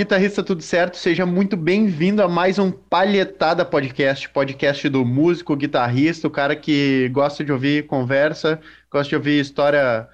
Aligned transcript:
Guitarrista, 0.00 0.42
tudo 0.42 0.62
certo? 0.62 0.96
Seja 0.96 1.26
muito 1.26 1.58
bem-vindo 1.58 2.22
a 2.22 2.26
mais 2.26 2.58
um 2.58 2.70
Palhetada 2.70 3.66
Podcast, 3.66 4.30
podcast 4.30 4.88
do 4.88 5.04
músico, 5.04 5.54
guitarrista, 5.54 6.26
o 6.26 6.30
cara 6.30 6.56
que 6.56 7.10
gosta 7.10 7.44
de 7.44 7.52
ouvir 7.52 7.86
conversa, 7.86 8.58
gosta 8.90 9.10
de 9.10 9.16
ouvir 9.16 9.38
história 9.38 10.08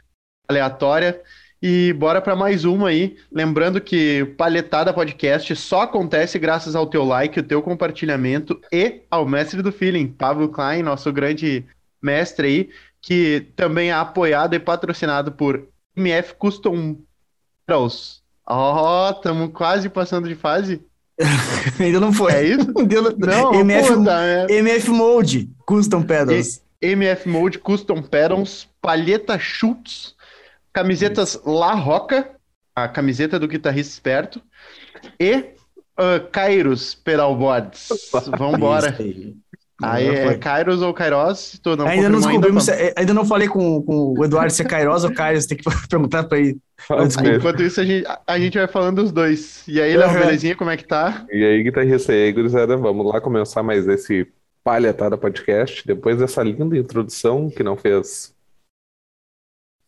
aleatória. 0.49 1.23
E 1.63 1.93
bora 1.93 2.21
para 2.21 2.35
mais 2.35 2.65
uma 2.65 2.89
aí. 2.89 3.17
Lembrando 3.31 3.81
que 3.81 4.25
Palhetada 4.37 4.93
Podcast 4.93 5.55
só 5.55 5.83
acontece 5.83 6.37
graças 6.37 6.75
ao 6.75 6.89
teu 6.89 7.05
like, 7.05 7.39
o 7.39 7.45
teu 7.45 7.63
compartilhamento 7.63 8.61
e 8.73 9.03
ao 9.09 9.25
mestre 9.25 9.63
do 9.63 9.71
feeling, 9.71 10.09
Pablo 10.09 10.49
Klein, 10.49 10.83
nosso 10.83 11.13
grande 11.13 11.65
mestre 12.03 12.49
aí, 12.49 12.71
que 13.01 13.53
também 13.55 13.91
é 13.91 13.95
apoiado 13.95 14.53
e 14.53 14.59
patrocinado 14.59 15.31
por 15.31 15.69
MF 15.97 16.35
Custom 16.35 16.97
Pros. 17.65 18.26
Ó, 18.47 19.09
oh, 19.09 19.11
estamos 19.11 19.51
quase 19.53 19.89
passando 19.89 20.29
de 20.29 20.35
fase. 20.35 20.81
Ainda 21.81 21.99
não 21.99 22.13
foi. 22.13 22.33
É 22.33 22.45
isso? 22.45 22.67
não, 23.19 23.55
MF, 23.55 23.95
puta, 23.95 24.23
é. 24.23 24.47
MF 24.51 24.91
Mode 24.91 25.51
Custom 25.67 26.03
Pedals. 26.03 26.63
E, 26.81 26.89
MF 26.89 27.29
Mode 27.29 27.59
Custom 27.59 28.03
Pedals, 28.03 28.69
palheta 28.81 29.39
Schutz, 29.39 30.15
camisetas. 30.73 31.41
La 31.45 31.73
Roca, 31.75 32.31
a 32.75 32.87
camiseta 32.87 33.39
do 33.39 33.49
guitarrista 33.49 33.93
esperto, 33.93 34.41
e 35.19 35.35
uh, 35.99 36.29
Kairos 36.31 36.95
Pedalboards. 36.95 37.89
Vambora. 38.39 38.91
Isso 38.91 39.03
Aí 39.03 39.37
é 39.83 40.35
Kairos 40.39 40.81
ou 40.81 40.95
Kairos? 40.95 41.59
Tu 41.63 41.77
não 41.77 41.87
ainda 41.87 42.09
não 42.09 42.19
descobrimos, 42.19 42.69
ainda, 42.69 42.95
ainda 42.97 43.15
não 43.15 43.25
falei 43.27 43.47
com, 43.49 43.83
com 43.83 44.15
o 44.19 44.25
Eduardo 44.25 44.53
se 44.53 44.63
é 44.63 44.65
Kairos 44.65 45.05
ou 45.05 45.13
Kairos, 45.13 45.47
tem 45.47 45.59
que 45.59 45.65
perguntar 45.89 46.25
para 46.25 46.39
ele. 46.39 46.59
Enquanto 47.37 47.63
isso, 47.63 47.81
a 47.81 47.85
gente, 47.85 48.07
a 48.27 48.39
gente 48.39 48.57
vai 48.57 48.67
falando 48.67 49.03
dos 49.03 49.13
dois. 49.13 49.67
E 49.69 49.81
aí, 49.81 49.97
Léo, 49.97 50.09
uhum. 50.09 50.19
belezinha, 50.19 50.57
como 50.57 50.71
é 50.71 50.77
que 50.77 50.85
tá? 50.85 51.27
E 51.31 51.45
aí, 51.45 51.63
guitarrista 51.63 52.13
e 52.15 52.25
aí, 52.25 52.33
gurizada, 52.33 52.77
vamos 52.77 53.07
lá 53.07 53.21
começar 53.21 53.63
mais 53.63 53.87
esse 53.87 54.27
palhetada 54.65 55.17
podcast. 55.19 55.87
Depois 55.87 56.19
dessa 56.19 56.43
linda 56.43 56.77
introdução, 56.77 57.51
que 57.51 57.63
não 57.63 57.77
fez 57.77 58.35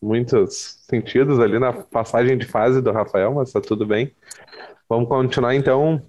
muitos 0.01 0.79
sentidos 0.89 1.39
ali 1.39 1.59
na 1.59 1.73
passagem 1.73 2.37
de 2.37 2.45
fase 2.45 2.81
do 2.81 2.91
Rafael, 2.91 3.33
mas 3.33 3.51
tá 3.51 3.59
tudo 3.59 3.85
bem. 3.85 4.13
Vamos 4.87 5.09
continuar 5.09 5.55
então 5.55 6.01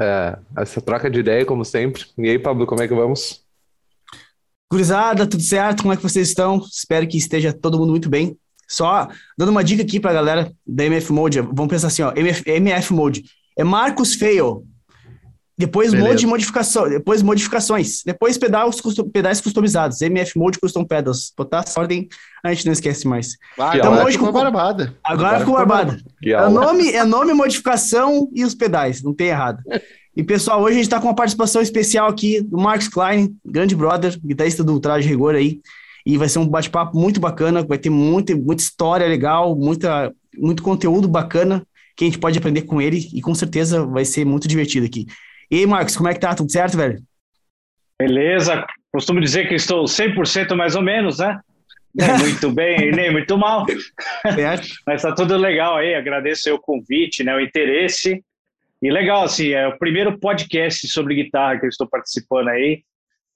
é, 0.00 0.38
essa 0.56 0.80
troca 0.80 1.10
de 1.10 1.20
ideia, 1.20 1.44
como 1.44 1.64
sempre. 1.64 2.04
E 2.16 2.28
aí, 2.28 2.38
Pablo, 2.38 2.66
como 2.66 2.82
é 2.82 2.88
que 2.88 2.94
vamos? 2.94 3.42
Gurizada, 4.70 5.26
tudo 5.26 5.42
certo? 5.42 5.82
Como 5.82 5.92
é 5.92 5.96
que 5.96 6.02
vocês 6.02 6.28
estão? 6.28 6.58
Espero 6.58 7.06
que 7.06 7.16
esteja 7.16 7.52
todo 7.52 7.78
mundo 7.78 7.90
muito 7.90 8.08
bem. 8.08 8.36
Só 8.68 9.08
dando 9.36 9.48
uma 9.48 9.64
dica 9.64 9.82
aqui 9.82 9.98
pra 9.98 10.12
galera 10.12 10.52
da 10.66 10.84
MF 10.84 11.10
Mode, 11.10 11.40
vamos 11.40 11.68
pensar 11.68 11.86
assim, 11.86 12.02
ó, 12.02 12.12
MF, 12.14 12.42
MF 12.46 12.92
Mode. 12.92 13.24
É 13.56 13.64
Marcos 13.64 14.14
Fail, 14.14 14.66
depois 15.58 15.90
Beleza. 15.90 16.08
mode 16.08 16.26
modificação, 16.26 16.88
depois 16.88 17.20
modificações, 17.20 18.02
depois 18.06 18.38
pedais, 18.38 18.80
pedais 19.12 19.40
customizados, 19.40 20.00
MF 20.00 20.38
Mode 20.38 20.60
Custom 20.60 20.84
Pedals. 20.84 21.32
Botar 21.36 21.64
essa 21.66 21.80
ordem, 21.80 22.08
a 22.44 22.54
gente 22.54 22.64
não 22.64 22.72
esquece 22.72 23.08
mais. 23.08 23.36
Ah, 23.58 23.76
então 23.76 24.04
hoje 24.04 24.16
com 24.16 24.30
barbada. 24.30 24.96
Agora, 25.02 25.28
agora 25.28 25.40
ficou 25.40 25.54
barbada. 25.54 26.00
É 26.24 26.48
nome, 26.48 26.92
é 26.92 27.04
nome, 27.04 27.32
modificação 27.32 28.28
e 28.32 28.44
os 28.44 28.54
pedais, 28.54 29.02
não 29.02 29.12
tem 29.12 29.28
errado. 29.28 29.58
E 30.16 30.22
pessoal, 30.22 30.62
hoje 30.62 30.74
a 30.74 30.74
gente 30.74 30.84
está 30.84 31.00
com 31.00 31.08
uma 31.08 31.14
participação 31.14 31.60
especial 31.60 32.08
aqui 32.08 32.40
do 32.40 32.56
Marcos 32.56 32.86
Klein, 32.86 33.36
grande 33.44 33.74
brother, 33.74 34.16
guitarrista 34.24 34.62
do 34.62 34.78
Traje 34.78 35.08
Rigor 35.08 35.34
aí. 35.34 35.60
E 36.06 36.16
vai 36.16 36.28
ser 36.28 36.38
um 36.38 36.46
bate-papo 36.46 36.96
muito 36.96 37.18
bacana, 37.18 37.64
vai 37.64 37.78
ter 37.78 37.90
muita, 37.90 38.34
muita 38.36 38.62
história 38.62 39.06
legal, 39.08 39.56
muita, 39.56 40.12
muito 40.36 40.62
conteúdo 40.62 41.08
bacana 41.08 41.66
que 41.96 42.04
a 42.04 42.06
gente 42.06 42.18
pode 42.18 42.38
aprender 42.38 42.62
com 42.62 42.80
ele 42.80 43.08
e 43.12 43.20
com 43.20 43.34
certeza 43.34 43.84
vai 43.84 44.04
ser 44.04 44.24
muito 44.24 44.46
divertido 44.46 44.86
aqui. 44.86 45.06
E 45.50 45.58
aí, 45.58 45.66
Marcos, 45.66 45.96
como 45.96 46.08
é 46.08 46.14
que 46.14 46.20
tá? 46.20 46.34
Tudo 46.34 46.50
certo, 46.50 46.76
velho? 46.76 46.98
Beleza. 47.98 48.66
Costumo 48.92 49.20
dizer 49.20 49.48
que 49.48 49.54
estou 49.54 49.84
100% 49.84 50.54
mais 50.54 50.74
ou 50.76 50.82
menos, 50.82 51.18
né? 51.18 51.40
Nem 51.94 52.18
muito 52.18 52.50
bem, 52.52 52.90
nem 52.92 53.10
muito 53.10 53.36
mal. 53.36 53.64
Mas 54.86 55.02
tá 55.02 55.14
tudo 55.14 55.36
legal 55.36 55.76
aí. 55.76 55.94
Agradeço 55.94 56.54
o 56.54 56.60
convite, 56.60 57.24
né, 57.24 57.34
o 57.34 57.40
interesse. 57.40 58.22
E 58.80 58.90
legal, 58.90 59.24
assim, 59.24 59.52
é 59.52 59.66
o 59.66 59.78
primeiro 59.78 60.18
podcast 60.18 60.86
sobre 60.88 61.14
guitarra 61.14 61.58
que 61.58 61.66
eu 61.66 61.68
estou 61.68 61.88
participando 61.88 62.48
aí. 62.48 62.82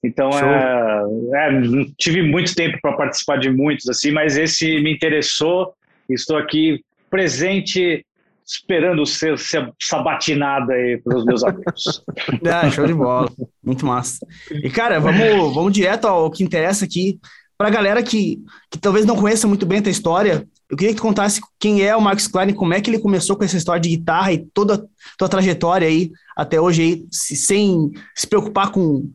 Então, 0.03 0.29
é, 0.29 1.47
é, 1.47 1.51
não 1.51 1.85
tive 1.97 2.21
muito 2.21 2.53
tempo 2.53 2.77
para 2.81 2.95
participar 2.95 3.37
de 3.37 3.49
muitos, 3.49 3.87
assim, 3.89 4.11
mas 4.11 4.37
esse 4.37 4.79
me 4.79 4.93
interessou. 4.93 5.73
Estou 6.09 6.37
aqui 6.37 6.83
presente 7.09 8.05
esperando 8.45 9.05
ser, 9.05 9.37
ser 9.37 9.71
sabatinada 9.81 10.73
aí 10.73 11.01
pelos 11.03 11.25
meus 11.25 11.43
amigos. 11.43 12.03
é, 12.43 12.71
show 12.71 12.85
de 12.85 12.93
bola. 12.93 13.29
Muito 13.63 13.85
massa. 13.85 14.25
E, 14.51 14.69
cara, 14.69 14.99
vamos, 14.99 15.53
vamos 15.53 15.73
direto 15.73 16.05
ao 16.05 16.29
que 16.29 16.43
interessa 16.43 16.85
aqui. 16.85 17.19
Para 17.57 17.67
a 17.67 17.71
galera 17.71 18.03
que, 18.03 18.39
que 18.69 18.79
talvez 18.79 19.05
não 19.05 19.15
conheça 19.15 19.47
muito 19.47 19.65
bem 19.65 19.79
a 19.79 19.83
tua 19.83 19.91
história, 19.91 20.47
eu 20.69 20.75
queria 20.75 20.93
que 20.93 20.99
tu 20.99 21.03
contasse 21.03 21.39
quem 21.59 21.83
é 21.83 21.95
o 21.95 22.01
Max 22.01 22.27
Klein, 22.27 22.53
como 22.53 22.73
é 22.73 22.81
que 22.81 22.89
ele 22.89 22.99
começou 22.99 23.35
com 23.35 23.43
essa 23.43 23.57
história 23.57 23.79
de 23.79 23.89
guitarra 23.89 24.33
e 24.33 24.39
toda 24.53 24.75
a 24.75 24.81
tua 25.17 25.29
trajetória 25.29 25.87
aí 25.87 26.11
até 26.35 26.59
hoje 26.59 26.81
aí, 26.81 27.05
sem 27.11 27.91
se 28.15 28.25
preocupar 28.25 28.71
com, 28.71 29.09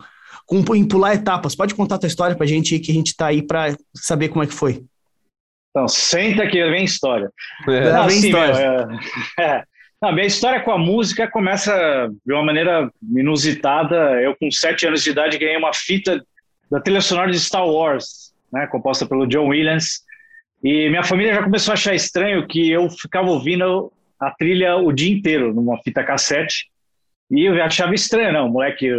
com 0.47 0.75
em 0.75 0.87
pular 0.87 1.15
etapas. 1.15 1.57
Pode 1.57 1.75
contar 1.75 1.97
a 1.97 1.99
tua 1.99 2.07
história 2.07 2.37
para 2.37 2.45
a 2.45 2.49
gente 2.49 2.75
aí, 2.75 2.81
que 2.81 2.93
a 2.93 2.95
gente 2.95 3.09
está 3.09 3.27
aí 3.27 3.43
para 3.43 3.77
saber 3.93 4.29
como 4.29 4.45
é 4.45 4.47
que 4.47 4.55
foi. 4.55 4.85
Então, 5.71 5.87
senta 5.87 6.47
que 6.47 6.63
vem 6.71 6.85
história. 6.85 7.31
É. 7.69 7.93
Não, 7.93 8.03
assim, 8.05 8.27
história. 8.27 8.87
Meu, 8.87 8.99
é, 9.39 9.45
é. 9.45 9.65
Não, 10.01 10.13
minha 10.13 10.27
história 10.27 10.61
com 10.61 10.71
a 10.71 10.79
música 10.79 11.29
começa 11.29 12.09
de 12.25 12.33
uma 12.33 12.45
maneira 12.45 12.91
inusitada. 13.17 14.21
Eu, 14.21 14.37
com 14.37 14.51
sete 14.51 14.87
anos 14.87 15.03
de 15.03 15.11
idade, 15.11 15.39
ganhei 15.39 15.57
uma 15.57 15.75
fita 15.75 16.25
da 16.71 16.81
trilha 16.81 17.01
sonora 17.01 17.31
de 17.31 17.41
Star 17.41 17.67
Wars, 17.67 18.33
né, 18.53 18.67
composta 18.69 19.07
pelo 19.07 19.27
John 19.27 19.49
Williams. 19.49 20.03
E 20.63 20.89
minha 20.89 21.03
família 21.03 21.35
já 21.35 21.43
começou 21.43 21.73
a 21.73 21.75
achar 21.75 21.95
estranho 21.95 22.47
que 22.47 22.71
eu 22.71 22.89
ficava 22.91 23.29
ouvindo 23.29 23.93
a 24.21 24.31
trilha 24.31 24.77
o 24.77 24.93
dia 24.93 25.13
inteiro, 25.13 25.55
numa 25.55 25.79
fita 25.83 26.05
cassete. 26.05 26.69
E 27.31 27.45
eu 27.45 27.63
achava 27.63 27.95
estranho, 27.95 28.33
não, 28.33 28.49
moleque. 28.49 28.91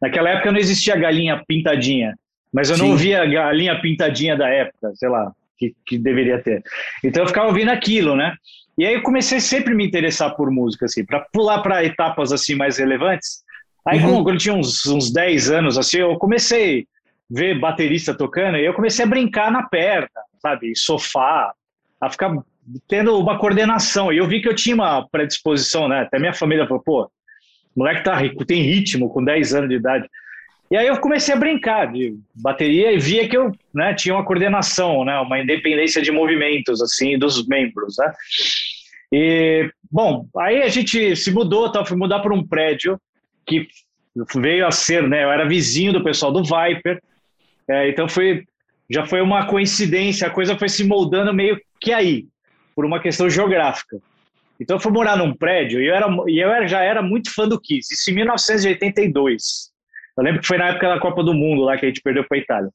Naquela 0.00 0.30
época 0.30 0.52
não 0.52 0.58
existia 0.58 0.96
galinha 0.96 1.42
pintadinha, 1.46 2.14
mas 2.52 2.68
eu 2.68 2.76
Sim. 2.76 2.82
não 2.82 2.90
ouvia 2.90 3.22
a 3.22 3.26
galinha 3.26 3.80
pintadinha 3.80 4.36
da 4.36 4.48
época, 4.48 4.92
sei 4.94 5.08
lá, 5.08 5.32
que, 5.58 5.74
que 5.86 5.98
deveria 5.98 6.42
ter. 6.42 6.62
Então 7.02 7.22
eu 7.22 7.28
ficava 7.28 7.48
ouvindo 7.48 7.70
aquilo, 7.70 8.16
né? 8.16 8.34
E 8.78 8.84
aí 8.84 8.94
eu 8.94 9.02
comecei 9.02 9.40
sempre 9.40 9.72
a 9.72 9.76
me 9.76 9.86
interessar 9.86 10.36
por 10.36 10.50
música, 10.50 10.84
assim, 10.84 11.04
para 11.04 11.20
pular 11.32 11.62
para 11.62 11.84
etapas 11.84 12.32
assim 12.32 12.54
mais 12.54 12.78
relevantes. 12.78 13.44
Aí, 13.86 14.00
uhum. 14.00 14.24
quando 14.24 14.34
eu 14.34 14.38
tinha 14.38 14.54
uns, 14.54 14.84
uns 14.86 15.12
10 15.12 15.50
anos, 15.50 15.78
assim, 15.78 15.98
eu 15.98 16.16
comecei 16.18 16.80
a 16.80 16.84
ver 17.30 17.58
baterista 17.58 18.12
tocando 18.12 18.56
e 18.56 18.66
eu 18.66 18.74
comecei 18.74 19.04
a 19.04 19.08
brincar 19.08 19.50
na 19.50 19.62
perna, 19.62 20.08
sabe? 20.42 20.74
Sofá, 20.76 21.52
a 22.00 22.10
ficar 22.10 22.36
tendo 22.88 23.18
uma 23.18 23.38
coordenação. 23.38 24.12
E 24.12 24.18
eu 24.18 24.26
vi 24.26 24.42
que 24.42 24.48
eu 24.48 24.54
tinha 24.54 24.74
uma 24.74 25.08
predisposição, 25.08 25.88
né? 25.88 26.00
Até 26.00 26.18
minha 26.18 26.34
família 26.34 26.66
falou, 26.66 26.82
pô, 26.82 27.10
moleque 27.76 28.04
tá 28.04 28.14
rico, 28.16 28.44
tem 28.44 28.62
ritmo 28.62 29.08
com 29.08 29.24
10 29.24 29.54
anos 29.54 29.68
de 29.68 29.76
idade. 29.76 30.08
E 30.70 30.76
aí 30.76 30.86
eu 30.86 30.98
comecei 30.98 31.32
a 31.32 31.38
brincar 31.38 31.92
de 31.92 32.18
bateria 32.34 32.92
e 32.92 32.98
via 32.98 33.28
que 33.28 33.36
eu 33.36 33.52
né, 33.72 33.94
tinha 33.94 34.14
uma 34.14 34.24
coordenação, 34.24 35.04
né, 35.04 35.16
uma 35.20 35.40
independência 35.40 36.02
de 36.02 36.10
movimentos 36.10 36.82
assim 36.82 37.18
dos 37.18 37.46
membros, 37.46 37.96
né? 37.98 38.12
E 39.12 39.70
bom, 39.90 40.26
aí 40.38 40.62
a 40.62 40.68
gente 40.68 41.14
se 41.14 41.30
mudou, 41.30 41.70
tá, 41.70 41.84
fui 41.84 41.96
mudar 41.96 42.18
para 42.18 42.34
um 42.34 42.44
prédio 42.44 43.00
que 43.46 43.68
veio 44.34 44.66
a 44.66 44.72
ser, 44.72 45.08
né? 45.08 45.22
Eu 45.22 45.30
era 45.30 45.46
vizinho 45.46 45.92
do 45.92 46.02
pessoal 46.02 46.32
do 46.32 46.42
Viper, 46.42 47.00
é, 47.68 47.88
então 47.88 48.08
foi 48.08 48.44
já 48.88 49.04
foi 49.04 49.20
uma 49.20 49.46
coincidência, 49.46 50.26
a 50.26 50.30
coisa 50.30 50.56
foi 50.56 50.68
se 50.68 50.84
moldando 50.84 51.34
meio 51.34 51.60
que 51.80 51.92
aí, 51.92 52.26
por 52.74 52.84
uma 52.84 53.00
questão 53.00 53.28
geográfica. 53.28 53.98
Então 54.60 54.76
eu 54.76 54.80
fui 54.80 54.92
morar 54.92 55.16
num 55.16 55.34
prédio 55.34 55.82
e 55.82 55.88
eu, 55.88 55.94
era, 55.94 56.06
e 56.28 56.38
eu 56.38 56.68
já 56.68 56.82
era 56.82 57.02
muito 57.02 57.32
fã 57.34 57.48
do 57.48 57.60
Kiss, 57.60 57.92
isso 57.92 58.10
em 58.10 58.14
1982. 58.14 59.75
Eu 60.16 60.24
lembro 60.24 60.40
que 60.40 60.46
foi 60.46 60.58
na 60.58 60.68
época 60.68 60.88
da 60.88 60.98
Copa 60.98 61.22
do 61.22 61.34
Mundo 61.34 61.62
lá 61.62 61.76
que 61.76 61.84
a 61.84 61.88
gente 61.88 62.00
perdeu 62.00 62.24
para 62.24 62.38
a 62.38 62.40
Itália. 62.40 62.70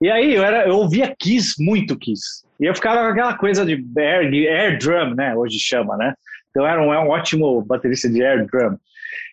E 0.00 0.10
aí 0.10 0.34
eu, 0.34 0.42
era, 0.42 0.66
eu 0.66 0.76
ouvia 0.76 1.14
Kiss, 1.18 1.54
muito 1.62 1.98
Kiss. 1.98 2.44
E 2.60 2.66
eu 2.66 2.74
ficava 2.74 3.02
com 3.02 3.12
aquela 3.12 3.34
coisa 3.34 3.64
de 3.64 3.84
air, 3.96 4.30
de 4.30 4.48
air 4.48 4.78
drum, 4.78 5.14
né? 5.14 5.34
Hoje 5.34 5.58
chama, 5.58 5.96
né? 5.96 6.14
Então 6.50 6.66
era 6.66 6.80
um, 6.82 6.92
é 6.92 6.98
um 6.98 7.08
ótimo 7.08 7.62
baterista 7.62 8.08
de 8.08 8.22
air 8.22 8.46
drum. 8.46 8.76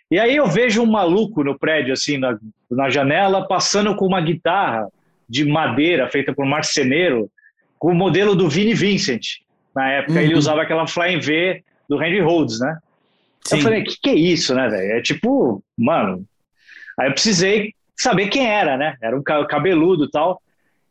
E 0.09 0.19
aí 0.19 0.35
eu 0.35 0.47
vejo 0.47 0.81
um 0.81 0.85
maluco 0.85 1.43
no 1.43 1.57
prédio, 1.57 1.93
assim, 1.93 2.17
na, 2.17 2.37
na 2.69 2.89
janela, 2.89 3.47
passando 3.47 3.95
com 3.95 4.05
uma 4.05 4.19
guitarra 4.19 4.87
de 5.27 5.45
madeira 5.45 6.09
feita 6.09 6.33
por 6.33 6.45
marceneiro, 6.45 7.31
com 7.79 7.91
o 7.91 7.95
modelo 7.95 8.35
do 8.35 8.49
Vini 8.49 8.73
Vincent. 8.73 9.39
Na 9.73 9.89
época 9.89 10.13
uhum. 10.13 10.19
ele 10.19 10.35
usava 10.35 10.61
aquela 10.61 10.85
Flying 10.85 11.19
V 11.19 11.63
do 11.87 12.01
Henry 12.03 12.19
Rhodes, 12.19 12.59
né? 12.59 12.77
Sim. 13.45 13.57
Eu 13.57 13.61
falei, 13.63 13.83
que 13.83 13.97
que 14.01 14.09
é 14.09 14.15
isso, 14.15 14.53
né, 14.53 14.67
velho? 14.67 14.91
É 14.91 15.01
tipo, 15.01 15.63
mano, 15.77 16.25
Aí 16.99 17.07
eu 17.07 17.13
precisei 17.13 17.73
saber 17.95 18.27
quem 18.29 18.47
era, 18.47 18.77
né? 18.77 18.95
Era 19.01 19.17
um 19.17 19.23
cabeludo 19.23 20.05
e 20.05 20.11
tal. 20.11 20.41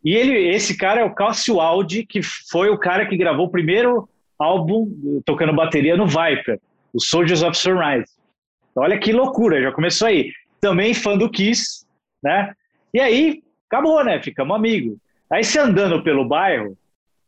E 0.05 0.14
ele, 0.14 0.49
esse 0.49 0.76
cara 0.76 1.00
é 1.00 1.05
o 1.05 1.14
Cássio 1.14 1.61
Aldi, 1.61 2.06
que 2.06 2.23
foi 2.23 2.70
o 2.70 2.79
cara 2.79 3.06
que 3.06 3.17
gravou 3.17 3.47
o 3.47 3.50
primeiro 3.50 4.08
álbum 4.38 5.20
tocando 5.25 5.55
bateria 5.55 5.97
no 5.97 6.06
Viper. 6.06 6.58
o 6.93 7.00
Soldiers 7.00 7.43
of 7.43 7.56
Sunrise. 7.56 8.11
Olha 8.75 8.99
que 8.99 9.12
loucura, 9.12 9.61
já 9.61 9.73
começou 9.73 10.08
aí. 10.08 10.32
Também 10.61 10.94
fã 10.94 11.17
do 11.17 11.31
Kiss, 11.31 11.85
né? 12.23 12.55
E 12.93 13.00
aí, 13.00 13.43
acabou, 13.69 14.02
né? 14.05 14.20
Ficamos 14.23 14.56
amigos. 14.56 14.97
Aí 15.31 15.44
você 15.44 15.58
andando 15.58 16.02
pelo 16.02 16.25
bairro, 16.25 16.76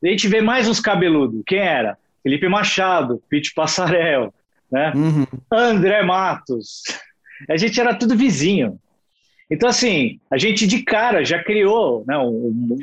a 0.03 0.09
gente 0.09 0.27
vê 0.29 0.41
mais 0.41 0.69
uns 0.69 0.81
cabeludos. 0.81 1.43
Quem 1.47 1.59
era? 1.59 1.97
Felipe 2.23 2.49
Machado, 2.49 3.23
Pete 3.29 3.53
Passarel, 3.55 4.33
né? 4.71 4.93
Uhum. 4.95 5.27
André 5.51 6.03
Matos. 6.03 6.83
A 7.49 7.56
gente 7.56 7.81
era 7.81 7.94
tudo 7.94 8.17
vizinho. 8.17 8.79
Então, 9.50 9.69
assim, 9.69 10.19
a 10.31 10.39
gente 10.39 10.67
de 10.67 10.83
cara 10.83 11.25
já 11.25 11.43
criou 11.43 12.05
né, 12.06 12.17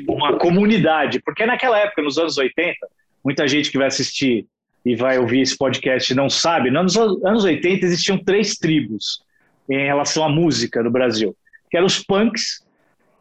uma 0.08 0.38
comunidade, 0.38 1.20
porque 1.20 1.44
naquela 1.44 1.78
época, 1.78 2.02
nos 2.02 2.16
anos 2.16 2.38
80, 2.38 2.76
muita 3.24 3.48
gente 3.48 3.70
que 3.70 3.78
vai 3.78 3.88
assistir 3.88 4.46
e 4.84 4.94
vai 4.94 5.18
ouvir 5.18 5.40
esse 5.40 5.56
podcast 5.56 6.14
não 6.14 6.30
sabe, 6.30 6.70
nos 6.70 6.96
anos 6.96 7.44
80 7.44 7.84
existiam 7.84 8.16
três 8.16 8.56
tribos 8.56 9.22
em 9.68 9.84
relação 9.84 10.24
à 10.24 10.28
música 10.28 10.82
no 10.82 10.90
Brasil, 10.90 11.36
que 11.70 11.76
eram 11.76 11.86
os 11.86 11.98
punks, 11.98 12.64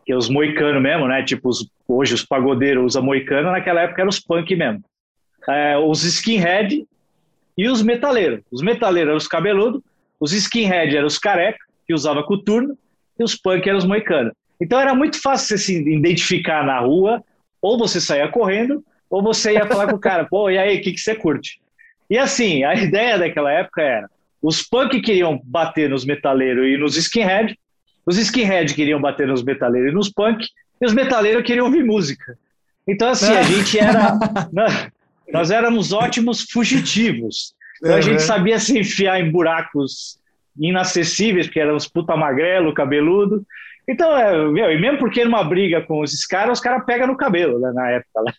que 0.06 0.12
é 0.12 0.16
os 0.16 0.30
moicanos 0.30 0.82
mesmo, 0.82 1.08
né? 1.08 1.24
Tipo, 1.24 1.50
os, 1.50 1.70
hoje 1.88 2.14
os 2.14 2.26
pagodeiros 2.26 2.86
usam 2.86 3.04
moicano, 3.04 3.52
naquela 3.52 3.82
época 3.82 4.02
eram 4.02 4.10
os 4.10 4.20
punk 4.20 4.56
mesmo. 4.56 4.84
É, 5.48 5.78
os 5.78 6.04
skinhead 6.04 6.86
e 7.58 7.68
os 7.68 7.82
metaleiros. 7.82 8.42
Os 8.52 8.62
metaleiros 8.62 9.10
eram 9.10 9.18
os 9.18 9.28
cabeludos, 9.28 9.82
os 10.20 10.34
skinhead 10.34 10.96
eram 10.96 11.08
os 11.08 11.18
careca, 11.18 11.60
que 11.88 11.94
usava 11.94 12.24
coturno, 12.24 12.78
e 13.18 13.24
os 13.24 13.36
punk 13.36 13.68
eram 13.68 13.78
os 13.78 13.86
moicanos. 13.86 14.34
Então 14.62 14.80
era 14.80 14.94
muito 14.94 15.22
fácil 15.22 15.48
você 15.48 15.58
se 15.58 15.90
identificar 15.90 16.66
na 16.66 16.80
rua, 16.80 17.24
ou 17.62 17.78
você 17.78 18.00
saía 18.02 18.28
correndo, 18.28 18.84
ou 19.10 19.24
você 19.24 19.54
ia 19.54 19.66
falar 19.66 19.88
com 19.88 19.96
o 19.96 20.00
cara, 20.00 20.26
pô, 20.30 20.50
e 20.50 20.58
aí, 20.58 20.78
o 20.78 20.82
que, 20.82 20.92
que 20.92 21.00
você 21.00 21.16
curte? 21.16 21.60
E 22.10 22.18
assim, 22.18 22.64
a 22.64 22.76
ideia 22.76 23.18
daquela 23.18 23.52
época 23.52 23.82
era, 23.82 24.10
os 24.42 24.62
punk 24.62 25.02
queriam 25.02 25.42
bater 25.44 25.90
nos 25.90 26.06
metaleiros 26.06 26.66
e 26.66 26.78
nos 26.78 26.96
skinhead, 26.96 27.58
os 28.06 28.18
skinhead 28.18 28.74
queriam 28.74 29.00
bater 29.00 29.28
nos 29.28 29.44
metaleiros 29.44 29.92
e 29.92 29.96
nos 29.96 30.10
punk, 30.10 30.46
e 30.82 30.86
os 30.86 30.94
metaleiros 30.94 31.44
queriam 31.44 31.66
ouvir 31.66 31.84
música. 31.84 32.38
Então 32.88 33.10
assim, 33.10 33.34
a 33.34 33.44
gente 33.44 33.78
era... 33.78 34.18
nós 35.32 35.52
éramos 35.52 35.92
ótimos 35.92 36.44
fugitivos. 36.50 37.54
Então 37.82 37.96
a 37.96 38.02
gente 38.02 38.22
sabia 38.22 38.60
se 38.60 38.78
enfiar 38.78 39.20
em 39.20 39.32
buracos 39.32 40.20
inacessíveis, 40.60 41.48
porque 41.48 41.60
éramos 41.60 41.88
puta 41.88 42.16
magrelo, 42.16 42.74
cabeludo. 42.74 43.46
Então, 43.88 44.16
é, 44.16 44.38
meu, 44.50 44.72
e 44.72 44.80
mesmo 44.80 45.00
porque 45.00 45.24
numa 45.24 45.44
briga 45.44 45.82
com 45.82 46.04
esses 46.04 46.26
caras, 46.26 46.60
os 46.60 46.64
caras 46.64 46.86
pegam 46.86 47.08
no 47.08 47.18
cabelo, 47.18 47.60
né, 47.60 47.72
na 47.74 47.90
época. 47.90 48.22
Né? 48.24 48.34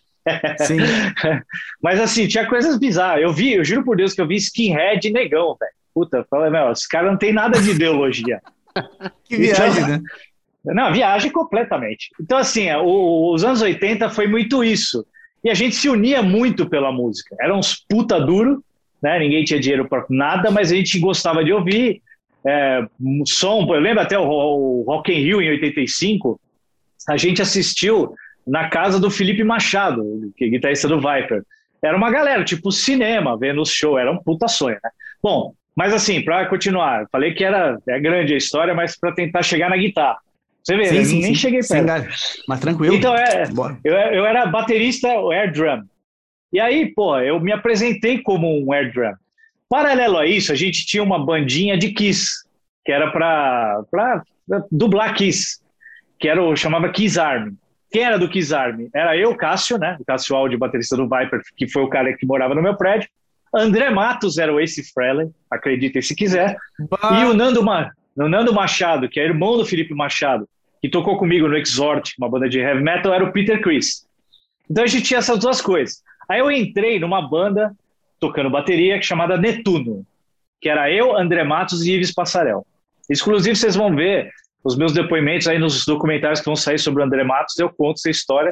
Sim. 0.59 0.77
Mas 1.81 1.99
assim, 1.99 2.27
tinha 2.27 2.47
coisas 2.47 2.77
bizarras. 2.77 3.23
Eu 3.23 3.33
vi, 3.33 3.53
eu 3.53 3.65
juro 3.65 3.83
por 3.83 3.97
Deus 3.97 4.13
que 4.13 4.21
eu 4.21 4.27
vi 4.27 4.35
skinhead 4.35 5.05
e 5.07 5.11
negão, 5.11 5.57
velho. 5.59 5.71
Puta, 5.93 6.25
falei, 6.29 6.49
meu, 6.49 6.71
esse 6.71 6.87
cara 6.87 7.09
não 7.09 7.17
tem 7.17 7.33
nada 7.33 7.59
de 7.59 7.71
ideologia. 7.71 8.39
que 9.25 9.35
viagem, 9.35 9.83
então, 9.83 9.87
né? 9.87 10.01
Não, 10.63 10.93
viagem 10.93 11.31
completamente. 11.31 12.11
Então, 12.21 12.37
assim, 12.37 12.71
o, 12.71 13.33
os 13.33 13.43
anos 13.43 13.63
80 13.63 14.11
foi 14.11 14.27
muito 14.27 14.63
isso. 14.63 15.03
E 15.43 15.49
a 15.49 15.55
gente 15.55 15.75
se 15.75 15.89
unia 15.89 16.21
muito 16.21 16.69
pela 16.69 16.91
música. 16.91 17.35
Era 17.41 17.55
uns 17.55 17.83
puta 17.89 18.19
duro, 18.21 18.63
né? 19.01 19.19
Ninguém 19.19 19.43
tinha 19.43 19.59
dinheiro 19.59 19.87
para 19.87 20.05
nada, 20.09 20.51
mas 20.51 20.71
a 20.71 20.75
gente 20.75 20.99
gostava 20.99 21.43
de 21.43 21.51
ouvir. 21.51 22.01
É, 22.45 22.85
som, 23.25 23.61
eu 23.73 23.79
lembro 23.79 24.01
até 24.01 24.17
o, 24.17 24.23
o 24.23 24.83
Rock 24.87 25.11
in 25.11 25.21
Rio 25.21 25.41
em 25.41 25.49
85, 25.49 26.39
a 27.07 27.17
gente 27.17 27.41
assistiu 27.41 28.13
na 28.45 28.67
casa 28.69 28.99
do 28.99 29.11
Felipe 29.11 29.43
Machado, 29.43 30.03
que 30.35 30.45
é 30.45 30.49
guitarrista 30.49 30.87
do 30.87 30.97
Viper. 30.97 31.43
Era 31.83 31.97
uma 31.97 32.11
galera, 32.11 32.43
tipo 32.43 32.71
cinema, 32.71 33.37
vendo 33.37 33.61
o 33.61 33.65
show, 33.65 33.97
era 33.97 34.11
um 34.11 34.17
puta 34.17 34.47
sonho, 34.47 34.77
né? 34.83 34.89
Bom, 35.21 35.53
mas 35.75 35.93
assim, 35.93 36.21
para 36.21 36.45
continuar, 36.47 37.07
falei 37.11 37.33
que 37.33 37.43
era 37.43 37.77
é 37.87 37.99
grande 37.99 38.33
a 38.33 38.37
história, 38.37 38.73
mas 38.73 38.97
para 38.99 39.13
tentar 39.13 39.41
chegar 39.43 39.69
na 39.69 39.77
guitarra. 39.77 40.17
Você 40.63 40.77
vê, 40.77 40.85
sim, 40.85 41.05
sim, 41.05 41.21
nem 41.21 41.33
sim. 41.33 41.35
cheguei 41.35 41.61
perto. 41.61 42.07
mas 42.47 42.59
tranquilo. 42.59 42.93
Então, 42.93 43.15
é, 43.15 43.43
eu, 43.83 43.93
eu 43.93 44.25
era 44.25 44.45
baterista 44.45 45.07
air 45.07 45.51
drum. 45.51 45.81
E 46.51 46.59
aí, 46.59 46.93
pô, 46.93 47.17
eu 47.19 47.39
me 47.39 47.51
apresentei 47.51 48.21
como 48.21 48.47
um 48.61 48.73
air 48.73 48.91
drum. 48.91 49.13
Paralelo 49.69 50.17
a 50.17 50.27
isso, 50.27 50.51
a 50.51 50.55
gente 50.55 50.85
tinha 50.85 51.01
uma 51.01 51.23
bandinha 51.23 51.77
de 51.77 51.91
Kiss, 51.91 52.43
que 52.83 52.91
era 52.91 53.09
para 53.09 54.23
dublar 54.69 55.13
Kiss, 55.13 55.61
que 56.19 56.27
era 56.27 56.55
chamava 56.55 56.89
Kiss 56.89 57.17
Army. 57.17 57.53
Quem 57.89 58.03
era 58.03 58.19
do 58.19 58.29
Kiss 58.29 58.53
Army? 58.53 58.89
Era 58.93 59.17
eu, 59.17 59.35
Cássio, 59.35 59.77
né? 59.77 59.97
O 59.99 60.05
Cássio 60.05 60.35
Aldi, 60.35 60.57
baterista 60.57 60.97
do 60.97 61.03
Viper, 61.03 61.41
que 61.55 61.67
foi 61.69 61.83
o 61.83 61.89
cara 61.89 62.15
que 62.15 62.25
morava 62.25 62.53
no 62.55 62.61
meu 62.61 62.75
prédio. 62.75 63.09
André 63.53 63.89
Matos 63.89 64.37
era 64.37 64.53
o 64.53 64.59
Ace 64.59 64.81
Frehley, 64.93 65.29
acreditem 65.49 66.01
se 66.01 66.15
quiser. 66.15 66.55
Bah. 66.89 67.21
E 67.21 67.25
o 67.25 67.33
Nando, 67.33 67.63
Ma 67.63 67.91
o 68.15 68.27
Nando 68.27 68.53
Machado, 68.53 69.09
que 69.09 69.19
é 69.19 69.25
irmão 69.25 69.57
do 69.57 69.65
Felipe 69.65 69.93
Machado, 69.93 70.47
que 70.81 70.89
tocou 70.89 71.17
comigo 71.17 71.47
no 71.47 71.57
Exort, 71.57 72.13
uma 72.17 72.29
banda 72.29 72.47
de 72.47 72.59
heavy 72.59 72.81
metal, 72.81 73.13
era 73.13 73.23
o 73.23 73.31
Peter 73.31 73.61
Chris. 73.61 74.05
Então 74.69 74.83
a 74.83 74.87
gente 74.87 75.05
tinha 75.05 75.19
essas 75.19 75.39
duas 75.39 75.61
coisas. 75.61 76.01
Aí 76.31 76.39
eu 76.39 76.49
entrei 76.49 76.97
numa 76.97 77.21
banda 77.21 77.75
tocando 78.17 78.49
bateria 78.49 79.01
chamada 79.01 79.35
Netuno, 79.35 80.05
que 80.61 80.69
era 80.69 80.89
eu, 80.89 81.17
André 81.17 81.43
Matos 81.43 81.85
e 81.85 81.91
Ives 81.91 82.13
Passarel. 82.13 82.65
Exclusivo, 83.09 83.53
vocês 83.53 83.75
vão 83.75 83.93
ver 83.93 84.31
os 84.63 84.77
meus 84.77 84.93
depoimentos 84.93 85.49
aí 85.49 85.59
nos 85.59 85.85
documentários 85.85 86.39
que 86.39 86.45
vão 86.45 86.55
sair 86.55 86.79
sobre 86.79 87.03
o 87.03 87.05
André 87.05 87.25
Matos, 87.25 87.59
eu 87.59 87.69
conto 87.69 87.97
essa 87.97 88.09
história. 88.09 88.49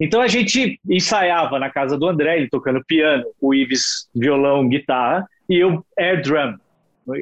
Então 0.00 0.20
a 0.20 0.28
gente 0.28 0.78
ensaiava 0.88 1.58
na 1.58 1.68
casa 1.68 1.98
do 1.98 2.06
André, 2.06 2.36
ele 2.36 2.48
tocando 2.48 2.84
piano, 2.86 3.24
o 3.40 3.52
Ives 3.52 4.08
violão, 4.14 4.68
guitarra 4.68 5.26
e 5.50 5.56
eu 5.56 5.84
air 5.98 6.22
drum. 6.22 6.56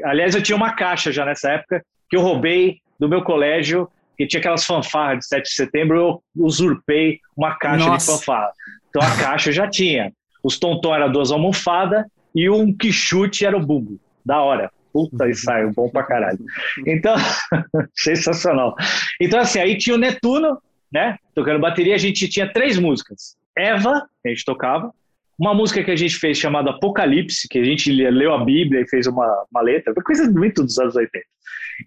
Aliás, 0.05 0.35
eu 0.35 0.43
tinha 0.43 0.57
uma 0.57 0.75
caixa 0.75 1.11
já 1.11 1.25
nessa 1.25 1.53
época 1.53 1.83
que 2.11 2.17
eu 2.17 2.21
roubei 2.21 2.81
do 3.01 3.09
meu 3.09 3.23
colégio, 3.23 3.89
que 4.19 4.27
tinha 4.27 4.41
aquelas 4.41 4.67
fanfarras 4.67 5.21
de 5.21 5.27
7 5.27 5.43
de 5.45 5.55
setembro, 5.55 5.97
eu 5.97 6.23
usurpei 6.37 7.21
uma 7.35 7.55
caixa 7.55 7.87
Nossa. 7.87 8.13
de 8.13 8.19
fanfarra. 8.19 8.53
Então 8.97 9.07
a 9.07 9.17
caixa 9.19 9.53
já 9.53 9.69
tinha. 9.69 10.11
Os 10.43 10.59
tontão 10.59 10.95
era 10.95 11.07
duas 11.07 11.31
almofadas 11.31 12.07
e 12.35 12.49
um 12.49 12.75
quichute 12.75 13.45
era 13.45 13.55
o 13.55 13.61
bumbo. 13.61 14.01
Da 14.25 14.41
hora. 14.41 14.71
Puta 14.91 15.29
ensaio, 15.29 15.71
bom 15.75 15.91
pra 15.91 16.03
caralho. 16.03 16.39
Então, 16.87 17.15
sensacional. 17.95 18.75
Então, 19.21 19.39
assim, 19.39 19.59
aí 19.59 19.77
tinha 19.77 19.95
o 19.95 19.99
Netuno, 19.99 20.57
né? 20.91 21.19
Tocando 21.35 21.61
bateria, 21.61 21.95
a 21.95 21.99
gente 21.99 22.27
tinha 22.27 22.51
três 22.51 22.79
músicas. 22.79 23.37
Eva, 23.55 24.09
que 24.23 24.31
a 24.31 24.33
gente 24.33 24.47
tocava, 24.47 24.91
uma 25.39 25.53
música 25.53 25.85
que 25.85 25.91
a 25.91 25.97
gente 25.97 26.17
fez 26.17 26.39
chamada 26.39 26.71
Apocalipse, 26.71 27.47
que 27.51 27.59
a 27.59 27.65
gente 27.65 27.93
leu 27.93 28.33
a 28.33 28.43
Bíblia 28.43 28.81
e 28.81 28.89
fez 28.89 29.07
uma, 29.07 29.45
uma 29.53 29.61
letra, 29.61 29.93
coisa 30.03 30.31
muito 30.31 30.65
dos 30.65 30.79
anos 30.79 30.97
80. 30.97 31.23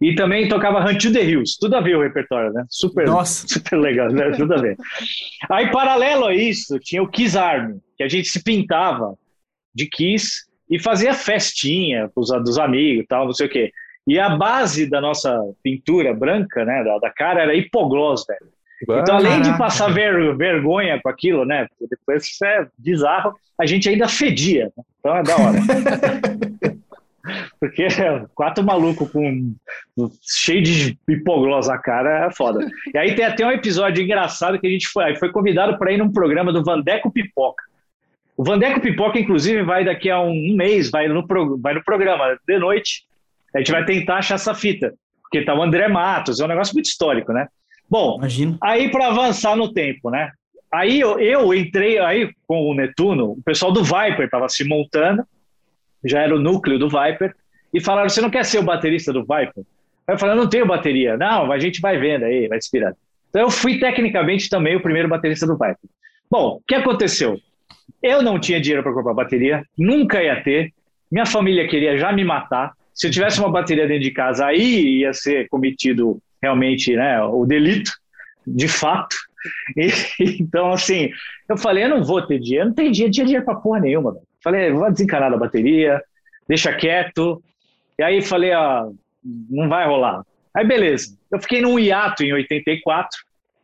E 0.01 0.15
também 0.15 0.48
tocava 0.48 0.79
Hunt 0.79 1.01
to 1.01 1.12
the 1.12 1.24
Hills, 1.24 1.58
tudo 1.60 1.75
a 1.75 1.81
ver 1.81 1.96
o 1.96 2.01
repertório, 2.01 2.51
né? 2.53 2.63
Super, 2.69 3.08
Nossa. 3.08 3.48
super 3.50 3.77
legal, 3.77 4.10
né? 4.12 4.31
Tudo 4.31 4.53
a 4.53 4.58
ver. 4.58 4.77
Aí, 5.50 5.72
paralelo 5.72 6.25
a 6.25 6.36
isso, 6.36 6.79
tinha 6.79 7.01
o 7.01 7.08
Kiss 7.08 7.38
Army, 7.38 7.79
que 7.98 8.03
a 8.03 8.08
gente 8.08 8.27
se 8.29 8.43
pintava 8.43 9.15
de 9.74 9.88
Kiss 9.88 10.46
e 10.69 10.79
fazia 10.79 11.13
festinha 11.13 12.10
dos, 12.15 12.29
dos 12.43 12.60
amigos 12.60 13.05
tal, 13.08 13.25
não 13.25 13.34
sei 13.34 13.48
o 13.48 13.50
quê. 13.50 13.72
E 14.08 14.19
a 14.19 14.29
base 14.29 14.89
da 14.89 15.00
nossa 15.00 15.39
pintura 15.63 16.13
branca, 16.13 16.65
né, 16.65 16.84
da, 16.84 16.98
da 16.98 17.10
cara, 17.12 17.43
era 17.43 17.55
hipoglós, 17.55 18.24
velho. 18.27 18.50
Então, 18.81 19.17
além 19.17 19.41
de 19.41 19.55
passar 19.58 19.93
ver, 19.93 20.36
vergonha 20.38 21.00
com 21.01 21.10
aquilo, 21.10 21.43
né? 21.43 21.67
Depois 21.89 22.24
isso 22.24 22.46
é 22.46 22.65
bizarro, 22.77 23.36
a 23.60 23.65
gente 23.65 23.89
ainda 23.89 24.08
fedia. 24.08 24.72
Né? 24.77 24.84
Então 25.00 25.17
é 25.17 25.24
da 25.24 25.36
hora. 25.36 25.60
Porque 27.59 27.88
quatro 28.36 28.63
malucos 28.63 29.12
com 29.12 29.55
cheio 30.21 30.62
de 30.62 30.98
hipoglós 31.07 31.67
na 31.67 31.77
cara 31.77 32.27
é 32.27 32.31
foda. 32.31 32.67
E 32.93 32.98
aí 32.98 33.15
tem 33.15 33.25
até 33.25 33.45
um 33.45 33.51
episódio 33.51 34.03
engraçado 34.03 34.59
que 34.59 34.67
a 34.67 34.69
gente 34.69 34.88
foi, 34.88 35.15
foi 35.15 35.31
convidado 35.31 35.77
para 35.77 35.91
ir 35.91 35.98
num 35.98 36.12
programa 36.12 36.51
do 36.51 36.63
Vandeco 36.63 37.12
Pipoca. 37.12 37.63
O 38.38 38.43
Vandeco 38.43 38.79
Pipoca, 38.79 39.19
inclusive, 39.19 39.63
vai 39.63 39.83
daqui 39.83 40.09
a 40.09 40.21
um 40.21 40.55
mês, 40.55 40.89
vai 40.89 41.07
no, 41.07 41.25
vai 41.62 41.74
no 41.74 41.83
programa 41.83 42.38
de 42.48 42.57
noite. 42.57 43.03
A 43.53 43.57
gente 43.57 43.71
vai 43.71 43.83
tentar 43.83 44.17
achar 44.17 44.36
essa 44.36 44.53
fita. 44.53 44.93
Porque 45.24 45.45
tá 45.45 45.53
o 45.53 45.62
André 45.62 45.88
Matos, 45.88 46.39
é 46.39 46.45
um 46.45 46.48
negócio 46.48 46.74
muito 46.74 46.88
histórico, 46.88 47.31
né? 47.31 47.48
Bom, 47.89 48.17
Imagino. 48.17 48.57
aí 48.62 48.89
para 48.89 49.07
avançar 49.07 49.55
no 49.55 49.71
tempo, 49.71 50.09
né? 50.09 50.31
Aí 50.71 51.00
eu, 51.00 51.19
eu, 51.19 51.53
entrei 51.53 51.98
aí 51.98 52.31
com 52.48 52.69
o 52.69 52.75
Netuno, 52.75 53.31
o 53.31 53.43
pessoal 53.43 53.71
do 53.71 53.83
Viper 53.83 54.25
estava 54.25 54.48
se 54.48 54.63
montando, 54.63 55.24
já 56.03 56.22
era 56.22 56.36
o 56.36 56.39
núcleo 56.39 56.79
do 56.79 56.89
Viper, 56.89 57.36
e 57.74 57.82
falaram: 57.82 58.10
você 58.10 58.22
não 58.22 58.29
quer 58.29 58.46
ser 58.46 58.60
o 58.60 58.63
baterista 58.63 59.13
do 59.13 59.22
Viper? 59.22 59.63
Eu 60.08 60.18
falei: 60.18 60.36
não 60.36 60.50
tenho 60.50 60.65
bateria. 60.65 61.18
Não, 61.18 61.51
a 61.51 61.60
gente 61.60 61.82
vai 61.82 61.98
vendo 61.98 62.25
aí, 62.25 62.48
vai 62.48 62.58
inspirando. 62.58 62.96
Então 63.29 63.44
eu 63.44 63.51
fui 63.51 63.79
tecnicamente 63.79 64.50
também 64.50 64.75
o 64.75 64.82
primeiro 64.82 65.08
baterista 65.08 65.46
do 65.46 65.53
Viper. 65.53 65.77
Bom, 66.29 66.58
o 66.58 66.62
que 66.68 66.75
aconteceu? 66.75 67.39
Eu 68.01 68.22
não 68.22 68.39
tinha 68.39 68.62
dinheiro 68.62 68.84
para 68.84 68.94
comprar 68.94 69.13
bateria, 69.13 69.63
nunca 69.77 70.24
ia 70.24 70.41
ter. 70.41 70.74
Minha 71.12 71.25
família 71.25 71.68
queria 71.68 71.98
já 71.98 72.12
me 72.12 72.24
matar. 72.24 72.74
Se 72.94 73.08
eu 73.08 73.12
tivesse 73.12 73.39
uma 73.39 73.51
bateria 73.51 73.88
dentro 73.88 74.03
de 74.03 74.12
casa, 74.12 74.46
aí 74.46 75.00
ia 75.00 75.13
ser 75.13 75.48
cometido 75.50 76.22
realmente 76.41 76.96
né, 76.96 77.22
o 77.24 77.46
delito, 77.46 77.91
de 78.46 78.68
fato. 78.68 79.15
E, 79.75 79.89
então, 80.41 80.72
assim, 80.72 81.10
eu 81.48 81.58
falei, 81.58 81.86
eu 81.86 81.89
não 81.89 82.03
vou 82.03 82.22
ter 82.22 82.39
dinheiro, 82.39 82.68
não 82.68 82.74
tem 82.74 82.91
dinheiro, 82.91 83.13
tinha 83.13 83.25
dinheiro 83.25 83.46
pra 83.46 83.56
porra 83.56 83.79
nenhuma. 83.79 84.18
Falei, 84.43 84.72
vou 84.72 84.91
desencanar 84.91 85.31
da 85.31 85.38
bateria, 85.38 86.01
deixa 86.48 86.74
quieto. 86.74 87.41
E 87.98 88.03
aí 88.03 88.22
falei, 88.22 88.53
ó, 88.53 88.89
não 89.50 89.67
vai 89.67 89.86
rolar. 89.86 90.24
Aí 90.53 90.65
beleza, 90.65 91.17
eu 91.31 91.39
fiquei 91.39 91.62
num 91.62 91.77
hiato 91.77 92.24
em 92.24 92.34
84, 92.34 93.17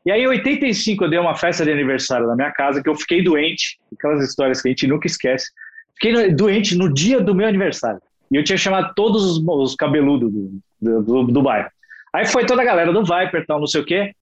e 0.06 0.12
aí 0.12 0.22
em 0.22 0.28
85 0.28 1.04
eu 1.04 1.10
dei 1.10 1.20
uma 1.20 1.36
festa 1.36 1.66
de 1.66 1.72
aniversário 1.72 2.28
na 2.28 2.36
minha 2.36 2.52
casa, 2.52 2.82
que 2.82 2.88
eu 2.88 2.96
fiquei 2.96 3.24
doente, 3.24 3.80
aquelas 3.98 4.24
histórias 4.24 4.62
que 4.62 4.68
a 4.68 4.72
gente 4.72 4.88
nunca 4.88 5.08
esquece. 5.08 5.52
Fiquei 6.00 6.32
doente 6.32 6.78
no 6.78 6.94
dia 6.94 7.20
do 7.20 7.34
meu 7.34 7.48
aniversário. 7.48 8.02
E 8.32 8.36
eu 8.36 8.44
tinha 8.44 8.58
chamado 8.58 8.94
todos 8.96 9.24
os, 9.26 9.44
os 9.48 9.76
cabeludos 9.76 10.32
do, 10.32 10.62
do, 10.82 11.02
do, 11.02 11.24
do 11.24 11.42
bairro. 11.42 11.70
Aí 12.14 12.26
foi 12.26 12.46
toda 12.46 12.62
a 12.62 12.66
galera 12.66 12.94
do 12.94 13.04
Viper, 13.04 13.46
tal, 13.46 13.60
não 13.60 13.68
sei 13.68 13.82
o 13.82 13.86
quê. 13.86 14.14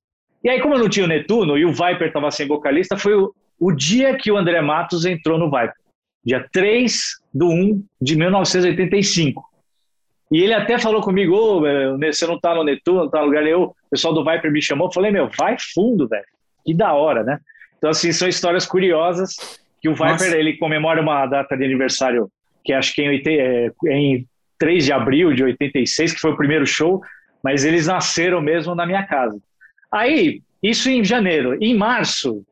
E 0.43 0.49
aí, 0.49 0.61
como 0.61 0.75
eu 0.75 0.79
não 0.79 0.89
tinha 0.89 1.05
o 1.05 1.07
Netuno 1.07 1.57
e 1.57 1.65
o 1.65 1.71
Viper 1.71 2.07
estava 2.07 2.29
sem 2.31 2.47
vocalista, 2.47 2.97
foi 2.97 3.15
o, 3.15 3.33
o 3.59 3.71
dia 3.71 4.15
que 4.17 4.31
o 4.31 4.37
André 4.37 4.61
Matos 4.61 5.05
entrou 5.05 5.37
no 5.37 5.45
Viper. 5.45 5.75
Dia 6.25 6.47
3 6.51 7.21
de 7.33 7.43
1 7.43 7.83
de 8.01 8.15
1985. 8.15 9.43
E 10.31 10.41
ele 10.41 10.53
até 10.53 10.79
falou 10.79 11.01
comigo, 11.01 11.35
oh, 11.35 11.61
você 11.99 12.25
não 12.25 12.39
tá 12.39 12.55
no 12.55 12.63
Netuno, 12.63 13.01
não 13.01 13.09
tá 13.09 13.19
no 13.19 13.27
lugar 13.27 13.43
nenhum. 13.43 13.63
O 13.65 13.75
pessoal 13.91 14.13
do 14.13 14.23
Viper 14.23 14.51
me 14.51 14.61
chamou, 14.61 14.91
falei, 14.91 15.11
meu, 15.11 15.29
vai 15.37 15.57
fundo, 15.73 16.07
velho. 16.07 16.25
Que 16.65 16.73
da 16.73 16.93
hora, 16.93 17.23
né? 17.23 17.39
Então, 17.77 17.89
assim, 17.89 18.11
são 18.11 18.27
histórias 18.27 18.65
curiosas 18.65 19.35
que 19.81 19.89
o 19.89 19.93
Viper, 19.93 20.11
Nossa. 20.11 20.37
ele 20.37 20.57
comemora 20.57 21.01
uma 21.01 21.25
data 21.27 21.55
de 21.55 21.65
aniversário 21.65 22.31
que 22.63 22.71
acho 22.71 22.95
que 22.95 23.01
é 23.01 23.13
em, 23.13 23.21
é, 23.27 23.71
em 23.87 24.27
3 24.57 24.85
de 24.85 24.93
abril 24.93 25.33
de 25.33 25.43
86, 25.43 26.13
que 26.13 26.19
foi 26.19 26.31
o 26.31 26.37
primeiro 26.37 26.65
show, 26.65 27.01
mas 27.43 27.65
eles 27.65 27.87
nasceram 27.87 28.41
mesmo 28.41 28.73
na 28.73 28.85
minha 28.85 29.05
casa. 29.05 29.37
Aí, 29.91 30.41
isso 30.63 30.89
em 30.89 31.03
janeiro. 31.03 31.57
Em 31.61 31.75
março, 31.75 32.43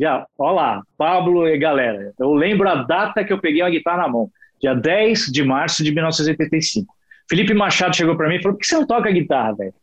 já, 0.00 0.26
lá, 0.38 0.82
Pablo 0.96 1.46
e 1.46 1.58
galera, 1.58 2.12
eu 2.18 2.32
lembro 2.32 2.66
a 2.66 2.76
data 2.76 3.22
que 3.22 3.32
eu 3.32 3.38
peguei 3.38 3.60
a 3.60 3.68
guitarra 3.68 4.02
na 4.02 4.08
mão, 4.08 4.30
dia 4.58 4.74
10 4.74 5.26
de 5.26 5.44
março 5.44 5.84
de 5.84 5.92
1985. 5.92 6.94
Felipe 7.28 7.52
Machado 7.52 7.94
chegou 7.94 8.16
para 8.16 8.28
mim 8.28 8.36
e 8.36 8.42
falou: 8.42 8.56
por 8.56 8.60
que 8.60 8.66
você 8.66 8.76
não 8.76 8.86
toca 8.86 9.10
guitarra, 9.10 9.54
velho? 9.54 9.74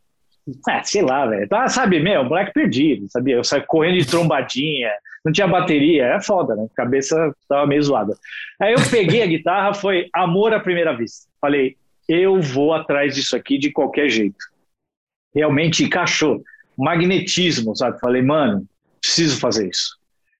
Ah, 0.68 0.82
sei 0.82 1.02
lá, 1.02 1.26
velho. 1.26 1.48
Tá, 1.48 1.68
sabe, 1.68 2.00
meu, 2.00 2.24
moleque 2.24 2.52
perdido, 2.52 3.06
sabia? 3.10 3.36
Eu 3.36 3.44
saí 3.44 3.62
correndo 3.66 3.98
de 3.98 4.06
trombadinha, 4.06 4.90
não 5.24 5.32
tinha 5.32 5.46
bateria, 5.46 6.06
é 6.06 6.20
foda, 6.20 6.56
né? 6.56 6.66
Cabeça 6.74 7.32
tava 7.48 7.66
meio 7.66 7.82
zoada. 7.82 8.16
Aí 8.60 8.72
eu 8.72 8.78
peguei 8.90 9.22
a 9.22 9.26
guitarra, 9.26 9.74
foi 9.74 10.08
amor 10.12 10.52
à 10.52 10.60
primeira 10.60 10.96
vista. 10.96 11.28
Falei, 11.40 11.76
eu 12.08 12.40
vou 12.40 12.72
atrás 12.72 13.14
disso 13.14 13.36
aqui 13.36 13.58
de 13.58 13.70
qualquer 13.70 14.08
jeito. 14.08 14.44
Realmente 15.34 15.84
encaixou. 15.84 16.42
Magnetismo, 16.76 17.76
sabe? 17.76 18.00
Falei, 18.00 18.22
mano, 18.22 18.66
preciso 19.00 19.38
fazer 19.38 19.68
isso. 19.68 19.97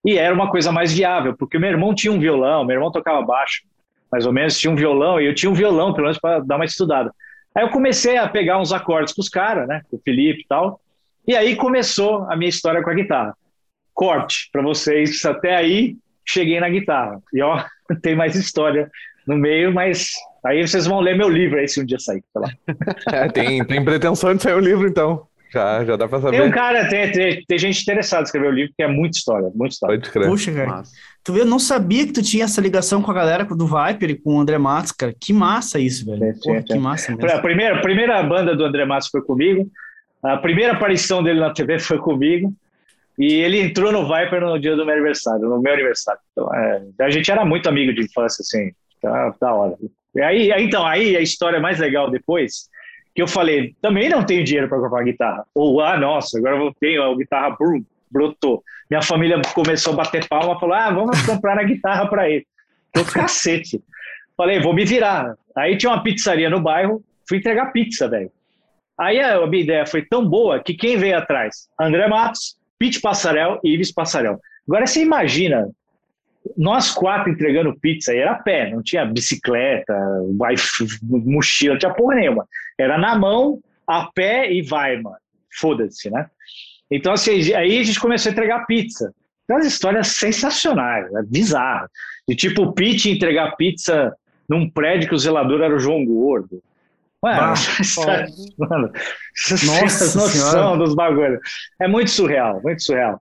E 0.09 0.17
era 0.17 0.35
uma 0.35 0.51
coisa 0.51 0.73
mais 0.73 0.91
viável, 0.91 1.37
porque 1.37 1.59
meu 1.59 1.69
irmão 1.69 1.95
tinha 1.95 2.11
um 2.11 2.19
violão, 2.19 2.65
meu 2.65 2.77
irmão 2.77 2.91
tocava 2.91 3.21
baixo, 3.21 3.61
mais 4.11 4.25
ou 4.25 4.33
menos, 4.33 4.59
tinha 4.59 4.73
um 4.73 4.75
violão, 4.75 5.21
e 5.21 5.27
eu 5.27 5.35
tinha 5.35 5.51
um 5.51 5.55
violão, 5.55 5.93
pelo 5.93 6.05
menos, 6.05 6.19
para 6.19 6.39
dar 6.39 6.57
uma 6.57 6.65
estudada. 6.65 7.13
Aí 7.55 7.63
eu 7.63 7.69
comecei 7.69 8.17
a 8.17 8.27
pegar 8.27 8.59
uns 8.59 8.73
acordes 8.73 9.13
com 9.13 9.21
os 9.21 9.29
caras, 9.29 9.69
né? 9.69 9.83
Com 9.91 9.99
o 9.99 10.01
Felipe 10.01 10.41
e 10.41 10.47
tal. 10.49 10.81
E 11.27 11.37
aí 11.37 11.55
começou 11.57 12.23
a 12.31 12.35
minha 12.37 12.49
história 12.49 12.83
com 12.83 12.89
a 12.89 12.95
guitarra. 12.95 13.37
Corte 13.93 14.49
para 14.51 14.63
vocês. 14.63 15.23
Até 15.27 15.55
aí 15.55 15.95
cheguei 16.25 16.59
na 16.59 16.71
guitarra. 16.71 17.21
E 17.35 17.43
ó, 17.43 17.63
tem 18.01 18.17
mais 18.17 18.35
história 18.35 18.91
no 19.27 19.37
meio, 19.37 19.75
mas 19.75 20.09
aí 20.43 20.67
vocês 20.67 20.87
vão 20.87 21.01
ler 21.01 21.19
meu 21.19 21.29
livro 21.29 21.59
aí 21.59 21.69
se 21.69 21.83
um 21.83 21.85
dia 21.85 21.99
sair. 21.99 22.25
É, 23.13 23.29
tem, 23.29 23.63
tem 23.63 23.85
pretensão 23.85 24.35
de 24.35 24.43
sair 24.43 24.55
o 24.55 24.57
um 24.57 24.61
livro, 24.61 24.89
então. 24.89 25.28
Já, 25.51 25.85
já 25.85 25.97
dá 25.97 26.07
pra 26.07 26.21
saber. 26.21 26.39
Tem 26.39 26.47
um 26.47 26.51
cara, 26.51 26.89
tem, 26.89 27.11
tem, 27.11 27.45
tem 27.47 27.59
gente 27.59 27.81
interessada 27.81 28.23
em 28.23 28.25
escrever 28.25 28.49
o 28.49 28.53
livro, 28.53 28.73
que 28.77 28.83
é 28.83 28.89
muita 28.89 29.17
história, 29.17 29.51
muita 29.55 29.75
história. 29.75 29.99
Pode 29.99 30.11
crer. 30.11 30.29
Puxa, 30.29 30.53
cara. 30.53 30.67
Massa. 30.67 30.93
Tu 31.25 31.33
vê, 31.33 31.41
eu 31.41 31.47
não 31.47 31.59
sabia 31.59 32.07
que 32.07 32.13
tu 32.13 32.23
tinha 32.23 32.45
essa 32.45 32.61
ligação 32.61 33.03
com 33.03 33.11
a 33.11 33.15
galera 33.15 33.45
do 33.45 33.67
Viper 33.67 34.11
e 34.11 34.15
com 34.15 34.37
o 34.37 34.41
André 34.41 34.59
Matos, 34.59 34.93
cara. 34.93 35.15
Que 35.19 35.33
massa 35.33 35.79
isso, 35.79 36.07
velho. 36.07 36.25
É, 36.25 36.33
Porra, 36.43 36.63
que 36.63 36.79
massa 36.79 37.15
mesmo. 37.15 37.31
A 37.31 37.41
primeira, 37.41 37.77
a 37.79 37.81
primeira 37.81 38.23
banda 38.23 38.55
do 38.55 38.65
André 38.65 38.85
Matos 38.85 39.09
foi 39.09 39.23
comigo. 39.23 39.71
A 40.23 40.37
primeira 40.37 40.75
aparição 40.75 41.23
dele 41.23 41.41
na 41.41 41.53
TV 41.53 41.79
foi 41.79 41.99
comigo. 41.99 42.53
E 43.19 43.35
ele 43.35 43.61
entrou 43.61 43.91
no 43.91 44.07
Viper 44.07 44.41
no 44.41 44.59
dia 44.61 44.77
do 44.77 44.85
meu 44.85 44.95
aniversário, 44.95 45.49
no 45.49 45.61
meu 45.61 45.73
aniversário. 45.73 46.21
Então, 46.33 46.55
é, 46.55 46.83
a 47.01 47.11
gente 47.11 47.31
era 47.31 47.45
muito 47.45 47.69
amigo 47.69 47.93
de 47.93 48.03
infância, 48.03 48.43
assim. 48.43 48.71
Tá, 49.03 49.35
da 49.41 49.55
hora. 49.55 49.77
E 50.15 50.21
aí, 50.21 50.53
então, 50.59 50.87
aí 50.87 51.17
a 51.17 51.21
história 51.21 51.61
mais 51.61 51.79
legal 51.79 52.11
depois 52.11 52.69
que 53.19 53.23
eu 53.23 53.27
falei, 53.27 53.75
também 53.83 54.09
não 54.09 54.25
tenho 54.25 54.45
dinheiro 54.45 54.69
para 54.69 54.79
comprar 54.79 55.03
guitarra. 55.03 55.45
Ou, 55.53 55.81
ah, 55.81 55.99
nossa, 55.99 56.39
agora 56.39 56.57
eu 56.57 56.73
tenho 56.79 57.03
a 57.03 57.17
guitarra 57.17 57.51
Brum, 57.59 57.83
brotou. 58.09 58.63
Minha 58.89 59.03
família 59.03 59.43
começou 59.57 59.93
a 59.93 59.97
bater 59.97 60.29
palma, 60.29 60.57
falou, 60.61 60.77
ah, 60.77 60.89
vamos 60.93 61.21
comprar 61.27 61.59
a 61.59 61.65
guitarra 61.65 62.07
para 62.07 62.31
ele. 62.31 62.47
Eu, 62.95 63.05
cacete. 63.05 63.83
Falei, 64.37 64.61
vou 64.61 64.73
me 64.73 64.85
virar. 64.85 65.35
Aí 65.57 65.77
tinha 65.77 65.91
uma 65.91 66.01
pizzaria 66.01 66.49
no 66.49 66.61
bairro, 66.61 67.03
fui 67.29 67.39
entregar 67.39 67.73
pizza, 67.73 68.09
velho. 68.09 68.31
Aí 68.97 69.19
a 69.19 69.45
minha 69.49 69.65
ideia 69.65 69.85
foi 69.85 70.03
tão 70.03 70.25
boa 70.25 70.63
que 70.63 70.73
quem 70.73 70.97
veio 70.97 71.19
atrás? 71.19 71.69
André 71.77 72.07
Matos, 72.07 72.57
Pete 72.79 73.01
Passarel 73.01 73.59
e 73.65 73.75
Ives 73.75 73.91
Passarel. 73.91 74.39
Agora 74.69 74.87
você 74.87 75.03
imagina 75.03 75.69
nós 76.57 76.91
quatro 76.91 77.31
entregando 77.31 77.79
pizza, 77.79 78.15
e 78.15 78.19
era 78.19 78.33
a 78.33 78.43
pé, 78.43 78.71
não 78.71 78.83
tinha 78.83 79.05
bicicleta, 79.05 79.95
mochila, 81.03 81.75
não 81.75 81.79
tinha 81.79 81.95
porra 81.95 82.15
nenhuma. 82.17 82.47
Era 82.79 82.97
na 82.99 83.19
mão, 83.19 83.61
a 83.87 84.11
pé 84.13 84.53
e 84.53 84.63
vai, 84.63 84.97
mano. 85.01 85.17
Foda-se, 85.59 86.11
né? 86.11 86.27
Então, 86.91 87.13
assim, 87.13 87.53
aí 87.55 87.79
a 87.79 87.83
gente 87.83 88.01
começou 88.01 88.31
a 88.31 88.33
entregar 88.33 88.67
pizza. 88.67 89.13
Umas 89.49 89.67
histórias 89.67 90.09
sensacionais, 90.09 91.11
né? 91.11 91.23
bizarras. 91.27 91.91
De 92.29 92.37
tipo, 92.37 92.63
o 92.63 92.73
Pete 92.73 93.11
entregar 93.11 93.57
pizza 93.57 94.15
num 94.49 94.69
prédio 94.69 95.09
que 95.09 95.15
o 95.15 95.19
zelador 95.19 95.63
era 95.63 95.75
o 95.75 95.79
João 95.79 96.05
Gordo. 96.05 96.63
Mano, 97.21 97.37
bah, 97.37 97.55
história, 97.81 98.27
mano 98.57 98.93
nossa 99.67 100.05
noção 100.17 100.79
dos 100.79 100.95
bagulhos. 100.95 101.41
É 101.81 101.89
muito 101.89 102.13
surreal, 102.13 102.61
muito 102.63 102.81
surreal. 102.81 103.21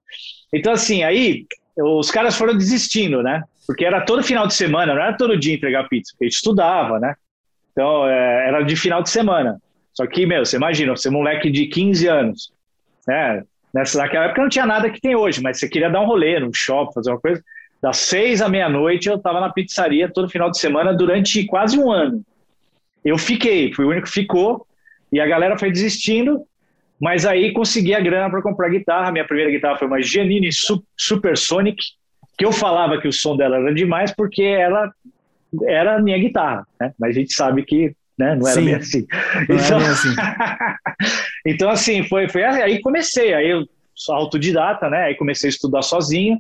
Então, 0.54 0.74
assim, 0.74 1.02
aí 1.02 1.48
os 1.78 2.10
caras 2.10 2.38
foram 2.38 2.58
desistindo, 2.58 3.22
né? 3.22 3.44
Porque 3.66 3.86
era 3.86 4.02
todo 4.02 4.24
final 4.24 4.48
de 4.48 4.54
semana, 4.54 4.94
não 4.94 5.02
era 5.02 5.18
todo 5.18 5.38
dia 5.38 5.56
entregar 5.56 5.88
pizza, 5.88 6.12
porque 6.14 6.26
a 6.26 6.28
gente 6.28 6.38
estudava, 6.38 7.00
né? 7.00 7.16
Então, 7.72 8.08
é, 8.08 8.48
era 8.48 8.62
de 8.64 8.76
final 8.76 9.04
de 9.04 9.10
semana. 9.10 9.62
Só 9.94 10.06
que, 10.08 10.26
meu, 10.26 10.46
você 10.46 10.58
imagina, 10.58 10.96
você 10.96 11.10
é 11.10 11.12
moleque 11.12 11.50
de 11.52 11.68
15 11.68 12.08
anos, 12.08 12.52
né? 13.08 13.44
Nessa, 13.74 13.98
naquela 14.00 14.26
época 14.26 14.42
não 14.42 14.50
tinha 14.50 14.66
nada 14.66 14.90
que 14.90 15.02
tem 15.02 15.16
hoje, 15.16 15.42
mas 15.42 15.60
você 15.60 15.68
queria 15.68 15.90
dar 15.90 16.02
um 16.02 16.06
rolê 16.06 16.40
no 16.40 16.54
shopping, 16.54 16.94
fazer 16.94 17.12
uma 17.12 17.20
coisa. 17.20 17.44
Das 17.82 17.98
seis 17.98 18.42
à 18.42 18.50
meia-noite 18.50 19.08
eu 19.08 19.16
estava 19.16 19.40
na 19.40 19.52
pizzaria 19.52 20.12
todo 20.12 20.30
final 20.30 20.50
de 20.50 20.58
semana 20.58 20.94
durante 20.94 21.46
quase 21.46 21.78
um 21.78 21.92
ano. 21.92 22.24
Eu 23.06 23.18
fiquei, 23.18 23.72
fui 23.74 23.86
o 23.86 23.90
único 23.90 24.08
que 24.08 24.14
ficou, 24.14 24.66
e 25.12 25.20
a 25.20 25.28
galera 25.28 25.58
foi 25.58 25.72
desistindo, 25.72 26.44
mas 27.00 27.26
aí 27.26 27.54
consegui 27.54 27.94
a 27.94 28.00
grana 28.00 28.30
para 28.30 28.42
comprar 28.42 28.70
guitarra. 28.70 29.12
Minha 29.12 29.26
primeira 29.26 29.52
guitarra 29.52 29.78
foi 29.78 29.88
uma 29.88 30.02
Giannini 30.02 30.50
Supersonic, 30.98 31.78
que 32.38 32.46
eu 32.46 32.52
falava 32.52 33.00
que 33.00 33.08
o 33.08 33.14
som 33.14 33.36
dela 33.36 33.58
era 33.58 33.74
demais 33.74 34.14
porque 34.16 34.42
ela 34.42 34.92
era 35.66 35.96
a 35.96 36.02
minha 36.02 36.18
guitarra, 36.18 36.66
né? 36.80 36.94
Mas 37.00 37.16
a 37.16 37.20
gente 37.20 37.34
sabe 37.34 37.64
que 37.64 37.96
né, 38.18 38.36
não 38.36 38.48
era 38.48 38.60
Sim, 38.60 38.66
bem 38.66 38.76
assim. 38.76 39.08
Então, 39.44 39.78
assim. 39.78 40.16
então, 41.46 41.70
assim, 41.70 42.04
foi, 42.04 42.28
foi 42.28 42.44
aí 42.44 42.82
comecei, 42.82 43.34
aí 43.34 43.50
eu 43.50 43.64
sou 43.94 44.16
autodidata, 44.16 44.90
né? 44.90 45.06
Aí 45.06 45.16
comecei 45.16 45.48
a 45.48 45.52
estudar 45.52 45.84
sozinho, 45.84 46.40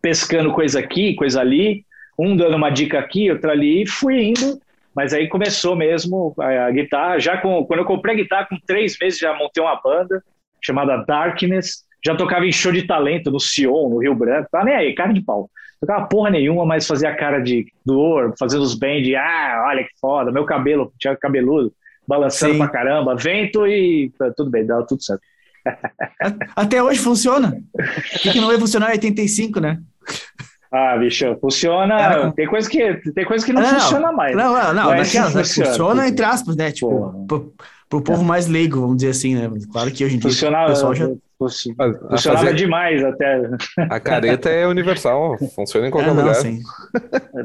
pescando 0.00 0.52
coisa 0.52 0.80
aqui, 0.80 1.14
coisa 1.14 1.40
ali, 1.40 1.84
um 2.18 2.34
dando 2.34 2.56
uma 2.56 2.70
dica 2.70 2.98
aqui, 2.98 3.30
outra 3.30 3.52
ali, 3.52 3.82
e 3.82 3.86
fui 3.86 4.24
indo 4.24 4.58
mas 4.96 5.12
aí 5.12 5.28
começou 5.28 5.76
mesmo 5.76 6.34
a, 6.40 6.66
a 6.66 6.70
guitarra. 6.70 7.20
Já 7.20 7.36
com, 7.36 7.62
quando 7.66 7.80
eu 7.80 7.84
comprei 7.84 8.14
a 8.14 8.16
guitarra, 8.16 8.46
com 8.48 8.56
três 8.66 8.96
meses 8.98 9.18
já 9.18 9.36
montei 9.36 9.62
uma 9.62 9.78
banda 9.78 10.24
chamada 10.64 11.04
Darkness. 11.06 11.84
Já 12.02 12.16
tocava 12.16 12.46
em 12.46 12.52
show 12.52 12.72
de 12.72 12.86
talento 12.86 13.30
no 13.30 13.38
Sion, 13.38 13.90
no 13.90 13.98
Rio 13.98 14.14
Branco. 14.14 14.48
Tá 14.50 14.64
nem 14.64 14.74
aí, 14.74 14.94
cara 14.94 15.12
de 15.12 15.20
pau. 15.20 15.50
Tocava 15.78 16.06
porra 16.06 16.30
nenhuma, 16.30 16.64
mas 16.64 16.86
fazia 16.86 17.14
cara 17.14 17.40
de 17.40 17.66
dor, 17.84 18.32
fazendo 18.38 18.62
os 18.62 18.74
de 18.78 19.14
ah, 19.14 19.66
olha 19.68 19.84
que 19.84 19.90
foda, 20.00 20.32
meu 20.32 20.46
cabelo, 20.46 20.90
tinha 20.98 21.14
cabeludo, 21.14 21.70
balançando 22.08 22.54
Sim. 22.54 22.58
pra 22.58 22.68
caramba, 22.68 23.14
vento 23.14 23.66
e 23.66 24.10
tudo 24.34 24.50
bem, 24.50 24.64
dava 24.64 24.86
tudo 24.86 25.02
certo. 25.02 25.20
Até 26.54 26.82
hoje 26.82 27.00
funciona. 27.00 27.52
O 27.76 28.18
que, 28.20 28.32
que 28.32 28.40
não 28.40 28.48
vai 28.48 28.58
funcionar 28.58 28.88
em 28.88 28.92
85, 28.92 29.60
né? 29.60 29.78
Ah, 30.72 30.96
bicho, 30.96 31.36
funciona. 31.40 32.32
Tem 32.32 32.46
coisa 32.46 32.68
que, 32.68 32.94
tem 33.12 33.24
coisa 33.24 33.44
que 33.44 33.52
não, 33.52 33.62
não 33.62 33.80
funciona 33.80 34.12
mais. 34.12 34.36
Não, 34.36 34.52
não, 34.52 34.74
não. 34.74 34.96
Daquelas, 34.96 35.34
né, 35.34 35.44
funciona, 35.44 35.68
funciona 35.70 36.08
entre 36.08 36.24
aspas, 36.24 36.56
né? 36.56 36.72
Tipo, 36.72 37.24
pro, 37.26 37.52
pro 37.88 38.02
povo 38.02 38.24
mais 38.24 38.46
leigo, 38.46 38.80
vamos 38.80 38.96
dizer 38.96 39.10
assim, 39.10 39.34
né? 39.34 39.50
Claro 39.72 39.90
que 39.90 40.04
hoje 40.04 40.16
em 40.16 40.18
dia 40.18 40.30
Funcionava, 40.30 40.66
o 40.66 40.74
pessoal 40.74 40.94
já. 40.94 41.08
Funcionava 41.38 41.98
fazer... 42.16 42.54
demais 42.54 43.04
até. 43.04 43.42
A 43.90 44.00
careta 44.00 44.48
é 44.48 44.66
universal, 44.66 45.36
funciona 45.54 45.88
em 45.88 45.90
qualquer 45.90 46.10
é, 46.10 46.14
não, 46.14 46.22
lugar. 46.22 46.34
Sim. 46.36 46.60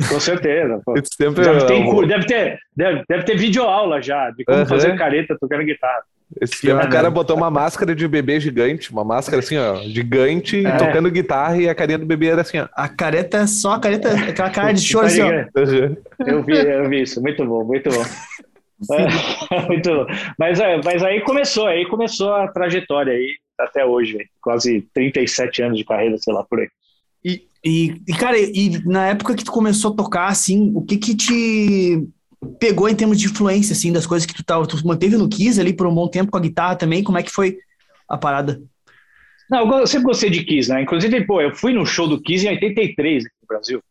Com 0.09 0.19
certeza. 0.19 0.81
Sempre, 1.17 1.43
deve, 1.43 1.65
ter, 1.65 2.07
deve, 2.07 2.25
ter, 2.25 2.59
deve, 2.75 3.03
deve 3.07 3.23
ter 3.23 3.37
vídeo 3.37 3.63
aula 3.63 4.01
já 4.01 4.29
de 4.31 4.45
como 4.45 4.65
fazer 4.65 4.97
careta 4.97 5.35
tocando 5.39 5.65
guitarra. 5.65 6.03
Esse 6.39 6.61
tempo 6.61 6.85
o 6.85 6.89
cara 6.89 7.09
botou 7.09 7.35
uma 7.35 7.51
máscara 7.51 7.93
de 7.93 8.07
bebê 8.07 8.39
gigante, 8.39 8.91
uma 8.91 9.03
máscara 9.03 9.39
assim, 9.39 9.57
ó, 9.57 9.75
gigante, 9.83 10.65
é. 10.65 10.77
tocando 10.77 11.11
guitarra 11.11 11.57
e 11.57 11.67
a 11.67 11.75
carinha 11.75 11.97
do 11.97 12.05
bebê 12.05 12.27
era 12.27 12.41
assim, 12.41 12.59
ó. 12.59 12.67
A 12.73 12.87
careta, 12.87 13.45
só 13.47 13.73
a 13.73 13.79
careta, 13.79 14.13
aquela 14.13 14.49
cara 14.49 14.71
de 14.71 14.81
choro 14.85 15.07
assim, 15.07 15.21
ó. 15.21 15.31
Eu 16.25 16.43
vi, 16.43 16.53
eu 16.53 16.89
vi 16.89 17.01
isso, 17.01 17.21
muito 17.21 17.45
bom, 17.45 17.63
muito 17.65 17.89
bom. 17.89 18.03
É, 18.95 19.67
muito 19.67 19.89
bom. 19.89 20.05
Mas, 20.39 20.59
é, 20.59 20.79
mas 20.83 21.03
aí 21.03 21.21
começou, 21.21 21.67
aí 21.67 21.85
começou 21.87 22.33
a 22.33 22.47
trajetória 22.47 23.13
aí, 23.13 23.35
até 23.59 23.85
hoje, 23.85 24.17
quase 24.41 24.87
37 24.93 25.63
anos 25.63 25.77
de 25.77 25.83
carreira, 25.83 26.17
sei 26.17 26.33
lá, 26.33 26.43
por 26.43 26.59
aí. 26.59 26.69
E, 27.23 27.43
e, 27.63 28.01
e, 28.07 28.13
cara, 28.13 28.37
e 28.37 28.81
na 28.85 29.07
época 29.07 29.35
que 29.35 29.43
tu 29.43 29.51
começou 29.51 29.91
a 29.91 29.95
tocar, 29.95 30.27
assim, 30.27 30.71
o 30.73 30.81
que 30.81 30.97
que 30.97 31.15
te 31.15 32.07
pegou 32.59 32.89
em 32.89 32.95
termos 32.95 33.19
de 33.19 33.27
influência, 33.27 33.73
assim, 33.73 33.91
das 33.91 34.07
coisas 34.07 34.25
que 34.25 34.33
tu 34.33 34.43
tava, 34.43 34.65
tu 34.65 34.75
manteve 34.85 35.17
no 35.17 35.29
Kiss 35.29 35.59
ali 35.59 35.73
por 35.73 35.87
um 35.87 35.93
bom 35.93 36.07
tempo 36.07 36.31
com 36.31 36.37
a 36.37 36.41
guitarra 36.41 36.75
também, 36.75 37.03
como 37.03 37.17
é 37.17 37.23
que 37.23 37.31
foi 37.31 37.57
a 38.07 38.17
parada? 38.17 38.61
Não, 39.49 39.79
eu 39.79 39.87
sempre 39.87 40.05
gostei 40.05 40.29
de 40.29 40.43
Kiss, 40.43 40.69
né? 40.69 40.81
Inclusive, 40.81 41.25
pô, 41.25 41.41
eu 41.41 41.53
fui 41.53 41.73
no 41.73 41.85
show 41.85 42.07
do 42.07 42.21
Kiss 42.21 42.45
em 42.45 42.51
83 42.51 43.25
aqui 43.25 43.35
no 43.41 43.47
Brasil. 43.47 43.83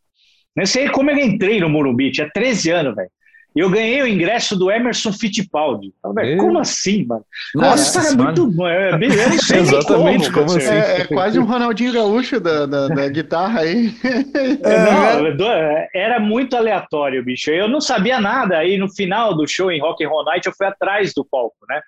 Não 0.55 0.65
sei 0.65 0.89
como 0.89 1.11
eu 1.11 1.17
entrei 1.17 1.59
no 1.59 1.69
Morumbi, 1.69 2.11
tinha 2.11 2.29
13 2.33 2.71
anos, 2.71 2.95
velho. 2.95 3.09
E 3.53 3.59
eu 3.59 3.69
ganhei 3.69 4.01
o 4.01 4.07
ingresso 4.07 4.55
do 4.55 4.71
Emerson 4.71 5.11
Fittipaldi. 5.11 5.93
Falei, 6.01 6.37
como 6.37 6.57
assim, 6.57 7.05
mano? 7.05 7.25
Nossa, 7.53 7.99
Nossa 7.99 8.13
é 8.13 8.15
muito 8.15 8.47
bom. 8.47 8.65
É, 8.65 8.91
é 8.91 8.95
Exatamente, 9.59 10.31
como, 10.31 10.47
como 10.47 10.57
assim? 10.57 10.69
É, 10.69 11.01
é, 11.01 11.05
quase 11.05 11.37
um 11.37 11.43
Ronaldinho 11.43 11.91
Gaúcho 11.91 12.39
da, 12.39 12.65
da, 12.65 12.87
da 12.87 13.09
guitarra 13.09 13.61
aí. 13.61 13.93
É, 14.63 15.33
não, 15.33 15.47
era 15.93 16.19
muito 16.19 16.55
aleatório, 16.55 17.23
bicho. 17.23 17.49
Eu 17.49 17.67
não 17.67 17.81
sabia 17.81 18.19
nada. 18.19 18.57
Aí 18.57 18.77
no 18.77 18.89
final 18.89 19.35
do 19.35 19.47
show 19.47 19.71
em 19.71 19.81
Rock 19.81 20.03
and 20.03 20.09
Roll 20.09 20.25
Night 20.25 20.47
eu 20.47 20.53
fui 20.53 20.67
atrás 20.67 21.13
do 21.13 21.25
palco, 21.25 21.57
né? 21.67 21.81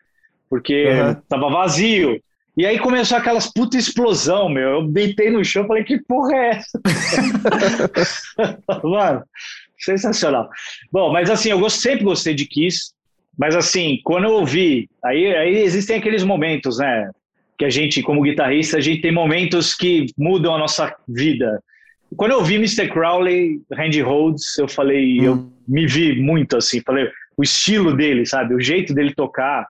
Porque 0.50 0.88
uhum. 0.88 1.16
tava 1.30 1.50
vazio. 1.50 2.20
E 2.56 2.66
aí 2.66 2.78
começou 2.78 3.18
aquelas 3.18 3.52
puta 3.52 3.78
explosão, 3.78 4.48
meu. 4.48 4.70
Eu 4.70 4.88
deitei 4.88 5.32
no 5.32 5.44
chão 5.44 5.64
e 5.64 5.68
falei, 5.68 5.84
que 5.84 6.00
porra 6.04 6.36
é 6.36 6.50
essa? 6.50 6.80
Mano, 8.84 9.24
sensacional. 9.84 10.50
Bom, 10.92 11.12
mas 11.12 11.30
assim, 11.30 11.50
eu 11.50 11.70
sempre 11.70 12.04
gostei 12.04 12.34
de 12.34 12.46
Kiss, 12.46 12.94
mas 13.38 13.56
assim, 13.56 14.00
quando 14.04 14.26
eu 14.26 14.34
ouvi, 14.34 14.90
aí, 15.04 15.36
aí 15.36 15.58
existem 15.58 15.98
aqueles 15.98 16.24
momentos, 16.24 16.78
né? 16.78 17.10
Que 17.58 17.66
a 17.66 17.70
gente, 17.70 18.02
como 18.02 18.22
guitarrista, 18.22 18.78
a 18.78 18.82
gente 18.82 19.02
tem 19.02 19.12
momentos 19.12 19.74
que 19.74 20.08
mudam 20.18 20.56
a 20.56 20.60
nossa 20.60 20.96
vida. 21.08 21.62
Quando 22.16 22.32
eu 22.32 22.44
vi 22.44 22.56
Mr. 22.56 22.88
Crowley, 22.90 23.62
Randy 23.72 24.02
Rhodes, 24.02 24.58
eu 24.58 24.68
falei, 24.68 25.22
hum. 25.22 25.24
eu 25.24 25.52
me 25.68 25.88
vi 25.88 26.20
muito 26.22 26.58
assim, 26.58 26.82
falei, 26.82 27.10
o 27.36 27.44
estilo 27.44 27.96
dele, 27.96 28.26
sabe? 28.26 28.54
O 28.54 28.62
jeito 28.62 28.94
dele 28.94 29.14
tocar, 29.14 29.68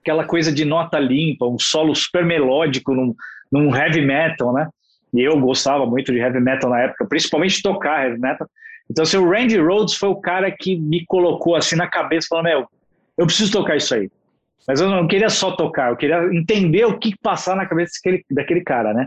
aquela 0.00 0.24
coisa 0.24 0.52
de 0.52 0.64
nota 0.64 0.98
limpa, 0.98 1.46
um 1.46 1.58
solo 1.58 1.94
super 1.94 2.24
melódico 2.24 2.94
num, 2.94 3.14
num 3.50 3.74
heavy 3.74 4.00
metal, 4.00 4.52
né? 4.52 4.68
E 5.14 5.22
eu 5.22 5.38
gostava 5.40 5.86
muito 5.86 6.12
de 6.12 6.18
heavy 6.18 6.40
metal 6.40 6.70
na 6.70 6.80
época, 6.80 7.06
principalmente 7.06 7.62
tocar 7.62 8.04
heavy 8.04 8.20
metal. 8.20 8.48
Então, 8.90 9.02
assim, 9.02 9.16
o 9.16 9.28
Randy 9.28 9.58
Rhodes 9.58 9.94
foi 9.94 10.08
o 10.08 10.20
cara 10.20 10.50
que 10.50 10.76
me 10.76 11.04
colocou 11.06 11.56
assim 11.56 11.76
na 11.76 11.88
cabeça, 11.88 12.28
falando, 12.28 12.44
meu, 12.44 12.66
eu 13.18 13.26
preciso 13.26 13.52
tocar 13.52 13.76
isso 13.76 13.94
aí. 13.94 14.10
Mas 14.66 14.80
eu 14.80 14.88
não 14.88 15.06
queria 15.06 15.28
só 15.28 15.52
tocar, 15.52 15.90
eu 15.90 15.96
queria 15.96 16.22
entender 16.32 16.84
o 16.84 16.98
que 16.98 17.16
passar 17.22 17.56
na 17.56 17.66
cabeça 17.66 17.92
daquele, 17.96 18.24
daquele 18.30 18.60
cara, 18.62 18.92
né? 18.92 19.06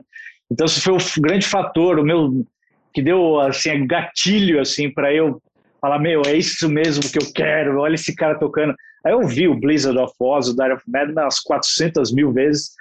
Então, 0.51 0.65
esse 0.65 0.81
foi 0.81 0.93
o 0.93 1.21
grande 1.21 1.45
fator, 1.45 1.99
o 1.99 2.03
meu, 2.03 2.45
que 2.93 3.01
deu, 3.01 3.39
assim, 3.39 3.85
gatilho, 3.85 4.59
assim, 4.59 4.89
para 4.89 5.13
eu 5.13 5.41
falar, 5.79 5.99
meu, 5.99 6.21
é 6.25 6.35
isso 6.35 6.69
mesmo 6.69 7.09
que 7.09 7.17
eu 7.17 7.33
quero, 7.33 7.79
olha 7.79 7.95
esse 7.95 8.15
cara 8.15 8.35
tocando. 8.35 8.73
Aí 9.05 9.13
eu 9.13 9.25
vi 9.25 9.47
o 9.47 9.55
Blizzard 9.55 9.97
of 9.97 10.13
Oz, 10.19 10.49
o 10.49 10.55
Dire 10.55 10.73
of 10.73 10.83
Madness 10.87 11.15
umas 11.15 11.39
400 11.39 12.11
mil 12.11 12.31
vezes, 12.33 12.71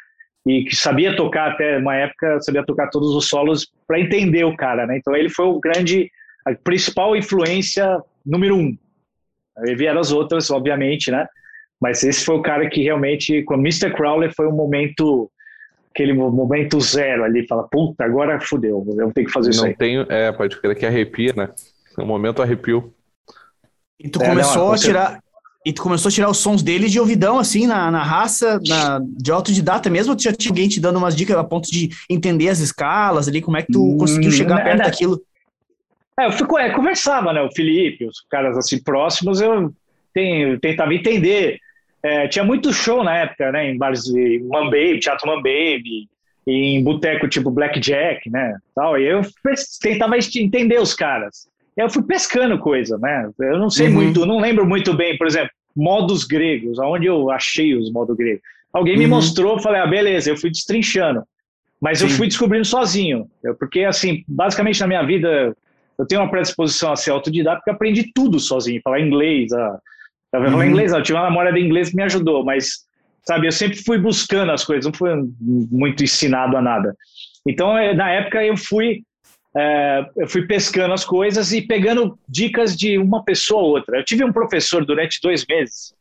e 0.46 0.64
que 0.64 0.74
sabia 0.74 1.14
tocar 1.14 1.52
até 1.52 1.78
uma 1.78 1.94
época, 1.94 2.40
sabia 2.40 2.64
tocar 2.64 2.88
todos 2.90 3.14
os 3.14 3.28
solos 3.28 3.70
para 3.86 4.00
entender 4.00 4.44
o 4.44 4.56
cara, 4.56 4.86
né? 4.86 4.96
Então 4.96 5.14
ele 5.14 5.28
foi 5.28 5.46
o 5.46 5.60
grande 5.60 6.10
a 6.48 6.54
principal 6.56 7.16
influência 7.16 8.02
número 8.24 8.56
um. 8.56 8.76
Aí 9.58 9.74
vieram 9.74 10.00
as 10.00 10.12
outras, 10.12 10.50
obviamente, 10.50 11.10
né? 11.10 11.26
Mas 11.80 12.02
esse 12.02 12.24
foi 12.24 12.36
o 12.36 12.42
cara 12.42 12.68
que 12.68 12.82
realmente, 12.82 13.42
com 13.42 13.54
Mr. 13.54 13.92
Crowley, 13.92 14.32
foi 14.34 14.46
um 14.46 14.54
momento, 14.54 15.30
aquele 15.92 16.12
momento 16.12 16.80
zero 16.80 17.24
ali, 17.24 17.46
fala, 17.46 17.68
puta, 17.68 18.04
agora 18.04 18.40
fudeu, 18.40 18.84
eu 18.98 19.12
tenho 19.12 19.26
que 19.26 19.32
fazer 19.32 19.48
não 19.48 19.54
isso 19.54 19.66
aí. 19.66 19.76
Tenho, 19.76 20.06
é, 20.08 20.32
pode 20.32 20.60
crer 20.60 20.76
que 20.76 20.86
arrepia, 20.86 21.32
né? 21.36 21.48
É 21.96 22.02
um 22.02 22.06
momento 22.06 22.42
arrepio. 22.42 22.92
E 23.98 24.08
tu 24.08 24.22
é, 24.22 24.28
começou 24.28 24.66
não, 24.66 24.72
a 24.72 24.78
tirar, 24.78 25.20
e 25.64 25.72
tu 25.72 25.82
começou 25.82 26.08
a 26.08 26.12
tirar 26.12 26.30
os 26.30 26.38
sons 26.38 26.62
dele 26.62 26.88
de 26.88 26.98
ouvidão, 26.98 27.38
assim, 27.38 27.66
na, 27.66 27.90
na 27.90 28.02
raça, 28.02 28.60
na, 28.66 29.00
de 29.02 29.30
autodidata 29.30 29.90
mesmo, 29.90 30.12
ou 30.12 30.16
tu 30.16 30.22
já 30.22 30.32
tinha 30.32 30.50
alguém 30.50 30.68
te 30.68 30.80
dando 30.80 30.96
umas 30.96 31.14
dicas 31.14 31.36
a 31.36 31.44
ponto 31.44 31.70
de 31.70 31.90
entender 32.08 32.48
as 32.48 32.58
escalas 32.58 33.28
ali, 33.28 33.40
como 33.40 33.56
é 33.56 33.62
que 33.62 33.72
tu 33.72 33.96
conseguiu 33.98 34.30
hum, 34.30 34.32
chegar 34.32 34.62
perto 34.62 34.78
daquilo? 34.78 35.20
É, 36.18 36.26
eu 36.26 36.32
fico, 36.32 36.58
é, 36.58 36.70
conversava, 36.70 37.32
né? 37.32 37.40
O 37.42 37.52
Felipe, 37.52 38.04
os 38.04 38.20
caras 38.28 38.56
assim 38.56 38.82
próximos, 38.82 39.40
eu 39.40 39.72
tenho, 40.12 40.58
tentava 40.58 40.92
entender. 40.92 41.58
É, 42.02 42.26
tinha 42.28 42.44
muito 42.44 42.72
show 42.72 43.04
na 43.04 43.16
época, 43.18 43.52
né? 43.52 43.70
Em 43.70 43.78
bares 43.78 44.04
de 44.04 44.40
Baby, 44.48 44.98
Teatro 44.98 45.28
Man 45.28 45.36
Baby, 45.36 46.08
em 46.46 46.82
boteco 46.82 47.28
tipo 47.28 47.50
Blackjack, 47.50 48.28
né? 48.30 48.56
Tal, 48.74 48.98
e 48.98 49.04
eu 49.04 49.20
tentava 49.80 50.16
entender 50.16 50.80
os 50.80 50.94
caras. 50.94 51.48
Eu 51.76 51.88
fui 51.88 52.02
pescando 52.02 52.58
coisa, 52.58 52.98
né? 52.98 53.30
Eu 53.38 53.58
não 53.58 53.70
sei 53.70 53.86
uhum. 53.86 53.94
muito, 53.94 54.26
não 54.26 54.40
lembro 54.40 54.66
muito 54.66 54.94
bem, 54.94 55.16
por 55.16 55.26
exemplo, 55.28 55.50
modos 55.76 56.24
gregos, 56.24 56.80
aonde 56.80 57.06
eu 57.06 57.30
achei 57.30 57.74
os 57.74 57.92
modos 57.92 58.16
gregos. 58.16 58.42
Alguém 58.72 58.94
uhum. 58.94 59.00
me 59.00 59.06
mostrou, 59.06 59.60
falei, 59.60 59.80
ah, 59.80 59.86
beleza, 59.86 60.30
eu 60.30 60.36
fui 60.36 60.50
destrinchando. 60.50 61.22
Mas 61.80 61.98
Sim. 62.00 62.06
eu 62.06 62.10
fui 62.10 62.26
descobrindo 62.26 62.64
sozinho. 62.64 63.30
Porque, 63.60 63.84
assim, 63.84 64.24
basicamente 64.26 64.80
na 64.80 64.88
minha 64.88 65.02
vida, 65.04 65.56
eu 65.98 66.06
tenho 66.06 66.20
uma 66.20 66.30
predisposição 66.30 66.92
a 66.92 66.96
ser 66.96 67.10
autodidata, 67.10 67.56
porque 67.56 67.70
aprendi 67.70 68.12
tudo 68.14 68.38
sozinho, 68.38 68.80
falar 68.82 69.00
inglês, 69.00 69.52
a, 69.52 69.78
a 70.34 70.38
falar 70.38 70.54
uhum. 70.54 70.64
inglês, 70.64 70.92
não, 70.92 70.98
eu 70.98 71.02
tive 71.02 71.18
uma 71.18 71.24
namorada 71.24 71.58
inglês 71.58 71.90
que 71.90 71.96
me 71.96 72.02
ajudou, 72.04 72.44
mas, 72.44 72.86
sabe, 73.24 73.48
eu 73.48 73.52
sempre 73.52 73.82
fui 73.82 73.98
buscando 73.98 74.52
as 74.52 74.64
coisas, 74.64 74.84
não 74.84 74.92
fui 74.92 75.10
muito 75.40 76.04
ensinado 76.04 76.56
a 76.56 76.62
nada. 76.62 76.94
Então, 77.46 77.76
é, 77.76 77.94
na 77.94 78.10
época, 78.10 78.44
eu 78.44 78.56
fui, 78.56 79.02
é, 79.56 80.06
eu 80.16 80.28
fui 80.28 80.46
pescando 80.46 80.94
as 80.94 81.04
coisas 81.04 81.52
e 81.52 81.62
pegando 81.62 82.18
dicas 82.28 82.76
de 82.76 82.98
uma 82.98 83.24
pessoa 83.24 83.62
ou 83.62 83.70
outra. 83.70 83.98
Eu 83.98 84.04
tive 84.04 84.24
um 84.24 84.32
professor 84.32 84.84
durante 84.84 85.18
dois 85.20 85.44
meses, 85.48 85.92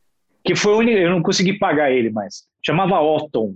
que 0.45 0.55
foi 0.55 0.73
o 0.73 0.77
único, 0.77 0.97
eu 0.97 1.09
não 1.09 1.23
consegui 1.23 1.57
pagar 1.57 1.91
ele 1.91 2.11
mais, 2.11 2.43
chamava 2.63 3.01
Otton. 3.01 3.55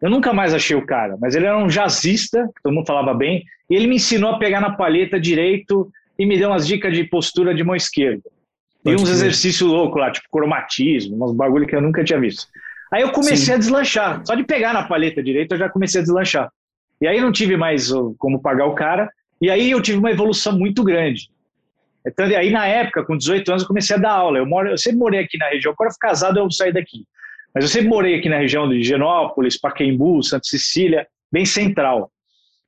Eu 0.00 0.10
nunca 0.10 0.32
mais 0.32 0.52
achei 0.52 0.76
o 0.76 0.84
cara, 0.84 1.16
mas 1.20 1.34
ele 1.34 1.46
era 1.46 1.56
um 1.56 1.66
jazzista, 1.66 2.48
todo 2.62 2.74
mundo 2.74 2.86
falava 2.86 3.14
bem, 3.14 3.44
e 3.70 3.74
ele 3.74 3.86
me 3.86 3.96
ensinou 3.96 4.32
a 4.32 4.38
pegar 4.38 4.60
na 4.60 4.76
palheta 4.76 5.18
direito 5.18 5.90
e 6.18 6.26
me 6.26 6.36
deu 6.36 6.50
umas 6.50 6.66
dicas 6.66 6.94
de 6.94 7.04
postura 7.04 7.54
de 7.54 7.64
mão 7.64 7.74
esquerda. 7.74 8.22
E 8.84 8.94
uns 8.94 9.08
exercícios 9.08 9.68
loucos 9.68 9.98
lá, 9.98 10.10
tipo 10.10 10.28
cromatismo, 10.30 11.24
uns 11.24 11.34
bagulho 11.34 11.66
que 11.66 11.74
eu 11.74 11.80
nunca 11.80 12.04
tinha 12.04 12.20
visto. 12.20 12.46
Aí 12.92 13.02
eu 13.02 13.10
comecei 13.12 13.36
Sim. 13.46 13.52
a 13.52 13.56
deslanchar. 13.56 14.22
Só 14.26 14.34
de 14.34 14.44
pegar 14.44 14.74
na 14.74 14.82
palheta 14.82 15.22
direita 15.22 15.54
eu 15.54 15.58
já 15.58 15.68
comecei 15.70 16.00
a 16.00 16.04
deslanchar. 16.04 16.52
E 17.00 17.06
aí 17.06 17.20
não 17.20 17.32
tive 17.32 17.56
mais 17.56 17.90
como 18.18 18.40
pagar 18.40 18.66
o 18.66 18.74
cara. 18.74 19.10
E 19.40 19.50
aí 19.50 19.70
eu 19.70 19.80
tive 19.80 19.98
uma 19.98 20.10
evolução 20.10 20.56
muito 20.56 20.84
grande. 20.84 21.30
Então, 22.06 22.26
aí 22.26 22.50
na 22.50 22.66
época, 22.66 23.02
com 23.04 23.16
18 23.16 23.48
anos, 23.48 23.62
eu 23.62 23.68
comecei 23.68 23.96
a 23.96 23.98
dar 23.98 24.12
aula. 24.12 24.38
Eu, 24.38 24.46
moro, 24.46 24.68
eu 24.68 24.78
sempre 24.78 24.98
morei 24.98 25.20
aqui 25.20 25.38
na 25.38 25.48
região. 25.48 25.72
Agora 25.72 25.88
eu 25.88 25.92
fui 25.92 26.00
casado, 26.00 26.38
eu 26.38 26.50
saí 26.50 26.72
daqui. 26.72 27.06
Mas 27.54 27.64
eu 27.64 27.70
sempre 27.70 27.88
morei 27.88 28.16
aqui 28.16 28.28
na 28.28 28.38
região 28.38 28.68
de 28.68 28.82
Genópolis, 28.82 29.58
Paquembu, 29.58 30.22
Santa 30.22 30.44
Cecília, 30.44 31.06
bem 31.30 31.44
central. 31.44 32.10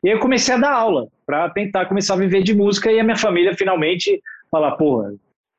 E 0.05 0.09
aí 0.09 0.14
eu 0.14 0.20
comecei 0.20 0.55
a 0.55 0.59
dar 0.59 0.72
aula 0.72 1.09
para 1.27 1.51
tentar 1.51 1.87
começar 1.87 2.14
a 2.14 2.18
viver 2.18 2.42
de 2.42 2.55
música 2.55 2.92
e 2.92 3.01
a 3.01 3.05
minha 3.05 3.16
família 3.16 3.57
finalmente 3.57 4.22
falar, 4.51 4.72
porra, 4.72 5.12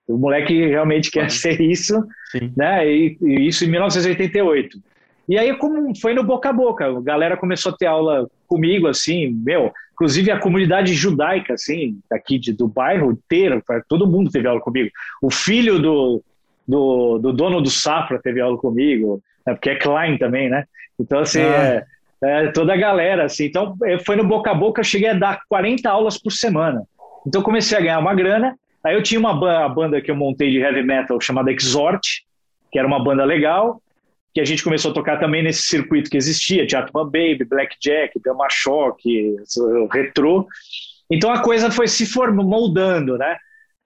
o 0.07 0.17
moleque 0.17 0.67
realmente 0.67 1.11
quer 1.11 1.29
ser 1.29 1.59
isso, 1.59 2.01
Sim. 2.31 2.53
né? 2.55 2.89
E, 2.89 3.17
e, 3.21 3.47
isso 3.47 3.65
em 3.65 3.67
1988. 3.67 4.79
E 5.27 5.37
aí 5.37 5.53
como 5.57 5.93
foi 5.99 6.13
no 6.13 6.23
boca 6.23 6.49
a 6.49 6.53
boca, 6.53 6.85
a 6.85 7.01
galera 7.01 7.35
começou 7.35 7.73
a 7.73 7.75
ter 7.75 7.87
aula 7.87 8.29
comigo 8.47 8.87
assim, 8.87 9.27
meu, 9.27 9.73
inclusive 9.91 10.31
a 10.31 10.39
comunidade 10.39 10.93
judaica 10.93 11.55
assim, 11.55 11.99
daqui 12.09 12.39
de, 12.39 12.53
do 12.53 12.65
bairro 12.65 13.11
inteiro, 13.11 13.61
todo 13.89 14.07
mundo 14.07 14.31
teve 14.31 14.47
aula 14.47 14.61
comigo. 14.61 14.89
O 15.21 15.29
filho 15.29 15.79
do, 15.79 16.23
do, 16.67 17.17
do 17.19 17.31
dono 17.31 17.61
do 17.61 17.69
Safra 17.69 18.19
teve 18.21 18.41
aula 18.41 18.57
comigo, 18.57 19.21
né? 19.45 19.53
porque 19.53 19.69
é 19.69 19.75
Klein 19.75 20.17
também, 20.17 20.49
né? 20.49 20.65
Então 20.99 21.19
assim, 21.19 21.41
ah. 21.41 21.43
é, 21.43 21.85
é, 22.21 22.47
toda 22.47 22.73
a 22.73 22.77
galera, 22.77 23.25
assim. 23.25 23.45
Então, 23.45 23.75
foi 24.05 24.15
no 24.15 24.23
boca 24.23 24.51
a 24.51 24.55
boca, 24.55 24.81
eu 24.81 24.85
cheguei 24.85 25.09
a 25.09 25.13
dar 25.13 25.39
40 25.47 25.89
aulas 25.89 26.17
por 26.17 26.31
semana. 26.31 26.83
Então, 27.25 27.41
comecei 27.41 27.77
a 27.77 27.81
ganhar 27.81 27.99
uma 27.99 28.15
grana. 28.15 28.57
Aí 28.83 28.95
eu 28.95 29.03
tinha 29.03 29.19
uma 29.19 29.33
banda 29.69 30.01
que 30.01 30.09
eu 30.09 30.15
montei 30.15 30.49
de 30.49 30.59
heavy 30.59 30.81
metal 30.81 31.19
chamada 31.19 31.51
Exort, 31.51 32.01
que 32.71 32.79
era 32.79 32.87
uma 32.87 33.03
banda 33.03 33.25
legal, 33.25 33.81
que 34.33 34.39
a 34.39 34.45
gente 34.45 34.63
começou 34.63 34.91
a 34.91 34.93
tocar 34.93 35.19
também 35.19 35.43
nesse 35.43 35.63
circuito 35.63 36.09
que 36.09 36.17
existia, 36.17 36.65
Teatro 36.65 36.93
Baby, 36.93 37.43
Blackjack, 37.43 38.19
Dama 38.23 38.47
Shock, 38.49 39.35
Retro. 39.91 40.47
Então 41.09 41.31
a 41.31 41.41
coisa 41.41 41.69
foi 41.71 41.87
se 41.87 42.05
formando, 42.05 42.47
moldando, 42.47 43.17
né? 43.17 43.35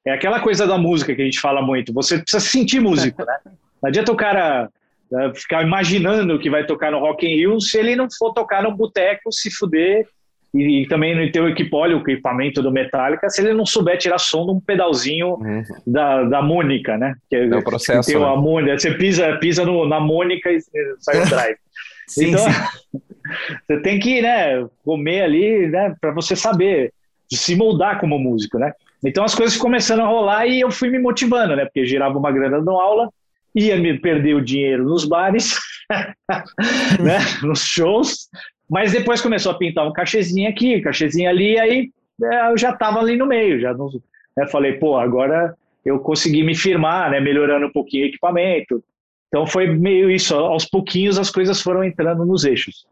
É 0.06 0.12
aquela 0.12 0.40
coisa 0.40 0.66
da 0.66 0.78
música 0.78 1.16
que 1.16 1.22
a 1.22 1.26
gente 1.26 1.40
fala 1.40 1.62
muito, 1.62 1.94
você 1.94 2.18
precisa 2.18 2.44
sentir 2.44 2.80
músico, 2.80 3.24
né? 3.24 3.38
Não 3.46 3.88
adianta 3.90 4.12
o 4.12 4.16
cara 4.16 4.70
né, 5.12 5.32
ficar 5.36 5.62
imaginando 5.64 6.40
que 6.40 6.50
vai 6.50 6.66
tocar 6.66 6.92
no 6.92 7.00
Rock 7.00 7.26
in 7.26 7.36
Rio 7.36 7.60
se 7.60 7.78
ele 7.78 7.96
não 7.96 8.08
for 8.10 8.34
tocar 8.34 8.64
no 8.64 8.76
boteco, 8.76 9.32
se 9.32 9.52
fuder 9.52 10.08
e, 10.54 10.82
e, 10.82 10.88
também 10.88 11.16
não 11.16 11.32
ter 11.32 11.42
o 11.42 11.48
equipólio, 11.48 11.98
o 11.98 12.02
equipamento 12.02 12.62
do 12.62 12.72
Metallica, 12.72 13.30
se 13.30 13.42
ele 13.42 13.54
não 13.54 13.66
souber 13.66 13.98
tirar 13.98 14.18
som 14.18 14.46
de 14.46 14.52
um 14.52 14.60
pedalzinho 14.60 15.36
uhum. 15.36 15.64
da, 15.88 16.24
da 16.24 16.42
Mônica, 16.42 16.98
né? 16.98 17.16
Que 17.30 17.38
é, 17.38 17.48
é 17.48 17.56
o 17.56 17.64
processo. 17.64 18.08
Que 18.08 18.18
tem 18.18 18.22
né? 18.22 18.28
a 18.28 18.36
Mônica, 18.36 18.78
você 18.78 18.92
pisa, 18.92 19.38
pisa 19.38 19.66
no, 19.66 19.88
na 19.88 20.00
Mônica 20.00 20.52
e 20.52 20.60
sai 21.00 21.22
o 21.22 21.30
drive. 21.30 21.58
sim, 22.08 22.32
então, 22.32 22.46
sim. 22.46 23.02
você 23.66 23.82
tem 23.82 24.00
que 24.00 24.22
né, 24.22 24.66
comer 24.84 25.22
ali, 25.22 25.68
né, 25.68 25.96
para 26.02 26.12
você 26.12 26.36
saber 26.36 26.92
se 27.32 27.56
moldar 27.56 28.00
como 28.00 28.20
músico, 28.20 28.60
né? 28.60 28.74
Então 29.04 29.24
as 29.24 29.34
coisas 29.34 29.58
começaram 29.58 30.06
a 30.06 30.08
rolar 30.08 30.46
e 30.48 30.62
eu 30.62 30.72
fui 30.72 30.90
me 30.90 31.00
motivando, 31.00 31.56
né? 31.56 31.66
Porque 31.66 31.86
girava 31.86 32.18
uma 32.18 32.32
grana 32.32 32.62
na 32.62 32.72
aula, 32.72 33.10
ia 33.56 33.78
me 33.78 34.00
perder 34.00 34.36
o 34.36 34.44
dinheiro 34.44 34.84
nos 34.84 35.06
bares, 35.06 35.60
né? 37.00 37.20
nos 37.42 37.64
shows, 37.64 38.30
mas 38.70 38.92
depois 38.92 39.22
começou 39.22 39.52
a 39.52 39.58
pintar 39.58 39.88
um 39.88 39.94
cachezinho 39.94 40.50
aqui, 40.50 40.78
um 40.78 40.82
cachezinho 40.82 41.30
ali, 41.30 41.58
aí 41.58 41.92
é, 42.24 42.52
eu 42.52 42.58
já 42.58 42.70
estava 42.72 43.00
ali 43.00 43.18
no 43.18 43.26
meio, 43.26 43.60
já 43.60 43.74
não, 43.74 43.90
né? 44.38 44.48
falei, 44.48 44.74
pô, 44.74 44.98
agora 44.98 45.56
eu 45.84 46.00
consegui 46.00 46.44
me 46.44 46.56
firmar, 46.56 47.10
né? 47.12 47.20
Melhorando 47.20 47.66
um 47.66 47.72
pouquinho 47.72 48.06
o 48.06 48.08
equipamento. 48.08 48.84
Então 49.28 49.48
foi 49.48 49.68
meio 49.68 50.12
isso, 50.12 50.36
aos 50.36 50.66
pouquinhos 50.66 51.18
as 51.18 51.32
coisas 51.32 51.62
foram 51.62 51.84
entrando 51.84 52.26
nos 52.26 52.44
eixos. 52.44 52.86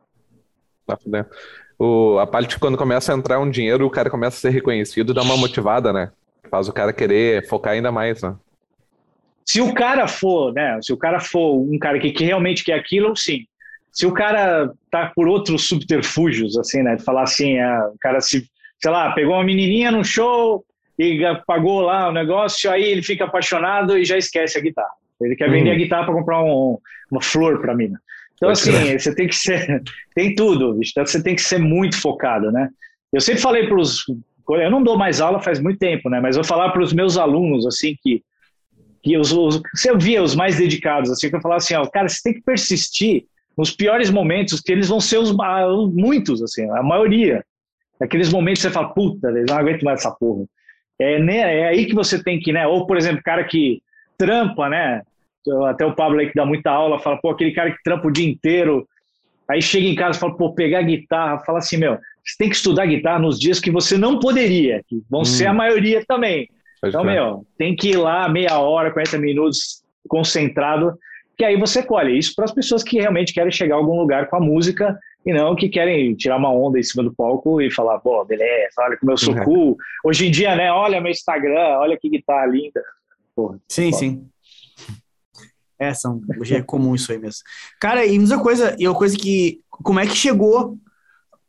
Tá, 0.87 0.97
né? 1.05 1.25
O, 1.79 2.19
a 2.19 2.27
parte 2.27 2.59
quando 2.59 2.77
começa 2.77 3.13
a 3.13 3.17
entrar 3.17 3.39
um 3.39 3.49
dinheiro, 3.49 3.85
o 3.85 3.89
cara 3.89 4.09
começa 4.09 4.35
a 4.35 4.39
ser 4.41 4.49
reconhecido, 4.49 5.13
dá 5.13 5.21
uma 5.21 5.37
motivada, 5.37 5.93
né? 5.93 6.11
Faz 6.51 6.67
o 6.67 6.73
cara 6.73 6.91
querer 6.91 7.47
focar 7.47 7.73
ainda 7.73 7.89
mais, 7.89 8.21
né? 8.21 8.35
Se 9.45 9.61
o 9.61 9.73
cara 9.73 10.05
for, 10.05 10.53
né? 10.53 10.77
Se 10.81 10.91
o 10.91 10.97
cara 10.97 11.21
for 11.21 11.57
um 11.57 11.79
cara 11.79 11.97
que, 11.97 12.11
que 12.11 12.25
realmente 12.25 12.65
quer 12.65 12.73
aquilo, 12.73 13.15
sim. 13.15 13.45
Se 13.93 14.05
o 14.05 14.13
cara 14.13 14.71
tá 14.91 15.11
por 15.15 15.27
outros 15.27 15.67
subterfúgios, 15.67 16.57
assim, 16.57 16.83
né? 16.83 16.97
De 16.97 17.03
falar 17.03 17.23
assim, 17.23 17.57
é, 17.57 17.79
o 17.85 17.95
cara 17.99 18.19
se, 18.19 18.45
sei 18.79 18.91
lá, 18.91 19.11
pegou 19.13 19.35
uma 19.35 19.43
menininha 19.43 19.89
no 19.89 20.03
show 20.03 20.63
e 20.97 21.21
pagou 21.47 21.81
lá 21.81 22.09
o 22.09 22.11
negócio, 22.11 22.69
aí 22.69 22.83
ele 22.83 23.01
fica 23.01 23.23
apaixonado 23.23 23.97
e 23.97 24.03
já 24.03 24.17
esquece 24.17 24.57
a 24.57 24.61
guitarra. 24.61 24.91
Ele 25.21 25.35
quer 25.35 25.49
vender 25.49 25.69
hum. 25.69 25.73
a 25.73 25.77
guitarra 25.77 26.05
para 26.05 26.13
comprar 26.13 26.43
um, 26.43 26.77
uma 27.09 27.21
flor 27.21 27.61
para 27.61 27.73
mim. 27.73 27.93
Então, 28.39 28.49
assim, 28.49 28.97
você 28.97 29.13
tem 29.13 29.28
que 29.28 29.36
ser. 29.36 29.84
Tem 30.15 30.34
tudo, 30.34 30.73
bicho. 30.73 30.91
Então, 30.91 31.06
você 31.06 31.21
tem 31.21 31.36
que 31.36 31.41
ser 31.41 31.60
muito 31.60 31.99
focado, 31.99 32.52
né? 32.52 32.69
Eu 33.12 33.19
sempre 33.19 33.41
falei 33.41 33.67
para 33.67 33.78
os. 33.78 34.06
Eu 34.49 34.71
não 34.71 34.82
dou 34.82 34.97
mais 34.97 35.21
aula 35.21 35.41
faz 35.41 35.60
muito 35.60 35.78
tempo, 35.78 36.10
né? 36.10 36.19
Mas 36.19 36.38
eu 36.38 36.43
falar 36.43 36.71
para 36.71 36.82
os 36.82 36.93
meus 36.93 37.17
alunos, 37.17 37.67
assim, 37.67 37.95
que. 38.02 38.23
que 39.04 39.17
os, 39.17 39.32
os, 39.32 39.62
você 39.75 39.95
via 39.97 40.23
os 40.23 40.36
mais 40.36 40.58
dedicados, 40.58 41.12
assim, 41.12 41.30
que 41.30 41.36
eu 41.36 41.41
falava 41.41 41.58
assim, 41.58 41.75
ó, 41.75 41.86
cara, 41.86 42.08
você 42.08 42.21
tem 42.23 42.34
que 42.34 42.41
persistir 42.41 43.25
nos 43.58 43.71
piores 43.71 44.10
momentos, 44.10 44.62
que 44.62 44.71
eles 44.71 44.88
vão 44.88 45.02
ser 45.02 45.17
os 45.17 45.34
muitos, 45.93 46.41
assim, 46.41 46.69
a 46.71 46.82
maioria. 46.82 47.43
Aqueles 47.99 48.32
momentos 48.32 48.62
que 48.62 48.69
você 48.69 48.73
fala, 48.73 48.93
puta, 48.93 49.28
eu 49.28 49.45
não 49.47 49.58
aguento 49.58 49.84
mais 49.84 49.99
essa 49.99 50.12
porra. 50.12 50.45
É, 50.97 51.19
né, 51.19 51.60
é 51.60 51.67
aí 51.67 51.86
que 51.86 51.93
você 51.93 52.23
tem 52.23 52.39
que, 52.39 52.54
né? 52.54 52.65
Ou, 52.65 52.88
por 52.88 52.95
exemplo, 52.95 53.21
cara 53.21 53.43
que 53.43 53.82
trampa, 54.17 54.69
né? 54.69 55.02
Até 55.67 55.86
o 55.86 55.95
Pablo 55.95 56.19
aí 56.19 56.28
que 56.28 56.36
dá 56.36 56.45
muita 56.45 56.71
aula, 56.71 56.99
fala, 56.99 57.17
pô, 57.17 57.30
aquele 57.30 57.52
cara 57.52 57.71
que 57.71 57.84
trampa 57.84 58.08
o 58.08 58.12
dia 58.12 58.28
inteiro, 58.28 58.88
aí 59.49 59.62
chega 59.62 59.88
em 59.88 59.95
casa 59.95 60.17
e 60.17 60.19
fala, 60.19 60.36
pô, 60.36 60.54
pegar 60.54 60.82
guitarra, 60.82 61.39
fala 61.39 61.60
assim, 61.60 61.78
meu, 61.78 61.97
você 62.23 62.36
tem 62.38 62.49
que 62.49 62.56
estudar 62.56 62.86
guitarra 62.86 63.19
nos 63.19 63.39
dias 63.39 63.60
que 63.60 63.71
você 63.71 63.97
não 63.97 64.19
poderia, 64.19 64.82
que 64.88 65.02
vão 65.10 65.21
hum. 65.21 65.25
ser 65.25 65.47
a 65.47 65.54
maioria 65.54 66.04
também. 66.08 66.47
Pode 66.82 66.95
então, 66.95 67.04
meu, 67.04 67.45
tem 67.58 67.75
que 67.75 67.89
ir 67.89 67.97
lá 67.97 68.30
meia 68.30 68.60
hora, 68.60 68.91
40 68.91 69.17
minutos 69.17 69.84
concentrado, 70.08 70.97
que 71.38 71.43
aí 71.43 71.58
você 71.58 71.84
colhe. 71.84 72.17
Isso 72.17 72.34
para 72.36 72.45
as 72.45 72.54
pessoas 72.54 72.84
que 72.84 72.99
realmente 72.99 73.34
querem 73.34 73.52
chegar 73.52 73.75
a 73.75 73.78
algum 73.78 73.97
lugar 73.99 74.30
com 74.30 74.38
a 74.38 74.39
música 74.39 74.97
e 75.25 75.34
não 75.34 75.56
que 75.56 75.67
querem 75.67 76.15
tirar 76.15 76.38
uma 76.38 76.52
onda 76.52 76.80
em 76.80 76.84
cima 76.84 77.04
do 77.04 77.13
palco 77.13 77.62
e 77.62 77.69
falar, 77.71 77.99
pô, 77.99 78.23
beleza, 78.23 78.75
olha 78.80 78.97
como 78.97 79.12
eu 79.12 79.17
sou 79.17 79.34
uhum. 79.34 79.43
cool. 79.43 79.78
Hoje 80.04 80.28
em 80.28 80.32
dia, 80.32 80.56
né, 80.56 80.71
olha 80.71 81.02
meu 81.02 81.12
Instagram, 81.12 81.78
olha 81.80 81.97
que 81.97 82.10
guitarra 82.10 82.45
linda. 82.45 82.82
Porra, 83.36 83.60
sim, 83.67 83.91
sim. 83.91 84.28
É, 85.79 85.93
são, 85.93 86.21
hoje 86.37 86.55
é 86.55 86.61
comum 86.61 86.93
isso 86.93 87.11
aí 87.11 87.17
mesmo. 87.17 87.41
Cara, 87.79 88.05
e 88.05 88.19
uma 88.19 88.41
coisa, 88.41 88.75
e 88.77 88.87
uma 88.87 88.97
coisa 88.97 89.17
que. 89.17 89.61
Como 89.69 89.99
é 89.99 90.05
que 90.05 90.15
chegou. 90.15 90.77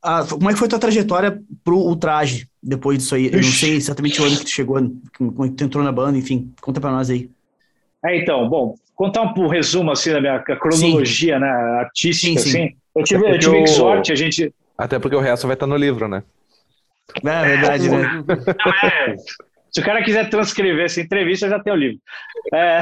A, 0.01 0.25
como 0.25 0.49
é 0.49 0.53
que 0.53 0.59
foi 0.59 0.67
a 0.67 0.71
tua 0.71 0.79
trajetória 0.79 1.43
pro 1.63 1.77
ultraje 1.77 2.49
depois 2.63 2.99
disso 2.99 3.15
aí? 3.15 3.27
Eu 3.27 3.43
não 3.43 3.43
sei 3.43 3.75
exatamente 3.75 4.23
o 4.23 4.25
ano 4.25 4.37
que 4.37 4.45
tu 4.45 4.51
chegou, 4.51 4.77
como 5.19 5.45
é 5.45 5.51
tu 5.51 5.65
entrou 5.65 5.85
na 5.85 5.93
banda, 5.93 6.17
enfim, 6.17 6.51
conta 6.63 6.81
pra 6.81 6.91
nós 6.91 7.11
aí. 7.11 7.29
É, 8.05 8.17
então, 8.17 8.49
bom, 8.49 8.77
contar 8.95 9.23
um, 9.23 9.45
um 9.45 9.49
resumo 9.49 9.91
assim 9.91 10.13
da 10.13 10.21
minha 10.21 10.39
cronologia 10.41 11.39
né, 11.39 11.49
artística, 11.49 12.41
sim, 12.41 12.51
sim. 12.51 12.59
assim. 12.59 12.77
Eu 12.95 13.05
tive, 13.05 13.31
eu 13.31 13.39
tive 13.39 13.67
sorte, 13.67 14.13
a 14.13 14.15
gente. 14.15 14.55
Até 14.79 14.99
porque 14.99 15.17
o 15.17 15.21
resto 15.21 15.47
vai 15.47 15.55
estar 15.55 15.67
no 15.67 15.77
livro, 15.77 16.09
né? 16.09 16.23
É 17.25 17.45
verdade, 17.45 17.91
né? 17.91 18.25
Não, 18.27 18.89
é, 18.89 19.17
se 19.71 19.81
o 19.81 19.85
cara 19.85 20.03
quiser 20.03 20.29
transcrever 20.29 20.85
essa 20.85 21.01
entrevista, 21.01 21.49
já 21.49 21.61
tem 21.61 21.73
o 21.73 21.77
livro. 21.77 21.99
É. 22.53 22.81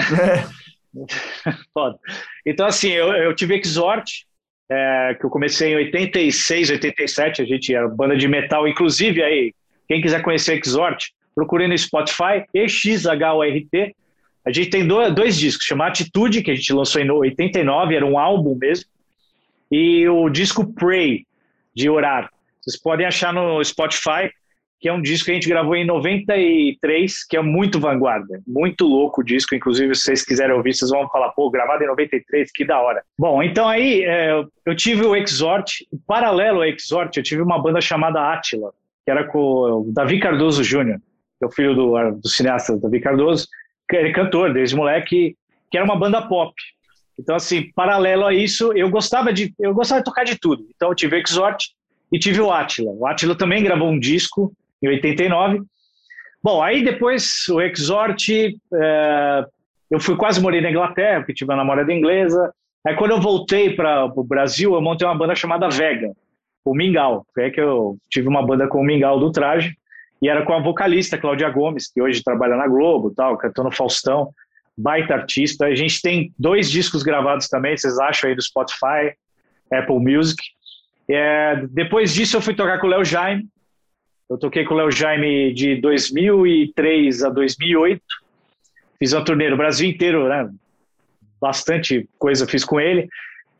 Foda. 1.72 1.98
Então, 2.46 2.66
assim, 2.66 2.90
eu, 2.90 3.12
eu 3.12 3.34
tive 3.34 3.58
Exort, 3.58 4.24
é, 4.70 5.16
que 5.18 5.24
eu 5.24 5.30
comecei 5.30 5.72
em 5.72 5.76
86, 5.76 6.70
87, 6.70 7.42
a 7.42 7.44
gente 7.44 7.74
era 7.74 7.88
banda 7.88 8.16
de 8.16 8.28
metal, 8.28 8.68
inclusive 8.68 9.22
aí, 9.22 9.54
quem 9.86 10.00
quiser 10.00 10.22
conhecer 10.22 10.58
Exort, 10.58 11.12
procure 11.34 11.66
no 11.66 11.76
Spotify, 11.76 12.44
EXHORT, 12.52 13.94
a 14.44 14.52
gente 14.52 14.70
tem 14.70 14.86
dois, 14.86 15.14
dois 15.14 15.36
discos, 15.36 15.66
chama 15.66 15.86
Atitude, 15.86 16.42
que 16.42 16.50
a 16.50 16.54
gente 16.54 16.72
lançou 16.72 17.02
em 17.02 17.10
89, 17.10 17.94
era 17.94 18.06
um 18.06 18.18
álbum 18.18 18.56
mesmo, 18.58 18.86
e 19.70 20.08
o 20.08 20.28
disco 20.28 20.72
Pray, 20.72 21.26
de 21.74 21.88
orar. 21.90 22.30
Vocês 22.60 22.80
podem 22.80 23.06
achar 23.06 23.32
no 23.32 23.62
Spotify, 23.62 24.30
que 24.80 24.88
é 24.88 24.92
um 24.92 25.02
disco 25.02 25.26
que 25.26 25.32
a 25.32 25.34
gente 25.34 25.48
gravou 25.48 25.74
em 25.74 25.84
93, 25.84 27.26
que 27.26 27.36
é 27.36 27.42
muito 27.42 27.80
vanguarda, 27.80 28.40
muito 28.46 28.86
louco 28.86 29.20
o 29.20 29.24
disco, 29.24 29.54
inclusive 29.54 29.94
se 29.94 30.02
vocês 30.02 30.24
quiserem 30.24 30.54
ouvir, 30.54 30.72
vocês 30.72 30.90
vão 30.90 31.08
falar, 31.08 31.30
pô, 31.30 31.50
gravado 31.50 31.82
em 31.82 31.86
93, 31.88 32.50
que 32.52 32.64
da 32.64 32.80
hora. 32.80 33.02
Bom, 33.18 33.42
então 33.42 33.66
aí 33.66 34.04
é, 34.04 34.40
eu 34.64 34.76
tive 34.76 35.04
o 35.04 35.16
Exort, 35.16 35.84
paralelo 36.06 36.58
ao 36.58 36.64
Exort, 36.64 37.16
eu 37.16 37.22
tive 37.22 37.42
uma 37.42 37.60
banda 37.60 37.80
chamada 37.80 38.32
Atila, 38.32 38.72
que 39.04 39.10
era 39.10 39.24
com 39.24 39.38
o 39.38 39.92
Davi 39.92 40.20
Cardoso 40.20 40.62
Júnior, 40.62 40.98
que 41.38 41.44
é 41.44 41.46
o 41.46 41.52
filho 41.52 41.74
do, 41.74 42.12
do 42.12 42.28
cineasta 42.28 42.76
Davi 42.78 43.00
Cardoso, 43.00 43.48
que 43.88 43.96
é 43.96 44.12
cantor 44.12 44.52
desde 44.52 44.76
moleque, 44.76 45.36
que 45.70 45.76
era 45.76 45.84
uma 45.84 45.98
banda 45.98 46.22
pop. 46.22 46.54
Então, 47.18 47.34
assim, 47.34 47.72
paralelo 47.72 48.24
a 48.24 48.32
isso, 48.32 48.72
eu 48.74 48.88
gostava 48.88 49.32
de, 49.32 49.52
eu 49.58 49.74
gostava 49.74 50.00
de 50.00 50.04
tocar 50.04 50.22
de 50.22 50.38
tudo. 50.38 50.68
Então, 50.76 50.90
eu 50.90 50.94
tive 50.94 51.16
o 51.16 51.18
Exort 51.18 51.64
e 52.12 52.18
tive 52.18 52.40
o 52.40 52.52
Atila. 52.52 52.92
O 52.92 53.06
Atila 53.06 53.34
também 53.34 53.62
gravou 53.62 53.88
um 53.88 53.98
disco 53.98 54.52
em 54.82 54.88
89. 54.88 55.62
Bom, 56.42 56.62
aí 56.62 56.84
depois 56.84 57.48
o 57.48 57.60
Exort, 57.60 58.28
é, 58.74 59.44
eu 59.90 60.00
fui 60.00 60.16
quase 60.16 60.40
morir 60.40 60.60
na 60.60 60.70
Inglaterra, 60.70 61.20
porque 61.20 61.34
tive 61.34 61.50
uma 61.50 61.56
namorada 61.56 61.92
inglesa. 61.92 62.52
Aí 62.86 62.94
quando 62.94 63.12
eu 63.12 63.20
voltei 63.20 63.74
para 63.74 64.04
o 64.04 64.24
Brasil, 64.24 64.74
eu 64.74 64.80
montei 64.80 65.06
uma 65.06 65.16
banda 65.16 65.34
chamada 65.34 65.68
Vega, 65.68 66.12
o 66.64 66.74
Mingau. 66.74 67.26
Foi 67.34 67.50
que 67.50 67.60
eu 67.60 67.96
tive 68.08 68.28
uma 68.28 68.44
banda 68.44 68.68
com 68.68 68.80
o 68.80 68.84
Mingau 68.84 69.18
do 69.18 69.32
Traje, 69.32 69.74
e 70.20 70.28
era 70.28 70.44
com 70.44 70.52
a 70.52 70.60
vocalista 70.60 71.18
Cláudia 71.18 71.48
Gomes, 71.48 71.90
que 71.92 72.02
hoje 72.02 72.22
trabalha 72.22 72.56
na 72.56 72.66
Globo, 72.66 73.12
tal, 73.14 73.36
cantou 73.36 73.64
no 73.64 73.70
Faustão, 73.70 74.32
baita 74.76 75.14
artista. 75.14 75.66
A 75.66 75.74
gente 75.74 76.00
tem 76.00 76.32
dois 76.38 76.70
discos 76.70 77.02
gravados 77.02 77.48
também, 77.48 77.76
vocês 77.76 77.98
acham 77.98 78.28
aí 78.28 78.36
do 78.36 78.42
Spotify, 78.42 79.14
Apple 79.72 79.98
Music. 79.98 80.42
É, 81.08 81.64
depois 81.70 82.12
disso 82.12 82.36
eu 82.36 82.40
fui 82.40 82.54
tocar 82.54 82.78
com 82.80 82.86
o 82.86 82.90
Léo 82.90 83.04
Jaime, 83.04 83.46
eu 84.28 84.36
toquei 84.36 84.64
com 84.64 84.74
o 84.74 84.76
Léo 84.76 84.90
Jaime 84.90 85.52
de 85.54 85.76
2003 85.76 87.24
a 87.24 87.30
2008. 87.30 88.02
Fiz 88.98 89.12
uma 89.12 89.24
turnê 89.24 89.48
no 89.48 89.56
Brasil 89.56 89.88
inteiro, 89.88 90.28
né? 90.28 90.50
Bastante 91.40 92.08
coisa 92.18 92.46
fiz 92.46 92.64
com 92.64 92.78
ele. 92.78 93.08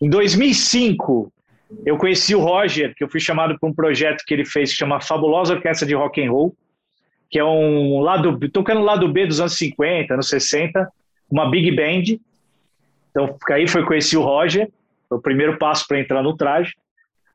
Em 0.00 0.10
2005, 0.10 1.32
eu 1.86 1.96
conheci 1.96 2.34
o 2.34 2.40
Roger, 2.40 2.94
que 2.94 3.02
eu 3.02 3.08
fui 3.08 3.20
chamado 3.20 3.58
para 3.58 3.68
um 3.68 3.74
projeto 3.74 4.24
que 4.26 4.34
ele 4.34 4.44
fez 4.44 4.70
que 4.70 4.76
chama 4.76 5.00
Fabulosa 5.00 5.54
Orquestra 5.54 5.86
de 5.86 5.94
Rock 5.94 6.22
and 6.22 6.30
Roll, 6.30 6.54
que 7.30 7.38
é 7.38 7.44
um 7.44 8.00
lado 8.00 8.38
tocando 8.50 8.80
lado 8.80 9.10
B 9.10 9.26
dos 9.26 9.40
anos 9.40 9.56
50, 9.56 10.14
anos 10.14 10.28
60, 10.28 10.90
uma 11.30 11.50
big 11.50 11.70
band. 11.72 12.18
Então, 13.10 13.36
aí 13.50 13.66
foi 13.66 13.84
conhecer 13.84 14.16
o 14.16 14.22
Roger, 14.22 14.70
foi 15.08 15.18
o 15.18 15.22
primeiro 15.22 15.58
passo 15.58 15.86
para 15.86 16.00
entrar 16.00 16.22
no 16.22 16.36
traje. 16.36 16.74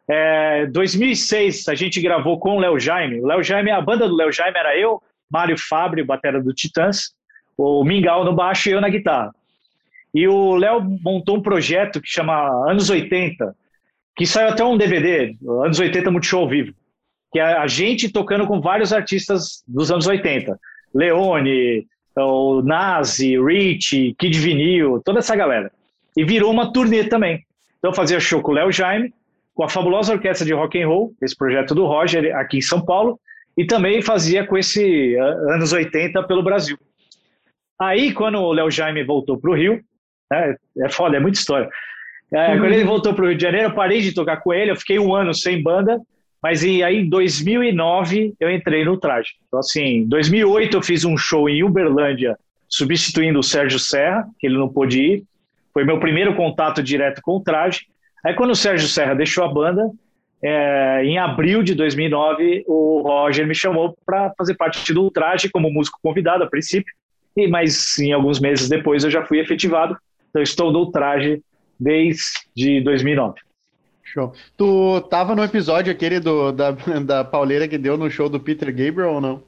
É, 0.10 0.66
2006 0.68 1.68
a 1.68 1.76
gente 1.76 2.02
gravou 2.02 2.40
com 2.40 2.58
o 2.58 2.60
Léo 2.60 2.80
Jaime. 2.80 3.22
O 3.22 3.28
Léo 3.28 3.44
Jaime, 3.44 3.72
a 3.72 3.82
banda 3.82 4.08
do 4.08 4.16
Léo 4.16 4.32
Jaime 4.32 4.58
era 4.58 4.78
eu, 4.78 5.02
Mário 5.32 5.58
Fábio, 5.58 6.06
batera 6.06 6.42
do 6.42 6.54
Titãs, 6.54 7.14
o 7.58 7.84
Mingau 7.84 8.24
no 8.26 8.36
baixo 8.36 8.70
e 8.70 8.74
eu 8.74 8.82
na 8.82 8.90
guitarra. 8.90 9.34
E 10.14 10.28
o 10.28 10.56
Léo 10.56 10.82
montou 11.02 11.38
um 11.38 11.42
projeto 11.42 12.02
que 12.02 12.10
chama 12.10 12.70
Anos 12.70 12.90
80, 12.90 13.56
que 14.16 14.26
saiu 14.26 14.50
até 14.50 14.64
um 14.64 14.78
DVD, 14.78 15.36
Anos 15.64 15.80
80 15.80 16.12
Multishow 16.12 16.42
ao 16.42 16.50
vivo, 16.50 16.74
que 17.32 17.40
é 17.40 17.44
a 17.44 17.66
gente 17.66 18.12
tocando 18.12 18.46
com 18.46 18.62
vários 18.62 18.94
artistas 18.94 19.64
dos 19.68 19.92
anos 19.92 20.06
80. 20.06 20.60
Leone, 20.94 21.88
o 22.16 22.62
Nazi, 22.62 23.42
Rich, 23.42 24.16
Kid 24.20 24.38
Vinil, 24.38 25.02
toda 25.04 25.20
essa 25.20 25.36
galera. 25.36 25.72
e 26.16 26.24
virou 26.24 26.52
uma 26.52 26.72
turnê 26.72 27.06
também. 27.06 27.44
Então 27.80 27.90
eu 27.90 27.96
fazia 27.96 28.20
show 28.20 28.40
com 28.40 28.52
o 28.52 28.54
Léo 28.54 28.72
Jaime, 28.72 29.12
com 29.54 29.64
a 29.64 29.70
fabulosa 29.70 30.14
orquestra 30.14 30.46
de 30.46 30.54
rock 30.54 30.82
and 30.82 30.88
roll, 30.88 31.14
esse 31.22 31.36
projeto 31.36 31.76
do 31.76 31.86
Roger 31.86 32.36
aqui 32.36 32.58
em 32.58 32.62
São 32.62 32.84
Paulo, 32.84 33.20
e 33.58 33.66
também 33.66 34.02
fazia 34.02 34.46
com 34.46 34.58
esse 34.58 35.16
anos 35.16 35.72
80 35.72 36.24
pelo 36.24 36.42
Brasil. 36.42 36.78
Aí, 37.80 38.14
quando 38.14 38.40
o 38.40 38.52
Léo 38.52 38.72
Jaime 38.72 39.04
voltou 39.04 39.38
para 39.38 39.52
o 39.52 39.56
Rio, 39.56 39.82
é, 40.32 40.56
é 40.80 40.90
foda, 40.90 41.18
é 41.18 41.20
muita 41.20 41.38
história. 41.38 41.70
É, 42.34 42.58
quando 42.58 42.74
ele 42.74 42.84
voltou 42.84 43.14
para 43.14 43.26
o 43.26 43.28
Rio 43.28 43.38
de 43.38 43.44
Janeiro, 43.44 43.68
eu 43.68 43.76
parei 43.76 44.02
de 44.02 44.14
tocar 44.14 44.38
com 44.38 44.52
ele, 44.54 44.72
eu 44.72 44.76
fiquei 44.76 44.98
um 44.98 45.14
ano 45.14 45.34
sem 45.34 45.62
banda, 45.62 46.02
mas 46.42 46.64
aí 46.64 46.98
em 46.98 47.08
2009 47.08 48.34
eu 48.40 48.52
entrei 48.52 48.84
no 48.84 48.98
traje. 48.98 49.34
Então, 49.48 49.60
assim, 49.60 49.84
em 49.84 50.08
2008 50.08 50.78
eu 50.78 50.82
fiz 50.82 51.06
um 51.06 51.16
show 51.16 51.48
em 51.48 51.64
Uberlândia, 51.64 52.38
substituindo 52.68 53.40
o 53.40 53.44
Sérgio 53.44 53.78
Serra, 53.78 54.28
que 54.40 54.48
ele 54.48 54.58
não 54.58 54.68
pôde 54.68 55.00
ir. 55.00 55.24
Foi 55.72 55.84
meu 55.84 56.00
primeiro 56.00 56.36
contato 56.36 56.82
direto 56.82 57.22
com 57.22 57.38
o 57.38 57.40
traje. 57.40 57.82
Aí, 58.24 58.34
quando 58.34 58.52
o 58.52 58.56
Sérgio 58.56 58.88
Serra 58.88 59.14
deixou 59.14 59.44
a 59.44 59.48
banda, 59.48 59.92
é, 60.42 61.04
em 61.06 61.18
abril 61.18 61.64
de 61.64 61.74
2009, 61.74 62.64
o 62.68 63.02
Roger 63.02 63.48
me 63.48 63.56
chamou 63.56 63.96
para 64.06 64.34
fazer 64.38 64.56
parte 64.56 64.94
do 64.94 65.10
traje 65.10 65.50
como 65.50 65.72
músico 65.72 66.00
convidado 66.02 66.44
a 66.44 66.50
princípio, 66.50 66.94
e 67.36 67.48
mas 67.48 67.98
em 68.00 68.12
alguns 68.14 68.40
meses 68.40 68.70
depois 68.70 69.04
eu 69.04 69.12
já 69.12 69.26
fui 69.26 69.40
efetivado. 69.40 69.98
Então, 70.30 70.42
estou 70.42 70.72
no 70.72 70.92
traje 70.92 71.42
desde 71.80 72.82
2009. 72.82 73.40
Show. 74.04 74.34
Tu 74.56 75.02
tava 75.10 75.36
no 75.36 75.44
episódio 75.44 75.92
aquele 75.92 76.20
do, 76.20 76.52
da, 76.52 76.72
da 77.04 77.24
pauleira 77.24 77.68
que 77.68 77.78
deu 77.78 77.98
no 77.98 78.10
show 78.12 78.30
do 78.30 78.40
Peter 78.40 78.68
Gabriel 78.68 79.14
ou 79.14 79.22
não? 79.22 79.44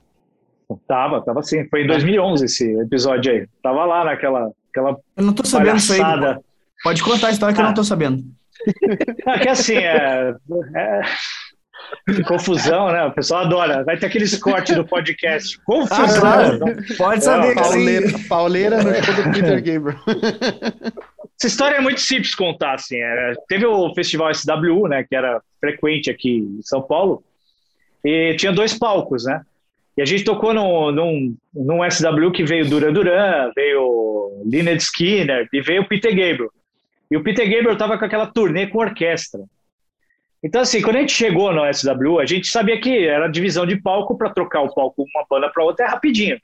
Tava, 0.87 1.21
tava 1.21 1.43
sim. 1.43 1.67
Foi 1.69 1.83
em 1.83 1.87
2011 1.87 2.45
esse 2.45 2.71
episódio 2.79 3.31
aí. 3.31 3.47
Tava 3.61 3.85
lá 3.85 4.03
naquela. 4.03 4.49
Aquela 4.71 4.97
eu 5.15 5.23
não 5.23 5.33
tô 5.33 5.45
sabendo 5.45 5.77
isso 5.77 5.93
aí. 5.93 5.99
Pode 6.83 7.03
contar 7.03 7.27
a 7.27 7.31
história 7.31 7.53
que 7.53 7.61
ah. 7.61 7.63
eu 7.63 7.67
não 7.67 7.73
tô 7.73 7.83
sabendo. 7.83 8.23
É 9.27 9.39
que 9.39 9.49
assim, 9.49 9.77
é, 9.77 10.33
é, 10.75 11.01
confusão, 12.27 12.91
né? 12.91 13.03
O 13.05 13.11
pessoal 13.11 13.45
adora. 13.45 13.83
Vai 13.83 13.97
ter 13.97 14.05
aquele 14.07 14.25
corte 14.39 14.73
do 14.73 14.85
podcast. 14.85 15.59
Confusão. 15.63 16.05
Ah, 16.05 16.19
claro. 16.19 16.59
Pode 16.97 17.23
saber 17.23 17.51
é, 17.51 17.55
pauleira, 17.55 18.07
pauleira 18.29 18.83
no 18.83 19.03
show 19.03 19.13
do 19.15 19.31
Peter 19.31 19.63
Gabriel. 19.63 19.99
Essa 21.37 21.47
história 21.47 21.75
é 21.75 21.81
muito 21.81 21.99
simples 21.99 22.33
contar, 22.33 22.75
assim. 22.75 22.97
É, 22.97 23.33
teve 23.47 23.65
o 23.65 23.93
festival 23.93 24.33
SWU, 24.33 24.87
né? 24.87 25.03
Que 25.03 25.15
era 25.15 25.41
frequente 25.59 26.09
aqui 26.09 26.37
em 26.37 26.61
São 26.61 26.81
Paulo. 26.81 27.23
E 28.03 28.35
tinha 28.37 28.51
dois 28.51 28.77
palcos, 28.77 29.25
né? 29.25 29.41
E 29.97 30.01
a 30.01 30.05
gente 30.05 30.23
tocou 30.23 30.53
no, 30.53 30.91
num, 30.91 31.35
num 31.53 31.89
SW 31.89 32.31
que 32.31 32.43
veio 32.43 32.69
Duran 32.69 32.93
Duran, 32.93 33.51
veio 33.55 34.43
Lynyrd 34.45 34.81
Skinner 34.81 35.47
e 35.51 35.61
veio 35.61 35.81
o 35.81 35.87
Peter 35.87 36.11
Gabriel. 36.11 36.51
E 37.09 37.17
o 37.17 37.23
Peter 37.23 37.49
Gabriel 37.49 37.73
estava 37.73 37.97
com 37.97 38.05
aquela 38.05 38.27
turnê 38.27 38.67
com 38.67 38.79
orquestra. 38.79 39.41
Então, 40.43 40.61
assim, 40.61 40.81
quando 40.81 40.97
a 40.97 40.99
gente 40.99 41.13
chegou 41.13 41.51
no 41.51 41.61
SW, 41.73 42.19
a 42.19 42.25
gente 42.25 42.47
sabia 42.47 42.79
que 42.79 43.07
era 43.07 43.27
divisão 43.27 43.65
de 43.65 43.81
palco 43.81 44.17
para 44.17 44.29
trocar 44.29 44.61
o 44.61 44.73
palco 44.73 45.03
uma 45.03 45.25
banda 45.29 45.49
para 45.49 45.63
outra 45.63 45.85
é 45.85 45.89
rapidinho. 45.89 46.39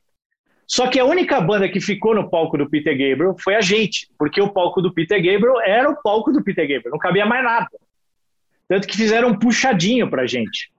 Só 0.66 0.88
que 0.88 1.00
a 1.00 1.06
única 1.06 1.40
banda 1.42 1.68
que 1.70 1.82
ficou 1.82 2.16
no 2.16 2.30
palco 2.30 2.58
do 2.58 2.70
Peter 2.70 2.94
Gabriel 2.94 3.36
foi 3.38 3.56
a 3.56 3.62
gente, 3.62 4.10
porque 4.18 4.42
o 4.42 4.50
palco 4.50 4.82
do 4.82 4.94
Peter 4.94 5.18
Gabriel 5.18 5.60
era 5.62 5.90
o 5.90 6.02
palco 6.02 6.32
do 6.32 6.44
Peter 6.44 6.64
Gabriel, 6.64 6.92
não 6.92 6.98
cabia 6.98 7.26
mais 7.26 7.44
nada. 7.44 7.70
Tanto 8.68 8.88
que 8.88 8.96
fizeram 8.96 9.30
um 9.30 9.38
puxadinho 9.38 10.10
pra 10.10 10.26
gente. 10.26 10.72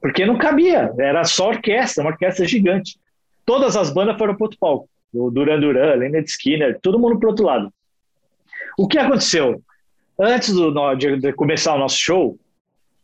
Porque 0.00 0.24
não 0.24 0.38
cabia, 0.38 0.92
era 0.98 1.24
só 1.24 1.50
orquestra, 1.50 2.02
uma 2.02 2.10
orquestra 2.10 2.46
gigante. 2.46 2.98
Todas 3.44 3.76
as 3.76 3.92
bandas 3.92 4.16
foram 4.16 4.34
para 4.34 4.44
outro 4.44 4.58
palco. 4.58 4.88
O 5.12 5.30
Duran 5.30 5.60
Duran, 5.60 5.94
Leonard 5.96 6.28
Skinner, 6.30 6.80
todo 6.80 6.98
mundo 6.98 7.20
para 7.20 7.28
outro 7.28 7.44
lado. 7.44 7.72
O 8.78 8.88
que 8.88 8.98
aconteceu? 8.98 9.62
antes 10.18 10.52
do, 10.52 10.94
de 10.94 11.32
começar 11.32 11.74
o 11.74 11.78
nosso 11.78 11.98
show, 11.98 12.38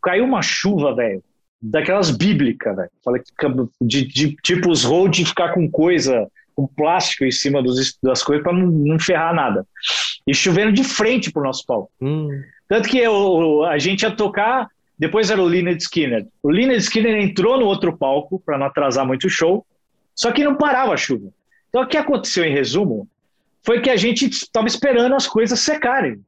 caiu 0.03 0.25
uma 0.25 0.43
chuva, 0.43 0.95
velho, 0.95 1.23
daquelas 1.61 2.11
bíblicas, 2.11 2.77
velho. 2.77 3.71
De, 3.81 4.07
de, 4.07 4.37
tipo 4.43 4.71
os 4.71 4.85
road 4.85 5.25
ficar 5.25 5.53
com 5.53 5.71
coisa, 5.71 6.29
com 6.55 6.67
plástico 6.67 7.25
em 7.25 7.31
cima 7.31 7.63
dos, 7.63 7.99
das 8.03 8.23
coisas 8.23 8.43
para 8.43 8.53
não, 8.53 8.67
não, 8.67 8.99
ferrar 8.99 9.35
nada. 9.35 9.67
E 10.27 10.35
chovendo 10.35 10.73
de 10.73 10.85
frente 10.85 11.33
pro 11.33 11.43
nosso 11.43 11.65
palco. 11.67 11.91
Hum. 12.01 12.29
Tanto 12.69 12.89
que 12.89 12.99
eu, 12.99 13.65
a 13.65 13.79
gente 13.79 14.03
ia 14.03 14.11
tocar, 14.11 14.69
depois 14.99 15.31
era 15.31 15.43
o 15.43 15.49
Lynyrd 15.49 15.83
Skinner. 15.83 16.27
O 16.43 16.51
Lynyrd 16.51 16.83
Skinner 16.83 17.17
entrou 17.17 17.59
no 17.59 17.67
outro 17.67 17.97
palco 17.97 18.41
para 18.45 18.59
não 18.59 18.67
atrasar 18.67 19.07
muito 19.07 19.27
o 19.27 19.31
show, 19.31 19.67
só 20.15 20.31
que 20.31 20.45
não 20.45 20.57
parava 20.57 20.93
a 20.93 20.97
chuva. 20.97 21.31
Então 21.69 21.83
o 21.83 21.87
que 21.87 21.97
aconteceu 21.97 22.45
em 22.45 22.53
resumo 22.53 23.09
foi 23.65 23.81
que 23.81 23.91
a 23.91 23.97
gente 23.97 24.27
estava 24.27 24.67
esperando 24.67 25.15
as 25.15 25.27
coisas 25.27 25.59
secarem. 25.61 26.21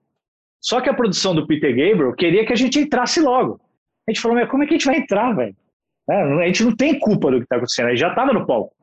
Só 0.61 0.81
que 0.81 0.91
a 0.91 0.95
produção 0.95 1.35
do 1.35 1.47
Peter 1.47 1.71
Gabriel 1.71 2.13
queria 2.13 2.45
que 2.45 2.53
a 2.53 2.57
gente 2.57 2.79
entrasse 2.79 3.21
logo. 3.21 3.61
A 4.07 4.11
gente 4.11 4.21
falou, 4.21 4.37
mas 4.37 4.51
como 4.51 4.63
é 4.63 4.67
que 4.67 4.75
a 4.75 4.79
gente 4.79 4.87
vai 4.87 4.97
entrar, 4.97 5.33
velho? 5.33 5.57
É, 6.09 6.23
a 6.23 6.47
gente 6.47 6.65
não 6.65 6.75
tem 6.75 6.99
culpa 6.99 7.31
do 7.31 7.39
que 7.39 7.45
está 7.45 7.57
acontecendo, 7.57 7.87
a 7.87 7.91
gente 7.91 8.01
já 8.01 8.09
estava 8.09 8.33
no 8.33 8.47
palco. 8.47 8.75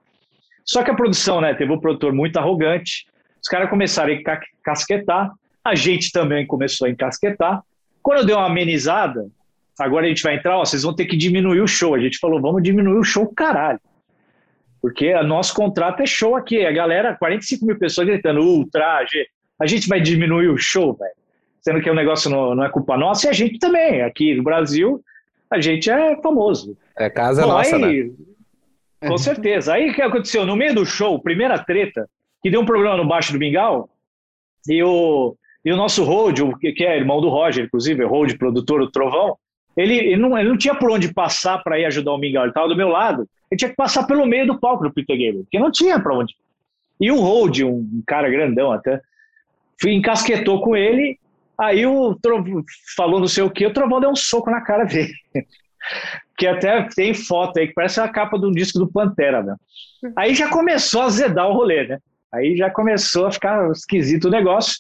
Só 0.66 0.84
que 0.84 0.90
a 0.90 0.96
produção, 0.96 1.42
né, 1.42 1.54
teve 1.54 1.72
um 1.72 1.80
produtor 1.80 2.14
muito 2.14 2.38
arrogante, 2.38 3.06
os 3.42 3.48
caras 3.48 3.70
começaram 3.70 4.12
a 4.12 4.16
encasquetar, 4.16 5.32
a 5.64 5.76
gente 5.76 6.12
também 6.12 6.46
começou 6.48 6.88
a 6.88 6.90
encasquetar. 6.90 7.62
Quando 8.02 8.26
deu 8.26 8.38
uma 8.38 8.48
amenizada, 8.48 9.28
agora 9.78 10.06
a 10.06 10.10
gente 10.10 10.24
vai 10.24 10.36
entrar, 10.36 10.58
ó, 10.58 10.66
vocês 10.66 10.84
vão 10.84 10.96
ter 10.96 11.06
que 11.06 11.18
diminuir 11.18 11.62
o 11.62 11.68
show. 11.68 11.94
A 11.94 12.00
gente 12.00 12.18
falou, 12.18 12.42
vamos 12.42 12.64
diminuir 12.64 12.98
o 12.98 13.04
show, 13.04 13.28
caralho. 13.34 13.80
Porque 14.82 15.14
o 15.14 15.24
nosso 15.24 15.54
contrato 15.54 16.02
é 16.02 16.06
show 16.06 16.36
aqui. 16.36 16.66
A 16.66 16.72
galera, 16.72 17.16
45 17.16 17.66
mil 17.66 17.78
pessoas 17.78 18.08
gritando, 18.08 18.42
ultraje. 18.42 19.28
A 19.60 19.66
gente 19.66 19.88
vai 19.88 20.00
diminuir 20.00 20.50
o 20.50 20.58
show, 20.58 20.94
velho 20.94 21.18
sendo 21.68 21.82
que 21.82 21.90
o 21.90 21.96
negócio 21.96 22.30
não, 22.30 22.56
não, 22.56 22.64
é 22.64 22.70
culpa 22.70 22.96
nossa, 22.96 23.28
e 23.28 23.30
a 23.30 23.34
gente 23.34 23.60
também. 23.60 24.02
Aqui 24.02 24.34
no 24.34 24.42
Brasil, 24.42 25.04
a 25.52 25.60
gente 25.60 25.90
é 25.90 26.16
famoso. 26.22 26.78
É 26.98 27.10
casa 27.10 27.42
Bom, 27.42 27.50
nossa, 27.50 27.76
aí, 27.76 28.06
né? 29.02 29.10
Com 29.10 29.18
certeza. 29.18 29.74
Aí 29.74 29.90
o 29.90 29.94
que 29.94 30.02
aconteceu? 30.02 30.46
No 30.46 30.56
meio 30.56 30.74
do 30.74 30.86
show, 30.86 31.22
primeira 31.22 31.60
treta, 31.60 32.10
que 32.42 32.50
deu 32.50 32.62
um 32.62 32.66
problema 32.66 32.96
no 32.96 33.06
baixo 33.06 33.34
do 33.34 33.40
Mingau, 33.40 33.90
e 34.66 34.82
o, 34.82 35.36
e 35.66 35.72
o 35.74 35.76
nosso 35.76 36.06
Road, 36.06 36.42
que 36.58 36.86
é 36.86 36.98
irmão 36.98 37.20
do 37.20 37.28
Roger, 37.28 37.66
inclusive, 37.66 38.02
o 38.02 38.08
Road, 38.08 38.38
produtor 38.38 38.80
do 38.80 38.92
Trovão, 38.92 39.36
ele, 39.76 39.96
ele, 39.96 40.16
não, 40.16 40.38
ele 40.38 40.48
não 40.48 40.58
tinha 40.58 40.74
por 40.74 40.90
onde 40.90 41.14
passar 41.14 41.62
para 41.64 41.78
ir 41.78 41.86
ajudar 41.86 42.14
o 42.14 42.18
Mingau, 42.18 42.44
ele 42.44 42.52
estava 42.52 42.70
do 42.70 42.78
meu 42.78 42.88
lado. 42.88 43.28
Ele 43.50 43.58
tinha 43.58 43.70
que 43.70 43.76
passar 43.76 44.04
pelo 44.06 44.26
meio 44.26 44.46
do 44.48 44.60
palco 44.60 44.84
do 44.84 44.94
Peter 44.94 45.16
Gabriel, 45.16 45.44
porque 45.44 45.60
não 45.60 45.72
tinha 45.72 46.00
para 46.00 46.16
onde. 46.16 46.36
E 47.00 47.12
o 47.12 47.20
Road, 47.20 47.64
um 47.64 48.04
cara 48.06 48.30
grandão 48.30 48.72
até, 48.72 49.02
encasquetou 49.86 50.62
com 50.62 50.76
ele 50.76 51.18
Aí 51.60 51.86
o 51.88 52.14
Trovão 52.14 52.64
falou 52.96 53.20
não 53.20 53.28
sei 53.28 53.44
o 53.44 53.50
que, 53.50 53.66
o 53.66 53.74
Trovão 53.74 54.00
deu 54.00 54.12
um 54.12 54.16
soco 54.16 54.52
na 54.52 54.62
cara 54.62 54.84
dele. 54.84 55.14
que 56.38 56.46
até 56.46 56.88
tem 56.96 57.14
foto 57.16 57.58
aí 57.58 57.68
que 57.68 57.74
parece 57.74 58.00
a 58.00 58.08
capa 58.08 58.38
de 58.38 58.46
um 58.46 58.52
disco 58.52 58.78
do 58.78 58.92
Pantera, 58.92 59.42
né? 59.42 59.56
Aí 60.16 60.36
já 60.36 60.50
começou 60.50 61.02
a 61.02 61.06
azedar 61.06 61.50
o 61.50 61.54
rolê, 61.54 61.88
né? 61.88 61.98
Aí 62.32 62.56
já 62.56 62.70
começou 62.70 63.26
a 63.26 63.32
ficar 63.32 63.72
esquisito 63.72 64.26
o 64.26 64.32
negócio. 64.32 64.76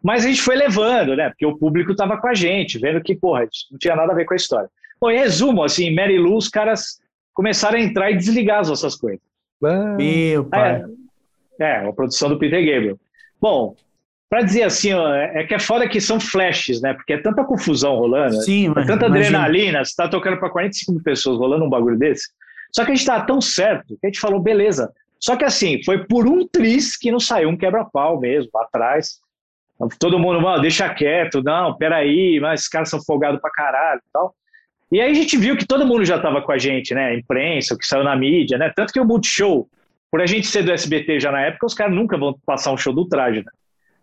Mas 0.00 0.24
a 0.24 0.28
gente 0.28 0.40
foi 0.40 0.54
levando, 0.54 1.16
né? 1.16 1.28
Porque 1.30 1.46
o 1.46 1.56
público 1.56 1.90
estava 1.90 2.16
com 2.16 2.28
a 2.28 2.34
gente, 2.34 2.78
vendo 2.78 3.02
que, 3.02 3.16
porra, 3.16 3.48
não 3.70 3.78
tinha 3.78 3.96
nada 3.96 4.12
a 4.12 4.14
ver 4.14 4.24
com 4.24 4.34
a 4.34 4.36
história. 4.36 4.68
Bom, 5.00 5.10
em 5.10 5.18
resumo, 5.18 5.64
assim, 5.64 5.92
Mary 5.92 6.18
Lou, 6.18 6.36
os 6.36 6.48
caras 6.48 7.00
começaram 7.34 7.78
a 7.78 7.80
entrar 7.80 8.10
e 8.10 8.16
desligar 8.16 8.60
as 8.60 8.68
nossas 8.68 8.94
coisas. 8.94 9.20
Meu 9.96 10.44
pai. 10.44 10.84
É, 11.60 11.64
é, 11.64 11.88
a 11.88 11.92
produção 11.92 12.28
do 12.28 12.38
Peter 12.38 12.64
Gabriel. 12.64 12.98
Bom, 13.40 13.76
para 14.32 14.42
dizer 14.42 14.62
assim, 14.62 14.94
ó, 14.94 15.14
é 15.14 15.44
que 15.44 15.54
é 15.54 15.58
foda 15.58 15.88
que 15.88 16.00
são 16.00 16.18
flashes, 16.18 16.80
né? 16.80 16.94
Porque 16.94 17.12
é 17.12 17.18
tanta 17.18 17.44
confusão 17.44 17.96
rolando, 17.96 18.40
Sim, 18.42 18.72
é 18.76 18.84
tanta 18.86 19.06
adrenalina, 19.06 19.84
você 19.84 19.94
tá 19.94 20.08
tocando 20.08 20.38
para 20.38 20.48
45 20.48 20.92
mil 20.92 21.02
pessoas 21.02 21.38
rolando 21.38 21.64
um 21.64 21.68
bagulho 21.68 21.98
desse. 21.98 22.30
Só 22.74 22.84
que 22.84 22.92
a 22.92 22.94
gente 22.94 23.06
tá 23.06 23.20
tão 23.20 23.40
certo 23.40 23.96
que 24.00 24.06
a 24.06 24.08
gente 24.08 24.20
falou, 24.20 24.40
beleza. 24.40 24.90
Só 25.20 25.36
que 25.36 25.44
assim, 25.44 25.82
foi 25.84 26.06
por 26.06 26.26
um 26.26 26.48
tris 26.48 26.96
que 26.96 27.12
não 27.12 27.20
saiu 27.20 27.50
um 27.50 27.56
quebra-pau 27.56 28.18
mesmo, 28.18 28.50
atrás. 28.56 29.20
Todo 29.98 30.18
mundo, 30.18 30.40
mano, 30.40 30.62
deixa 30.62 30.88
quieto, 30.92 31.42
não, 31.42 31.76
peraí, 31.76 32.40
mas 32.40 32.60
esses 32.60 32.70
caras 32.70 32.88
são 32.88 33.02
folgados 33.04 33.40
pra 33.40 33.50
caralho 33.50 34.00
e 34.00 34.12
tal. 34.12 34.34
E 34.92 35.00
aí 35.00 35.10
a 35.10 35.14
gente 35.14 35.36
viu 35.36 35.56
que 35.56 35.66
todo 35.66 35.86
mundo 35.86 36.04
já 36.04 36.20
tava 36.20 36.42
com 36.42 36.52
a 36.52 36.58
gente, 36.58 36.94
né? 36.94 37.06
A 37.06 37.14
imprensa, 37.14 37.74
o 37.74 37.78
que 37.78 37.86
saiu 37.86 38.04
na 38.04 38.14
mídia, 38.14 38.58
né? 38.58 38.70
Tanto 38.76 38.92
que 38.92 39.00
o 39.00 39.04
Multishow, 39.04 39.66
por 40.10 40.20
a 40.20 40.26
gente 40.26 40.46
ser 40.46 40.62
do 40.62 40.70
SBT 40.70 41.18
já 41.18 41.32
na 41.32 41.40
época, 41.40 41.66
os 41.66 41.74
caras 41.74 41.94
nunca 41.94 42.18
vão 42.18 42.38
passar 42.44 42.72
um 42.72 42.76
show 42.76 42.92
do 42.92 43.08
traje, 43.08 43.38
né? 43.38 43.50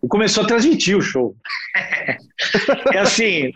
e 0.03 0.07
começou 0.07 0.43
a 0.43 0.47
transmitir 0.47 0.97
o 0.97 1.01
show. 1.01 1.35
é 2.93 2.97
assim, 2.99 3.51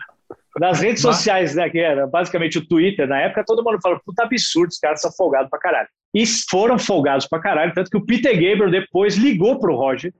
nas 0.58 0.80
redes 0.80 1.02
sociais, 1.02 1.54
né, 1.54 1.68
que 1.68 1.78
era 1.78 2.06
basicamente 2.06 2.58
o 2.58 2.66
Twitter, 2.66 3.08
na 3.08 3.20
época, 3.20 3.44
todo 3.44 3.64
mundo 3.64 3.80
falou, 3.82 4.00
puta 4.04 4.24
absurdo, 4.24 4.70
os 4.70 4.78
caras 4.78 5.00
são 5.00 5.10
folgados 5.12 5.50
pra 5.50 5.58
caralho. 5.58 5.88
E 6.14 6.24
foram 6.26 6.78
folgados 6.78 7.26
pra 7.26 7.40
caralho, 7.40 7.74
tanto 7.74 7.90
que 7.90 7.96
o 7.96 8.04
Peter 8.04 8.32
Gabriel 8.32 8.70
depois 8.70 9.16
ligou 9.16 9.58
pro 9.58 9.74
Roger 9.74 10.12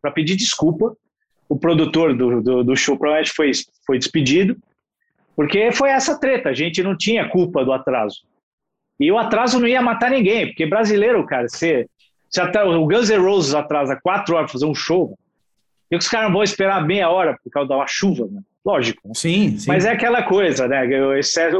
para 0.00 0.10
pedir 0.10 0.36
desculpa. 0.36 0.96
O 1.48 1.56
produtor 1.56 2.16
do, 2.16 2.42
do, 2.42 2.64
do 2.64 2.76
show 2.76 2.96
provavelmente 2.96 3.32
foi, 3.32 3.52
foi 3.86 3.98
despedido, 3.98 4.56
porque 5.36 5.70
foi 5.70 5.90
essa 5.90 6.18
treta, 6.18 6.48
a 6.48 6.54
gente 6.54 6.82
não 6.82 6.96
tinha 6.96 7.28
culpa 7.28 7.62
do 7.62 7.72
atraso. 7.72 8.22
E 8.98 9.12
o 9.12 9.18
atraso 9.18 9.60
não 9.60 9.68
ia 9.68 9.82
matar 9.82 10.10
ninguém, 10.10 10.46
porque 10.46 10.64
brasileiro, 10.64 11.24
cara, 11.26 11.46
você, 11.46 11.86
você 12.28 12.40
o 12.40 12.86
Guns 12.86 13.10
N' 13.10 13.18
Roses 13.18 13.54
atrasa 13.54 14.00
quatro 14.02 14.34
horas 14.34 14.50
pra 14.50 14.58
fazer 14.58 14.66
um 14.66 14.74
show, 14.74 15.16
E 15.90 15.96
os 15.96 16.08
caras 16.08 16.32
vão 16.32 16.42
esperar 16.42 16.84
meia 16.84 17.10
hora 17.10 17.38
por 17.44 17.50
causa 17.50 17.68
da 17.68 17.86
chuva, 17.86 18.26
né? 18.30 18.40
Lógico. 18.64 19.14
Sim, 19.14 19.58
sim. 19.58 19.68
Mas 19.68 19.84
é 19.84 19.92
aquela 19.92 20.22
coisa, 20.22 20.66
né? 20.66 20.82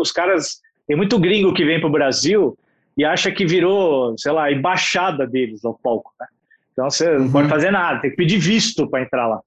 Os 0.00 0.10
caras. 0.10 0.60
Tem 0.88 0.96
muito 0.96 1.18
gringo 1.18 1.52
que 1.52 1.64
vem 1.64 1.80
pro 1.80 1.90
Brasil 1.90 2.56
e 2.96 3.04
acha 3.04 3.30
que 3.30 3.44
virou, 3.44 4.16
sei 4.16 4.30
lá, 4.30 4.50
embaixada 4.50 5.26
deles 5.26 5.64
ao 5.64 5.74
palco, 5.74 6.12
né? 6.18 6.26
Então 6.72 6.88
você 6.88 7.10
uhum. 7.10 7.24
não 7.24 7.32
pode 7.32 7.48
fazer 7.48 7.70
nada, 7.70 8.00
tem 8.00 8.10
que 8.10 8.16
pedir 8.16 8.38
visto 8.38 8.88
para 8.88 9.02
entrar 9.02 9.26
lá. 9.26 9.40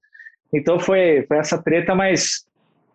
Então 0.52 0.78
foi, 0.78 1.24
foi 1.26 1.38
essa 1.38 1.62
treta, 1.62 1.94
mas 1.94 2.44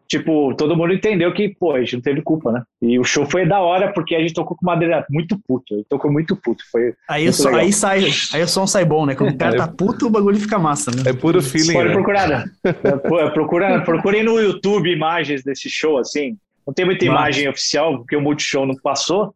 tipo, 0.07 0.53
todo 0.55 0.75
mundo 0.75 0.93
entendeu 0.93 1.33
que, 1.33 1.49
pô, 1.49 1.73
a 1.73 1.79
gente 1.79 1.95
não 1.95 2.01
teve 2.01 2.21
culpa, 2.21 2.51
né? 2.51 2.63
E 2.81 2.99
o 2.99 3.03
show 3.03 3.25
foi 3.25 3.45
da 3.45 3.59
hora 3.59 3.91
porque 3.91 4.15
a 4.15 4.19
gente 4.19 4.33
tocou 4.33 4.55
com 4.55 4.65
madeira 4.65 5.05
muito 5.09 5.37
puto. 5.47 5.73
A 5.73 5.77
gente 5.77 5.87
tocou 5.87 6.11
muito 6.11 6.35
puto. 6.35 6.63
Foi 6.71 6.93
aí, 7.09 7.31
só, 7.33 7.53
aí 7.53 7.73
sai, 7.73 8.05
aí 8.33 8.41
o 8.41 8.47
som 8.47 8.67
sai 8.67 8.85
bom, 8.85 9.05
né? 9.05 9.15
Quando 9.15 9.33
o 9.33 9.37
cara 9.37 9.55
tá 9.55 9.67
puto, 9.67 10.07
o 10.07 10.09
bagulho 10.09 10.37
fica 10.37 10.59
massa, 10.59 10.91
né? 10.91 11.03
É 11.05 11.13
puro 11.13 11.41
feeling. 11.41 11.73
Pode 11.73 11.87
né? 11.89 11.93
procurar. 11.93 12.27
Né? 12.27 12.45
procura, 13.33 13.81
procurem 13.81 14.23
no 14.23 14.39
YouTube 14.39 14.91
imagens 14.91 15.43
desse 15.43 15.69
show, 15.69 15.97
assim. 15.97 16.37
Não 16.65 16.73
tem 16.73 16.85
muita 16.85 17.05
imagem 17.05 17.47
oficial, 17.47 17.97
porque 17.97 18.15
o 18.15 18.21
Multishow 18.21 18.65
não 18.65 18.75
passou. 18.75 19.33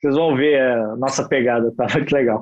Vocês 0.00 0.14
vão 0.14 0.34
ver 0.34 0.58
a 0.58 0.96
nossa 0.96 1.28
pegada, 1.28 1.70
tá 1.76 1.86
muito 1.92 2.10
legal. 2.12 2.40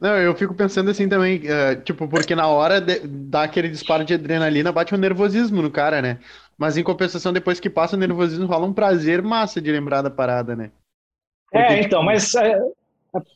não, 0.00 0.16
eu 0.16 0.34
fico 0.36 0.54
pensando 0.54 0.88
assim 0.88 1.08
também, 1.08 1.38
uh, 1.38 1.82
tipo, 1.82 2.06
porque 2.06 2.34
na 2.34 2.46
hora 2.46 2.80
de, 2.80 3.00
dá 3.04 3.42
aquele 3.42 3.68
disparo 3.68 4.04
de 4.04 4.14
adrenalina, 4.14 4.70
bate 4.70 4.94
um 4.94 4.98
nervosismo 4.98 5.60
no 5.60 5.70
cara, 5.70 6.00
né? 6.00 6.18
Mas 6.56 6.76
em 6.76 6.84
compensação, 6.84 7.32
depois 7.32 7.58
que 7.58 7.68
passa 7.68 7.96
o 7.96 7.98
nervosismo, 7.98 8.46
rola 8.46 8.66
um 8.66 8.72
prazer 8.72 9.20
massa 9.20 9.60
de 9.60 9.72
lembrar 9.72 10.02
da 10.02 10.10
parada, 10.10 10.54
né? 10.54 10.70
Porque, 11.50 11.72
é, 11.72 11.80
então, 11.80 12.00
tipo... 12.00 12.04
mas 12.04 12.32
é, 12.36 12.56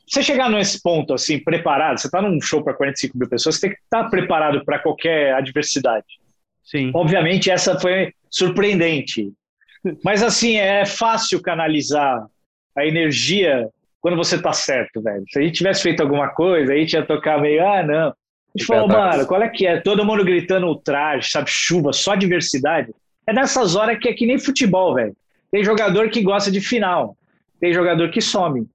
você 0.06 0.22
chegar 0.22 0.48
nesse 0.48 0.80
ponto, 0.80 1.12
assim, 1.12 1.38
preparado, 1.38 1.98
você 1.98 2.08
tá 2.08 2.22
num 2.22 2.40
show 2.40 2.62
para 2.62 2.74
45 2.74 3.18
mil 3.18 3.28
pessoas, 3.28 3.56
você 3.56 3.62
tem 3.62 3.70
que 3.70 3.82
estar 3.82 4.04
tá 4.04 4.10
preparado 4.10 4.64
para 4.64 4.78
qualquer 4.78 5.34
adversidade. 5.34 6.06
Sim. 6.64 6.92
Obviamente, 6.94 7.50
essa 7.50 7.78
foi 7.80 8.12
surpreendente. 8.30 9.32
Mas, 10.04 10.22
assim, 10.22 10.56
é 10.56 10.86
fácil 10.86 11.42
canalizar 11.42 12.24
a 12.78 12.86
energia 12.86 13.68
quando 14.00 14.16
você 14.16 14.40
tá 14.40 14.52
certo, 14.52 15.02
velho. 15.02 15.24
Se 15.28 15.38
a 15.38 15.42
gente 15.42 15.56
tivesse 15.56 15.82
feito 15.82 16.00
alguma 16.00 16.28
coisa, 16.28 16.72
a 16.72 16.76
gente 16.76 16.92
ia 16.92 17.04
tocar 17.04 17.40
meio, 17.40 17.66
ah, 17.66 17.82
não. 17.82 18.08
A 18.08 18.14
gente 18.56 18.66
falou, 18.66 18.88
mano, 18.88 19.26
qual 19.26 19.42
é 19.42 19.48
que 19.48 19.66
é? 19.66 19.80
Todo 19.80 20.04
mundo 20.04 20.24
gritando 20.24 20.66
o 20.66 20.76
traje, 20.76 21.30
sabe, 21.30 21.50
chuva, 21.50 21.92
só 21.92 22.14
diversidade. 22.14 22.92
É 23.26 23.32
nessas 23.32 23.76
horas 23.76 23.98
que 23.98 24.08
é 24.08 24.12
que 24.12 24.26
nem 24.26 24.38
futebol, 24.38 24.94
velho. 24.94 25.14
Tem 25.50 25.64
jogador 25.64 26.08
que 26.10 26.22
gosta 26.22 26.50
de 26.50 26.60
final, 26.60 27.16
tem 27.60 27.72
jogador 27.72 28.10
que 28.10 28.20
some. 28.20 28.66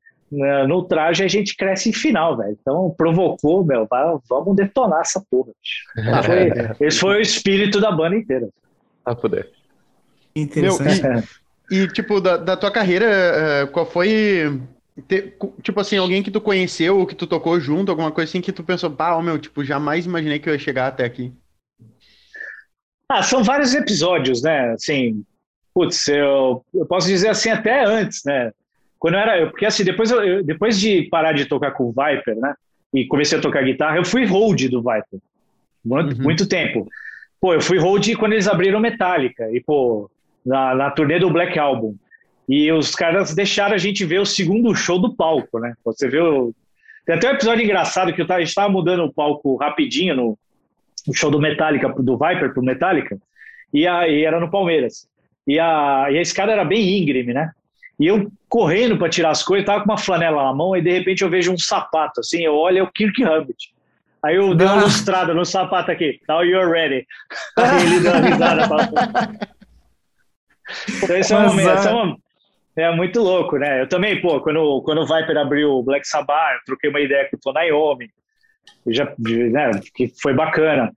No 0.67 0.83
traje 0.83 1.23
a 1.23 1.27
gente 1.27 1.55
cresce 1.55 1.89
em 1.89 1.93
final, 1.93 2.35
velho. 2.35 2.57
Então 2.59 2.93
provocou, 2.97 3.63
meu, 3.63 3.87
vamos 4.29 4.55
detonar 4.55 5.01
essa 5.01 5.23
porra. 5.29 5.51
Foi, 6.25 6.87
esse 6.87 6.99
foi 6.99 7.17
o 7.17 7.21
espírito 7.21 7.79
da 7.79 7.91
banda 7.91 8.15
inteira. 8.15 8.49
Ah, 9.05 9.15
poder. 9.15 9.51
Interessante. 10.35 11.03
Meu, 11.03 11.23
e, 11.71 11.88
tipo, 11.88 12.19
da, 12.19 12.38
da 12.38 12.58
tua 12.58 12.71
carreira, 12.71 13.06
eh, 13.06 13.65
qual 13.67 13.86
foi 13.86 14.60
tipo 15.62 15.80
assim, 15.80 15.97
alguém 15.97 16.21
que 16.21 16.30
tu 16.30 16.39
conheceu 16.39 16.99
ou 16.99 17.08
que 17.08 17.15
tu 17.15 17.26
tocou 17.26 17.60
junto, 17.60 17.89
alguma 17.89 18.12
coisa 18.12 18.30
assim 18.30 18.41
que 18.41 18.52
tu 18.52 18.63
pensou, 18.63 18.91
pá, 18.91 19.19
meu, 19.21 19.39
tipo, 19.39 19.63
jamais 19.63 20.06
imaginei 20.06 20.38
que 20.38 20.47
eu 20.47 20.54
ia 20.54 20.60
chegar 20.60 20.88
até 20.88 21.04
aqui. 21.04 21.34
Ah, 23.10 23.23
são 23.23 23.43
vários 23.43 23.73
episódios, 23.73 24.43
né? 24.43 24.71
Assim, 24.71 25.23
putz, 25.73 26.08
eu, 26.08 26.63
eu 26.73 26.86
posso 26.86 27.08
dizer 27.08 27.30
assim 27.30 27.49
até 27.49 27.84
antes, 27.86 28.21
né? 28.23 28.52
Quando 28.99 29.15
eu 29.15 29.19
era, 29.19 29.49
porque 29.49 29.65
assim, 29.65 29.84
depois, 29.84 30.12
eu, 30.12 30.43
depois 30.43 30.80
de 30.80 31.04
parar 31.10 31.34
de 31.34 31.45
tocar 31.45 31.71
com 31.71 31.86
o 31.86 31.93
Viper, 31.93 32.36
né? 32.38 32.54
E 32.93 33.06
comecei 33.08 33.38
a 33.38 33.41
tocar 33.41 33.63
guitarra, 33.63 33.97
eu 33.97 34.06
fui 34.06 34.26
hold 34.26 34.69
do 34.69 34.82
Viper. 34.82 35.19
Muito, 35.84 36.15
uhum. 36.15 36.23
muito 36.23 36.47
tempo. 36.47 36.88
Pô, 37.41 37.54
eu 37.54 37.62
fui 37.62 37.78
hold 37.80 38.15
quando 38.15 38.34
eles 38.34 38.47
abriram 38.47 38.80
Metallica. 38.80 39.49
E, 39.52 39.60
pô, 39.60 40.10
na, 40.45 40.75
na 40.75 40.91
turnê 40.91 41.19
do 41.19 41.29
Black 41.29 41.58
Album. 41.58 41.95
E 42.47 42.71
os 42.71 42.93
caras 42.93 43.34
deixaram 43.34 43.75
a 43.75 43.77
gente 43.77 44.03
ver 44.06 44.19
o 44.19 44.25
segundo 44.25 44.75
show 44.75 44.99
do 44.99 45.15
palco, 45.15 45.60
né? 45.60 45.73
Você 45.86 46.10
viu. 46.10 46.53
Tem 47.06 47.15
até 47.15 47.29
um 47.29 47.34
episódio 47.34 47.63
engraçado 47.63 48.13
que 48.13 48.21
eu 48.21 48.27
tava, 48.27 48.38
a 48.38 48.41
gente 48.41 48.49
estava 48.49 48.69
mudando 48.69 49.03
o 49.03 49.13
palco 49.13 49.56
rapidinho 49.56 50.15
no, 50.15 50.38
no, 51.08 51.13
show 51.13 51.29
do 51.29 51.39
Metallica, 51.39 51.89
do 51.89 52.17
Viper 52.17 52.53
pro 52.53 52.63
Metallica, 52.63 53.17
e, 53.73 53.86
a, 53.86 54.08
e 54.08 54.23
era 54.23 54.39
no 54.39 54.49
Palmeiras. 54.49 55.08
E 55.45 55.60
a, 55.60 56.08
e 56.10 56.17
a 56.17 56.21
escada 56.21 56.51
era 56.51 56.63
bem 56.63 57.01
íngreme, 57.01 57.34
né? 57.34 57.51
E 57.99 58.08
eu 58.08 58.32
correndo 58.49 58.97
para 58.97 59.10
tirar 59.10 59.32
as 59.32 59.43
coisas, 59.43 59.65
tava 59.65 59.84
com 59.84 59.89
uma 59.89 59.97
flanela 59.97 60.43
na 60.43 60.53
mão, 60.53 60.75
e 60.75 60.82
de 60.82 60.91
repente 60.91 61.23
eu 61.23 61.29
vejo 61.29 61.51
um 61.51 61.58
sapato, 61.58 62.21
assim, 62.21 62.43
eu 62.43 62.56
olho, 62.56 62.79
é 62.79 62.84
o 62.84 62.91
Kirk 62.91 63.21
Hammett. 63.23 63.73
Aí 64.23 64.36
eu 64.38 64.56
dei 64.56 64.65
uma 64.65 64.77
ah. 64.79 64.84
lustrada 64.84 65.34
no 65.34 65.45
sapato 65.45 65.91
aqui, 65.91 66.19
now 66.29 66.43
you're 66.43 66.69
ready. 66.69 67.06
Aí 67.60 67.86
ele 67.86 67.99
deu 67.99 68.12
uma 68.13 68.21
risada. 68.21 68.67
Então 71.03 71.17
esse 71.17 71.33
é, 71.33 71.38
um 71.38 71.47
momento, 71.47 71.88
é, 71.88 71.91
uma, 71.91 72.17
é 72.75 72.95
muito 72.95 73.21
louco, 73.21 73.57
né? 73.57 73.81
Eu 73.81 73.88
também, 73.88 74.19
pô, 74.21 74.41
quando, 74.41 74.81
quando 74.83 75.01
o 75.01 75.05
Viper 75.05 75.38
abriu 75.38 75.71
o 75.71 75.83
Black 75.83 76.07
Sabbath, 76.07 76.55
eu 76.55 76.65
troquei 76.65 76.89
uma 76.89 77.01
ideia 77.01 77.27
com 77.29 77.38
o 77.38 77.39
Tonayomi, 77.39 78.09
já, 78.88 79.05
né, 79.17 79.71
que 79.93 80.12
foi 80.21 80.33
bacana. 80.33 80.91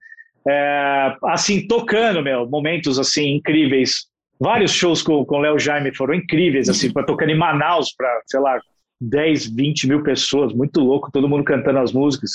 É, 0.47 1.15
assim, 1.25 1.67
tocando, 1.67 2.21
meu, 2.23 2.47
momentos 2.49 2.97
assim 2.97 3.35
incríveis. 3.35 4.07
Vários 4.39 4.71
shows 4.71 5.01
com, 5.01 5.25
com 5.25 5.37
o 5.37 5.41
Léo 5.41 5.59
Jaime 5.59 5.93
foram 5.93 6.13
incríveis, 6.13 6.69
assim, 6.69 6.91
para 6.91 7.05
tocando 7.05 7.31
em 7.31 7.37
Manaus 7.37 7.93
para, 7.95 8.21
sei 8.27 8.39
lá, 8.39 8.59
10, 9.01 9.47
20 9.47 9.87
mil 9.87 10.03
pessoas, 10.03 10.53
muito 10.53 10.79
louco, 10.79 11.11
todo 11.11 11.27
mundo 11.27 11.43
cantando 11.43 11.79
as 11.79 11.91
músicas. 11.91 12.31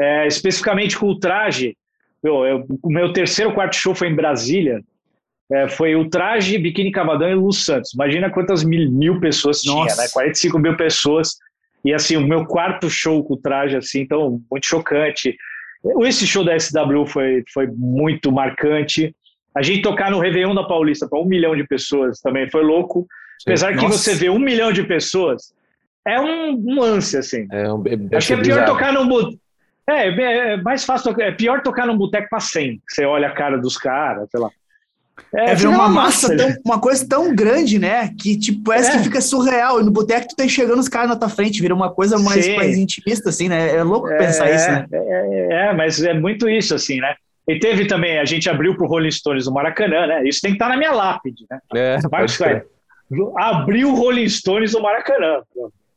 É, 0.00 0.26
especificamente 0.26 0.96
com 0.96 1.06
o 1.06 1.18
traje, 1.18 1.76
meu, 2.22 2.44
eu, 2.46 2.66
o 2.82 2.88
meu 2.88 3.12
terceiro 3.12 3.52
quarto 3.52 3.76
show 3.76 3.94
foi 3.94 4.08
em 4.08 4.14
Brasília, 4.14 4.80
é, 5.50 5.68
foi 5.68 5.96
o 5.96 6.08
traje, 6.08 6.58
Biquíni 6.58 6.92
Cavadão 6.92 7.28
e 7.28 7.34
Lu 7.34 7.52
Santos. 7.52 7.94
Imagina 7.94 8.30
quantas 8.30 8.62
mil, 8.62 8.90
mil 8.90 9.18
pessoas 9.18 9.62
Nossa. 9.64 9.94
tinha, 9.94 10.04
né? 10.04 10.10
45 10.12 10.58
mil 10.58 10.76
pessoas. 10.76 11.36
E 11.84 11.94
assim, 11.94 12.16
o 12.16 12.26
meu 12.26 12.44
quarto 12.44 12.90
show 12.90 13.24
com 13.24 13.34
o 13.34 13.36
traje, 13.36 13.76
assim, 13.76 14.00
então, 14.00 14.40
muito 14.50 14.66
chocante. 14.66 15.36
Esse 16.02 16.26
show 16.26 16.44
da 16.44 16.58
SW 16.58 17.06
foi, 17.06 17.44
foi 17.52 17.66
muito 17.66 18.30
marcante. 18.30 19.14
A 19.54 19.62
gente 19.62 19.82
tocar 19.82 20.10
no 20.10 20.18
Réveillon 20.18 20.54
da 20.54 20.64
Paulista 20.64 21.08
para 21.08 21.18
um 21.18 21.24
milhão 21.24 21.56
de 21.56 21.66
pessoas 21.66 22.20
também 22.20 22.50
foi 22.50 22.62
louco. 22.62 23.06
Apesar 23.46 23.74
Nossa. 23.74 23.86
que 23.86 23.92
você 23.92 24.14
vê 24.14 24.28
um 24.28 24.38
milhão 24.38 24.72
de 24.72 24.82
pessoas, 24.82 25.54
é 26.06 26.20
um, 26.20 26.62
um 26.66 26.82
ânsia, 26.82 27.20
assim. 27.20 27.46
É, 27.50 27.72
um, 27.72 27.82
é, 27.86 28.16
Acho 28.16 28.28
que 28.28 28.32
é 28.34 28.42
pior 28.42 28.66
tocar 28.66 28.92
num. 28.92 29.38
É, 29.88 30.08
é, 30.08 30.52
é 30.52 30.56
mais 30.58 30.84
fácil, 30.84 31.14
é 31.20 31.30
pior 31.32 31.62
tocar 31.62 31.86
num 31.86 31.96
boteco 31.96 32.28
para 32.28 32.40
100. 32.40 32.82
Você 32.86 33.04
olha 33.04 33.28
a 33.28 33.32
cara 33.32 33.56
dos 33.56 33.78
caras, 33.78 34.28
sei 34.30 34.40
lá. 34.40 34.50
É, 35.34 35.50
é 35.50 35.54
ver 35.54 35.68
uma 35.68 35.88
massa, 35.88 36.34
tão, 36.36 36.54
uma 36.64 36.80
coisa 36.80 37.06
tão 37.06 37.34
grande, 37.34 37.78
né? 37.78 38.10
Que 38.18 38.38
tipo, 38.38 38.64
parece 38.64 38.90
é. 38.90 38.96
que 38.96 39.04
fica 39.04 39.20
surreal. 39.20 39.80
E 39.80 39.84
no 39.84 39.90
boteco 39.90 40.28
tu 40.28 40.36
tá 40.36 40.44
enxergando 40.44 40.80
os 40.80 40.88
caras 40.88 41.08
na 41.08 41.16
tua 41.16 41.28
frente, 41.28 41.60
vira 41.60 41.74
uma 41.74 41.92
coisa 41.92 42.18
mais, 42.18 42.48
mais 42.56 42.76
intimista, 42.76 43.28
assim, 43.28 43.48
né? 43.48 43.76
É 43.76 43.82
louco 43.82 44.08
é, 44.08 44.18
pensar 44.18 44.50
isso, 44.50 44.70
né? 44.70 44.86
É, 44.90 44.96
é, 44.96 45.68
é, 45.68 45.72
mas 45.72 46.02
é 46.02 46.14
muito 46.14 46.48
isso, 46.48 46.74
assim, 46.74 47.00
né? 47.00 47.14
E 47.48 47.58
teve 47.58 47.86
também, 47.86 48.18
a 48.18 48.24
gente 48.24 48.48
abriu 48.48 48.76
pro 48.76 48.86
Rolling 48.86 49.10
Stones 49.10 49.46
no 49.46 49.52
Maracanã, 49.52 50.06
né? 50.06 50.22
Isso 50.24 50.40
tem 50.40 50.50
que 50.50 50.56
estar 50.56 50.66
tá 50.66 50.72
na 50.72 50.78
minha 50.78 50.92
lápide, 50.92 51.46
né? 51.50 51.58
É, 51.74 51.98
Marcos 52.10 52.38
abriu 53.36 53.90
o 53.90 53.94
Rolling 53.94 54.28
Stones 54.28 54.72
no 54.74 54.82
Maracanã. 54.82 55.42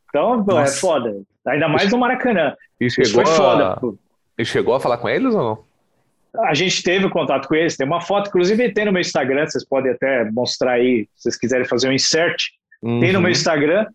Então, 0.08 0.42
pô, 0.44 0.58
é 0.58 0.66
foda. 0.66 1.20
Ainda 1.46 1.68
mais 1.68 1.90
no 1.90 1.98
Maracanã. 1.98 2.54
E 2.80 2.88
chegou 2.90 3.02
Isso 3.02 3.14
foi 3.14 3.26
foda. 3.26 3.74
A... 3.74 3.80
E 4.38 4.44
chegou 4.44 4.74
a 4.74 4.80
falar 4.80 4.96
com 4.98 5.08
eles 5.08 5.34
ou 5.34 5.42
não? 5.42 5.71
A 6.40 6.54
gente 6.54 6.82
teve 6.82 7.08
contato 7.10 7.46
com 7.46 7.54
eles, 7.54 7.76
tem 7.76 7.86
uma 7.86 8.00
foto, 8.00 8.28
inclusive 8.28 8.72
tem 8.72 8.86
no 8.86 8.92
meu 8.92 9.00
Instagram, 9.00 9.46
vocês 9.46 9.64
podem 9.66 9.92
até 9.92 10.24
mostrar 10.30 10.72
aí, 10.72 11.06
se 11.14 11.24
vocês 11.24 11.36
quiserem 11.36 11.66
fazer 11.66 11.88
um 11.88 11.92
insert. 11.92 12.36
Uhum. 12.82 13.00
Tem 13.00 13.12
no 13.12 13.20
meu 13.20 13.30
Instagram. 13.30 13.86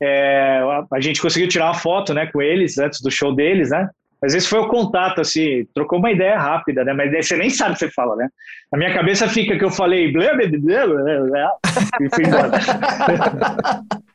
É, 0.00 0.60
a, 0.92 1.00
gente 1.00 1.20
conseguiu 1.20 1.48
tirar 1.48 1.66
uma 1.66 1.74
foto 1.74 2.12
né, 2.12 2.26
com 2.26 2.42
eles 2.42 2.78
antes 2.78 3.00
do 3.00 3.10
show 3.10 3.34
deles, 3.34 3.70
né? 3.70 3.88
Mas 4.20 4.34
esse 4.34 4.48
foi 4.48 4.58
o 4.60 4.68
contato, 4.68 5.20
assim, 5.20 5.66
trocou 5.74 5.98
uma 5.98 6.10
ideia 6.10 6.38
rápida, 6.38 6.82
né? 6.82 6.94
Mas 6.94 7.12
você 7.12 7.36
nem 7.36 7.50
sabe 7.50 7.72
o 7.72 7.74
que 7.74 7.80
você 7.80 7.90
fala, 7.90 8.16
né? 8.16 8.28
Na 8.72 8.78
minha 8.78 8.94
cabeça 8.94 9.28
fica 9.28 9.58
que 9.58 9.64
eu 9.64 9.70
falei 9.70 10.10
blá, 10.10 10.34
blá, 10.34 10.46
blá, 10.48 10.86
blá, 10.86 11.26
blá, 11.26 11.52
e 12.00 12.08
fui 12.14 12.24
embora. 12.24 12.50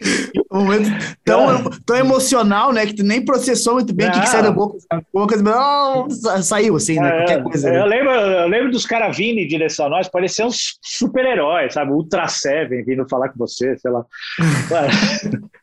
um 0.50 0.64
momento 0.64 0.90
tão, 1.24 1.70
tão 1.84 1.96
emocional, 1.96 2.72
né? 2.72 2.86
Que 2.86 2.94
tu 2.94 3.02
nem 3.02 3.24
processou 3.24 3.74
muito 3.74 3.94
bem 3.94 4.08
o 4.08 4.12
que, 4.12 4.20
que 4.20 4.28
saiu 4.28 4.44
da 4.44 4.50
boca. 4.50 4.78
boca 5.12 5.36
não, 5.36 6.08
saiu 6.42 6.76
assim, 6.76 7.00
né? 7.00 7.10
Qualquer 7.10 7.42
coisa. 7.42 7.74
Eu, 7.74 7.86
lembro, 7.86 8.10
eu 8.10 8.48
lembro 8.48 8.70
dos 8.70 8.86
caras 8.86 9.16
vindo 9.16 9.38
em 9.38 9.46
direção 9.46 9.86
a 9.86 9.90
nós, 9.90 10.08
pareciam 10.08 10.48
super-heróis, 10.50 11.74
sabe? 11.74 11.92
Ultra 11.92 12.28
Seven 12.28 12.84
vindo 12.84 13.08
falar 13.08 13.30
com 13.30 13.38
você, 13.38 13.76
sei 13.78 13.90
lá. 13.90 14.04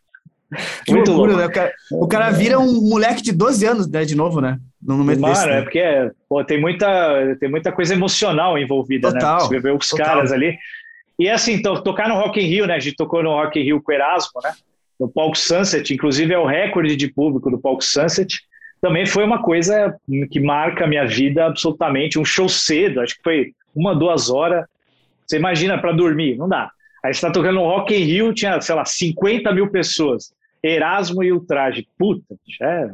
que 0.85 0.93
muito 0.93 1.11
loucura, 1.11 1.33
louco. 1.33 1.37
né? 1.37 1.45
O 1.45 1.51
cara, 1.51 1.73
o 1.91 2.07
cara, 2.07 2.29
vira 2.31 2.59
um 2.59 2.89
moleque 2.89 3.21
de 3.21 3.31
12 3.31 3.65
anos, 3.65 3.87
né? 3.89 4.03
De 4.03 4.15
novo, 4.15 4.41
né? 4.41 4.59
No 4.81 4.97
momento 4.97 5.21
Mano, 5.21 5.33
desse, 5.33 5.47
né? 5.47 5.59
é 5.59 5.61
porque 5.61 6.11
pô, 6.29 6.43
tem, 6.43 6.59
muita, 6.59 7.35
tem 7.39 7.49
muita 7.49 7.71
coisa 7.71 7.93
emocional 7.93 8.57
envolvida, 8.57 9.11
né? 9.11 9.19
Total, 9.19 9.41
né? 9.41 9.47
Você 9.47 9.59
vê 9.59 9.71
os 9.71 9.87
total. 9.87 10.05
caras 10.05 10.31
ali. 10.31 10.57
E 11.17 11.29
assim, 11.29 11.53
então, 11.53 11.81
tocar 11.81 12.09
no 12.09 12.15
Rock 12.15 12.39
in 12.39 12.47
Rio, 12.47 12.67
né? 12.67 12.75
A 12.75 12.79
gente 12.79 12.95
tocou 12.95 13.23
no 13.23 13.31
Rock 13.31 13.59
in 13.59 13.63
Rio 13.63 13.81
com 13.81 13.91
o 13.91 13.95
Erasmo, 13.95 14.41
né? 14.43 14.53
No 14.99 15.09
palco 15.09 15.37
Sunset, 15.37 15.93
inclusive 15.93 16.33
é 16.33 16.37
o 16.37 16.45
recorde 16.45 16.95
de 16.95 17.07
público 17.11 17.49
do 17.49 17.59
palco 17.59 17.83
Sunset. 17.83 18.39
também 18.81 19.05
foi 19.05 19.23
uma 19.23 19.41
coisa 19.41 19.95
que 20.31 20.39
marca 20.39 20.85
a 20.85 20.87
minha 20.87 21.05
vida 21.05 21.45
absolutamente. 21.45 22.19
Um 22.19 22.25
show 22.25 22.47
cedo, 22.47 23.01
acho 23.01 23.15
que 23.15 23.23
foi 23.23 23.53
uma, 23.75 23.95
duas 23.95 24.29
horas. 24.29 24.65
Você 25.25 25.37
imagina 25.37 25.77
para 25.77 25.91
dormir, 25.91 26.37
não 26.37 26.47
dá. 26.47 26.69
Aí 27.03 27.13
você 27.13 27.21
tá 27.21 27.31
tocando 27.31 27.55
no 27.55 27.65
Rock 27.65 27.93
in 27.93 28.03
Rio, 28.03 28.33
tinha, 28.33 28.59
sei 28.61 28.75
lá, 28.75 28.85
50 28.85 29.51
mil 29.53 29.69
pessoas. 29.69 30.33
Erasmo 30.63 31.23
e 31.23 31.31
o 31.31 31.39
traje. 31.39 31.87
Puta, 31.97 32.35
é, 32.61 32.89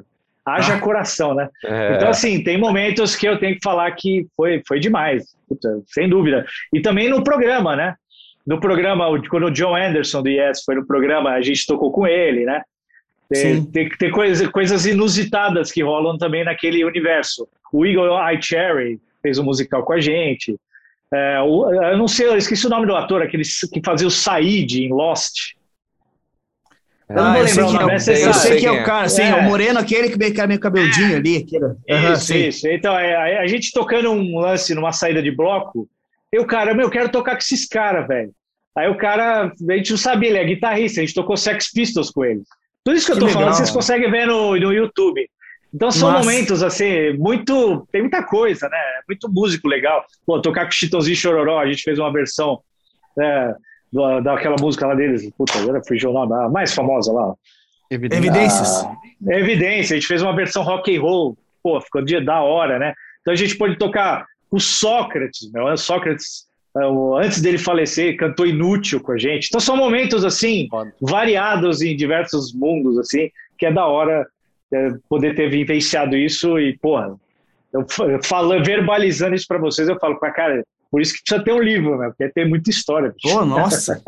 haja 0.45 0.75
ah. 0.75 0.79
coração, 0.79 1.33
né? 1.33 1.47
É. 1.63 1.95
Então, 1.95 2.09
assim, 2.09 2.43
tem 2.43 2.57
momentos 2.57 3.15
que 3.15 3.27
eu 3.27 3.39
tenho 3.39 3.55
que 3.55 3.63
falar 3.63 3.89
que 3.91 4.27
foi, 4.35 4.61
foi 4.67 4.79
demais, 4.79 5.35
Puta, 5.47 5.81
sem 5.87 6.09
dúvida. 6.09 6.45
E 6.73 6.81
também 6.81 7.09
no 7.09 7.23
programa, 7.23 7.75
né? 7.75 7.95
No 8.45 8.59
programa, 8.59 9.05
quando 9.29 9.45
o 9.45 9.51
John 9.51 9.75
Anderson 9.75 10.23
do 10.23 10.29
Yes 10.29 10.63
foi 10.63 10.75
no 10.75 10.85
programa, 10.85 11.31
a 11.31 11.41
gente 11.41 11.65
tocou 11.65 11.91
com 11.91 12.07
ele, 12.07 12.45
né? 12.45 12.61
Tem, 13.29 13.63
tem, 13.63 13.89
tem 13.89 14.11
coisas, 14.11 14.47
coisas 14.49 14.85
inusitadas 14.85 15.71
que 15.71 15.81
rolam 15.81 16.17
também 16.17 16.43
naquele 16.43 16.83
universo. 16.83 17.47
O 17.71 17.85
Eagle 17.85 18.19
Eye 18.19 18.41
Cherry 18.41 18.99
fez 19.21 19.37
um 19.37 19.43
musical 19.43 19.83
com 19.83 19.93
a 19.93 20.01
gente. 20.01 20.59
É, 21.13 21.39
o, 21.41 21.71
eu 21.71 21.97
não 21.97 22.07
sei, 22.07 22.27
eu 22.27 22.37
esqueci 22.37 22.67
o 22.67 22.69
nome 22.69 22.85
do 22.85 22.95
ator, 22.95 23.21
aquele 23.21 23.43
que 23.43 23.81
fazia 23.85 24.07
o 24.07 24.11
Said 24.11 24.83
em 24.83 24.89
Lost. 24.89 25.53
Eu 27.09 27.15
não 27.15 27.25
ah, 27.25 27.33
vou 27.33 27.43
lembrar 27.43 27.67
o 27.67 27.73
nome, 27.73 27.91
é, 27.91 27.95
eu, 27.95 28.27
eu 28.27 28.33
sei 28.33 28.59
que 28.59 28.65
é 28.65 28.71
o 28.71 28.83
cara, 28.85 29.09
sim, 29.09 29.23
é. 29.23 29.35
o 29.35 29.43
moreno, 29.43 29.79
aquele 29.79 30.09
que 30.09 30.17
meio, 30.17 30.47
meio 30.47 30.59
cabeldinho 30.59 31.13
é. 31.13 31.15
ali. 31.17 31.37
Aquele. 31.37 32.13
Isso, 32.13 32.25
sim. 32.25 32.47
isso. 32.47 32.67
Então, 32.67 32.97
é, 32.97 33.37
a 33.39 33.47
gente 33.47 33.71
tocando 33.73 34.11
um 34.11 34.39
lance 34.39 34.73
numa 34.73 34.93
saída 34.93 35.21
de 35.21 35.31
bloco, 35.31 35.89
eu, 36.31 36.45
cara, 36.45 36.73
meu, 36.73 36.85
eu 36.85 36.91
quero 36.91 37.09
tocar 37.09 37.33
com 37.33 37.39
esses 37.39 37.67
caras, 37.67 38.07
velho. 38.07 38.31
Aí 38.75 38.89
o 38.89 38.97
cara, 38.97 39.51
a 39.69 39.73
gente 39.73 39.91
não 39.91 39.97
sabia, 39.97 40.29
ele 40.29 40.37
é 40.37 40.45
guitarrista, 40.45 41.01
a 41.01 41.05
gente 41.05 41.13
tocou 41.13 41.35
Sex 41.35 41.71
Pistols 41.71 42.09
com 42.09 42.23
ele. 42.23 42.41
Tudo 42.83 42.95
isso 42.95 43.05
que, 43.05 43.11
que 43.11 43.17
eu 43.17 43.19
tô 43.19 43.25
legal, 43.25 43.41
falando, 43.41 43.57
vocês 43.57 43.71
conseguem 43.71 44.09
ver 44.09 44.25
no, 44.25 44.55
no 44.57 44.73
YouTube. 44.73 45.29
Então 45.73 45.91
são 45.91 46.11
Nossa. 46.11 46.23
momentos, 46.23 46.63
assim, 46.63 47.13
muito. 47.17 47.87
Tem 47.91 48.01
muita 48.01 48.23
coisa, 48.23 48.67
né? 48.67 48.77
Muito 49.07 49.29
músico 49.31 49.67
legal. 49.67 50.05
Pô, 50.25 50.41
tocar 50.41 50.65
com 50.65 50.71
Chitãozinho 50.71 51.15
Chororó, 51.15 51.59
a 51.59 51.67
gente 51.67 51.83
fez 51.83 51.97
uma 51.97 52.11
versão 52.11 52.59
é, 53.19 53.53
daquela 54.21 54.55
música 54.59 54.87
lá 54.87 54.95
deles. 54.95 55.29
Puta, 55.37 55.59
agora 55.59 55.81
o 55.81 56.13
nome, 56.13 56.33
a 56.33 56.49
mais 56.49 56.73
famosa 56.73 57.11
lá. 57.13 57.33
Evidências. 57.89 58.85
Ah, 58.85 58.95
Evidência, 59.37 59.95
a 59.95 59.99
gente 59.99 60.07
fez 60.07 60.21
uma 60.21 60.35
versão 60.35 60.63
rock 60.63 60.95
and 60.95 61.01
roll. 61.01 61.37
Pô, 61.61 61.79
ficou 61.79 62.01
dia 62.01 62.21
da 62.21 62.41
hora, 62.41 62.79
né? 62.79 62.93
Então 63.21 63.33
a 63.33 63.37
gente 63.37 63.55
pode 63.55 63.77
tocar 63.77 64.25
o 64.51 64.59
Sócrates, 64.59 65.49
meu, 65.51 65.75
Sócrates, 65.77 66.45
é, 66.77 66.81
antes 67.25 67.41
dele 67.41 67.57
falecer, 67.57 68.17
cantou 68.17 68.45
Inútil 68.45 68.99
com 69.01 69.13
a 69.13 69.17
gente. 69.17 69.47
Então 69.47 69.59
são 69.59 69.77
momentos, 69.77 70.23
assim, 70.25 70.67
variados 71.01 71.81
em 71.81 71.95
diversos 71.95 72.53
mundos, 72.53 72.97
assim, 72.99 73.29
que 73.57 73.65
é 73.65 73.71
da 73.71 73.85
hora 73.85 74.27
é, 74.73 74.89
poder 75.09 75.35
ter 75.35 75.49
vivenciado 75.49 76.15
isso 76.15 76.59
e, 76.59 76.77
porra, 76.77 77.15
eu 77.73 77.85
falo, 78.23 78.61
verbalizando 78.63 79.33
isso 79.33 79.47
para 79.47 79.57
vocês, 79.57 79.87
eu 79.87 79.97
falo, 79.97 80.19
cara, 80.19 80.63
por 80.91 81.01
isso 81.01 81.13
que 81.13 81.23
precisa 81.23 81.43
ter 81.43 81.53
um 81.53 81.61
livro, 81.61 81.97
né? 81.97 82.09
Porque 82.09 82.29
tem 82.33 82.47
muita 82.47 82.69
história. 82.69 83.15
Pô, 83.21 83.45
nossa! 83.45 84.01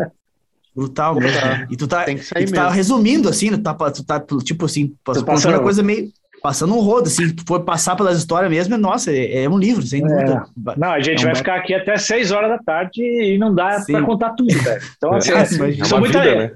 Brutal 0.75 1.15
mesmo. 1.15 1.39
E 1.69 1.77
tu 1.77 1.87
tá, 1.87 2.05
e 2.09 2.45
tu 2.45 2.53
tá 2.53 2.69
resumindo, 2.69 3.29
assim, 3.29 3.51
tu 3.51 3.61
tá, 3.61 3.73
tu 3.91 4.03
tá 4.03 4.19
tipo 4.43 4.65
assim, 4.65 4.93
passando 5.03 5.53
uma 5.53 5.63
coisa 5.63 5.83
meio. 5.83 6.11
Passando 6.43 6.75
um 6.75 6.81
rodo, 6.81 7.07
assim, 7.07 7.29
se 7.29 7.35
for 7.47 7.61
passar 7.61 7.95
pelas 7.95 8.17
histórias 8.17 8.51
mesmo, 8.51 8.77
nossa, 8.77 9.09
é, 9.13 9.43
é 9.43 9.49
um 9.49 9.57
livro, 9.57 9.81
sem 9.81 10.03
é. 10.03 10.05
dúvida. 10.05 10.45
Não, 10.77 10.91
a 10.91 10.99
gente 10.99 11.19
é 11.19 11.21
um 11.21 11.25
vai 11.27 11.35
ficar 11.35 11.55
aqui 11.55 11.73
até 11.73 11.95
6 11.95 12.31
horas 12.31 12.49
da 12.49 12.57
tarde 12.57 13.01
e 13.01 13.37
não 13.37 13.55
dá 13.55 13.81
para 13.87 14.03
contar 14.03 14.31
tudo, 14.31 14.53
velho. 14.53 14.81
Então, 14.97 15.13
assim, 15.13 15.31
é, 15.31 15.45
são 15.85 16.01
muita, 16.01 16.21
vida, 16.21 16.35
né? 16.35 16.51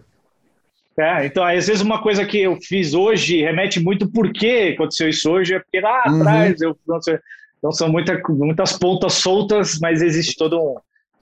É, 0.99 1.25
então, 1.25 1.41
às 1.41 1.67
vezes 1.67 1.81
uma 1.81 2.01
coisa 2.01 2.25
que 2.25 2.37
eu 2.37 2.57
fiz 2.59 2.93
hoje 2.93 3.41
remete 3.41 3.79
muito 3.79 4.11
por 4.11 4.33
que 4.33 4.73
aconteceu 4.73 5.07
isso 5.07 5.31
hoje, 5.31 5.53
é 5.53 5.59
porque 5.59 5.79
lá 5.79 6.03
uhum. 6.07 6.19
atrás 6.19 6.59
eu 6.59 6.75
não 6.85 7.01
sei, 7.01 7.17
então 7.57 7.71
são 7.71 7.87
muita, 7.87 8.21
muitas 8.27 8.73
pontas 8.73 9.13
soltas, 9.13 9.79
mas 9.79 10.01
existe 10.01 10.35
todo 10.35 10.59
um, 10.59 10.75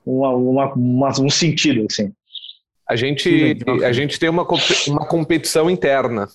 uma, 0.06 0.30
uma, 0.30 0.74
uma, 0.74 1.10
um 1.22 1.30
sentido, 1.30 1.86
assim. 1.88 2.12
A 2.90 2.96
gente, 2.96 3.58
a 3.84 3.92
gente 3.92 4.20
tem 4.20 4.30
uma, 4.30 4.48
uma 4.88 5.06
competição 5.08 5.70
interna, 5.70 6.28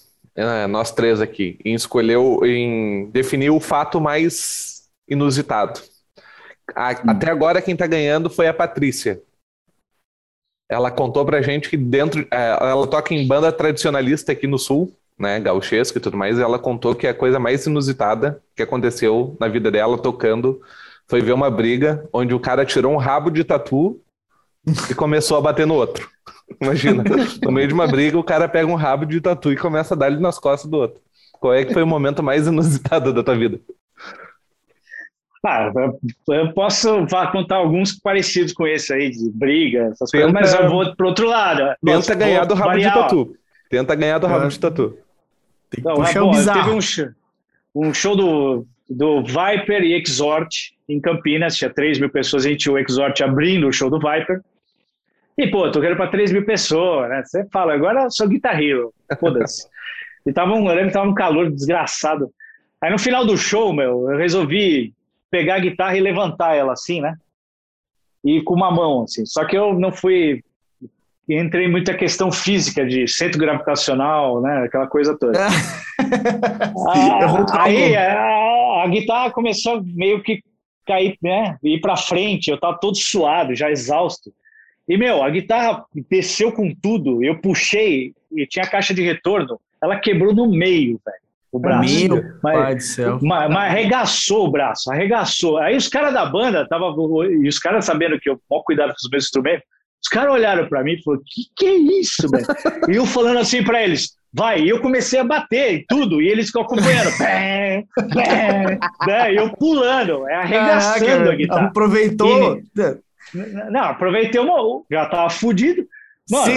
nós 0.69 0.93
três 0.93 1.21
aqui, 1.21 1.59
em 1.65 1.75
escolher, 1.75 2.19
em 2.45 3.11
definir 3.11 3.51
o 3.51 3.61
fato 3.61 4.01
mais 4.01 4.89
inusitado. 5.09 5.81
A, 6.75 6.93
hum. 6.93 6.95
Até 7.09 7.31
agora 7.31 7.61
quem 7.61 7.75
está 7.75 7.87
ganhando 7.87 8.31
foi 8.31 8.47
a 8.47 8.55
Patrícia 8.55 9.21
ela 10.71 10.89
contou 10.89 11.27
pra 11.27 11.43
gente 11.43 11.69
que 11.69 11.77
dentro. 11.77 12.25
É, 12.31 12.51
ela 12.61 12.87
toca 12.87 13.13
em 13.13 13.27
banda 13.27 13.51
tradicionalista 13.51 14.31
aqui 14.31 14.47
no 14.47 14.57
sul, 14.57 14.97
né? 15.19 15.41
Gauchesca 15.41 15.99
e 15.99 16.01
tudo 16.01 16.17
mais. 16.17 16.39
E 16.39 16.43
ela 16.43 16.61
contou 16.61 16.95
que 16.95 17.09
a 17.09 17.13
coisa 17.13 17.41
mais 17.41 17.67
inusitada 17.67 18.41
que 18.55 18.63
aconteceu 18.63 19.37
na 19.41 19.49
vida 19.49 19.69
dela 19.69 19.99
tocando 19.99 20.63
foi 21.09 21.21
ver 21.21 21.33
uma 21.33 21.51
briga 21.51 22.09
onde 22.13 22.33
o 22.33 22.39
cara 22.39 22.65
tirou 22.65 22.95
um 22.95 22.97
rabo 22.97 23.31
de 23.31 23.43
tatu 23.43 24.01
e 24.89 24.95
começou 24.95 25.37
a 25.37 25.41
bater 25.41 25.67
no 25.67 25.75
outro. 25.75 26.09
Imagina, 26.61 27.05
no 27.43 27.53
meio 27.53 27.69
de 27.69 27.75
uma 27.75 27.87
briga, 27.87 28.19
o 28.19 28.25
cara 28.25 28.49
pega 28.49 28.67
um 28.67 28.75
rabo 28.75 29.05
de 29.05 29.21
tatu 29.21 29.53
e 29.53 29.57
começa 29.57 29.95
a 29.95 29.97
dar 29.97 30.09
ele 30.09 30.21
nas 30.21 30.39
costas 30.39 30.71
do 30.71 30.79
outro. 30.79 31.01
Qual 31.33 31.55
é 31.55 31.65
que 31.65 31.73
foi 31.73 31.83
o 31.83 31.87
momento 31.87 32.23
mais 32.23 32.47
inusitado 32.47 33.13
da 33.13 33.23
tua 33.23 33.37
vida? 33.37 33.61
Ah, 35.45 35.73
eu 36.29 36.53
posso 36.53 37.07
contar 37.33 37.57
alguns 37.57 37.99
parecidos 37.99 38.53
com 38.53 38.67
esse 38.67 38.93
aí, 38.93 39.11
de 39.11 39.31
briga, 39.31 39.91
essas 39.91 40.11
Tenta... 40.11 40.31
coisas, 40.31 40.53
mas 40.53 40.61
eu 40.61 40.69
vou 40.69 40.95
pro 40.95 41.09
outro 41.09 41.27
lado. 41.27 41.61
Tenta 41.83 41.97
Nossa, 41.97 42.15
ganhar 42.15 42.45
do 42.45 42.55
rabo 42.55 42.71
variar, 42.71 42.93
de 42.93 43.01
tatu. 43.01 43.37
Tenta 43.71 43.95
ganhar 43.95 44.19
do 44.19 44.27
rabo 44.27 44.49
de 44.49 44.61
tatu. 44.61 44.99
Não, 45.83 45.95
Puxa, 45.95 46.19
é 46.19 46.21
bom, 46.21 46.33
teve 46.33 46.71
um 46.71 46.81
show, 46.81 47.09
um 47.75 47.95
show 47.95 48.17
do, 48.17 48.67
do 48.89 49.23
Viper 49.23 49.83
e 49.83 49.95
Exhort 49.95 50.73
em 50.89 51.01
Campinas, 51.01 51.57
tinha 51.57 51.71
3 51.71 52.01
mil 52.01 52.11
pessoas, 52.11 52.45
a 52.45 52.49
gente 52.49 52.59
tinha 52.59 52.75
o 52.75 52.79
Exhort 52.79 53.23
abrindo 53.23 53.67
o 53.69 53.73
show 53.73 53.89
do 53.89 53.99
Viper. 53.99 54.43
E, 55.39 55.51
pô, 55.51 55.71
tô 55.71 55.81
querendo 55.81 55.97
pra 55.97 56.09
3 56.09 56.33
mil 56.33 56.45
pessoas, 56.45 57.09
né? 57.09 57.23
Você 57.25 57.47
fala, 57.51 57.73
agora 57.73 58.03
eu 58.03 58.11
sou 58.11 58.29
guitarreiro, 58.29 58.93
foda-se. 59.19 59.67
e 60.27 60.33
tava 60.33 60.53
um, 60.53 60.69
eu 60.69 60.75
lembro 60.75 60.89
que 60.89 60.93
tava 60.93 61.09
um 61.09 61.15
calor 61.15 61.51
desgraçado. 61.51 62.31
Aí 62.83 62.91
no 62.91 62.99
final 62.99 63.25
do 63.25 63.37
show, 63.37 63.73
meu, 63.73 64.11
eu 64.11 64.17
resolvi 64.17 64.95
pegar 65.31 65.57
a 65.57 65.61
guitarra 65.61 65.97
e 65.97 66.01
levantar 66.01 66.55
ela 66.55 66.73
assim, 66.73 67.01
né? 67.01 67.15
E 68.25 68.43
com 68.43 68.55
uma 68.55 68.71
mão, 68.71 69.05
assim. 69.05 69.25
Só 69.25 69.45
que 69.45 69.57
eu 69.57 69.79
não 69.79 69.93
fui. 69.93 70.43
Entrei 71.29 71.69
muita 71.69 71.95
questão 71.95 72.33
física 72.33 72.85
de 72.85 73.07
centro 73.07 73.39
gravitacional, 73.39 74.43
né? 74.43 74.65
Aquela 74.65 74.89
coisa 74.89 75.17
toda. 75.17 75.39
ah, 76.89 77.63
aí 77.63 77.97
a, 77.97 78.83
a, 78.83 78.89
guitarra 78.89 79.31
começou 79.31 79.81
meio 79.85 80.23
que 80.23 80.43
cair, 80.85 81.17
né? 81.23 81.57
Ir 81.63 81.81
para 81.81 81.97
frente. 81.97 82.51
Eu 82.51 82.59
tava 82.59 82.79
todo 82.81 82.97
suado, 82.97 83.55
já 83.55 83.71
exausto. 83.71 84.33
E, 84.91 84.99
meu, 84.99 85.23
a 85.23 85.31
guitarra 85.31 85.85
desceu 86.11 86.51
com 86.53 86.75
tudo. 86.75 87.23
Eu 87.23 87.41
puxei 87.41 88.13
e 88.33 88.47
tinha 88.47 88.67
caixa 88.67 88.93
de 88.93 89.03
retorno. 89.03 89.61
Ela 89.81 89.99
quebrou 89.99 90.35
no 90.35 90.51
meio, 90.51 91.01
velho 91.05 91.31
o 91.53 91.59
braço. 91.59 92.09
Meu 92.09 92.25
mas, 92.43 92.59
pai 92.59 92.75
do 92.75 92.83
céu. 92.83 93.19
Mas, 93.23 93.51
mas, 93.51 93.73
arregaçou 93.73 94.47
o 94.47 94.51
braço, 94.51 94.91
arregaçou. 94.91 95.59
Aí 95.59 95.77
os 95.77 95.89
caras 95.89 96.13
da 96.13 96.25
banda, 96.25 96.67
tava, 96.69 96.95
e 97.29 97.49
os 97.49 97.59
caras 97.59 97.85
sabendo 97.85 98.19
que 98.21 98.31
eu 98.31 98.41
mal 98.51 98.63
cuidado 98.63 98.91
com 98.91 98.97
os 99.05 99.11
meus 99.11 99.25
instrumentos, 99.25 99.65
os 100.03 100.09
caras 100.09 100.33
olharam 100.33 100.69
para 100.69 100.83
mim 100.83 100.93
e 100.93 101.03
falaram: 101.03 101.23
que 101.27 101.43
que 101.57 101.67
é 101.67 101.75
isso, 101.75 102.29
velho? 102.29 102.47
e 102.89 102.97
eu 102.97 103.05
falando 103.05 103.39
assim 103.39 103.63
para 103.65 103.83
eles: 103.83 104.17
vai. 104.33 104.61
E 104.61 104.69
eu 104.69 104.81
comecei 104.81 105.19
a 105.19 105.25
bater 105.25 105.75
e 105.75 105.85
tudo, 105.87 106.23
e 106.23 106.29
eles 106.29 106.47
ficam 106.47 106.63
acompanhando. 106.63 107.11
bem, 107.19 107.87
bem, 108.15 108.79
bem, 109.07 109.33
e 109.33 109.37
eu 109.37 109.51
pulando, 109.57 110.29
é 110.29 110.37
arregaçando 110.37 111.05
Caraca, 111.05 111.33
a 111.33 111.37
guitarra. 111.37 111.67
Aproveitou. 111.67 112.57
E, 112.57 113.10
não, 113.35 113.81
aproveitei 113.81 114.41
uma. 114.41 114.83
Já 114.91 115.07
tava 115.07 115.31
fudido. 115.31 115.87
Mano, 116.31 116.53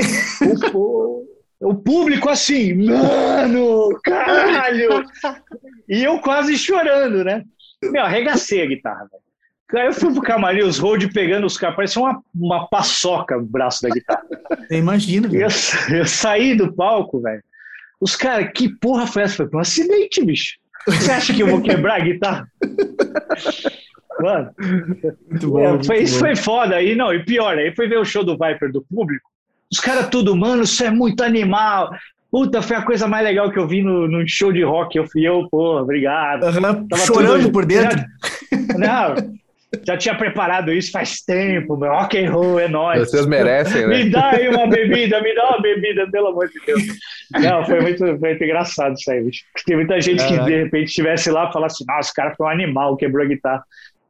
o, 0.73 0.77
o, 0.77 1.25
o 1.71 1.75
público 1.75 2.29
assim, 2.29 2.73
mano, 2.73 3.99
caralho! 4.03 5.03
e 5.89 6.03
eu 6.03 6.19
quase 6.19 6.57
chorando, 6.57 7.23
né? 7.23 7.43
Meu, 7.83 8.03
arregacei 8.03 8.61
a 8.61 8.67
guitarra, 8.67 9.07
velho. 9.11 9.23
Aí 9.75 9.87
eu 9.87 9.93
fui 9.93 10.13
pro 10.13 10.21
camarim, 10.21 10.61
os 10.61 10.77
road 10.77 11.11
pegando 11.11 11.47
os 11.47 11.57
caras, 11.57 11.75
parecia 11.75 12.01
uma, 12.01 12.21
uma 12.35 12.67
paçoca 12.67 13.37
o 13.37 13.41
braço 13.41 13.81
da 13.81 13.89
guitarra. 13.89 14.23
Imagina. 14.69 15.27
Eu, 15.33 15.47
eu 15.97 16.05
saí 16.05 16.55
do 16.55 16.71
palco, 16.73 17.19
velho. 17.19 17.43
Os 17.99 18.15
caras, 18.15 18.51
que 18.53 18.69
porra 18.69 19.07
foi 19.07 19.23
essa? 19.23 19.47
Foi 19.47 19.57
um 19.57 19.61
acidente, 19.61 20.23
bicho. 20.23 20.57
Você 20.85 21.11
acha 21.11 21.33
que 21.33 21.41
eu 21.41 21.47
vou 21.47 21.61
quebrar 21.61 21.95
a 21.95 22.03
guitarra? 22.03 22.47
Mano, 24.19 24.51
muito 25.29 25.49
bom, 25.49 25.59
é, 25.59 25.83
foi, 25.83 26.03
isso 26.03 26.19
foi 26.19 26.35
foda. 26.35 26.75
Aí, 26.75 26.95
não, 26.95 27.13
e 27.13 27.23
pior, 27.23 27.57
aí 27.57 27.73
foi 27.75 27.87
ver 27.87 27.97
o 27.97 28.05
show 28.05 28.23
do 28.23 28.37
Viper 28.37 28.71
do 28.71 28.81
público. 28.83 29.29
Os 29.71 29.79
caras 29.79 30.07
tudo, 30.09 30.35
mano, 30.35 30.63
isso 30.63 30.83
é 30.83 30.91
muito 30.91 31.23
animal. 31.23 31.91
Puta, 32.31 32.61
foi 32.61 32.75
a 32.75 32.81
coisa 32.81 33.07
mais 33.07 33.23
legal 33.23 33.51
que 33.51 33.59
eu 33.59 33.67
vi 33.67 33.81
no, 33.83 34.07
no 34.07 34.27
show 34.27 34.51
de 34.51 34.63
rock. 34.63 34.97
Eu 34.97 35.07
fui 35.07 35.23
eu, 35.23 35.47
pô, 35.51 35.79
obrigado. 35.79 36.43
Uhum, 36.43 36.87
chorando 36.97 37.43
tudo... 37.43 37.51
por 37.51 37.65
dentro. 37.65 38.03
Não, 38.77 39.15
já 39.85 39.97
tinha 39.97 40.15
preparado 40.15 40.71
isso 40.71 40.91
faz 40.91 41.21
tempo, 41.21 41.75
meu. 41.75 41.91
Rock 41.91 42.17
and 42.17 42.31
roll 42.31 42.59
é 42.59 42.67
nóis. 42.67 43.09
Vocês 43.09 43.25
merecem, 43.25 43.87
né? 43.87 44.03
Me 44.03 44.09
dá 44.09 44.31
aí 44.31 44.47
uma 44.49 44.67
bebida, 44.67 45.21
me 45.21 45.33
dá 45.33 45.49
uma 45.49 45.61
bebida, 45.61 46.09
pelo 46.11 46.27
amor 46.27 46.47
de 46.49 46.59
Deus. 46.65 46.81
Não, 47.31 47.65
foi 47.65 47.81
muito, 47.81 47.99
foi 47.99 48.29
muito 48.29 48.43
engraçado 48.43 48.93
isso 48.93 49.11
aí, 49.11 49.23
bicho. 49.23 49.43
Tem 49.65 49.75
muita 49.75 49.99
gente 49.99 50.25
que 50.27 50.37
de 50.39 50.63
repente 50.63 50.87
estivesse 50.87 51.31
lá 51.31 51.49
e 51.49 51.53
falasse, 51.53 51.83
nossa, 51.87 52.11
o 52.11 52.13
cara 52.13 52.35
foi 52.35 52.45
um 52.45 52.49
animal, 52.49 52.97
quebrou 52.97 53.25
a 53.25 53.27
guitarra. 53.27 53.63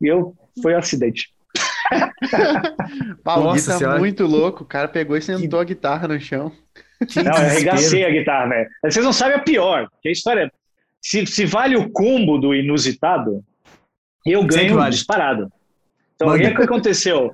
E 0.03 0.07
eu, 0.07 0.35
foi 0.61 0.75
um 0.75 0.77
acidente. 0.77 1.33
Gui 3.53 3.79
tá 3.79 3.97
muito 3.97 4.25
louco. 4.25 4.63
O 4.63 4.67
cara 4.67 4.87
pegou 4.87 5.15
e 5.15 5.21
sentou 5.21 5.59
a 5.59 5.63
guitarra 5.63 6.07
no 6.07 6.19
chão. 6.19 6.51
Não, 7.15 7.31
eu 7.31 7.33
arregacei 7.33 8.05
a 8.05 8.09
guitarra, 8.09 8.49
velho. 8.49 8.69
Vocês 8.83 9.05
não 9.05 9.13
sabem 9.13 9.35
a 9.35 9.39
pior, 9.39 9.87
que 10.01 10.09
a 10.09 10.11
história. 10.11 10.51
Se, 11.01 11.25
se 11.25 11.45
vale 11.45 11.75
o 11.75 11.89
combo 11.89 12.37
do 12.37 12.55
inusitado, 12.55 13.43
eu 14.25 14.43
ganho 14.45 14.75
vale. 14.75 14.91
disparado. 14.91 15.51
Então, 16.15 16.29
o 16.29 16.37
que 16.37 16.45
aconteceu? 16.45 17.33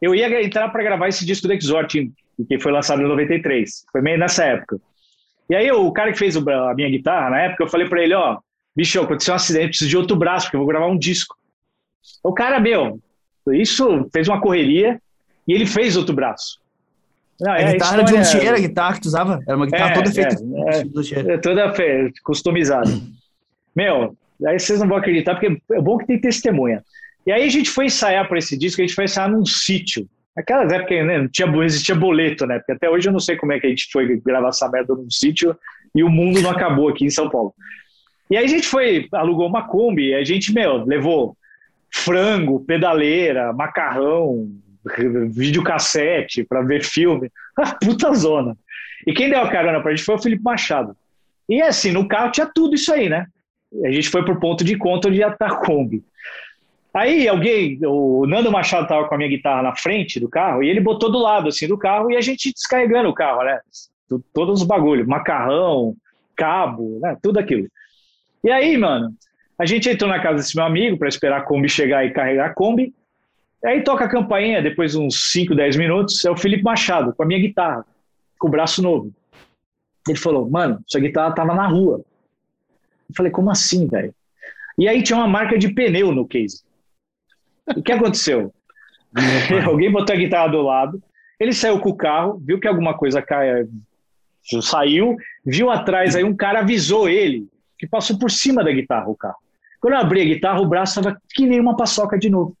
Eu 0.00 0.14
ia 0.14 0.42
entrar 0.42 0.68
para 0.70 0.82
gravar 0.82 1.08
esse 1.08 1.24
disco 1.24 1.46
do 1.46 1.52
Exhort, 1.52 1.92
que 2.48 2.58
foi 2.58 2.72
lançado 2.72 3.02
em 3.02 3.08
93. 3.08 3.84
Foi 3.92 4.00
meio 4.00 4.18
nessa 4.18 4.44
época. 4.44 4.80
E 5.48 5.54
aí, 5.54 5.70
o 5.70 5.92
cara 5.92 6.12
que 6.12 6.18
fez 6.18 6.36
a 6.36 6.74
minha 6.74 6.88
guitarra, 6.88 7.30
na 7.30 7.40
época, 7.42 7.64
eu 7.64 7.68
falei 7.68 7.88
para 7.88 8.02
ele: 8.02 8.14
Ó, 8.14 8.38
bicho, 8.74 9.00
aconteceu 9.00 9.34
um 9.34 9.36
acidente, 9.36 9.68
preciso 9.68 9.90
de 9.90 9.96
outro 9.96 10.16
braço, 10.16 10.46
porque 10.46 10.56
eu 10.56 10.60
vou 10.60 10.68
gravar 10.68 10.86
um 10.86 10.98
disco. 10.98 11.36
O 12.22 12.32
cara, 12.32 12.58
meu, 12.60 13.00
isso 13.52 14.08
fez 14.12 14.28
uma 14.28 14.40
correria 14.40 15.00
e 15.46 15.52
ele 15.52 15.66
fez 15.66 15.96
outro 15.96 16.14
braço. 16.14 16.58
Não, 17.40 17.52
a 17.52 17.58
é 17.58 17.72
guitarra 17.72 17.98
a 17.98 18.02
história... 18.02 18.24
de 18.24 18.34
luthier, 18.34 18.54
a 18.54 18.58
guitarra 18.58 18.94
que 18.94 19.00
tu 19.00 19.06
usava, 19.06 19.40
era 19.46 19.56
uma 19.56 19.66
guitarra 19.66 19.90
é, 19.90 19.94
toda 19.94 20.12
feita 20.12 20.36
é, 20.36 21.34
é, 21.34 21.38
toda 21.38 21.72
fe... 21.74 22.12
customizada. 22.22 22.90
Meu, 23.74 24.16
aí 24.46 24.58
vocês 24.58 24.78
não 24.80 24.88
vão 24.88 24.98
acreditar, 24.98 25.34
porque 25.34 25.60
é 25.72 25.80
bom 25.80 25.98
que 25.98 26.06
tem 26.06 26.20
testemunha. 26.20 26.82
E 27.26 27.32
aí 27.32 27.42
a 27.42 27.48
gente 27.48 27.70
foi 27.70 27.86
ensaiar 27.86 28.28
para 28.28 28.38
esse 28.38 28.56
disco, 28.56 28.80
a 28.80 28.84
gente 28.84 28.94
foi 28.94 29.04
ensaiar 29.04 29.30
num 29.30 29.44
sítio. 29.44 30.06
Naquelas 30.36 30.72
épocas 30.72 31.06
né, 31.06 31.18
não, 31.18 31.28
tinha, 31.28 31.46
não 31.46 31.62
existia 31.62 31.94
boleto, 31.94 32.46
né? 32.46 32.58
Porque 32.58 32.72
até 32.72 32.90
hoje 32.90 33.08
eu 33.08 33.12
não 33.12 33.20
sei 33.20 33.36
como 33.36 33.52
é 33.52 33.60
que 33.60 33.66
a 33.66 33.70
gente 33.70 33.88
foi 33.92 34.20
gravar 34.20 34.48
essa 34.48 34.68
merda 34.68 34.94
num 34.94 35.10
sítio 35.10 35.56
e 35.94 36.02
o 36.02 36.10
mundo 36.10 36.40
não 36.42 36.50
acabou 36.50 36.88
aqui 36.88 37.04
em 37.04 37.10
São 37.10 37.30
Paulo. 37.30 37.54
E 38.30 38.36
aí 38.36 38.44
a 38.44 38.48
gente 38.48 38.66
foi, 38.66 39.06
alugou 39.12 39.46
uma 39.46 39.66
Kombi, 39.68 40.14
a 40.14 40.24
gente, 40.24 40.52
meu, 40.52 40.84
levou 40.84 41.36
frango, 41.94 42.60
pedaleira, 42.60 43.52
macarrão, 43.52 44.50
videocassete 45.30 46.42
para 46.44 46.60
ver 46.60 46.82
filme. 46.82 47.30
Puta 47.80 48.12
zona. 48.12 48.56
E 49.06 49.12
quem 49.14 49.30
deu 49.30 49.40
a 49.40 49.50
carona 49.50 49.80
pra 49.80 49.94
gente 49.94 50.04
foi 50.04 50.16
o 50.16 50.22
Felipe 50.22 50.42
Machado. 50.42 50.96
E 51.48 51.62
assim, 51.62 51.92
no 51.92 52.08
carro 52.08 52.32
tinha 52.32 52.50
tudo 52.52 52.74
isso 52.74 52.92
aí, 52.92 53.08
né? 53.08 53.26
A 53.84 53.90
gente 53.90 54.08
foi 54.08 54.24
pro 54.24 54.40
ponto 54.40 54.64
de 54.64 54.76
conta 54.76 55.08
onde 55.08 55.18
ia 55.18 55.28
estar 55.28 55.46
a 55.46 55.56
Kombi. 55.56 56.02
Aí 56.92 57.28
alguém, 57.28 57.78
o 57.84 58.26
Nando 58.26 58.52
Machado 58.52 58.86
tava 58.86 59.08
com 59.08 59.14
a 59.14 59.18
minha 59.18 59.30
guitarra 59.30 59.62
na 59.62 59.76
frente 59.76 60.18
do 60.20 60.28
carro 60.28 60.62
e 60.62 60.68
ele 60.68 60.80
botou 60.80 61.10
do 61.10 61.18
lado 61.18 61.48
assim 61.48 61.66
do 61.66 61.78
carro 61.78 62.10
e 62.10 62.16
a 62.16 62.20
gente 62.20 62.52
descarregando 62.52 63.08
o 63.08 63.14
carro, 63.14 63.44
né? 63.44 63.60
Todos 64.32 64.60
os 64.60 64.66
bagulhos, 64.66 65.06
macarrão, 65.06 65.96
cabo, 66.36 66.98
né? 67.00 67.16
Tudo 67.22 67.38
aquilo. 67.38 67.68
E 68.42 68.50
aí, 68.50 68.76
mano, 68.76 69.12
a 69.58 69.66
gente 69.66 69.88
entrou 69.88 70.10
na 70.10 70.20
casa 70.20 70.36
desse 70.36 70.56
meu 70.56 70.64
amigo 70.64 70.98
para 70.98 71.08
esperar 71.08 71.38
a 71.38 71.42
Kombi 71.42 71.68
chegar 71.68 72.04
e 72.04 72.12
carregar 72.12 72.46
a 72.46 72.54
Kombi. 72.54 72.94
Aí 73.64 73.82
toca 73.82 74.04
a 74.04 74.08
campainha, 74.08 74.60
depois 74.60 74.92
de 74.92 74.98
uns 74.98 75.32
5, 75.32 75.54
10 75.54 75.76
minutos, 75.76 76.24
é 76.24 76.30
o 76.30 76.36
Felipe 76.36 76.62
Machado, 76.62 77.14
com 77.14 77.22
a 77.22 77.26
minha 77.26 77.40
guitarra, 77.40 77.84
com 78.38 78.48
o 78.48 78.50
braço 78.50 78.82
novo. 78.82 79.12
Ele 80.06 80.18
falou, 80.18 80.48
mano, 80.50 80.82
sua 80.86 81.00
guitarra 81.00 81.34
tava 81.34 81.54
na 81.54 81.66
rua. 81.66 82.04
Eu 83.08 83.14
falei, 83.16 83.32
como 83.32 83.50
assim, 83.50 83.86
velho? 83.86 84.14
E 84.76 84.86
aí 84.86 85.02
tinha 85.02 85.18
uma 85.18 85.28
marca 85.28 85.56
de 85.56 85.72
pneu 85.72 86.12
no 86.12 86.26
case. 86.26 86.62
O 87.74 87.82
que 87.82 87.92
aconteceu? 87.92 88.52
Alguém 89.64 89.90
botou 89.90 90.14
a 90.14 90.18
guitarra 90.18 90.48
do 90.48 90.60
lado, 90.60 91.02
ele 91.38 91.52
saiu 91.52 91.78
com 91.80 91.90
o 91.90 91.96
carro, 91.96 92.40
viu 92.44 92.60
que 92.60 92.68
alguma 92.68 92.96
coisa 92.96 93.22
cai, 93.22 93.66
saiu, 94.62 95.16
viu 95.44 95.70
atrás, 95.70 96.14
aí 96.14 96.24
um 96.24 96.36
cara 96.36 96.60
avisou 96.60 97.08
ele, 97.08 97.48
que 97.78 97.86
passou 97.86 98.18
por 98.18 98.30
cima 98.30 98.62
da 98.62 98.72
guitarra 98.72 99.08
o 99.08 99.16
carro. 99.16 99.43
Quando 99.84 99.96
eu 99.96 100.00
abri 100.00 100.22
a 100.22 100.24
guitarra, 100.24 100.62
o 100.62 100.66
braço 100.66 100.98
estava 100.98 101.20
que 101.34 101.44
nem 101.44 101.60
uma 101.60 101.76
paçoca 101.76 102.18
de 102.18 102.30
novo. 102.30 102.56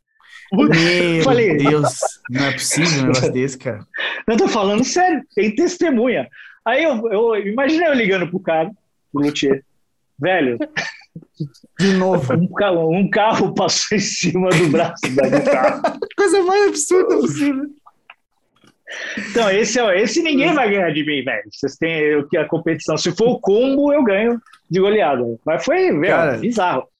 Meu 0.52 0.68
Falei, 1.24 1.56
Deus, 1.56 1.98
não 2.28 2.44
é 2.44 2.52
possível 2.52 2.98
um 2.98 3.06
negócio 3.06 3.32
desse, 3.32 3.56
cara. 3.56 3.80
Eu 4.28 4.36
tô 4.36 4.46
falando 4.46 4.84
sério, 4.84 5.22
tem 5.34 5.54
testemunha. 5.54 6.28
Aí 6.66 6.84
eu, 6.84 7.10
eu 7.10 7.36
imaginei 7.46 7.88
eu 7.88 7.94
ligando 7.94 8.28
pro 8.28 8.40
cara, 8.40 8.70
pro 9.10 9.22
luthier. 9.22 9.64
Velho, 10.18 10.58
de 11.80 11.92
novo. 11.94 12.30
Um 12.34 12.52
carro, 12.52 12.90
um 12.94 13.08
carro 13.08 13.54
passou 13.54 13.96
em 13.96 14.00
cima 14.00 14.50
do 14.50 14.68
braço 14.68 15.14
da 15.14 15.26
guitarra. 15.26 15.98
Coisa 16.16 16.42
mais 16.42 16.68
absurda 16.68 17.16
possível. 17.16 17.64
Então, 19.30 19.50
esse, 19.50 19.80
é, 19.80 20.02
esse 20.02 20.22
ninguém 20.22 20.52
vai 20.52 20.68
ganhar 20.68 20.90
de 20.90 21.04
mim, 21.04 21.24
velho. 21.24 21.48
Vocês 21.50 21.76
têm 21.76 22.22
a 22.38 22.44
competição. 22.44 22.98
Se 22.98 23.12
for 23.12 23.28
o 23.28 23.40
combo, 23.40 23.92
eu 23.94 24.04
ganho 24.04 24.40
de 24.70 24.78
goleada. 24.78 25.22
Mas 25.44 25.64
foi, 25.64 25.90
velho, 25.90 26.06
Cara, 26.06 26.40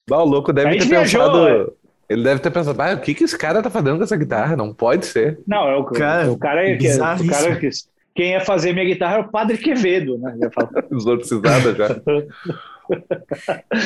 bizarro. 0.07 0.23
o 0.23 0.29
louco 0.29 0.53
deve 0.53 0.77
ter 0.77 0.85
viajou, 0.85 1.21
pensado. 1.21 1.47
É. 1.47 1.85
Ele 2.07 2.23
deve 2.23 2.39
ter 2.39 2.51
pensado, 2.51 2.81
ah, 2.81 2.93
o 2.93 3.01
que, 3.01 3.15
que 3.15 3.23
esse 3.23 3.37
cara 3.37 3.63
tá 3.63 3.69
fazendo 3.69 3.97
com 3.97 4.03
essa 4.03 4.15
guitarra? 4.15 4.55
Não 4.55 4.73
pode 4.73 5.05
ser. 5.07 5.39
Não, 5.47 5.67
é 5.67 5.75
o 5.75 5.85
cara. 5.85 6.31
O 6.31 6.37
cara 6.37 6.69
é 6.69 6.77
que, 6.77 6.87
o 6.93 6.99
cara 7.27 7.55
que, 7.55 7.69
quem 8.13 8.31
ia 8.31 8.41
fazer 8.41 8.73
minha 8.73 8.85
guitarra 8.85 9.17
é 9.17 9.19
o 9.21 9.29
Padre 9.29 9.57
Quevedo, 9.57 10.17
né? 10.19 10.37
Exorcizada 10.91 11.73
já. 11.75 12.01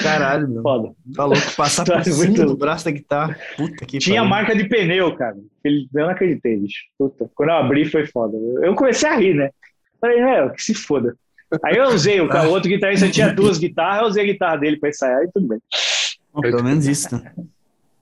Caralho, 0.04 0.50
meu. 0.50 0.62
Foda. 0.62 0.92
Tá 1.16 1.26
louco, 1.26 1.56
passar 1.56 1.86
por 1.86 2.04
cima 2.04 2.18
muito... 2.18 2.46
do 2.46 2.58
braço 2.58 2.86
da 2.86 2.92
guitarra. 2.92 3.38
Puta 3.56 3.86
que 3.86 3.98
Tinha 3.98 4.22
pariu. 4.22 4.30
marca 4.30 4.56
de 4.56 4.66
pneu, 4.66 5.16
cara. 5.16 5.38
Eu 5.64 5.88
não 5.94 6.10
acreditei, 6.10 6.58
bicho. 6.58 6.84
Puta. 6.98 7.30
Quando 7.34 7.50
eu 7.50 7.56
abri 7.56 7.86
foi 7.86 8.06
foda. 8.06 8.38
Eu 8.62 8.76
comecei 8.76 9.10
a 9.10 9.16
rir, 9.16 9.34
né? 9.34 9.50
Falei, 10.02 10.20
é, 10.20 10.50
que 10.50 10.62
se 10.62 10.74
foda. 10.74 11.16
Aí 11.64 11.78
eu 11.78 11.88
usei, 11.88 12.22
o, 12.22 12.30
o 12.30 12.50
outro 12.50 12.70
guitarrista 12.70 13.10
tinha 13.10 13.34
duas 13.34 13.58
guitarras, 13.58 14.02
eu 14.02 14.08
usei 14.10 14.24
a 14.24 14.28
guitarra 14.28 14.58
dele 14.58 14.78
pra 14.78 14.90
ensaiar 14.90 15.24
e 15.24 15.32
tudo 15.32 15.48
bem. 15.48 15.60
Pelo 16.42 16.64
menos 16.64 16.86
isso, 16.88 17.16
né? 17.16 17.32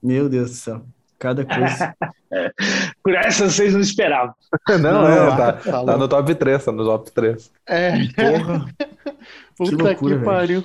Meu 0.02 0.28
Deus 0.28 0.50
do 0.50 0.56
céu. 0.56 0.82
Cada 1.18 1.44
coisa. 1.44 1.94
Por 3.02 3.14
essa 3.14 3.48
vocês 3.48 3.72
não 3.74 3.80
esperavam. 3.80 4.34
Não, 4.68 5.02
não 5.02 5.08
é, 5.08 5.36
tá, 5.36 5.52
tá, 5.54 5.96
no 5.96 6.06
top 6.06 6.34
3, 6.34 6.64
tá 6.64 6.72
no 6.72 6.84
top 6.84 7.10
3. 7.10 7.50
É. 7.66 7.92
Porra. 8.14 8.66
Puta 9.56 9.76
que, 9.76 9.82
loucura, 9.82 10.18
que 10.18 10.24
pariu. 10.24 10.64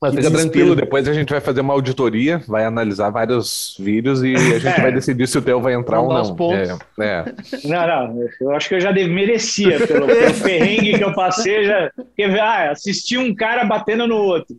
Mas 0.00 0.16
fica 0.16 0.30
tranquilo, 0.30 0.74
depois 0.74 1.06
a 1.06 1.12
gente 1.12 1.30
vai 1.30 1.40
fazer 1.40 1.60
uma 1.60 1.72
auditoria, 1.72 2.42
vai 2.46 2.64
analisar 2.64 3.08
vários 3.10 3.76
vídeos 3.78 4.22
e 4.22 4.34
a 4.34 4.58
gente 4.58 4.66
é. 4.66 4.80
vai 4.80 4.92
decidir 4.92 5.28
se 5.28 5.38
o 5.38 5.42
teu 5.42 5.60
vai 5.60 5.74
entrar 5.74 6.00
Vamos 6.00 6.30
ou 6.30 6.36
não. 6.36 6.56
É, 6.56 6.76
é. 7.00 7.24
Não, 7.64 7.86
não, 7.86 8.28
eu 8.40 8.50
acho 8.50 8.68
que 8.68 8.74
eu 8.74 8.80
já 8.80 8.92
merecia, 8.92 9.86
pelo, 9.86 10.06
pelo 10.08 10.34
perrengue 10.42 10.98
que 10.98 11.04
eu 11.04 11.14
passei, 11.14 11.64
já. 11.64 11.90
Porque, 11.94 12.24
ah, 12.24 12.72
assisti 12.72 13.16
um 13.16 13.32
cara 13.32 13.64
batendo 13.64 14.06
no 14.08 14.16
outro. 14.16 14.56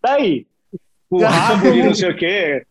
Tá 0.00 0.14
aí. 0.14 0.46
O 1.10 1.22
rabo 1.22 1.68
e 1.68 1.82
não 1.82 1.94
sei 1.94 2.10
o 2.10 2.16
quê. 2.18 2.62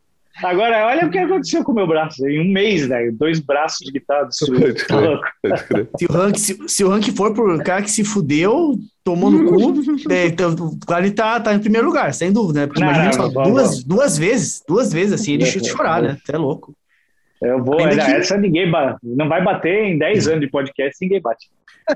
Agora, 0.43 0.87
olha 0.87 1.05
o 1.05 1.09
que 1.09 1.17
aconteceu 1.17 1.63
com 1.63 1.71
o 1.71 1.75
meu 1.75 1.87
braço. 1.87 2.27
Em 2.27 2.41
um 2.41 2.51
mês, 2.51 2.89
né? 2.89 3.09
Dois 3.11 3.39
braços 3.39 3.85
de 3.85 3.91
guitarra. 3.93 4.25
Tá 4.25 4.31
se, 4.31 6.05
o 6.09 6.11
rank, 6.11 6.37
se, 6.37 6.59
se, 6.67 6.83
o 6.83 6.89
rank 6.89 7.09
for 7.15 7.33
por 7.33 7.63
cara 7.63 7.81
que 7.81 7.89
se 7.89 8.03
fudeu, 8.03 8.77
tomou 9.01 9.31
no 9.31 9.45
cu, 9.45 9.73
é, 10.11 10.25
então, 10.25 10.53
claro, 10.85 11.05
ele 11.05 11.13
tá, 11.13 11.39
tá 11.39 11.53
em 11.53 11.59
primeiro 11.59 11.87
lugar, 11.87 12.13
sem 12.13 12.33
dúvida, 12.33 12.61
né? 12.61 12.67
Porque 12.67 12.81
não, 12.81 12.89
imagina 12.89 13.05
não, 13.05 13.31
só 13.31 13.43
duas, 13.43 13.83
duas 13.83 14.17
vezes, 14.17 14.61
duas 14.67 14.91
vezes 14.91 15.13
assim, 15.13 15.33
ele 15.33 15.45
chute 15.45 15.69
chorar, 15.69 16.01
né? 16.01 16.17
Até 16.21 16.37
louco. 16.37 16.75
Eu 17.41 17.63
vou, 17.63 17.75
olha, 17.75 18.03
que... 18.03 18.11
essa 18.11 18.37
ninguém 18.37 18.69
bate, 18.69 18.99
não 19.03 19.29
vai 19.29 19.43
bater 19.43 19.85
em 19.85 19.97
10 19.97 20.27
anos 20.27 20.41
de 20.41 20.49
podcast, 20.49 20.97
ninguém 21.01 21.21
bate. 21.21 21.49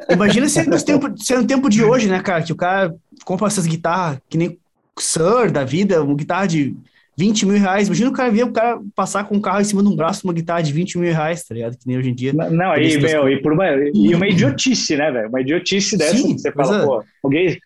Imagina 0.09 0.47
se 0.47 0.69
no 0.69 0.81
tempo, 0.81 1.11
se 1.17 1.35
no 1.35 1.47
tempo 1.47 1.69
de 1.69 1.83
hoje, 1.83 2.07
né, 2.07 2.21
cara, 2.21 2.43
que 2.43 2.53
o 2.53 2.55
cara 2.55 2.93
compra 3.25 3.47
essas 3.47 3.65
guitarras 3.65 4.19
que 4.29 4.37
nem 4.37 4.57
Sir 5.03 5.51
da 5.51 5.63
vida, 5.63 6.03
uma 6.03 6.15
guitarra 6.15 6.47
de 6.47 6.75
20 7.19 7.45
mil 7.45 7.59
reais. 7.59 7.87
Imagina 7.87 8.09
o 8.09 8.13
cara 8.13 8.31
ver 8.31 8.43
o 8.43 8.51
cara 8.51 8.79
passar 8.95 9.25
com 9.25 9.35
um 9.35 9.41
carro 9.41 9.59
em 9.59 9.65
cima 9.65 9.83
de 9.83 9.89
um 9.89 9.95
braço 9.95 10.25
uma 10.25 10.33
guitarra 10.33 10.61
de 10.61 10.71
20 10.71 10.97
mil 10.97 11.13
reais, 11.13 11.43
tá 11.43 11.53
ligado? 11.53 11.77
Que 11.77 11.85
nem 11.85 11.97
hoje 11.97 12.09
em 12.09 12.15
dia. 12.15 12.31
Não, 12.31 12.49
não 12.49 12.77
e, 12.77 12.97
meu, 12.97 13.29
e, 13.29 13.41
por 13.41 13.51
uma, 13.51 13.65
e 13.93 14.15
uma 14.15 14.27
idiotice, 14.27 14.95
né, 14.95 15.11
velho? 15.11 15.27
Uma 15.27 15.41
idiotice 15.41 15.97
dessa. 15.97 16.15
Sim, 16.15 16.37
você 16.37 16.49
fala, 16.51 16.81
é. 16.81 16.85
pô, 16.85 17.03
alguém. 17.21 17.59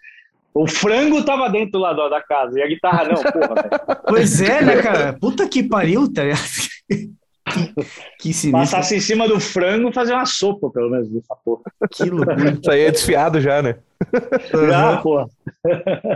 O 0.56 0.68
frango 0.68 1.24
tava 1.24 1.50
dentro 1.50 1.80
lá 1.80 1.94
da 1.94 2.22
casa 2.22 2.60
e 2.60 2.64
a 2.64 2.68
guitarra 2.68 3.06
não, 3.06 3.16
porra, 3.16 3.56
velho. 3.56 4.02
Pois 4.08 4.42
é, 4.42 4.62
né, 4.64 4.82
cara? 4.82 5.14
Puta 5.14 5.48
que 5.48 5.64
pariu, 5.64 6.12
tá 6.12 6.24
ligado? 6.24 6.42
Que, 8.20 8.32
que 8.32 8.52
Passasse 8.52 8.96
em 8.96 9.00
cima 9.02 9.28
do 9.28 9.38
frango 9.38 9.92
fazer 9.92 10.14
uma 10.14 10.26
sopa, 10.26 10.70
pelo 10.70 10.90
menos, 10.90 11.10
dessa 11.10 11.36
porra. 11.44 11.62
Que 11.92 12.10
loucura. 12.10 12.58
Isso 12.60 12.72
aí 12.72 12.82
é 12.82 12.90
desfiado 12.90 13.42
já, 13.42 13.62
né? 13.62 13.76
Porra. 15.02 15.28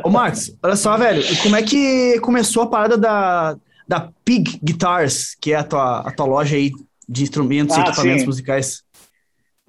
Ô, 0.03 0.09
Max, 0.09 0.57
olha 0.61 0.75
só, 0.75 0.97
velho. 0.97 1.23
Como 1.41 1.55
é 1.55 1.63
que 1.63 2.19
começou 2.19 2.63
a 2.63 2.67
parada 2.67 2.97
da, 2.97 3.57
da 3.87 4.09
Pig 4.23 4.59
Guitars, 4.63 5.35
que 5.39 5.53
é 5.53 5.57
a 5.57 5.63
tua, 5.63 5.99
a 6.01 6.11
tua 6.11 6.25
loja 6.25 6.55
aí 6.55 6.71
de 7.07 7.23
instrumentos 7.23 7.75
ah, 7.77 7.79
e 7.79 7.83
equipamentos 7.83 8.21
sim. 8.21 8.27
musicais? 8.27 8.83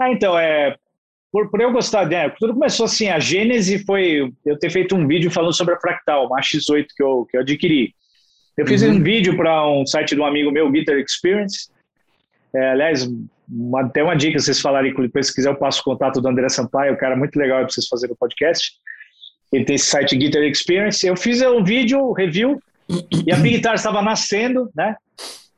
Ah, 0.00 0.10
então, 0.10 0.38
é. 0.38 0.76
Por, 1.30 1.50
por 1.50 1.60
eu 1.60 1.70
gostar, 1.70 2.06
né? 2.06 2.30
Tudo 2.38 2.54
começou 2.54 2.86
assim, 2.86 3.08
a 3.08 3.18
gênese 3.18 3.84
foi 3.84 4.32
eu 4.46 4.58
ter 4.58 4.70
feito 4.70 4.96
um 4.96 5.06
vídeo 5.06 5.30
falando 5.30 5.52
sobre 5.52 5.74
a 5.74 5.78
Fractal, 5.80 6.26
uma 6.26 6.40
X8 6.40 6.86
que 6.96 7.02
eu, 7.02 7.26
que 7.30 7.36
eu 7.36 7.42
adquiri. 7.42 7.94
Eu 8.56 8.66
fiz 8.66 8.82
uhum. 8.82 8.94
um 8.94 9.02
vídeo 9.02 9.36
para 9.36 9.68
um 9.68 9.86
site 9.86 10.14
de 10.14 10.20
um 10.20 10.24
amigo 10.24 10.50
meu, 10.50 10.70
Guitar 10.70 10.96
Experience. 10.96 11.70
É, 12.54 12.70
aliás, 12.70 13.08
uma, 13.50 13.82
até 13.82 14.02
uma 14.02 14.14
dica, 14.14 14.38
vocês 14.38 14.60
falarem 14.60 14.92
com 14.92 15.02
ele, 15.02 15.10
se 15.22 15.34
quiser 15.34 15.48
eu 15.48 15.56
passo 15.56 15.80
o 15.80 15.84
contato 15.84 16.20
do 16.20 16.28
André 16.28 16.48
Sampaio, 16.48 16.94
o 16.94 16.98
cara 16.98 17.14
é 17.14 17.18
muito 17.18 17.36
legal 17.36 17.60
para 17.60 17.68
vocês 17.68 17.86
fazerem 17.86 18.14
o 18.14 18.18
podcast. 18.18 18.72
Ele 19.52 19.64
tem 19.64 19.76
esse 19.76 19.86
site 19.86 20.16
Guitar 20.16 20.42
Experience. 20.42 21.06
Eu 21.06 21.16
fiz 21.16 21.40
um 21.40 21.64
vídeo, 21.64 22.12
review, 22.12 22.60
e 23.26 23.32
a 23.32 23.36
Big 23.36 23.56
Guitar 23.56 23.74
estava 23.74 24.02
nascendo, 24.02 24.70
né? 24.74 24.96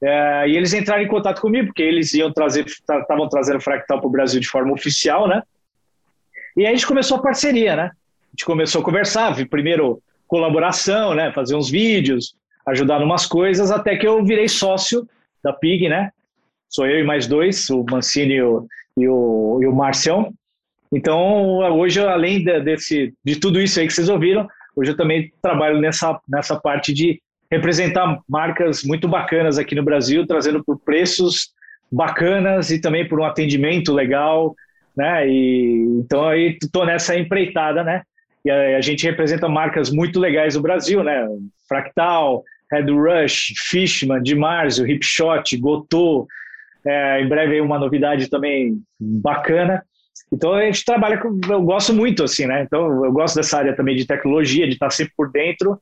É, 0.02 0.48
e 0.48 0.56
eles 0.56 0.72
entraram 0.72 1.02
em 1.02 1.08
contato 1.08 1.40
comigo, 1.40 1.66
porque 1.66 1.82
eles 1.82 2.14
iam 2.14 2.32
trazer, 2.32 2.64
estavam 2.64 3.28
trazendo 3.28 3.60
Fractal 3.60 3.98
para 3.98 4.08
o 4.08 4.10
Brasil 4.10 4.40
de 4.40 4.48
forma 4.48 4.72
oficial, 4.72 5.28
né? 5.28 5.42
E 6.56 6.62
aí 6.62 6.68
a 6.68 6.70
gente 6.74 6.86
começou 6.86 7.18
a 7.18 7.22
parceria, 7.22 7.76
né? 7.76 7.82
A 7.82 8.30
gente 8.30 8.44
começou 8.44 8.80
a 8.80 8.84
conversar, 8.84 9.34
primeiro 9.48 10.02
colaboração, 10.26 11.14
né? 11.14 11.32
Fazer 11.32 11.54
uns 11.54 11.68
vídeos, 11.68 12.34
ajudar 12.66 13.00
em 13.00 13.04
umas 13.04 13.26
coisas, 13.26 13.70
até 13.70 13.96
que 13.96 14.06
eu 14.06 14.24
virei 14.24 14.48
sócio 14.48 15.06
da 15.42 15.52
PIG, 15.52 15.88
né? 15.88 16.10
Sou 16.70 16.86
eu 16.86 17.00
e 17.00 17.04
mais 17.04 17.26
dois, 17.26 17.68
o 17.68 17.84
Mancini 17.90 18.34
e 18.34 18.42
o, 18.42 18.66
e 18.96 19.08
o, 19.08 19.58
e 19.60 19.66
o 19.66 19.74
Marcião. 19.74 20.32
Então, 20.92 21.58
hoje, 21.76 22.00
além 22.00 22.44
de, 22.44 22.60
desse, 22.60 23.12
de 23.24 23.36
tudo 23.36 23.60
isso 23.60 23.80
aí 23.80 23.86
que 23.88 23.92
vocês 23.92 24.08
ouviram, 24.08 24.48
hoje 24.76 24.92
eu 24.92 24.96
também 24.96 25.32
trabalho 25.42 25.80
nessa, 25.80 26.18
nessa 26.28 26.58
parte 26.58 26.94
de 26.94 27.20
representar 27.50 28.20
marcas 28.28 28.84
muito 28.84 29.08
bacanas 29.08 29.58
aqui 29.58 29.74
no 29.74 29.82
Brasil, 29.82 30.26
trazendo 30.26 30.62
por 30.64 30.78
preços 30.78 31.52
bacanas 31.90 32.70
e 32.70 32.80
também 32.80 33.06
por 33.08 33.20
um 33.20 33.24
atendimento 33.24 33.92
legal, 33.92 34.54
né? 34.96 35.28
E 35.28 35.84
então 35.98 36.28
aí 36.28 36.56
estou 36.62 36.86
nessa 36.86 37.18
empreitada, 37.18 37.82
né? 37.82 38.02
E 38.44 38.50
a, 38.50 38.76
a, 38.76 38.80
gente 38.80 39.04
representa 39.04 39.48
marcas 39.48 39.90
muito 39.90 40.20
legais 40.20 40.54
no 40.54 40.62
Brasil, 40.62 41.02
né? 41.02 41.26
Fractal, 41.68 42.44
Red 42.70 42.92
Rush, 42.92 43.54
Fishman, 43.56 44.22
Dimarzio, 44.22 44.86
Hipshot, 44.86 45.56
Gotô. 45.56 46.28
É, 46.86 47.20
em 47.20 47.28
breve 47.28 47.60
uma 47.60 47.78
novidade 47.78 48.28
também 48.28 48.80
bacana. 48.98 49.82
Então 50.32 50.54
a 50.54 50.64
gente 50.64 50.84
trabalha 50.84 51.18
com, 51.18 51.38
eu 51.48 51.62
gosto 51.62 51.92
muito 51.92 52.24
assim, 52.24 52.46
né? 52.46 52.62
Então 52.62 53.04
eu 53.04 53.12
gosto 53.12 53.36
dessa 53.36 53.58
área 53.58 53.74
também 53.74 53.96
de 53.96 54.06
tecnologia, 54.06 54.66
de 54.66 54.74
estar 54.74 54.90
sempre 54.90 55.12
por 55.16 55.30
dentro. 55.30 55.78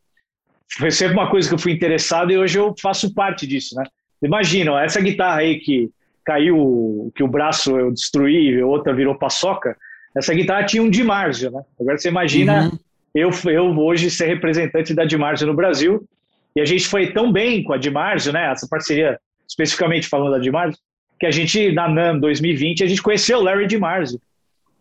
Foi 0.78 0.90
sempre 0.90 1.14
uma 1.14 1.30
coisa 1.30 1.48
que 1.48 1.54
eu 1.54 1.58
fui 1.58 1.72
interessado 1.72 2.30
e 2.30 2.38
hoje 2.38 2.58
eu 2.58 2.74
faço 2.80 3.14
parte 3.14 3.46
disso, 3.46 3.74
né? 3.76 3.84
Imagina, 4.22 4.82
essa 4.82 5.00
guitarra 5.00 5.40
aí 5.40 5.60
que 5.60 5.90
caiu, 6.24 7.10
que 7.14 7.22
o 7.22 7.28
braço 7.28 7.78
eu 7.78 7.90
destruí, 7.90 8.48
e 8.48 8.62
outra 8.62 8.92
virou 8.92 9.14
paçoca. 9.14 9.76
Essa 10.14 10.34
guitarra 10.34 10.64
tinha 10.64 10.82
um 10.82 10.90
Dimarzio, 10.90 11.50
né? 11.50 11.62
Agora 11.80 11.96
você 11.96 12.08
imagina 12.08 12.64
uhum. 12.64 12.78
eu, 13.14 13.30
eu 13.46 13.78
hoje 13.78 14.10
ser 14.10 14.26
representante 14.26 14.92
da 14.92 15.04
Dimarzio 15.04 15.46
no 15.46 15.54
Brasil 15.54 16.06
e 16.54 16.60
a 16.60 16.64
gente 16.64 16.86
foi 16.86 17.12
tão 17.12 17.32
bem 17.32 17.62
com 17.62 17.72
a 17.72 17.78
Dimarzio, 17.78 18.32
né? 18.32 18.50
Essa 18.50 18.66
parceria, 18.68 19.18
especificamente 19.48 20.08
falando 20.08 20.32
da 20.32 20.38
Dimarzio, 20.38 20.78
que 21.18 21.26
a 21.26 21.30
gente, 21.30 21.72
na 21.72 21.88
NAM 21.88 22.18
2020, 22.18 22.84
a 22.84 22.86
gente 22.86 23.02
conheceu 23.02 23.38
o 23.38 23.42
Larry 23.42 23.66
Dimarzio. 23.66 24.20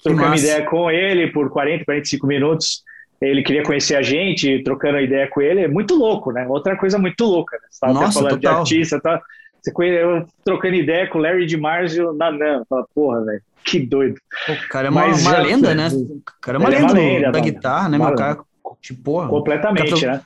Trocamos 0.03 0.43
ideia 0.43 0.63
com 0.63 0.91
ele 0.91 1.27
por 1.31 1.49
40, 1.49 1.85
45 1.85 2.27
minutos. 2.27 2.83
Ele 3.19 3.41
queria 3.41 3.63
conhecer 3.63 3.95
a 3.95 4.01
gente, 4.01 4.61
trocando 4.63 4.99
ideia 4.99 5.27
com 5.27 5.41
ele. 5.41 5.61
É 5.61 5.67
muito 5.67 5.95
louco, 5.95 6.31
né? 6.31 6.45
Outra 6.47 6.77
coisa 6.77 6.99
muito 6.99 7.25
louca. 7.25 7.57
Né? 7.57 7.63
Você 7.69 7.85
estava 7.85 8.11
falando 8.11 8.29
total. 8.35 8.37
de 8.39 8.47
artista, 8.47 9.01
tá? 9.01 9.21
Você 9.59 9.71
conhece, 9.71 10.03
eu 10.03 10.25
trocando 10.45 10.75
ideia 10.75 11.07
com 11.07 11.17
o 11.17 11.21
Larry 11.21 11.47
DiMarzio 11.47 12.13
na 12.13 12.31
NAM. 12.31 12.63
Fala, 12.69 12.85
porra, 12.93 13.25
velho, 13.25 13.41
que 13.63 13.79
doido. 13.79 14.15
O 14.47 14.69
cara 14.69 14.87
é 14.87 14.91
uma, 14.91 15.05
uma 15.05 15.17
já, 15.17 15.39
lenda, 15.39 15.73
né? 15.73 15.87
O 15.87 16.21
cara 16.41 16.57
é 16.57 16.59
uma 16.59 16.69
lenda, 16.69 16.81
é 16.81 16.85
uma 16.85 16.93
lenda 16.93 17.31
da 17.31 17.39
guitarra, 17.39 17.89
né? 17.89 17.97
Meu 17.97 18.15
cara, 18.15 18.37
tipo, 18.79 19.01
porra. 19.01 19.27
Completamente, 19.27 20.05
né? 20.05 20.21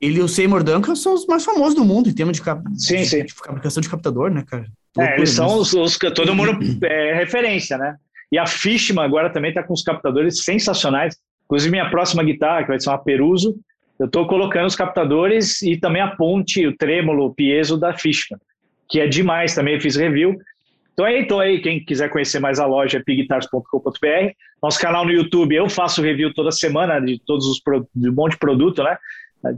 Ele 0.00 0.18
e 0.18 0.22
o 0.22 0.28
Seymour 0.28 0.64
Duncan 0.64 0.96
são 0.96 1.14
os 1.14 1.26
mais 1.26 1.44
famosos 1.44 1.76
do 1.76 1.84
mundo 1.84 2.08
em 2.08 2.12
termos 2.12 2.36
de, 2.36 2.42
cap... 2.42 2.60
sim, 2.76 2.96
de, 2.96 3.06
sim. 3.06 3.24
de 3.24 3.32
fabricação 3.32 3.80
de 3.80 3.88
captador, 3.88 4.30
né, 4.30 4.42
cara? 4.44 4.66
É, 4.98 5.16
eles 5.16 5.30
são 5.30 5.58
os, 5.58 5.72
os, 5.72 5.98
todo 6.14 6.34
mundo 6.34 6.58
é 6.84 7.14
referência, 7.14 7.78
né? 7.78 7.96
E 8.30 8.38
a 8.38 8.46
Fishman 8.46 9.04
agora 9.04 9.30
também 9.30 9.50
está 9.50 9.62
com 9.62 9.74
os 9.74 9.82
captadores 9.82 10.42
sensacionais. 10.42 11.16
Inclusive, 11.44 11.70
minha 11.70 11.90
próxima 11.90 12.22
guitarra, 12.22 12.62
que 12.62 12.68
vai 12.68 12.80
ser 12.80 12.88
uma 12.88 12.98
Peruso, 12.98 13.56
eu 13.98 14.06
estou 14.06 14.26
colocando 14.26 14.66
os 14.66 14.76
captadores 14.76 15.60
e 15.62 15.76
também 15.76 16.00
a 16.00 16.08
ponte, 16.08 16.66
o 16.66 16.76
trêmulo, 16.76 17.26
o 17.26 17.34
piezo 17.34 17.76
da 17.76 17.96
Fishman 17.96 18.38
que 18.92 19.00
é 19.00 19.06
demais 19.08 19.54
também, 19.54 19.80
fiz 19.80 19.96
review. 19.96 20.36
Então 20.92 21.06
aí, 21.06 21.26
tô 21.26 21.40
aí, 21.40 21.62
quem 21.62 21.82
quiser 21.82 22.10
conhecer 22.10 22.38
mais 22.38 22.60
a 22.60 22.66
loja 22.66 22.98
é 22.98 23.02
pigguitars.com.br. 23.02 24.32
Nosso 24.62 24.78
canal 24.78 25.06
no 25.06 25.10
YouTube, 25.10 25.54
eu 25.54 25.66
faço 25.66 26.02
review 26.02 26.34
toda 26.34 26.52
semana 26.52 27.00
de 27.00 27.18
todos 27.26 27.46
os 27.46 27.58
de 27.94 28.10
um 28.10 28.12
monte 28.12 28.32
de 28.32 28.38
produto, 28.38 28.82
né? 28.82 28.98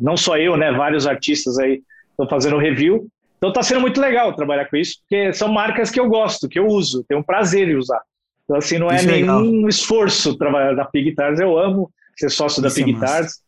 Não 0.00 0.16
só 0.16 0.38
eu, 0.38 0.56
né? 0.56 0.70
Vários 0.70 1.04
artistas 1.04 1.58
aí 1.58 1.82
estão 2.10 2.28
fazendo 2.28 2.58
review. 2.58 3.08
Então 3.36 3.52
tá 3.52 3.62
sendo 3.62 3.80
muito 3.80 4.00
legal 4.00 4.32
trabalhar 4.34 4.66
com 4.66 4.76
isso, 4.76 5.00
porque 5.00 5.32
são 5.32 5.48
marcas 5.48 5.90
que 5.90 6.00
eu 6.00 6.08
gosto, 6.08 6.48
que 6.48 6.58
eu 6.58 6.66
uso, 6.66 7.04
tenho 7.04 7.20
um 7.20 7.24
prazer 7.24 7.68
em 7.68 7.76
usar. 7.76 8.00
Então 8.44 8.56
assim, 8.56 8.78
não 8.78 8.90
é 8.90 8.96
isso 8.96 9.06
nenhum 9.06 9.66
é 9.66 9.68
esforço 9.68 10.36
trabalhar 10.36 10.74
da 10.74 10.84
Pig 10.84 11.10
Guitars, 11.10 11.40
eu 11.40 11.58
amo 11.58 11.90
ser 12.16 12.30
sócio 12.30 12.62
da 12.62 12.68
isso 12.68 12.76
Pig 12.76 12.90
é 12.90 12.92
Guitars 12.92 13.40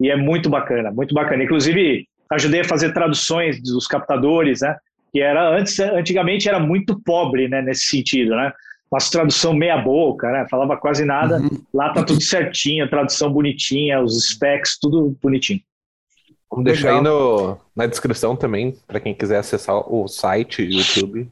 e 0.00 0.10
é 0.10 0.16
muito 0.16 0.48
bacana, 0.48 0.90
muito 0.90 1.14
bacana. 1.14 1.42
Inclusive, 1.42 2.06
ajudei 2.30 2.60
a 2.60 2.64
fazer 2.64 2.92
traduções 2.92 3.60
dos 3.62 3.86
captadores, 3.86 4.60
né? 4.60 4.76
que 5.12 5.20
era 5.20 5.56
antes, 5.56 5.78
antigamente 5.78 6.48
era 6.48 6.60
muito 6.60 7.00
pobre, 7.00 7.48
né, 7.48 7.60
nesse 7.60 7.86
sentido, 7.86 8.34
né? 8.34 8.52
Nossa 8.90 9.10
tradução 9.10 9.54
meia 9.54 9.78
boca, 9.78 10.30
né? 10.32 10.46
Falava 10.50 10.76
quase 10.76 11.04
nada. 11.04 11.38
Uhum. 11.38 11.62
Lá 11.72 11.92
tá 11.92 12.02
tudo 12.02 12.20
certinho, 12.20 12.90
tradução 12.90 13.32
bonitinha, 13.32 14.00
os 14.00 14.30
specs, 14.30 14.78
tudo 14.80 15.16
bonitinho. 15.22 15.60
Vamos 16.50 16.64
deixar 16.64 16.94
aí 16.94 17.00
no, 17.00 17.56
na 17.76 17.86
descrição 17.86 18.34
também, 18.34 18.76
para 18.86 18.98
quem 18.98 19.14
quiser 19.14 19.38
acessar 19.38 19.76
o 19.76 20.08
site, 20.08 20.62
YouTube. 20.62 21.30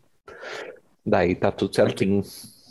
Daí 1.05 1.35
tá 1.35 1.51
tudo 1.51 1.75
certinho. 1.75 2.23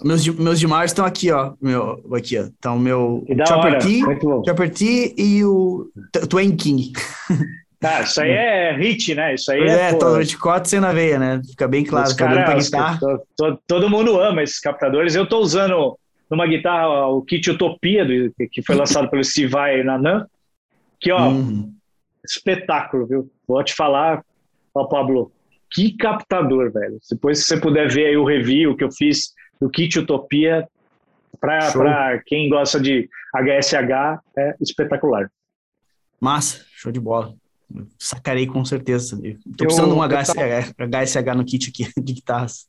Meus, 0.04 0.28
meus 0.28 0.60
demais 0.60 0.92
estão 0.92 1.06
aqui, 1.06 1.32
ó. 1.32 1.54
Meu, 1.62 2.04
aqui, 2.14 2.38
ó. 2.38 2.48
Tá 2.62 2.72
o 2.72 2.80
meu 2.80 3.26
Chopper 3.48 3.80
T, 3.80 4.00
Chopper 4.46 4.70
T 4.70 5.16
e 5.18 5.44
o 5.44 5.90
Twain 6.30 6.56
King. 6.56 6.94
Tá, 7.80 8.02
isso 8.02 8.20
aí 8.20 8.32
é 8.32 8.76
hit, 8.76 9.14
né? 9.14 9.36
Isso 9.36 9.52
aí 9.52 9.60
pois 9.60 9.72
é. 9.72 9.90
É, 9.90 9.94
todo 9.94 10.24
de 10.24 10.36
sem 10.66 10.80
na 10.80 10.92
veia, 10.92 11.20
né? 11.20 11.42
Fica 11.48 11.68
bem 11.68 11.86
claro. 11.86 12.16
Cara, 12.16 12.56
guitarra. 12.56 13.00
Todo, 13.38 13.60
todo, 13.68 13.90
mundo 13.90 14.20
ama 14.20 14.42
esses 14.42 14.60
captadores. 14.60 15.14
Eu 15.14 15.28
tô 15.28 15.38
usando 15.38 15.96
numa 16.28 16.48
guitarra 16.48 17.08
o 17.08 17.22
kit 17.22 17.52
Utopia, 17.52 18.04
do, 18.04 18.34
que 18.52 18.64
foi 18.64 18.76
lançado 18.76 19.08
pelo 19.12 19.24
Steve 19.24 19.52
Vai 19.52 19.84
na 19.84 19.96
NAM, 19.96 20.26
que, 21.00 21.12
ó, 21.12 21.30
uhum. 21.30 21.72
Espetáculo, 22.32 23.08
viu? 23.08 23.32
Vou 23.48 23.64
te 23.64 23.74
falar, 23.74 24.24
ó, 24.74 24.86
Pablo, 24.86 25.32
que 25.72 25.96
captador, 25.98 26.72
velho. 26.72 27.00
Depois, 27.10 27.40
se 27.40 27.46
você 27.46 27.58
puder 27.58 27.90
ver 27.90 28.08
aí 28.08 28.18
o 28.18 28.26
review 28.26 28.76
que 28.76 28.84
eu 28.84 28.92
fiz 28.92 29.34
do 29.60 29.70
kit 29.70 29.98
Utopia, 30.00 30.68
para 31.40 32.22
quem 32.26 32.50
gosta 32.50 32.80
de 32.80 33.10
HSH, 33.36 34.20
é 34.38 34.56
espetacular. 34.62 35.30
Massa, 36.20 36.66
show 36.72 36.92
de 36.92 37.00
bola. 37.00 37.34
Sacarei 38.00 38.48
com 38.48 38.64
certeza. 38.64 39.20
Tô 39.58 39.66
precisando 39.66 39.94
de 39.94 40.00
um 40.00 40.02
HSH, 40.02 40.74
HSH 40.78 41.36
no 41.36 41.46
kit 41.46 41.70
aqui 41.70 41.92
de 42.02 42.14
guitarras. 42.14 42.66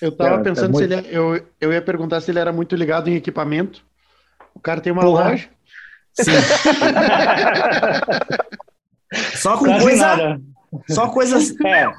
Eu 0.00 0.10
tava 0.10 0.40
é, 0.40 0.42
pensando 0.42 0.66
é 0.66 0.72
muito... 0.72 0.88
se 0.88 0.94
ele. 0.94 1.16
Eu, 1.16 1.46
eu 1.60 1.72
ia 1.72 1.80
perguntar 1.80 2.20
se 2.20 2.30
ele 2.30 2.40
era 2.40 2.52
muito 2.52 2.74
ligado 2.74 3.08
em 3.08 3.14
equipamento. 3.14 3.84
O 4.54 4.60
cara 4.60 4.80
tem 4.80 4.92
uma 4.92 5.02
Porra. 5.02 5.30
loja. 5.30 5.48
Sim. 6.12 6.32
Só 9.34 9.56
com 9.56 9.64
Quase 9.64 9.84
coisa. 9.84 10.06
Nada. 10.06 10.40
Só 10.88 11.08
coisas. 11.08 11.54
É. 11.64 11.92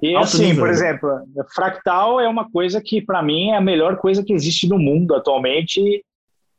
E 0.00 0.14
Alto 0.14 0.28
assim, 0.28 0.46
nível. 0.46 0.62
por 0.62 0.70
exemplo, 0.70 1.10
fractal 1.54 2.18
é 2.18 2.26
uma 2.26 2.50
coisa 2.50 2.80
que 2.80 3.02
para 3.02 3.22
mim 3.22 3.50
é 3.50 3.56
a 3.56 3.60
melhor 3.60 3.98
coisa 3.98 4.24
que 4.24 4.32
existe 4.32 4.66
no 4.66 4.78
mundo 4.78 5.14
atualmente 5.14 6.02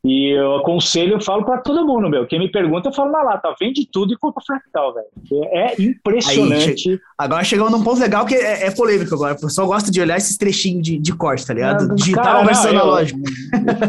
e 0.02 0.30
eu 0.30 0.56
aconselho, 0.56 1.14
eu 1.14 1.20
falo 1.20 1.44
para 1.44 1.58
todo 1.58 1.86
mundo, 1.86 2.08
meu. 2.08 2.26
Quem 2.26 2.38
me 2.38 2.50
pergunta, 2.50 2.88
eu 2.88 2.92
falo 2.92 3.12
na 3.12 3.22
lata, 3.22 3.54
vende 3.60 3.86
tudo 3.90 4.14
e 4.14 4.16
compra 4.16 4.42
fractal, 4.46 4.94
velho. 4.94 5.44
É 5.52 5.80
impressionante. 5.80 6.92
Aí, 6.92 6.98
agora 7.18 7.44
chegamos 7.44 7.70
num 7.70 7.84
ponto 7.84 8.00
legal 8.00 8.24
que 8.24 8.34
é, 8.34 8.66
é, 8.66 8.70
polêmico 8.70 9.14
agora. 9.14 9.34
O 9.34 9.40
pessoal 9.40 9.66
gosta 9.66 9.90
de 9.90 10.00
olhar 10.00 10.16
esses 10.16 10.38
trechinhos 10.38 10.82
de, 10.82 10.98
de 10.98 11.14
corte, 11.14 11.46
tá 11.46 11.52
ligado? 11.52 11.86
Não, 11.86 11.94
Digital 11.94 12.24
cara, 12.24 12.44
versus 12.44 12.66
analógico. 12.66 13.20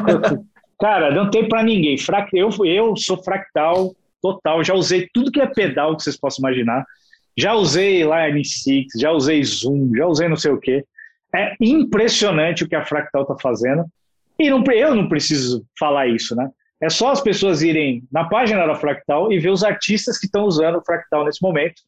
cara, 0.78 1.16
não 1.16 1.30
tem 1.30 1.47
para 1.47 1.64
ninguém. 1.64 1.95
Eu, 2.34 2.49
eu 2.66 2.95
sou 2.97 3.24
fractal 3.24 3.95
total. 4.22 4.64
Já 4.64 4.74
usei 4.74 5.10
tudo 5.14 5.32
que 5.32 5.42
é 5.42 5.48
pedal 5.48 5.96
que 5.96 6.04
vocês 6.04 6.18
possam 6.18 6.44
imaginar. 6.48 6.86
Já 7.38 7.54
usei 7.54 8.04
Line 8.04 8.44
6, 8.44 8.88
já 9.00 9.12
usei 9.12 9.44
Zoom, 9.44 9.92
já 9.96 10.06
usei 10.06 10.28
não 10.28 10.36
sei 10.36 10.52
o 10.52 10.60
quê. 10.60 10.84
É 11.34 11.56
impressionante 11.62 12.64
o 12.64 12.68
que 12.68 12.76
a 12.76 12.86
Fractal 12.86 13.26
tá 13.26 13.36
fazendo. 13.42 13.86
E 14.38 14.50
não, 14.50 14.64
eu 14.72 14.96
não 14.96 15.08
preciso 15.08 15.66
falar 15.80 16.08
isso, 16.08 16.36
né? 16.36 16.50
É 16.82 16.90
só 16.90 17.12
as 17.12 17.22
pessoas 17.22 17.62
irem 17.62 18.04
na 18.12 18.26
página 18.26 18.66
da 18.66 18.76
Fractal 18.76 19.32
e 19.32 19.40
ver 19.40 19.50
os 19.50 19.64
artistas 19.64 20.18
que 20.18 20.26
estão 20.26 20.46
usando 20.46 20.78
o 20.78 20.84
Fractal 20.84 21.24
nesse 21.26 21.42
momento. 21.42 21.84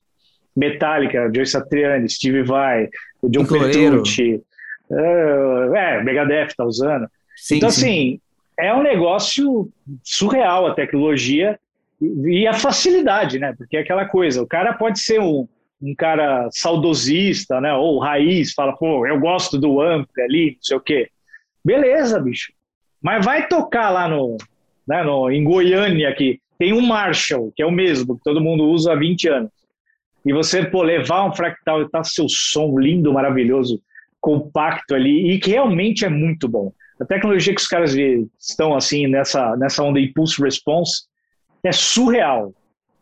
Metallica, 0.56 1.32
Joe 1.34 1.46
Satriani, 1.46 2.08
Steve 2.08 2.44
Vai, 2.44 2.88
o 3.22 3.28
John 3.28 3.44
Petrucci, 3.44 4.40
uh, 4.90 5.76
é, 5.76 6.04
Megadeth 6.04 6.50
está 6.50 6.64
usando. 6.64 7.08
Sim, 7.36 7.58
então, 7.58 7.72
sim. 7.72 7.82
assim, 7.82 8.22
é 8.58 8.74
um 8.74 8.84
negócio 8.84 9.68
surreal 10.04 10.68
a 10.68 10.76
tecnologia 10.76 11.60
e 12.28 12.46
a 12.48 12.54
facilidade, 12.54 13.40
né? 13.40 13.54
Porque 13.58 13.78
é 13.78 13.80
aquela 13.80 14.06
coisa, 14.06 14.42
o 14.42 14.48
cara 14.48 14.74
pode 14.74 15.00
ser 15.00 15.20
um, 15.20 15.48
um 15.82 15.96
cara 15.96 16.50
saudosista, 16.52 17.62
né? 17.62 17.74
Ou 17.74 18.00
raiz, 18.00 18.54
fala, 18.54 18.76
pô, 18.76 19.08
eu 19.08 19.20
gosto 19.20 19.58
do 19.58 19.82
amp 19.82 20.10
ali, 20.20 20.52
não 20.52 20.64
sei 20.64 20.78
o 20.78 20.82
quê. 20.82 21.10
Beleza, 21.64 22.20
bicho. 22.20 22.52
Mas 23.02 23.26
vai 23.26 23.48
tocar 23.48 23.90
lá 23.90 24.08
no, 24.08 24.38
né, 24.88 25.04
no, 25.04 25.32
em 25.32 25.44
Goiânia 25.44 26.10
aqui, 26.10 26.40
tem 26.58 26.74
um 26.74 26.82
Marshall, 26.82 27.52
que 27.56 27.62
é 27.62 27.66
o 27.66 27.72
mesmo, 27.72 28.18
que 28.18 28.24
todo 28.24 28.42
mundo 28.42 28.66
usa 28.66 28.94
há 28.94 28.96
20 28.96 29.28
anos. 29.30 29.52
E 30.26 30.32
você, 30.32 30.64
pô, 30.64 30.82
levar 30.82 31.26
um 31.26 31.34
fractal 31.34 31.82
e 31.82 31.90
tá 31.90 32.04
seu 32.04 32.28
som 32.30 32.78
lindo, 32.78 33.12
maravilhoso, 33.12 33.82
compacto 34.22 34.96
ali, 34.96 35.32
e 35.32 35.40
que 35.40 35.52
realmente 35.52 36.06
é 36.06 36.10
muito 36.10 36.48
bom. 36.48 36.72
A 37.00 37.06
tecnologia 37.06 37.54
que 37.54 37.60
os 37.60 37.68
caras 37.68 37.94
estão 38.40 38.74
assim 38.76 39.08
nessa, 39.08 39.58
nessa 39.58 39.84
onda 39.84 40.00
Impulse 40.00 40.42
Response 40.42 41.04
é 41.64 41.72
surreal. 41.72 42.54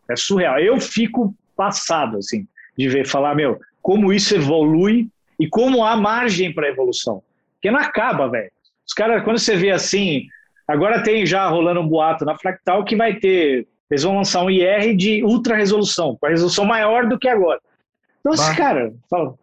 É 0.09 0.16
surreal. 0.16 0.59
Eu 0.59 0.80
fico 0.80 1.34
passado, 1.55 2.18
assim 2.18 2.47
de 2.78 2.88
ver, 2.88 3.05
falar, 3.05 3.36
meu, 3.36 3.59
como 3.82 4.14
isso 4.14 4.36
evolui 4.36 5.07
e 5.39 5.47
como 5.47 5.84
há 5.84 5.95
margem 5.95 6.53
para 6.53 6.70
evolução. 6.70 7.24
Porque 7.55 7.72
não 7.72 7.80
acaba, 7.80 8.30
velho. 8.30 8.51
Os 8.88 8.93
caras, 8.93 9.24
quando 9.24 9.39
você 9.39 9.55
vê 9.55 9.72
assim, 9.72 10.28
agora 10.68 11.03
tem 11.03 11.26
já 11.26 11.47
rolando 11.47 11.82
um 11.82 11.88
boato 11.88 12.26
na 12.26 12.38
Fractal 12.38 12.84
que 12.84 12.95
vai 12.95 13.16
ter, 13.16 13.68
eles 13.89 14.03
vão 14.03 14.18
lançar 14.18 14.43
um 14.43 14.49
IR 14.49 14.95
de 14.95 15.24
ultra 15.24 15.55
resolução, 15.55 16.18
com 16.20 16.26
a 16.26 16.30
resolução 16.30 16.66
maior 16.66 17.07
do 17.07 17.20
que 17.20 17.28
agora. 17.28 17.59
Então, 18.20 18.34
esse 18.34 18.55
cara, 18.55 18.93
fala, 19.09 19.34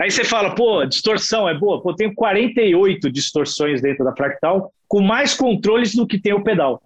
aí 0.00 0.10
você 0.10 0.24
fala, 0.24 0.54
pô, 0.54 0.84
distorção 0.84 1.48
é 1.48 1.56
boa. 1.56 1.80
Pô, 1.80 1.94
tenho 1.94 2.14
48 2.14 3.10
distorções 3.10 3.80
dentro 3.80 4.04
da 4.04 4.14
Fractal, 4.14 4.72
com 4.88 5.00
mais 5.00 5.34
controles 5.34 5.94
do 5.94 6.06
que 6.06 6.18
tem 6.18 6.32
o 6.32 6.42
pedal. 6.42 6.82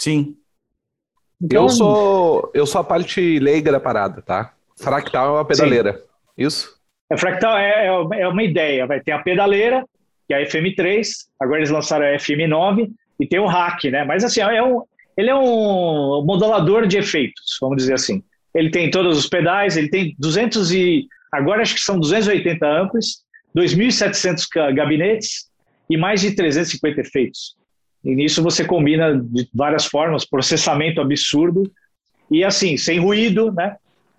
Sim. 0.00 0.36
Então, 1.40 1.64
eu 1.64 1.68
sou 1.68 2.50
eu 2.54 2.66
sou 2.66 2.80
a 2.80 2.84
parte 2.84 3.38
leiga 3.38 3.70
da 3.70 3.80
parada, 3.80 4.22
tá? 4.22 4.52
Fractal 4.76 5.28
é 5.28 5.30
uma 5.38 5.44
pedaleira, 5.44 5.92
Sim. 5.92 6.00
isso? 6.36 6.78
É, 7.10 7.16
fractal 7.16 7.56
é, 7.56 7.86
é, 7.86 8.20
é 8.20 8.28
uma 8.28 8.42
ideia. 8.42 8.86
Vai 8.86 9.00
ter 9.00 9.12
a 9.12 9.18
pedaleira, 9.20 9.84
que 10.26 10.34
é 10.34 10.42
a 10.42 10.46
FM3, 10.46 11.08
agora 11.40 11.58
eles 11.58 11.70
lançaram 11.70 12.04
a 12.06 12.16
FM9, 12.16 12.90
e 13.18 13.26
tem 13.26 13.38
o 13.38 13.46
rack, 13.46 13.90
né? 13.90 14.04
Mas 14.04 14.22
assim, 14.22 14.40
é 14.40 14.62
um, 14.62 14.82
ele 15.16 15.30
é 15.30 15.34
um 15.34 16.22
modulador 16.24 16.86
de 16.86 16.98
efeitos, 16.98 17.58
vamos 17.60 17.78
dizer 17.78 17.94
assim. 17.94 18.22
Ele 18.54 18.70
tem 18.70 18.90
todos 18.90 19.18
os 19.18 19.28
pedais, 19.28 19.76
ele 19.76 19.88
tem 19.88 20.14
200 20.18 20.72
e... 20.72 21.06
Agora 21.32 21.60
acho 21.60 21.74
que 21.74 21.80
são 21.80 21.98
280 21.98 22.66
amplos, 22.66 23.22
2.700 23.56 24.74
gabinetes 24.74 25.48
e 25.90 25.96
mais 25.96 26.20
de 26.20 26.32
350 26.34 27.00
efeitos. 27.00 27.56
E 28.08 28.14
nisso 28.14 28.42
você 28.42 28.64
combina 28.64 29.14
de 29.14 29.48
várias 29.54 29.84
formas, 29.84 30.24
processamento 30.24 31.00
absurdo 31.00 31.70
e 32.30 32.42
assim, 32.42 32.76
sem 32.76 32.98
ruído, 32.98 33.52
né? 33.52 33.76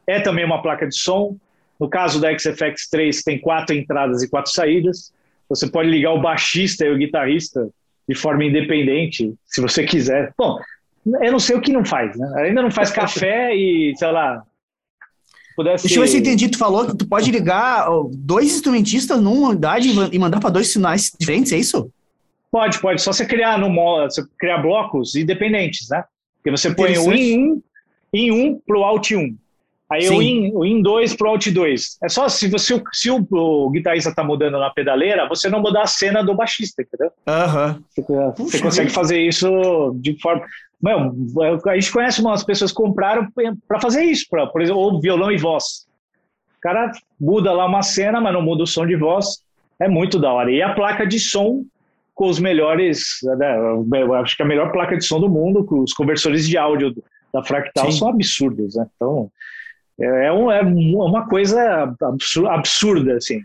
é 0.09 0.19
também 0.19 0.43
uma 0.43 0.61
placa 0.61 0.87
de 0.87 0.97
som. 0.97 1.37
No 1.79 1.87
caso 1.87 2.19
da 2.19 2.35
XFX 2.37 2.89
3, 2.89 3.23
tem 3.23 3.39
quatro 3.39 3.75
entradas 3.75 4.23
e 4.23 4.29
quatro 4.29 4.51
saídas. 4.51 5.13
Você 5.47 5.67
pode 5.67 5.89
ligar 5.89 6.13
o 6.13 6.21
baixista 6.21 6.85
e 6.85 6.91
o 6.91 6.97
guitarrista 6.97 7.69
de 8.07 8.15
forma 8.15 8.43
independente, 8.43 9.33
se 9.45 9.61
você 9.61 9.83
quiser. 9.83 10.33
Bom, 10.37 10.57
eu 11.21 11.31
não 11.31 11.39
sei 11.39 11.55
o 11.55 11.61
que 11.61 11.71
não 11.71 11.85
faz, 11.85 12.17
né? 12.17 12.43
Ainda 12.43 12.61
não 12.61 12.71
faz 12.71 12.89
café 12.89 13.55
e, 13.55 13.93
sei 13.95 14.11
lá. 14.11 14.41
Pudesse... 15.55 15.87
Deixa 15.87 15.99
eu 15.99 16.03
ver 16.03 16.07
se 16.09 16.17
eu 16.17 16.21
entendi. 16.21 16.49
Tu 16.49 16.57
falou 16.57 16.87
que 16.87 16.97
tu 16.97 17.07
pode 17.07 17.31
ligar 17.31 17.87
dois 18.13 18.55
instrumentistas 18.55 19.21
numa 19.21 19.49
unidade 19.49 19.89
e 20.11 20.19
mandar 20.19 20.39
para 20.39 20.49
dois 20.49 20.69
sinais 20.69 21.11
diferentes, 21.17 21.51
é 21.51 21.57
isso? 21.57 21.91
Pode, 22.51 22.79
pode. 22.79 23.01
Só 23.01 23.13
você 23.13 23.25
criar 23.25 23.57
no 23.57 23.69
você 24.03 24.23
criar 24.37 24.59
blocos 24.59 25.15
independentes, 25.15 25.87
né? 25.89 26.03
Porque 26.37 26.51
você 26.51 26.73
põe 26.73 26.97
o 26.97 27.13
in 27.13 27.53
1 27.53 27.61
em 28.13 28.31
1 28.31 28.61
para 28.65 28.77
o 28.77 28.83
Alt 28.83 29.11
1. 29.11 29.35
Aí 29.91 30.07
o 30.07 30.21
in, 30.21 30.51
o 30.53 30.63
in 30.63 30.83
2 30.83 31.15
pro 31.15 31.29
Alt 31.29 31.47
2. 31.47 31.97
É 32.03 32.09
só 32.09 32.29
se 32.29 32.47
você 32.47 32.81
se 32.91 33.09
o, 33.09 33.27
o 33.31 33.69
guitarrista 33.71 34.13
tá 34.13 34.23
mudando 34.23 34.59
na 34.59 34.69
pedaleira, 34.69 35.27
você 35.27 35.49
não 35.49 35.61
mudar 35.61 35.83
a 35.83 35.87
cena 35.87 36.23
do 36.23 36.35
baixista, 36.35 36.83
entendeu? 36.83 37.11
Uhum. 37.27 37.83
Você, 38.35 38.43
você 38.43 38.59
consegue 38.61 38.89
fazer 38.91 39.19
isso 39.19 39.95
de 39.95 40.19
forma. 40.21 40.45
Meu, 40.81 41.11
a 41.67 41.75
gente 41.75 41.91
conhece 41.91 42.21
umas 42.21 42.43
pessoas 42.43 42.71
que 42.71 42.77
compraram 42.77 43.27
para 43.67 43.81
fazer 43.81 44.03
isso, 44.03 44.27
pra, 44.29 44.47
por 44.47 44.61
exemplo, 44.61 44.79
ou 44.79 45.01
violão 45.01 45.31
e 45.31 45.37
voz. 45.37 45.87
O 46.57 46.61
cara 46.61 46.91
muda 47.19 47.51
lá 47.51 47.65
uma 47.65 47.81
cena, 47.81 48.21
mas 48.21 48.33
não 48.33 48.41
muda 48.41 48.63
o 48.63 48.67
som 48.67 48.85
de 48.85 48.95
voz. 48.95 49.43
É 49.79 49.87
muito 49.87 50.19
da 50.19 50.31
hora. 50.31 50.51
E 50.51 50.61
a 50.61 50.73
placa 50.73 51.05
de 51.05 51.19
som 51.19 51.63
com 52.19 52.27
os 52.27 52.37
melhores, 52.37 53.19
né, 53.37 53.57
acho 54.21 54.35
que 54.35 54.43
a 54.43 54.45
melhor 54.45 54.73
placa 54.73 54.97
de 54.97 55.05
som 55.05 55.21
do 55.21 55.29
mundo, 55.29 55.63
com 55.63 55.79
os 55.79 55.93
conversores 55.93 56.45
de 56.45 56.57
áudio 56.57 56.93
da 57.33 57.41
Fractal 57.41 57.89
Sim. 57.89 57.97
são 57.97 58.09
absurdos, 58.09 58.75
né? 58.75 58.85
Então, 58.93 59.31
é, 59.97 60.25
é, 60.25 60.33
um, 60.33 60.51
é 60.51 60.61
uma 60.61 61.29
coisa 61.29 61.95
absurda, 62.49 63.15
assim. 63.15 63.41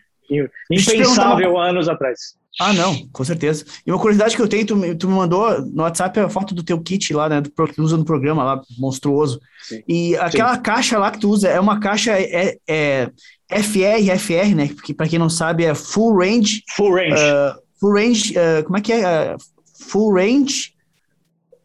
Impensável 0.68 1.56
anos 1.56 1.88
atrás. 1.88 2.34
Ah, 2.60 2.72
não, 2.72 3.06
com 3.12 3.22
certeza. 3.22 3.64
E 3.86 3.92
uma 3.92 4.00
curiosidade 4.00 4.34
que 4.34 4.42
eu 4.42 4.48
tenho, 4.48 4.66
tu, 4.66 4.74
tu 4.96 5.08
me 5.08 5.14
mandou 5.14 5.60
no 5.66 5.84
WhatsApp 5.84 6.18
a 6.18 6.28
foto 6.28 6.52
do 6.52 6.64
teu 6.64 6.80
kit 6.80 7.14
lá, 7.14 7.28
né, 7.28 7.40
do, 7.40 7.50
que 7.52 7.74
tu 7.74 7.82
usa 7.82 7.96
no 7.96 8.04
programa 8.04 8.42
lá, 8.42 8.60
monstruoso. 8.76 9.40
Sim. 9.62 9.84
E 9.86 10.16
aquela 10.16 10.56
Sim. 10.56 10.62
caixa 10.62 10.98
lá 10.98 11.12
que 11.12 11.20
tu 11.20 11.30
usa 11.30 11.48
é 11.48 11.60
uma 11.60 11.78
caixa 11.78 12.10
é, 12.18 12.56
é 12.68 13.08
FR, 13.50 14.18
FR, 14.18 14.54
né, 14.56 14.68
que 14.84 14.92
para 14.92 15.06
quem 15.06 15.18
não 15.18 15.30
sabe 15.30 15.64
é 15.64 15.76
Full 15.76 16.18
Range. 16.18 16.64
Full 16.74 16.92
Range. 16.92 17.22
Uh, 17.22 17.63
full 17.80 17.92
Range, 17.92 18.34
uh, 18.36 18.64
como 18.64 18.76
é 18.76 18.80
que 18.80 18.92
é? 18.92 19.34
Uh, 19.34 19.36
full 19.78 20.14
Range 20.14 20.74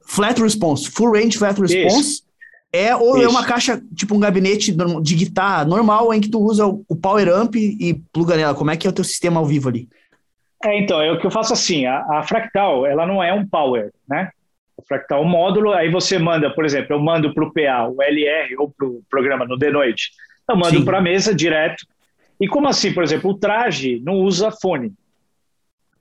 Flat 0.06 0.42
Response. 0.42 0.90
Full 0.90 1.12
Range 1.12 1.38
Flat 1.38 1.60
Response. 1.60 2.00
Isso. 2.00 2.30
É 2.72 2.96
ou 2.96 3.18
Isso. 3.18 3.26
é 3.26 3.28
uma 3.28 3.46
caixa, 3.46 3.82
tipo 3.96 4.16
um 4.16 4.20
gabinete 4.20 4.72
de 5.02 5.16
guitarra 5.16 5.66
normal 5.66 6.14
em 6.14 6.22
que 6.22 6.30
tu 6.30 6.40
usa 6.40 6.66
o 6.68 6.96
power 6.96 7.28
amp 7.30 7.56
e 7.56 8.00
pluga 8.14 8.38
nela. 8.38 8.54
Como 8.54 8.70
é 8.70 8.78
que 8.78 8.86
é 8.86 8.90
o 8.90 8.94
teu 8.94 9.04
sistema 9.04 9.40
ao 9.40 9.46
vivo 9.46 9.70
ali? 9.70 9.88
É, 10.64 10.78
então, 10.78 11.02
é 11.02 11.12
o 11.12 11.20
que 11.20 11.26
eu 11.26 11.32
faço 11.32 11.54
assim, 11.54 11.86
a, 11.86 12.06
a 12.18 12.24
Fractal, 12.24 12.86
ela 12.86 13.08
não 13.08 13.24
é 13.24 13.34
um 13.34 13.48
power, 13.48 13.92
né? 14.08 14.30
A 14.78 14.82
Fractal 14.88 15.24
é 15.24 15.26
um 15.26 15.30
módulo, 15.30 15.72
aí 15.72 15.90
você 15.90 16.20
manda, 16.20 16.50
por 16.54 16.66
exemplo, 16.66 16.96
eu 16.96 17.00
mando 17.00 17.34
para 17.34 17.46
o 17.46 17.54
PA, 17.54 17.88
o 17.88 18.02
LR, 18.02 18.56
ou 18.58 18.70
para 18.70 18.88
o 18.88 19.02
programa 19.10 19.46
no 19.46 19.58
The 19.58 19.72
Noite, 19.72 20.12
eu 20.48 20.56
mando 20.58 20.84
para 20.84 20.98
a 20.98 21.02
mesa 21.02 21.34
direto. 21.34 21.86
E 22.40 22.48
como 22.48 22.68
assim, 22.68 22.94
por 22.94 23.04
exemplo, 23.04 23.32
o 23.32 23.38
traje 23.38 24.02
não 24.04 24.16
usa 24.16 24.52
fone. 24.52 24.94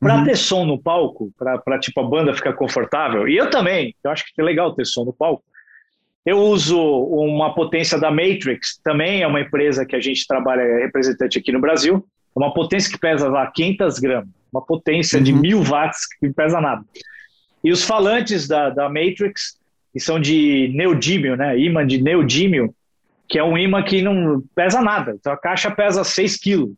Para 0.01 0.17
uhum. 0.17 0.25
ter 0.25 0.37
som 0.37 0.65
no 0.65 0.81
palco, 0.81 1.33
para 1.37 1.79
tipo 1.79 2.01
a 2.01 2.05
banda 2.05 2.35
ficar 2.35 2.53
confortável, 2.53 3.29
e 3.29 3.37
eu 3.37 3.51
também, 3.51 3.95
eu 4.05 4.11
acho 4.11 4.25
que 4.25 4.41
é 4.41 4.45
legal 4.45 4.73
ter 4.73 4.87
som 4.87 5.05
no 5.05 5.13
palco, 5.13 5.43
eu 6.25 6.39
uso 6.39 6.79
uma 6.79 7.55
potência 7.55 7.99
da 7.99 8.11
Matrix, 8.11 8.79
também 8.85 9.23
é 9.23 9.27
uma 9.27 9.41
empresa 9.41 9.87
que 9.87 9.97
a 9.97 10.01
gente 10.01 10.27
trabalha, 10.27 10.61
é 10.61 10.85
representante 10.85 11.39
aqui 11.39 11.51
no 11.51 11.61
Brasil, 11.61 12.07
uma 12.35 12.53
potência 12.53 12.91
que 12.91 12.99
pesa 12.99 13.29
lá 13.29 13.51
500 13.51 13.99
gramas, 13.99 14.29
uma 14.53 14.65
potência 14.65 15.19
uhum. 15.19 15.25
de 15.25 15.33
mil 15.33 15.63
watts 15.63 16.07
que 16.07 16.27
não 16.27 16.33
pesa 16.33 16.61
nada. 16.61 16.85
E 17.65 17.73
os 17.73 17.83
falantes 17.83 18.47
da, 18.47 18.71
da 18.71 18.89
Matrix, 18.89 19.59
que 19.93 19.99
são 19.99 20.21
de 20.21 20.71
neodímio, 20.75 21.37
né, 21.37 21.59
imã 21.59 21.85
de 21.85 22.01
neodímio, 22.01 22.73
que 23.29 23.39
é 23.39 23.43
um 23.43 23.59
imã 23.59 23.83
que 23.83 24.01
não 24.01 24.43
pesa 24.55 24.81
nada, 24.81 25.17
então 25.19 25.33
a 25.33 25.37
caixa 25.37 25.71
pesa 25.71 26.05
6 26.05 26.37
quilos. 26.37 26.71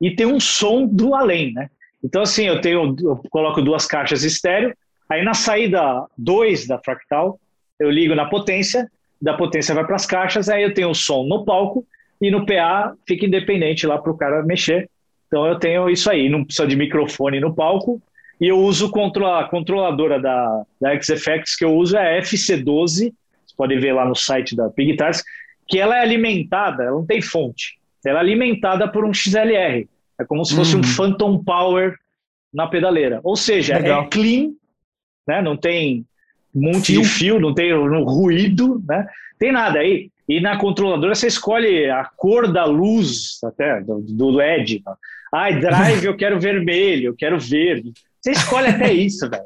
E 0.00 0.10
tem 0.14 0.26
um 0.26 0.40
som 0.40 0.86
do 0.86 1.14
além, 1.14 1.52
né? 1.52 1.70
Então, 2.06 2.22
assim, 2.22 2.46
eu 2.46 2.60
tenho, 2.60 2.94
eu 3.00 3.20
coloco 3.28 3.60
duas 3.60 3.84
caixas 3.84 4.22
estéreo, 4.22 4.72
aí 5.10 5.24
na 5.24 5.34
saída 5.34 6.06
2 6.16 6.68
da 6.68 6.78
Fractal, 6.78 7.36
eu 7.80 7.90
ligo 7.90 8.14
na 8.14 8.26
potência, 8.26 8.88
da 9.20 9.34
potência 9.34 9.74
vai 9.74 9.84
para 9.84 9.96
as 9.96 10.06
caixas, 10.06 10.48
aí 10.48 10.62
eu 10.62 10.72
tenho 10.72 10.90
o 10.90 10.94
som 10.94 11.24
no 11.24 11.44
palco 11.44 11.84
e 12.22 12.30
no 12.30 12.46
PA 12.46 12.94
fica 13.08 13.26
independente 13.26 13.88
lá 13.88 13.98
para 13.98 14.12
o 14.12 14.16
cara 14.16 14.44
mexer. 14.44 14.88
Então 15.26 15.44
eu 15.46 15.58
tenho 15.58 15.90
isso 15.90 16.08
aí, 16.08 16.28
não 16.28 16.44
precisa 16.44 16.68
de 16.68 16.76
microfone 16.76 17.40
no 17.40 17.52
palco. 17.52 18.00
E 18.40 18.46
eu 18.46 18.58
uso 18.58 18.86
a 18.86 19.44
controladora 19.48 20.20
da, 20.20 20.62
da 20.80 21.02
XFX 21.02 21.56
que 21.56 21.64
eu 21.64 21.74
uso 21.74 21.96
é 21.96 22.18
a 22.18 22.22
FC12, 22.22 23.12
você 23.44 23.56
pode 23.56 23.76
ver 23.80 23.92
lá 23.92 24.04
no 24.04 24.14
site 24.14 24.54
da 24.54 24.70
Pig 24.70 24.92
Guitars, 24.92 25.24
que 25.66 25.80
ela 25.80 25.98
é 25.98 26.02
alimentada, 26.02 26.84
ela 26.84 26.92
não 26.98 27.04
tem 27.04 27.20
fonte, 27.20 27.78
ela 28.04 28.20
é 28.20 28.22
alimentada 28.22 28.86
por 28.86 29.04
um 29.04 29.12
XLR. 29.12 29.88
É 30.18 30.24
como 30.24 30.44
se 30.44 30.54
fosse 30.54 30.74
um 30.74 30.78
uhum. 30.78 30.84
Phantom 30.84 31.42
Power 31.42 31.96
na 32.52 32.66
pedaleira. 32.66 33.20
Ou 33.22 33.36
seja, 33.36 33.74
é 33.74 33.78
Legal. 33.78 34.04
é 34.04 34.06
clean, 34.08 34.52
né? 35.26 35.42
não 35.42 35.56
tem 35.56 36.06
um 36.54 36.72
monte 36.72 36.92
fio. 36.92 37.02
de 37.02 37.08
fio, 37.08 37.40
não 37.40 37.52
tem 37.52 37.72
no 37.72 38.04
ruído, 38.04 38.82
né? 38.88 39.06
Tem 39.38 39.52
nada 39.52 39.78
aí. 39.78 40.10
E 40.28 40.40
na 40.40 40.58
controladora 40.58 41.14
você 41.14 41.26
escolhe 41.26 41.88
a 41.90 42.04
cor 42.04 42.50
da 42.50 42.64
luz, 42.64 43.38
até 43.44 43.80
do, 43.80 44.00
do 44.00 44.30
LED. 44.30 44.82
Ai, 45.32 45.60
drive 45.60 46.04
eu 46.04 46.16
quero 46.16 46.40
vermelho, 46.40 47.08
eu 47.08 47.14
quero 47.14 47.38
verde. 47.38 47.92
Você 48.20 48.32
escolhe 48.32 48.68
até 48.68 48.90
isso, 48.94 49.28
velho. 49.28 49.44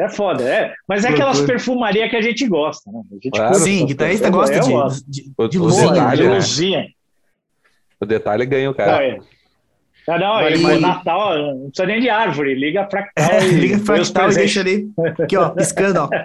É 0.00 0.08
foda, 0.08 0.44
é. 0.44 0.74
Mas 0.86 1.04
é 1.04 1.08
aquelas 1.08 1.40
perfumaria 1.40 2.08
que 2.08 2.14
a 2.14 2.22
gente 2.22 2.46
gosta, 2.46 2.90
né? 2.90 3.02
Gente 3.12 3.30
claro, 3.30 3.54
sim, 3.56 3.84
guitarrista 3.84 4.30
gosta 4.30 4.60
de, 4.60 5.24
de, 5.24 5.48
de, 5.48 5.58
luzinha. 5.58 5.92
Detalhe, 5.92 6.22
de 6.22 6.28
luzinha. 6.28 6.78
Né? 6.78 6.88
O 8.00 8.06
detalhe 8.06 8.46
ganha 8.46 8.70
o 8.70 8.74
cara. 8.74 8.92
Não, 8.92 9.00
é. 9.00 9.18
Ah, 10.08 10.18
não, 10.18 10.42
Mas, 10.42 10.60
e 10.60 10.80
Natal 10.80 11.38
não 11.38 11.70
precisa 11.70 11.86
nem 11.86 12.00
de 12.00 12.08
árvore, 12.08 12.54
liga 12.54 12.88
fractal. 12.88 13.30
É, 13.30 13.46
liga 13.46 13.78
fractal 13.78 14.30
e 14.30 14.34
deixa 14.34 14.60
ali. 14.60 14.88
Aqui, 15.22 15.36
ó, 15.36 15.50
piscando, 15.50 16.00
ó. 16.00 16.08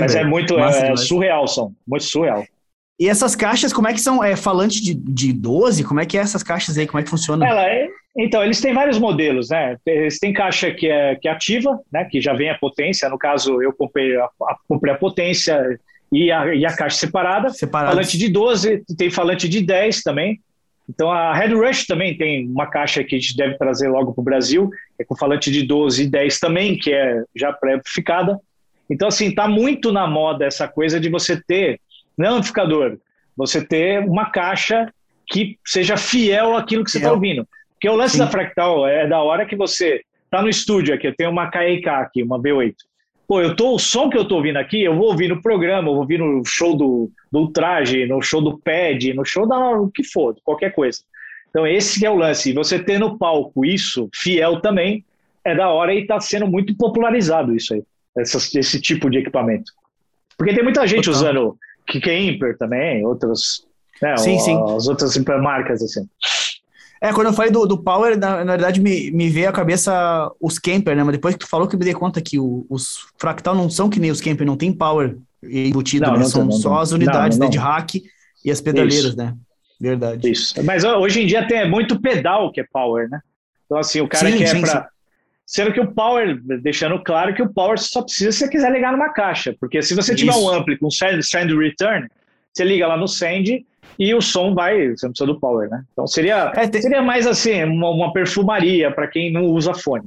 Mas 0.00 0.14
é 0.14 0.24
muito 0.24 0.58
é, 0.58 0.96
surreal, 0.96 1.46
são 1.46 1.74
muito 1.86 2.04
surreal. 2.04 2.44
E 3.00 3.08
essas 3.08 3.34
caixas, 3.34 3.72
como 3.72 3.88
é 3.88 3.92
que 3.92 4.00
são? 4.00 4.22
É 4.22 4.36
falante 4.36 4.82
de, 4.82 4.94
de 4.94 5.32
12? 5.32 5.84
Como 5.84 6.00
é 6.00 6.06
que 6.06 6.16
é 6.16 6.20
essas 6.20 6.42
caixas 6.42 6.78
aí? 6.78 6.86
Como 6.86 7.00
é 7.00 7.02
que 7.02 7.10
funciona? 7.10 7.46
Ela 7.46 7.66
é, 7.66 7.88
então, 8.16 8.44
eles 8.44 8.60
têm 8.60 8.74
vários 8.74 8.98
modelos, 8.98 9.48
né? 9.48 9.76
Eles 9.86 10.18
têm 10.18 10.32
caixa 10.32 10.70
que 10.70 10.86
é, 10.86 11.16
que 11.16 11.26
é 11.26 11.30
ativa, 11.30 11.80
né? 11.90 12.04
Que 12.04 12.20
já 12.20 12.34
vem 12.34 12.50
a 12.50 12.58
potência. 12.58 13.08
No 13.08 13.18
caso, 13.18 13.62
eu 13.62 13.72
comprei 13.72 14.16
a, 14.16 14.24
a, 14.24 14.56
comprei 14.68 14.92
a 14.92 14.98
potência 14.98 15.78
e 16.12 16.30
a, 16.30 16.54
e 16.54 16.66
a 16.66 16.76
caixa 16.76 16.98
separada. 16.98 17.48
Falante 17.52 18.18
de 18.18 18.28
12, 18.28 18.84
tem 18.96 19.10
falante 19.10 19.48
de 19.48 19.62
10 19.62 20.02
também. 20.02 20.40
Então 20.88 21.10
a 21.10 21.32
Red 21.32 21.54
Rush 21.54 21.86
também 21.86 22.16
tem 22.16 22.46
uma 22.46 22.66
caixa 22.66 23.04
que 23.04 23.16
a 23.16 23.18
gente 23.18 23.36
deve 23.36 23.56
trazer 23.56 23.88
logo 23.88 24.12
para 24.12 24.20
o 24.20 24.24
Brasil, 24.24 24.70
é 24.98 25.04
com 25.04 25.16
falante 25.16 25.50
de 25.50 25.62
12 25.62 26.02
e 26.02 26.10
10 26.10 26.38
também, 26.38 26.76
que 26.76 26.92
é 26.92 27.22
já 27.34 27.52
pré-amplificada. 27.52 28.38
Então, 28.90 29.08
assim, 29.08 29.28
está 29.28 29.48
muito 29.48 29.90
na 29.90 30.06
moda 30.06 30.44
essa 30.44 30.68
coisa 30.68 31.00
de 31.00 31.08
você 31.08 31.40
ter, 31.40 31.80
não 32.16 32.26
é 32.26 32.28
amplificador, 32.30 32.98
você 33.36 33.64
ter 33.64 34.00
uma 34.00 34.30
caixa 34.30 34.92
que 35.26 35.58
seja 35.64 35.96
fiel 35.96 36.56
àquilo 36.56 36.84
que 36.84 36.90
você 36.90 36.98
está 36.98 37.12
ouvindo. 37.12 37.48
Porque 37.74 37.88
o 37.88 37.96
lance 37.96 38.14
Sim. 38.14 38.18
da 38.18 38.26
Fractal 38.26 38.86
é 38.86 39.06
da 39.06 39.22
hora 39.22 39.46
que 39.46 39.56
você 39.56 40.02
está 40.24 40.42
no 40.42 40.48
estúdio 40.48 40.94
aqui, 40.94 41.06
eu 41.06 41.16
tenho 41.16 41.30
uma 41.30 41.50
KIK 41.50 41.88
aqui, 41.88 42.22
uma 42.22 42.38
V8 42.38 42.74
pô, 43.26 43.40
eu 43.40 43.56
tô, 43.56 43.74
o 43.74 43.78
som 43.78 44.10
que 44.10 44.18
eu 44.18 44.26
tô 44.26 44.36
ouvindo 44.36 44.58
aqui, 44.58 44.82
eu 44.82 44.96
vou 44.96 45.08
ouvir 45.08 45.28
no 45.28 45.40
programa, 45.40 45.88
eu 45.88 45.92
vou 45.92 46.02
ouvir 46.02 46.18
no 46.18 46.44
show 46.44 46.76
do, 46.76 47.10
do 47.30 47.48
traje, 47.48 48.06
no 48.06 48.20
show 48.20 48.42
do 48.42 48.58
pad, 48.58 49.12
no 49.14 49.24
show 49.24 49.46
da 49.46 49.58
o 49.72 49.90
que 49.90 50.04
for, 50.04 50.36
qualquer 50.44 50.74
coisa. 50.74 51.00
Então, 51.50 51.66
esse 51.66 52.04
é 52.04 52.10
o 52.10 52.16
lance. 52.16 52.50
E 52.50 52.54
você 52.54 52.78
ter 52.78 52.98
no 52.98 53.18
palco 53.18 53.64
isso, 53.64 54.08
fiel 54.14 54.60
também, 54.60 55.04
é 55.44 55.54
da 55.54 55.68
hora 55.68 55.94
e 55.94 56.00
está 56.00 56.18
sendo 56.20 56.46
muito 56.46 56.74
popularizado 56.76 57.54
isso 57.54 57.74
aí, 57.74 57.82
esse 58.16 58.80
tipo 58.80 59.10
de 59.10 59.18
equipamento. 59.18 59.72
Porque 60.38 60.54
tem 60.54 60.64
muita 60.64 60.86
gente 60.86 61.04
Total. 61.04 61.20
usando 61.20 61.58
Kickamper 61.86 62.56
também, 62.56 63.04
outras, 63.04 63.66
né, 64.00 64.16
sim, 64.16 64.38
sim. 64.38 64.56
as 64.74 64.88
outras 64.88 65.16
marcas 65.18 65.82
assim. 65.82 66.08
É, 67.02 67.12
quando 67.12 67.26
eu 67.26 67.32
falei 67.32 67.50
do, 67.50 67.66
do 67.66 67.82
Power, 67.82 68.16
na, 68.16 68.44
na 68.44 68.52
verdade 68.52 68.80
me, 68.80 69.10
me 69.10 69.28
veio 69.28 69.48
à 69.48 69.52
cabeça 69.52 70.30
os 70.40 70.56
Camper, 70.56 70.94
né? 70.94 71.02
Mas 71.02 71.14
depois 71.14 71.34
que 71.34 71.40
tu 71.40 71.48
falou 71.48 71.66
que 71.66 71.74
eu 71.74 71.78
me 71.78 71.84
dei 71.84 71.94
conta 71.94 72.22
que 72.22 72.38
o, 72.38 72.64
os 72.70 73.08
Fractal 73.18 73.56
não 73.56 73.68
são 73.68 73.90
que 73.90 73.98
nem 73.98 74.12
os 74.12 74.20
Camper, 74.20 74.46
não 74.46 74.56
tem 74.56 74.72
Power 74.72 75.16
embutido, 75.42 76.06
não, 76.06 76.12
né? 76.12 76.18
Não 76.20 76.26
são 76.26 76.44
não, 76.44 76.52
só 76.52 76.78
as 76.78 76.92
unidades 76.92 77.36
de 77.50 77.58
hack 77.58 77.96
e 78.44 78.52
as 78.52 78.60
pedaleiras, 78.60 79.06
Isso. 79.06 79.16
né? 79.16 79.34
Verdade. 79.80 80.30
Isso. 80.30 80.62
Mas 80.62 80.84
hoje 80.84 81.22
em 81.22 81.26
dia 81.26 81.44
tem 81.44 81.68
muito 81.68 82.00
pedal 82.00 82.52
que 82.52 82.60
é 82.60 82.64
Power, 82.72 83.10
né? 83.10 83.20
Então, 83.66 83.78
assim, 83.78 84.00
o 84.00 84.06
cara 84.06 84.30
sim, 84.30 84.38
quer 84.38 84.46
sim, 84.46 84.60
para. 84.60 84.88
Sendo 85.44 85.72
que 85.72 85.80
o 85.80 85.92
Power, 85.92 86.40
deixando 86.60 87.02
claro 87.02 87.34
que 87.34 87.42
o 87.42 87.52
Power 87.52 87.80
só 87.80 88.02
precisa 88.02 88.30
se 88.30 88.38
você 88.38 88.48
quiser 88.48 88.70
ligar 88.70 88.92
numa 88.92 89.12
caixa. 89.12 89.56
Porque 89.58 89.82
se 89.82 89.92
você 89.92 90.14
tiver 90.14 90.30
Isso. 90.30 90.40
um 90.40 90.50
ampli 90.50 90.78
com 90.78 90.88
send, 90.88 91.20
send 91.24 91.52
return, 91.52 92.06
você 92.52 92.62
liga 92.62 92.86
lá 92.86 92.96
no 92.96 93.08
send 93.08 93.66
e 93.98 94.14
o 94.14 94.20
som 94.20 94.54
vai, 94.54 94.90
você 94.90 95.06
não 95.06 95.12
precisa 95.12 95.26
do 95.26 95.38
power, 95.38 95.68
né? 95.68 95.84
Então 95.92 96.06
seria, 96.06 96.52
é, 96.54 96.66
tem... 96.66 96.80
seria 96.80 97.02
mais 97.02 97.26
assim, 97.26 97.62
uma, 97.64 97.90
uma 97.90 98.12
perfumaria 98.12 98.90
para 98.90 99.06
quem 99.06 99.32
não 99.32 99.46
usa 99.46 99.74
fone. 99.74 100.04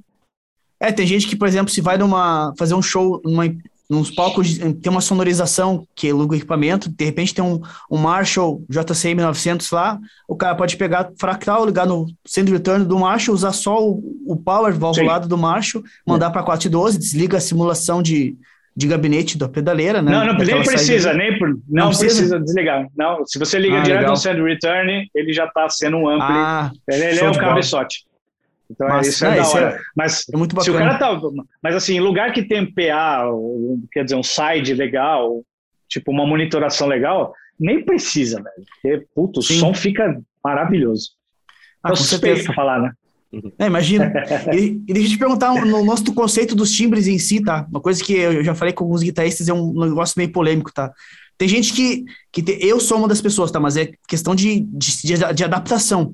É, 0.80 0.91
tem 0.91 1.07
gente 1.07 1.28
que, 1.28 1.36
por 1.36 1.47
exemplo, 1.47 1.71
se 1.71 1.82
vai 1.82 1.97
numa 1.97 2.53
fazer 2.57 2.76
um 2.76 2.82
show 2.82 3.21
numa, 3.23 3.45
nos 3.89 4.11
palcos, 4.11 4.57
tem 4.57 4.91
uma 4.91 5.01
sonorização 5.01 5.88
que 5.95 6.09
aluga 6.09 6.34
o 6.34 6.38
equipamento, 6.38 6.89
de 6.89 7.05
repente 7.05 7.34
tem 7.34 7.43
um, 7.43 7.61
um 7.89 7.97
Marshall 7.97 8.61
JCM 8.67 9.21
900 9.21 9.69
lá, 9.71 9.99
o 10.28 10.36
cara 10.36 10.55
pode 10.55 10.76
pegar 10.76 11.11
fractal, 11.17 11.65
ligar 11.65 11.86
no 11.86 12.07
send 12.26 12.51
return 12.51 12.84
do 12.84 12.99
Marshall, 12.99 13.36
usar 13.36 13.53
só 13.53 13.82
o, 13.82 14.03
o 14.26 14.36
power 14.36 14.78
valvulado 14.78 15.26
Sim. 15.26 15.30
do 15.30 15.38
Marshall, 15.38 15.84
mandar 16.05 16.28
é. 16.28 16.32
para 16.32 16.43
412, 16.43 16.97
desliga 16.97 17.38
a 17.38 17.41
simulação 17.41 18.01
de, 18.01 18.36
de 18.76 18.88
gabinete 18.88 19.38
da 19.38 19.47
pedaleira, 19.47 20.01
né? 20.01 20.11
Não, 20.11 20.26
não 20.26 20.34
nem 20.34 20.63
precisa, 20.63 21.13
nem 21.13 21.39
por, 21.39 21.49
não, 21.49 21.57
não 21.69 21.88
precisa? 21.88 22.09
precisa? 22.09 22.39
desligar. 22.39 22.88
Não, 22.95 23.26
se 23.26 23.39
você 23.39 23.57
liga 23.57 23.78
ah, 23.78 23.82
direto 23.82 23.99
legal. 23.99 24.11
no 24.11 24.17
send 24.17 24.41
return, 24.41 25.09
ele 25.15 25.32
já 25.32 25.45
está 25.45 25.69
sendo 25.69 25.97
um 25.97 26.09
ampli. 26.09 26.26
Ah, 26.28 26.71
ele, 26.89 27.19
é 27.19 27.30
um 27.30 27.34
cabeçote. 27.34 28.05
Então 28.69 28.97
é 28.97 29.01
isso 29.01 29.26
é, 29.26 29.38
é 29.38 29.41
da 29.41 29.47
hora. 29.47 29.69
É, 29.69 29.80
mas 29.95 30.26
é 30.34 30.36
muito 30.36 30.55
bacana. 30.55 30.78
se 30.78 30.84
o 30.84 30.88
cara 30.88 30.97
tá, 30.97 31.21
mas 31.63 31.76
assim, 31.76 31.99
lugar 31.99 32.34
que 32.34 32.43
tem 32.43 32.65
PA, 32.65 33.23
quer 33.93 34.03
dizer, 34.03 34.15
um 34.15 34.23
side 34.23 34.73
legal, 34.73 35.41
tipo 35.88 36.11
uma 36.11 36.26
monitoração 36.26 36.88
legal, 36.88 37.34
nem 37.57 37.84
precisa, 37.84 38.41
velho. 38.41 38.65
Porque 38.82 39.07
puto, 39.15 39.39
o 39.39 39.43
som 39.43 39.73
fica 39.73 40.19
maravilhoso. 40.43 41.11
Ah, 41.82 41.89
com 41.89 41.95
certeza 41.95 42.51
falar, 42.51 42.82
né? 42.82 42.91
É, 43.59 43.67
imagina. 43.67 44.11
E, 44.53 44.81
e, 44.88 44.93
deixa 44.93 45.07
eu 45.07 45.11
te 45.11 45.17
perguntar 45.17 45.53
no 45.65 45.83
nosso 45.83 46.13
conceito 46.13 46.55
dos 46.55 46.71
timbres 46.71 47.07
em 47.07 47.17
si, 47.17 47.41
tá? 47.41 47.65
Uma 47.69 47.81
coisa 47.81 48.03
que 48.03 48.13
eu 48.13 48.43
já 48.43 48.55
falei 48.55 48.73
com 48.73 48.83
alguns 48.83 49.03
guitarristas, 49.03 49.47
é 49.47 49.53
um 49.53 49.73
negócio 49.73 50.13
meio 50.17 50.31
polêmico, 50.31 50.71
tá? 50.73 50.91
Tem 51.38 51.47
gente 51.47 51.73
que. 51.73 52.05
que 52.31 52.41
te, 52.41 52.57
eu 52.61 52.79
sou 52.79 52.97
uma 52.97 53.07
das 53.07 53.21
pessoas, 53.21 53.51
tá? 53.51 53.59
Mas 53.59 53.77
é 53.77 53.91
questão 54.07 54.36
de, 54.36 54.61
de, 54.61 55.33
de, 55.33 55.43
adaptação. 55.43 56.13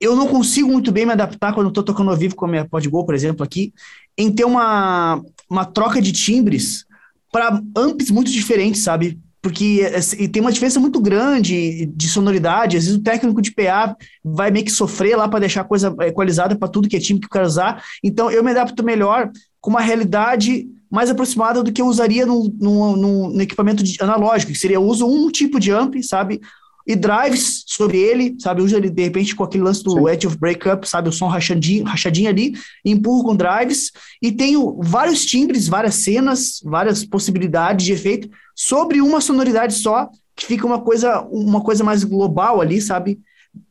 Eu 0.00 0.14
não 0.14 0.28
consigo 0.28 0.70
muito 0.70 0.92
bem 0.92 1.04
me 1.04 1.12
adaptar 1.12 1.52
quando 1.52 1.66
eu 1.66 1.72
tô 1.72 1.82
tocando 1.82 2.10
ao 2.10 2.16
vivo 2.16 2.34
com 2.34 2.44
a 2.44 2.48
minha 2.48 2.64
Podgo, 2.64 3.04
por 3.04 3.14
exemplo, 3.14 3.44
aqui, 3.44 3.72
em 4.16 4.32
ter 4.32 4.44
uma, 4.44 5.20
uma 5.50 5.64
troca 5.64 6.00
de 6.00 6.12
timbres 6.12 6.86
para 7.32 7.60
amps 7.76 8.10
muito 8.10 8.30
diferentes, 8.30 8.82
sabe? 8.82 9.18
Porque 9.40 9.82
e 10.18 10.28
tem 10.28 10.42
uma 10.42 10.52
diferença 10.52 10.80
muito 10.80 11.00
grande 11.00 11.86
de 11.86 12.08
sonoridade. 12.08 12.76
Às 12.76 12.84
vezes 12.84 12.98
o 12.98 13.02
técnico 13.02 13.40
de 13.40 13.52
PA 13.52 13.96
vai 14.24 14.50
meio 14.50 14.64
que 14.64 14.72
sofrer 14.72 15.16
lá 15.16 15.28
para 15.28 15.40
deixar 15.40 15.60
a 15.60 15.64
coisa 15.64 15.94
equalizada 16.00 16.56
para 16.56 16.68
tudo 16.68 16.88
que 16.88 16.96
é 16.96 17.00
time 17.00 17.20
que 17.20 17.26
eu 17.26 17.30
quero 17.30 17.46
usar. 17.46 17.82
Então 18.02 18.30
eu 18.30 18.42
me 18.42 18.50
adapto 18.50 18.84
melhor 18.84 19.30
com 19.60 19.70
uma 19.70 19.80
realidade 19.80 20.66
mais 20.90 21.10
aproximada 21.10 21.62
do 21.62 21.72
que 21.72 21.82
eu 21.82 21.86
usaria 21.86 22.24
no, 22.24 22.52
no, 22.58 22.96
no, 22.96 23.28
no 23.30 23.42
equipamento 23.42 23.84
analógico, 24.00 24.52
que 24.52 24.58
seria 24.58 24.76
eu 24.76 24.84
uso 24.84 25.06
um 25.06 25.30
tipo 25.30 25.60
de 25.60 25.70
amp, 25.70 25.96
sabe? 26.02 26.40
E 26.88 26.96
drives 26.96 27.64
sobre 27.66 27.98
ele, 27.98 28.34
sabe? 28.38 28.62
Usa 28.62 28.78
ele 28.78 28.88
de 28.88 29.02
repente 29.02 29.36
com 29.36 29.44
aquele 29.44 29.62
lance 29.62 29.84
do 29.84 29.90
Sim. 29.90 30.08
Edge 30.08 30.26
of 30.26 30.38
Breakup, 30.38 30.88
sabe? 30.88 31.10
O 31.10 31.12
som 31.12 31.28
rachadinho, 31.28 31.84
rachadinho 31.84 32.30
ali, 32.30 32.54
empurro 32.82 33.24
com 33.24 33.36
drives 33.36 33.92
e 34.22 34.32
tenho 34.32 34.80
vários 34.82 35.26
timbres, 35.26 35.68
várias 35.68 35.96
cenas, 35.96 36.62
várias 36.64 37.04
possibilidades 37.04 37.84
de 37.84 37.92
efeito 37.92 38.30
sobre 38.56 39.02
uma 39.02 39.20
sonoridade 39.20 39.74
só, 39.74 40.08
que 40.34 40.46
fica 40.46 40.66
uma 40.66 40.80
coisa, 40.80 41.20
uma 41.30 41.60
coisa 41.60 41.84
mais 41.84 42.02
global 42.04 42.58
ali, 42.58 42.80
sabe? 42.80 43.20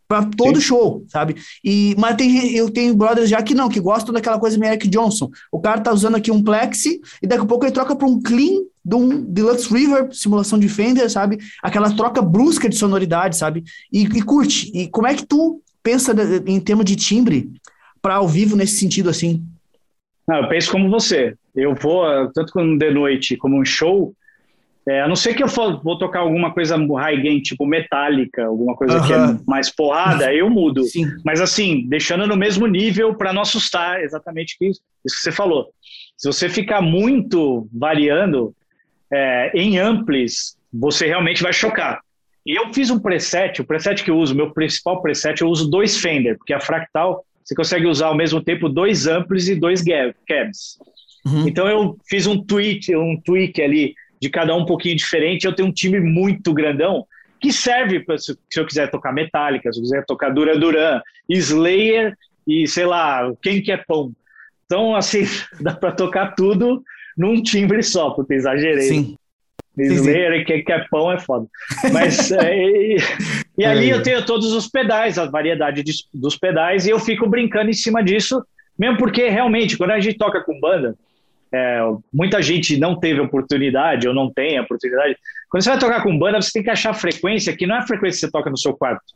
para 0.08 0.26
todo 0.26 0.56
Sim. 0.56 0.62
show, 0.62 1.06
sabe? 1.10 1.36
E, 1.62 1.94
mas 1.98 2.16
tem, 2.16 2.56
eu 2.56 2.70
tenho 2.70 2.96
brothers 2.96 3.30
já 3.30 3.42
que 3.42 3.54
não, 3.54 3.68
que 3.68 3.80
gostam 3.80 4.14
daquela 4.14 4.40
coisa 4.40 4.58
meio 4.58 4.72
Eric 4.72 4.88
Johnson. 4.88 5.30
O 5.52 5.60
cara 5.60 5.82
tá 5.82 5.92
usando 5.92 6.16
aqui 6.16 6.32
um 6.32 6.42
Plexi 6.42 7.02
e 7.22 7.28
daqui 7.28 7.44
a 7.44 7.46
pouco 7.46 7.66
ele 7.66 7.74
troca 7.74 7.94
para 7.94 8.08
um 8.08 8.22
clean 8.22 8.62
de 8.88 8.96
um 8.96 9.22
Deluxe 9.22 9.70
River, 9.74 10.08
simulação 10.14 10.58
de 10.58 10.70
Fender, 10.70 11.10
sabe? 11.10 11.40
Aquela 11.62 11.94
troca 11.94 12.22
brusca 12.22 12.70
de 12.70 12.78
sonoridade, 12.78 13.36
sabe? 13.36 13.66
E, 13.92 14.04
e 14.04 14.22
curte. 14.22 14.72
E 14.74 14.88
como 14.88 15.08
é 15.08 15.14
que 15.14 15.26
tu 15.26 15.62
pensa 15.84 16.16
em 16.46 16.58
termos 16.62 16.86
de 16.86 16.96
timbre 16.96 17.52
para 18.02 18.16
ao 18.16 18.28
vivo 18.30 18.56
nesse 18.56 18.78
sentido 18.78 19.10
assim? 19.10 19.44
Não, 20.26 20.38
eu 20.38 20.48
penso 20.48 20.72
como 20.72 20.90
você. 20.90 21.36
Eu 21.54 21.76
vou, 21.76 22.06
tanto 22.32 22.54
como 22.54 22.78
de 22.78 22.90
noite 22.92 23.36
como 23.36 23.60
um 23.60 23.66
show, 23.66 24.14
é, 24.88 25.02
a 25.02 25.08
não 25.08 25.18
ser 25.18 25.34
que 25.34 25.44
eu 25.44 25.50
for, 25.50 25.84
vou 25.84 25.98
tocar 25.98 26.20
alguma 26.20 26.54
coisa 26.54 26.78
high 26.78 27.22
gain, 27.22 27.42
tipo 27.42 27.66
metálica, 27.66 28.46
alguma 28.46 28.74
coisa 28.74 29.06
que 29.06 29.12
é 29.12 29.18
mais 29.46 29.70
porrada, 29.70 30.34
eu 30.34 30.50
mudo. 30.50 30.84
Sim. 30.86 31.08
Mas 31.26 31.42
assim, 31.42 31.86
deixando 31.90 32.26
no 32.26 32.38
mesmo 32.38 32.66
nível 32.68 33.14
para 33.16 33.34
não 33.34 33.42
assustar, 33.42 34.02
exatamente 34.02 34.56
isso, 34.62 34.80
isso 35.06 35.16
que 35.18 35.22
você 35.22 35.32
falou. 35.34 35.68
Se 36.16 36.26
você 36.26 36.48
ficar 36.48 36.82
muito 36.82 37.68
variando 37.74 38.56
é, 39.12 39.52
em 39.54 39.78
amplis, 39.78 40.58
você 40.72 41.08
realmente 41.08 41.42
vai 41.42 41.54
chocar. 41.54 42.02
E 42.46 42.58
eu 42.58 42.74
fiz 42.74 42.90
um 42.90 43.00
preset, 43.00 43.62
o 43.62 43.66
preset 43.66 44.04
que 44.04 44.12
eu 44.12 44.18
uso, 44.18 44.36
meu 44.36 44.52
principal 44.52 45.02
preset, 45.02 45.42
eu 45.42 45.50
uso 45.50 45.70
dois 45.70 45.98
Fender, 45.98 46.38
porque 46.38 46.54
a 46.54 46.60
Fractal 46.60 47.24
você 47.44 47.56
consegue 47.56 47.88
usar 47.88 48.08
ao 48.08 48.16
mesmo 48.16 48.42
tempo 48.42 48.68
dois 48.68 49.08
amplis 49.08 49.48
e 49.48 49.56
dois 49.56 49.82
cabs. 50.28 50.78
Uhum. 51.26 51.48
Então 51.48 51.68
eu 51.68 51.98
fiz 52.10 52.28
um 52.28 52.42
tweak, 52.42 52.94
um 52.96 53.20
tweak 53.22 53.62
ali 53.62 53.94
de 54.22 54.30
cada 54.30 54.54
um 54.56 54.60
um 54.60 54.66
pouquinho 54.66 54.96
diferente. 54.96 55.46
Eu 55.46 55.54
tenho 55.54 55.70
um 55.70 55.74
time 55.74 56.00
muito 56.00 56.54
grandão 56.54 57.06
que 57.40 57.52
serve 57.52 58.00
para 58.00 58.18
se, 58.18 58.38
eu 58.56 58.66
quiser 58.66 58.90
tocar 58.90 59.14
Metallica, 59.14 59.72
se 59.72 59.80
eu 59.80 59.84
quiser 59.84 60.06
tocar 60.06 60.30
Duran 60.30 60.60
Duran, 60.60 61.02
Slayer 61.30 62.18
e 62.48 62.68
sei 62.68 62.86
lá, 62.86 63.32
quem 63.42 63.62
que 63.62 63.72
é 63.72 63.78
pão. 63.78 64.12
Então, 64.66 64.96
assim, 64.96 65.24
dá 65.62 65.74
para 65.74 65.92
tocar 65.92 66.36
tudo 66.36 66.84
num 67.18 67.42
timbre 67.42 67.82
só, 67.82 68.12
porque 68.12 68.36
exagerei. 68.36 68.82
Sim. 68.82 69.18
Slayer 69.78 70.34
e 70.34 70.46
quem 70.46 70.64
que 70.64 70.72
é 70.72 70.86
pão 70.90 71.12
é 71.12 71.20
foda. 71.20 71.46
Mas, 71.92 72.32
é, 72.34 72.56
e, 72.56 72.98
e 73.58 73.66
ali 73.66 73.92
é. 73.92 73.94
eu 73.94 74.02
tenho 74.02 74.26
todos 74.26 74.52
os 74.54 74.68
pedais, 74.68 75.18
a 75.18 75.26
variedade 75.26 75.84
de, 75.84 75.94
dos 76.14 76.36
pedais, 76.36 76.88
e 76.88 76.90
eu 76.90 77.00
fico 77.00 77.28
brincando 77.28 77.70
em 77.70 77.74
cima 77.74 78.04
disso, 78.04 78.44
mesmo 78.78 78.98
porque 78.98 79.30
realmente, 79.30 79.78
quando 79.78 79.92
a 79.92 80.00
gente 80.00 80.18
toca 80.18 80.42
com 80.44 80.60
banda, 80.60 80.96
é, 81.54 81.80
muita 82.14 82.42
gente 82.42 82.78
não 82.78 83.00
teve 83.00 83.20
oportunidade 83.22 84.08
ou 84.08 84.14
não 84.14 84.32
tem 84.32 84.60
oportunidade. 84.60 85.16
Quando 85.50 85.64
você 85.64 85.70
vai 85.70 85.80
tocar 85.80 86.04
com 86.04 86.18
banda, 86.18 86.42
você 86.42 86.52
tem 86.52 86.64
que 86.64 86.70
achar 86.70 86.94
frequência 86.94 87.56
que 87.56 87.66
não 87.66 87.76
é 87.76 87.80
a 87.80 87.88
frequência 87.88 88.18
que 88.18 88.22
você 88.22 88.32
toca 88.32 88.50
no 88.50 88.58
seu 88.58 88.74
quarto. 88.74 89.14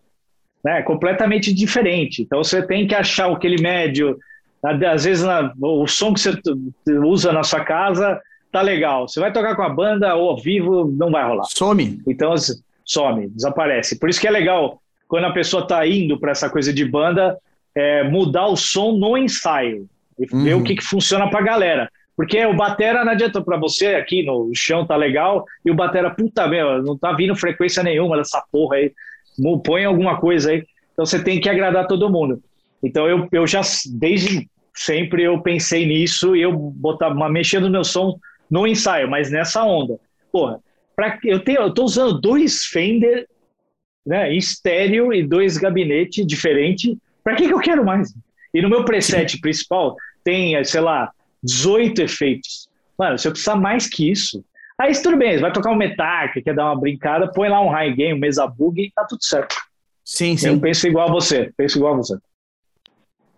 Né? 0.63 0.79
É 0.79 0.81
completamente 0.81 1.53
diferente. 1.53 2.21
Então 2.21 2.43
você 2.43 2.65
tem 2.65 2.87
que 2.87 2.95
achar 2.95 3.31
aquele 3.31 3.61
médio, 3.61 4.17
Às 4.63 5.05
vezes 5.05 5.23
na, 5.23 5.51
o 5.59 5.87
som 5.87 6.13
que 6.13 6.19
você 6.19 6.37
usa 7.03 7.31
na 7.31 7.43
sua 7.43 7.61
casa 7.61 8.21
tá 8.51 8.61
legal. 8.61 9.07
Você 9.07 9.19
vai 9.19 9.31
tocar 9.31 9.55
com 9.55 9.63
a 9.63 9.69
banda 9.69 10.13
ou 10.15 10.29
ao 10.29 10.37
vivo, 10.37 10.91
não 10.91 11.09
vai 11.09 11.25
rolar. 11.25 11.45
Some. 11.45 12.01
Então, 12.07 12.35
some, 12.85 13.27
desaparece. 13.29 13.97
Por 13.97 14.09
isso 14.09 14.19
que 14.19 14.27
é 14.27 14.31
legal 14.31 14.81
quando 15.07 15.25
a 15.25 15.33
pessoa 15.33 15.63
está 15.63 15.85
indo 15.85 16.19
para 16.19 16.31
essa 16.31 16.49
coisa 16.49 16.71
de 16.71 16.85
banda, 16.85 17.37
é, 17.75 18.03
mudar 18.03 18.47
o 18.47 18.55
som 18.55 18.93
no 18.93 19.17
ensaio 19.17 19.87
e 20.17 20.25
uhum. 20.31 20.43
ver 20.43 20.53
o 20.55 20.63
que, 20.63 20.75
que 20.75 20.83
funciona 20.83 21.29
para 21.29 21.39
a 21.39 21.43
galera. 21.43 21.89
Porque 22.15 22.45
o 22.45 22.55
batera 22.55 23.03
não 23.03 23.13
adianta 23.13 23.41
para 23.41 23.57
você 23.57 23.87
aqui 23.95 24.23
no 24.23 24.51
chão 24.53 24.85
tá 24.85 24.95
legal 24.95 25.45
e 25.65 25.71
o 25.71 25.73
batera, 25.73 26.11
puta 26.11 26.47
meu, 26.47 26.83
não 26.83 26.97
tá 26.97 27.13
vindo 27.13 27.35
frequência 27.35 27.81
nenhuma 27.81 28.17
dessa 28.17 28.43
porra 28.51 28.75
aí. 28.75 28.93
Põe 29.65 29.85
alguma 29.85 30.19
coisa 30.19 30.51
aí. 30.51 30.63
Então 30.93 31.05
você 31.05 31.23
tem 31.23 31.39
que 31.41 31.49
agradar 31.49 31.87
todo 31.87 32.09
mundo. 32.09 32.41
Então 32.83 33.07
eu, 33.07 33.27
eu 33.31 33.45
já, 33.45 33.61
desde 33.93 34.49
sempre, 34.75 35.23
eu 35.23 35.41
pensei 35.41 35.85
nisso 35.85 36.35
e 36.35 36.41
eu 36.41 36.53
botava, 36.53 37.29
mexendo 37.29 37.63
no 37.63 37.71
meu 37.71 37.83
som 37.83 38.17
no 38.49 38.67
ensaio, 38.67 39.09
mas 39.09 39.31
nessa 39.31 39.63
onda. 39.63 39.99
Porra, 40.31 40.59
pra, 40.95 41.17
eu, 41.23 41.39
tenho, 41.39 41.61
eu 41.61 41.73
tô 41.73 41.83
usando 41.83 42.19
dois 42.19 42.65
Fender 42.65 43.27
né, 44.05 44.33
estéreo 44.33 45.13
e 45.13 45.23
dois 45.23 45.57
gabinetes 45.57 46.25
diferentes. 46.25 46.95
Para 47.23 47.35
que, 47.35 47.47
que 47.47 47.53
eu 47.53 47.59
quero 47.59 47.85
mais? 47.85 48.13
E 48.53 48.61
no 48.61 48.69
meu 48.69 48.83
preset 48.83 49.39
principal 49.39 49.95
tem, 50.23 50.61
sei 50.63 50.81
lá, 50.81 51.11
18 51.43 52.01
efeitos. 52.01 52.67
Mano, 52.97 53.17
se 53.17 53.27
eu 53.27 53.31
precisar 53.31 53.55
mais 53.55 53.87
que 53.87 54.11
isso, 54.11 54.43
aí 54.77 54.91
tudo 55.01 55.17
bem, 55.17 55.39
vai 55.39 55.51
tocar 55.51 55.71
um 55.71 55.75
Metark, 55.75 56.41
quer 56.41 56.53
dar 56.53 56.65
uma 56.65 56.79
brincada, 56.79 57.31
põe 57.31 57.49
lá 57.49 57.61
um 57.61 57.69
high 57.69 57.93
gain, 57.93 58.13
um 58.13 58.19
mesa 58.19 58.45
bug 58.45 58.81
e 58.81 58.91
tá 58.91 59.05
tudo 59.05 59.23
certo. 59.23 59.55
Sim, 60.03 60.35
sim. 60.35 60.49
Eu 60.49 60.59
penso 60.59 60.87
igual 60.87 61.07
a 61.07 61.11
você, 61.11 61.51
penso 61.55 61.77
igual 61.77 61.93
a 61.93 61.97
você. 61.97 62.17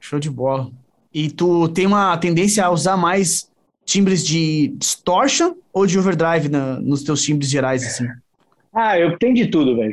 Show 0.04 0.20
de 0.20 0.30
bola. 0.30 0.70
E 1.14 1.32
tu 1.32 1.70
tem 1.70 1.88
uma 1.88 2.18
tendência 2.18 2.66
a 2.66 2.70
usar 2.70 2.98
mais 2.98 3.50
timbres 3.86 4.26
de 4.26 4.74
distortion 4.76 5.56
ou 5.72 5.88
de 5.88 5.98
overdrive 5.98 6.50
na, 6.50 6.78
nos 6.82 7.04
teus 7.04 7.24
timbres 7.24 7.50
gerais, 7.50 7.86
assim? 7.86 8.06
Ah, 8.76 9.00
eu 9.00 9.18
tenho 9.18 9.34
de 9.34 9.48
tudo, 9.48 9.78
velho. 9.78 9.92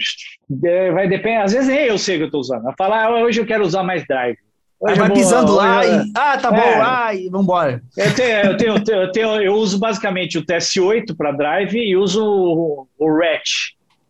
Vai 0.93 1.09
depender, 1.09 1.37
às 1.37 1.53
vezes 1.53 1.69
nem 1.69 1.85
eu 1.85 1.97
sei 1.97 2.19
que 2.19 2.25
eu 2.25 2.31
tô 2.31 2.41
usando. 2.41 2.67
Eu 2.67 2.75
falo, 2.77 2.95
ah, 2.95 3.23
hoje 3.23 3.41
eu 3.41 3.47
quero 3.47 3.65
usar 3.65 3.85
mais 3.85 4.05
drive. 4.05 4.37
Aí 4.85 4.97
vai 4.97 5.09
vou, 5.09 5.17
pisando 5.17 5.55
lá 5.55 5.87
eu, 5.87 6.03
e. 6.03 6.13
Ah, 6.17 6.39
tá 6.39 6.49
é, 6.49 6.61
bom, 6.61 6.83
ai, 6.83 7.29
vambora. 7.31 7.81
Eu, 7.97 8.15
tenho, 8.15 8.47
eu, 8.47 8.57
tenho, 8.57 8.75
eu, 8.89 9.13
tenho, 9.13 9.43
eu 9.43 9.55
uso 9.55 9.79
basicamente 9.79 10.39
o 10.39 10.45
TS8 10.45 11.17
para 11.17 11.31
drive 11.31 11.77
e 11.77 11.97
uso 11.97 12.25
o, 12.25 12.89
o 12.99 13.17
RAT 13.17 13.45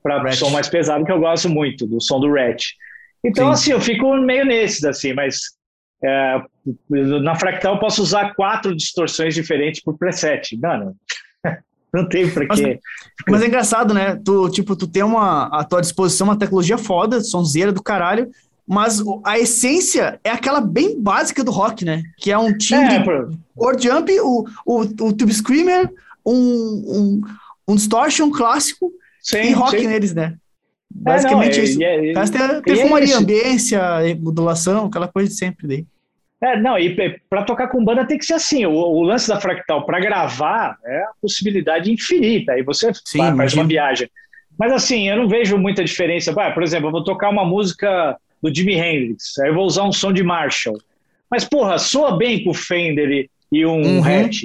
para 0.02 0.32
som 0.32 0.48
mais 0.48 0.68
pesado, 0.68 1.04
que 1.04 1.12
eu 1.12 1.20
gosto 1.20 1.48
muito 1.50 1.86
do 1.86 2.00
som 2.00 2.18
do 2.18 2.32
RAT. 2.32 2.62
Então, 3.22 3.48
Sim. 3.48 3.52
assim, 3.52 3.72
eu 3.72 3.80
fico 3.82 4.16
meio 4.16 4.46
nesses, 4.46 4.82
assim, 4.84 5.12
mas 5.12 5.59
é, 6.02 6.42
na 7.22 7.34
Fractal 7.34 7.74
eu 7.74 7.80
posso 7.80 8.02
usar 8.02 8.34
quatro 8.34 8.74
distorções 8.74 9.34
diferentes 9.34 9.82
por 9.82 9.96
preset. 9.98 10.56
Mano, 10.58 10.96
não 11.92 12.08
tem 12.08 12.30
pra 12.30 12.46
quê. 12.48 12.78
Mas, 13.26 13.28
mas, 13.28 13.42
é 13.42 13.46
engraçado, 13.46 13.92
né? 13.92 14.18
Tu, 14.24 14.48
tipo, 14.50 14.74
tu 14.74 14.86
tem 14.86 15.02
uma, 15.02 15.46
à 15.46 15.64
tua 15.64 15.80
disposição 15.80 16.26
uma 16.26 16.38
tecnologia 16.38 16.78
foda, 16.78 17.20
sonzeira 17.20 17.72
do 17.72 17.82
caralho, 17.82 18.30
mas 18.66 19.02
a 19.24 19.38
essência 19.38 20.20
é 20.22 20.30
aquela 20.30 20.60
bem 20.60 21.00
básica 21.00 21.42
do 21.42 21.50
rock, 21.50 21.84
né? 21.84 22.02
Que 22.16 22.30
é 22.30 22.38
um 22.38 22.56
timbre, 22.56 22.94
é, 22.94 23.02
por... 23.02 23.80
jump, 23.80 24.20
o, 24.20 24.44
o, 24.64 24.80
o 24.82 25.12
tube 25.12 25.34
screamer, 25.34 25.92
um, 26.24 26.34
um, 26.34 27.20
um 27.66 27.74
distortion 27.74 28.30
clássico 28.30 28.92
sim, 29.20 29.38
e 29.38 29.52
rock 29.52 29.78
sim. 29.78 29.86
neles, 29.86 30.14
né? 30.14 30.36
Basicamente 30.92 31.54
é, 31.54 31.58
não, 31.58 31.64
isso. 31.64 31.82
É, 31.82 32.10
é, 32.10 32.60
tem 32.62 32.62
perfumaria, 32.62 33.14
é 33.14 33.16
ambiência, 33.16 33.80
modulação, 34.20 34.86
aquela 34.86 35.08
coisa 35.08 35.28
de 35.28 35.36
sempre 35.36 35.66
daí. 35.66 35.86
É, 36.42 36.58
não, 36.58 36.78
e 36.78 36.96
para 37.28 37.44
tocar 37.44 37.68
com 37.68 37.84
banda 37.84 38.06
tem 38.06 38.18
que 38.18 38.24
ser 38.24 38.34
assim. 38.34 38.64
O, 38.64 38.72
o 38.72 39.02
lance 39.02 39.28
da 39.28 39.38
Fractal 39.38 39.84
para 39.84 40.00
gravar 40.00 40.78
é 40.84 41.02
a 41.02 41.10
possibilidade 41.20 41.92
infinita. 41.92 42.52
Aí 42.52 42.62
você 42.62 42.90
Sim, 43.04 43.36
faz 43.36 43.52
uma 43.52 43.64
viagem. 43.64 44.08
Mas 44.58 44.72
assim, 44.72 45.08
eu 45.08 45.16
não 45.16 45.28
vejo 45.28 45.58
muita 45.58 45.84
diferença. 45.84 46.32
Por 46.32 46.62
exemplo, 46.62 46.88
eu 46.88 46.92
vou 46.92 47.04
tocar 47.04 47.28
uma 47.28 47.44
música 47.44 48.16
do 48.42 48.54
Jimi 48.54 48.74
Hendrix, 48.74 49.38
aí 49.38 49.50
eu 49.50 49.54
vou 49.54 49.66
usar 49.66 49.84
um 49.84 49.92
som 49.92 50.12
de 50.12 50.22
Marshall. 50.22 50.78
Mas, 51.30 51.44
porra, 51.44 51.78
soa 51.78 52.16
bem 52.16 52.42
com 52.42 52.50
o 52.50 52.54
Fender 52.54 53.28
e 53.52 53.66
um 53.66 53.98
uhum. 53.98 54.04
hatch. 54.04 54.44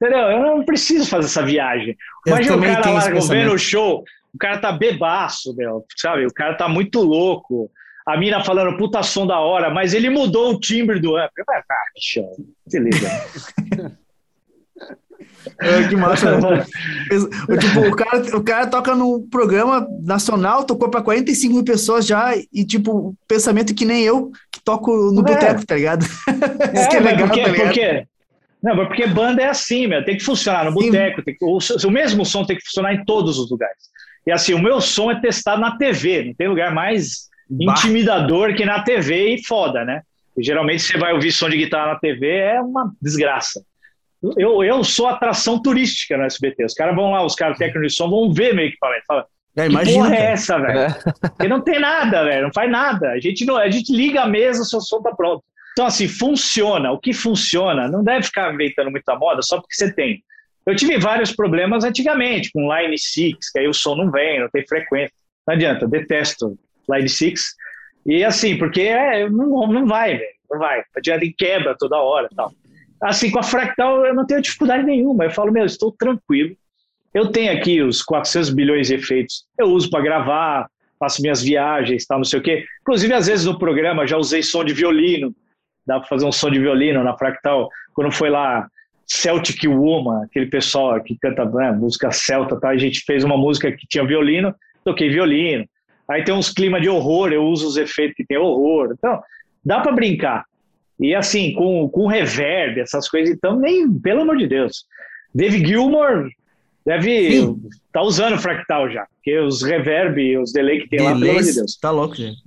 Entendeu? 0.00 0.18
Eu 0.18 0.42
não 0.42 0.64
preciso 0.64 1.08
fazer 1.08 1.26
essa 1.26 1.42
viagem. 1.42 1.96
Imagina 2.26 2.56
o 2.56 2.60
cara 2.60 2.90
lá 2.90 3.08
vendo 3.08 3.52
o 3.52 3.58
show, 3.58 4.04
o 4.38 4.46
cara 4.46 4.58
tá 4.58 4.70
bebaço, 4.70 5.52
meu, 5.56 5.84
sabe? 5.96 6.24
O 6.24 6.32
cara 6.32 6.54
tá 6.54 6.68
muito 6.68 7.00
louco 7.00 7.68
a 8.06 8.16
mina 8.16 8.42
falando 8.44 8.76
puta 8.76 9.02
som 9.02 9.26
da 9.26 9.40
hora, 9.40 9.68
mas 9.68 9.92
ele 9.92 10.08
mudou 10.08 10.52
o 10.52 10.60
timbre 10.60 11.00
do 11.00 11.16
amp. 11.16 11.32
Ah, 11.50 11.62
beleza. 12.70 13.08
É, 15.60 15.88
que 15.88 15.96
massa. 15.96 16.38
Né? 16.38 16.64
tipo, 17.58 17.80
o, 17.80 17.96
cara, 17.96 18.36
o 18.36 18.44
cara 18.44 18.66
toca 18.68 18.94
num 18.94 19.28
programa 19.28 19.86
nacional, 20.02 20.64
tocou 20.64 20.88
para 20.88 21.02
45 21.02 21.52
mil 21.52 21.64
pessoas 21.64 22.06
já, 22.06 22.30
e 22.36 22.64
tipo, 22.64 23.14
pensamento 23.26 23.74
que 23.74 23.84
nem 23.84 24.04
eu, 24.04 24.30
que 24.52 24.60
toco 24.62 25.10
no 25.10 25.20
é. 25.20 25.24
boteco, 25.24 25.66
tá 25.66 25.74
ligado? 25.74 26.06
É, 26.06 26.78
Isso 26.80 26.88
que 26.88 26.96
é 26.96 27.00
legal, 27.00 27.26
porque, 27.26 27.42
tá 27.42 27.48
ligado? 27.48 27.66
Porque, 27.66 28.06
não, 28.62 28.76
mas 28.76 28.86
porque 28.86 29.06
banda 29.08 29.42
é 29.42 29.48
assim, 29.48 29.88
meu, 29.88 30.04
tem 30.04 30.16
que 30.16 30.24
funcionar 30.24 30.64
no 30.64 30.72
boteco, 30.72 31.22
o, 31.42 31.58
o 31.58 31.90
mesmo 31.90 32.24
som 32.24 32.44
tem 32.44 32.56
que 32.56 32.64
funcionar 32.64 32.94
em 32.94 33.04
todos 33.04 33.38
os 33.38 33.50
lugares. 33.50 33.98
E 34.28 34.30
assim, 34.30 34.52
o 34.52 34.62
meu 34.62 34.78
som 34.78 35.10
é 35.10 35.18
testado 35.18 35.58
na 35.58 35.78
TV, 35.78 36.22
não 36.22 36.34
tem 36.34 36.48
lugar 36.48 36.70
mais 36.70 37.30
intimidador 37.50 38.54
que 38.54 38.62
na 38.62 38.82
TV 38.82 39.36
e 39.36 39.46
foda, 39.46 39.86
né? 39.86 40.02
E, 40.36 40.44
geralmente 40.44 40.82
você 40.82 40.98
vai 40.98 41.14
ouvir 41.14 41.32
som 41.32 41.48
de 41.48 41.56
guitarra 41.56 41.94
na 41.94 41.98
TV, 41.98 42.28
é 42.28 42.60
uma 42.60 42.92
desgraça. 43.00 43.64
Eu, 44.36 44.62
eu 44.62 44.84
sou 44.84 45.06
atração 45.06 45.62
turística 45.62 46.18
no 46.18 46.24
SBT. 46.24 46.62
Os 46.66 46.74
caras 46.74 46.94
vão 46.94 47.10
lá, 47.10 47.24
os 47.24 47.34
caras 47.34 47.56
técnicos 47.56 47.90
de 47.90 47.96
som 47.96 48.10
vão 48.10 48.30
ver 48.30 48.54
meu 48.54 48.66
equipamento. 48.66 49.04
Fala, 49.06 49.26
é, 49.56 49.64
imagina, 49.64 49.86
que 49.86 49.94
porra 49.94 50.14
é 50.14 50.32
essa, 50.32 50.58
velho? 50.58 50.78
É. 50.78 50.88
Porque 51.22 51.48
não 51.48 51.62
tem 51.62 51.80
nada, 51.80 52.22
velho. 52.22 52.42
Não 52.42 52.52
faz 52.52 52.70
nada. 52.70 53.12
A 53.12 53.18
gente, 53.18 53.46
não, 53.46 53.56
a 53.56 53.70
gente 53.70 53.90
liga 53.96 54.20
a 54.20 54.28
mesa, 54.28 54.60
o 54.60 54.66
seu 54.66 54.82
som 54.82 55.00
tá 55.00 55.14
pronto. 55.14 55.42
Então, 55.72 55.86
assim, 55.86 56.06
funciona. 56.06 56.92
O 56.92 56.98
que 56.98 57.14
funciona, 57.14 57.88
não 57.88 58.04
deve 58.04 58.24
ficar 58.24 58.52
inventando 58.52 58.90
muita 58.90 59.16
moda 59.16 59.40
só 59.40 59.58
porque 59.58 59.74
você 59.74 59.90
tem. 59.90 60.22
Eu 60.68 60.76
tive 60.76 60.98
vários 60.98 61.32
problemas 61.32 61.82
antigamente, 61.82 62.52
com 62.52 62.70
Line 62.70 62.98
6, 62.98 63.36
que 63.50 63.58
aí 63.58 63.66
o 63.66 63.72
som 63.72 63.96
não 63.96 64.10
vem, 64.10 64.38
não 64.38 64.50
tem 64.50 64.66
frequência. 64.66 65.14
Não 65.46 65.54
adianta, 65.54 65.86
eu 65.86 65.88
detesto 65.88 66.58
Line 66.90 67.08
6. 67.08 67.54
E 68.04 68.22
assim, 68.22 68.58
porque 68.58 68.82
é, 68.82 69.26
não, 69.30 69.66
não 69.66 69.86
vai, 69.86 70.20
não 70.50 70.58
vai. 70.58 70.82
A 70.94 71.00
dieta 71.00 71.24
quebra 71.38 71.74
toda 71.78 71.96
hora 71.96 72.28
tal. 72.36 72.52
Assim, 73.00 73.30
com 73.30 73.38
a 73.38 73.42
Fractal 73.42 74.04
eu 74.04 74.14
não 74.14 74.26
tenho 74.26 74.42
dificuldade 74.42 74.82
nenhuma. 74.82 75.24
Eu 75.24 75.30
falo, 75.30 75.50
meu, 75.50 75.64
estou 75.64 75.90
tranquilo. 75.90 76.54
Eu 77.14 77.32
tenho 77.32 77.50
aqui 77.50 77.80
os 77.80 78.02
400 78.02 78.50
bilhões 78.50 78.88
de 78.88 78.94
efeitos. 78.96 79.46
Eu 79.58 79.68
uso 79.68 79.88
para 79.88 80.04
gravar, 80.04 80.68
faço 80.98 81.22
minhas 81.22 81.42
viagens, 81.42 82.04
tal, 82.04 82.18
não 82.18 82.24
sei 82.24 82.40
o 82.40 82.42
quê. 82.42 82.66
Inclusive, 82.82 83.14
às 83.14 83.26
vezes 83.26 83.46
no 83.46 83.58
programa 83.58 84.06
já 84.06 84.18
usei 84.18 84.42
som 84.42 84.62
de 84.62 84.74
violino. 84.74 85.34
Dá 85.86 85.98
para 85.98 86.08
fazer 86.10 86.26
um 86.26 86.32
som 86.32 86.50
de 86.50 86.58
violino 86.58 87.02
na 87.02 87.16
Fractal. 87.16 87.70
Quando 87.94 88.12
foi 88.12 88.28
lá 88.28 88.68
Celtic 89.08 89.66
Woman, 89.66 90.24
aquele 90.24 90.46
pessoal 90.46 91.00
que 91.02 91.16
canta 91.18 91.44
né, 91.46 91.72
música 91.72 92.12
celta, 92.12 92.60
tá? 92.60 92.68
a 92.68 92.76
gente 92.76 93.00
fez 93.06 93.24
uma 93.24 93.36
música 93.36 93.72
que 93.72 93.86
tinha 93.88 94.06
violino, 94.06 94.54
toquei 94.84 95.08
violino. 95.08 95.64
Aí 96.08 96.22
tem 96.24 96.34
uns 96.34 96.50
climas 96.50 96.82
de 96.82 96.88
horror, 96.88 97.32
eu 97.32 97.44
uso 97.44 97.66
os 97.66 97.76
efeitos 97.76 98.16
que 98.16 98.24
tem 98.24 98.38
horror. 98.38 98.94
Então, 98.96 99.20
dá 99.64 99.80
para 99.80 99.92
brincar. 99.92 100.44
E 101.00 101.14
assim, 101.14 101.52
com, 101.52 101.88
com 101.88 102.06
reverb, 102.06 102.80
essas 102.80 103.08
coisas, 103.08 103.34
então, 103.34 103.58
nem, 103.58 103.90
pelo 103.98 104.22
amor 104.22 104.36
de 104.36 104.46
Deus. 104.46 104.84
Dave 105.34 105.64
Gilmore 105.64 106.30
deve 106.84 107.28
estar 107.28 107.54
tá 107.92 108.02
usando 108.02 108.38
fractal 108.38 108.90
já, 108.90 109.06
porque 109.14 109.38
os 109.38 109.62
reverb, 109.62 110.38
os 110.38 110.52
delay 110.52 110.80
que 110.80 110.88
tem 110.88 110.98
Delays, 110.98 111.14
lá, 111.14 111.20
pelo 111.20 111.30
amor 111.30 111.42
de 111.44 111.54
Deus. 111.54 111.76
Tá 111.76 111.90
louco, 111.90 112.14
gente. 112.14 112.38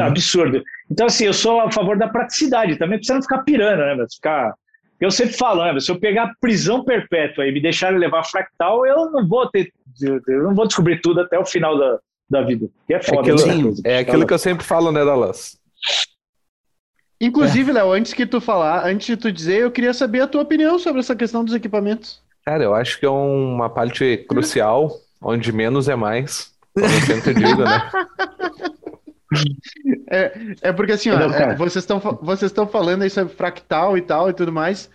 é, 0.00 0.02
né? 0.02 0.08
absurdo. 0.08 0.62
Então, 0.90 1.06
assim, 1.06 1.24
eu 1.24 1.32
sou 1.32 1.60
a 1.60 1.70
favor 1.70 1.96
da 1.96 2.08
praticidade 2.08 2.76
também, 2.76 2.98
precisa 2.98 3.14
não 3.14 3.22
ficar 3.22 3.38
pirando, 3.38 3.78
né? 3.78 4.06
Ficar. 4.12 4.54
Eu 5.00 5.10
sempre 5.10 5.36
falo, 5.36 5.62
né? 5.64 5.78
Se 5.78 5.90
eu 5.90 5.98
pegar 5.98 6.34
prisão 6.40 6.84
perpétua 6.84 7.46
e 7.46 7.52
me 7.52 7.60
deixar 7.60 7.90
levar 7.90 8.24
fractal, 8.24 8.86
eu 8.86 9.10
não 9.10 9.26
vou 9.26 9.48
ter. 9.48 9.72
Eu 10.00 10.42
não 10.42 10.54
vou 10.54 10.66
descobrir 10.66 11.00
tudo 11.00 11.20
até 11.20 11.38
o 11.38 11.44
final 11.44 11.78
da, 11.78 11.98
da 12.28 12.42
vida. 12.42 12.68
Que 12.86 12.94
é 12.94 13.02
foda. 13.02 13.30
É 13.30 13.34
aquilo, 13.34 13.70
né? 13.70 13.74
é 13.84 13.98
aquilo 13.98 14.26
que 14.26 14.32
eu 14.32 14.38
sempre 14.38 14.64
falo, 14.64 14.90
né, 14.90 15.04
Dallas? 15.04 15.58
Inclusive, 17.20 17.70
é. 17.70 17.74
Léo, 17.74 17.92
antes 17.92 18.12
que 18.12 18.26
tu 18.26 18.40
falar, 18.40 18.86
antes 18.86 19.06
de 19.06 19.16
tu 19.16 19.32
dizer, 19.32 19.60
eu 19.60 19.70
queria 19.70 19.94
saber 19.94 20.20
a 20.20 20.26
tua 20.26 20.42
opinião 20.42 20.78
sobre 20.78 21.00
essa 21.00 21.16
questão 21.16 21.44
dos 21.44 21.54
equipamentos. 21.54 22.20
Cara, 22.44 22.62
eu 22.62 22.74
acho 22.74 22.98
que 22.98 23.06
é 23.06 23.10
uma 23.10 23.68
parte 23.68 24.24
crucial, 24.28 24.92
onde 25.20 25.52
menos 25.52 25.88
é 25.88 25.96
mais, 25.96 26.52
como 26.74 26.86
eu 26.86 27.00
sempre 27.00 27.34
digo, 27.34 27.62
né? 27.62 27.90
É, 30.08 30.54
é 30.62 30.72
porque 30.72 30.92
assim, 30.92 31.10
ó, 31.10 31.18
é, 31.18 31.54
vocês 31.56 31.82
estão 31.82 31.98
vocês 32.22 32.50
estão 32.50 32.66
falando 32.66 33.02
aí 33.02 33.10
sobre 33.10 33.34
fractal 33.34 33.98
e 33.98 34.02
tal 34.02 34.30
e 34.30 34.32
tudo 34.32 34.52
mais. 34.52 34.88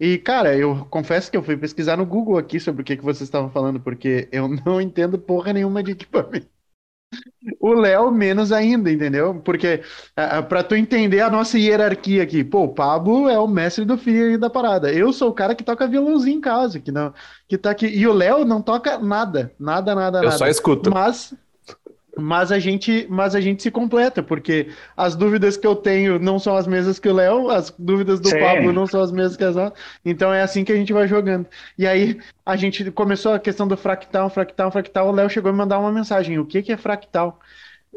E, 0.00 0.16
cara, 0.18 0.56
eu 0.56 0.86
confesso 0.90 1.30
que 1.30 1.36
eu 1.36 1.42
fui 1.42 1.56
pesquisar 1.56 1.96
no 1.96 2.06
Google 2.06 2.38
aqui 2.38 2.60
sobre 2.60 2.82
o 2.82 2.84
que, 2.84 2.96
que 2.96 3.04
vocês 3.04 3.22
estavam 3.22 3.50
falando, 3.50 3.80
porque 3.80 4.28
eu 4.30 4.48
não 4.64 4.80
entendo 4.80 5.18
porra 5.18 5.52
nenhuma 5.52 5.82
de 5.82 5.92
equipamento. 5.92 6.46
O 7.58 7.72
Léo 7.72 8.10
menos 8.10 8.52
ainda, 8.52 8.92
entendeu? 8.92 9.40
Porque 9.42 9.80
para 10.48 10.62
tu 10.62 10.74
entender 10.74 11.20
a 11.20 11.30
nossa 11.30 11.58
hierarquia 11.58 12.22
aqui, 12.22 12.44
pô, 12.44 12.64
o 12.64 12.74
Pablo 12.74 13.30
é 13.30 13.38
o 13.38 13.48
mestre 13.48 13.86
do 13.86 13.96
fio 13.96 14.38
da 14.38 14.50
parada. 14.50 14.92
Eu 14.92 15.10
sou 15.10 15.30
o 15.30 15.32
cara 15.32 15.54
que 15.54 15.64
toca 15.64 15.88
violãozinho 15.88 16.36
em 16.36 16.40
casa, 16.40 16.78
que 16.78 16.92
não, 16.92 17.14
que 17.48 17.56
tá 17.56 17.70
aqui. 17.70 17.86
E 17.86 18.06
o 18.06 18.12
Léo 18.12 18.44
não 18.44 18.60
toca 18.60 18.98
nada, 18.98 19.50
nada, 19.58 19.94
nada, 19.94 20.18
Eu 20.18 20.24
nada. 20.24 20.36
só 20.36 20.46
escuto. 20.46 20.90
Mas 20.90 21.34
mas 22.18 22.50
a 22.50 22.58
gente, 22.58 23.06
mas 23.08 23.34
a 23.34 23.40
gente 23.40 23.62
se 23.62 23.70
completa, 23.70 24.22
porque 24.22 24.68
as 24.96 25.14
dúvidas 25.14 25.56
que 25.56 25.66
eu 25.66 25.76
tenho 25.76 26.18
não 26.18 26.38
são 26.38 26.56
as 26.56 26.66
mesmas 26.66 26.98
que 26.98 27.08
o 27.08 27.14
Léo, 27.14 27.48
as 27.48 27.72
dúvidas 27.78 28.18
do 28.18 28.28
Sim. 28.28 28.40
Pablo 28.40 28.72
não 28.72 28.88
são 28.88 29.00
as 29.00 29.12
mesmas 29.12 29.36
que 29.36 29.44
as 29.44 29.56
outras. 29.56 29.80
Então 30.04 30.34
é 30.34 30.42
assim 30.42 30.64
que 30.64 30.72
a 30.72 30.76
gente 30.76 30.92
vai 30.92 31.06
jogando. 31.06 31.46
E 31.78 31.86
aí 31.86 32.18
a 32.44 32.56
gente 32.56 32.90
começou 32.90 33.34
a 33.34 33.38
questão 33.38 33.68
do 33.68 33.76
fractal, 33.76 34.28
fractal, 34.28 34.70
fractal. 34.72 35.08
O 35.08 35.12
Léo 35.12 35.30
chegou 35.30 35.50
a 35.50 35.52
me 35.52 35.58
mandar 35.58 35.78
uma 35.78 35.92
mensagem: 35.92 36.38
o 36.38 36.44
que, 36.44 36.60
que 36.60 36.72
é 36.72 36.76
fractal? 36.76 37.38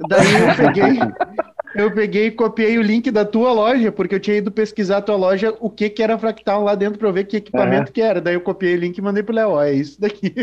Daí 0.08 0.34
eu 0.34 0.56
peguei, 0.56 1.00
eu 1.76 1.94
peguei 1.94 2.28
e 2.28 2.32
copiei 2.32 2.78
o 2.78 2.82
link 2.82 3.10
da 3.12 3.26
tua 3.26 3.52
loja, 3.52 3.92
porque 3.92 4.16
eu 4.16 4.20
tinha 4.20 4.38
ido 4.38 4.52
pesquisar 4.52 4.98
a 4.98 5.02
tua 5.02 5.16
loja, 5.16 5.56
o 5.60 5.70
que 5.70 5.90
que 5.90 6.04
era 6.04 6.18
fractal 6.18 6.64
lá 6.64 6.76
dentro 6.76 7.00
para 7.00 7.12
ver 7.12 7.26
que 7.26 7.38
equipamento 7.38 7.88
uhum. 7.88 7.94
que 7.94 8.02
era. 8.02 8.22
Daí 8.22 8.34
eu 8.34 8.42
copiei 8.42 8.76
o 8.76 8.80
link 8.80 8.98
e 8.98 9.02
mandei 9.02 9.24
pro 9.24 9.36
Léo, 9.36 9.52
ó, 9.52 9.64
é 9.64 9.74
isso 9.74 10.00
daqui. 10.00 10.34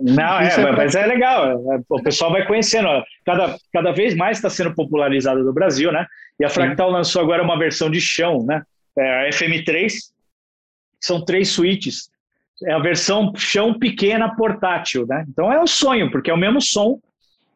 Não, 0.00 0.38
é, 0.40 0.48
é 0.48 0.72
mas 0.72 0.94
é 0.94 1.06
legal, 1.06 1.72
é, 1.72 1.80
o 1.88 2.02
pessoal 2.02 2.30
vai 2.30 2.46
conhecendo, 2.46 2.88
ó. 2.88 3.02
Cada, 3.24 3.56
cada 3.72 3.92
vez 3.92 4.14
mais 4.14 4.38
está 4.38 4.48
sendo 4.48 4.74
popularizado 4.74 5.42
no 5.42 5.52
Brasil, 5.52 5.90
né? 5.92 6.06
E 6.38 6.44
a 6.44 6.48
Fractal 6.48 6.88
Sim. 6.88 6.94
lançou 6.94 7.22
agora 7.22 7.42
uma 7.42 7.58
versão 7.58 7.90
de 7.90 8.00
chão, 8.00 8.44
né? 8.44 8.62
É 8.96 9.26
a 9.26 9.30
FM3, 9.30 9.92
são 11.00 11.24
três 11.24 11.48
suítes. 11.48 12.10
É 12.64 12.72
a 12.72 12.78
versão 12.78 13.32
chão 13.36 13.78
pequena 13.78 14.34
portátil, 14.34 15.06
né? 15.06 15.24
Então 15.28 15.52
é 15.52 15.60
um 15.60 15.66
sonho, 15.66 16.10
porque 16.10 16.30
é 16.30 16.34
o 16.34 16.38
mesmo 16.38 16.60
som. 16.60 16.98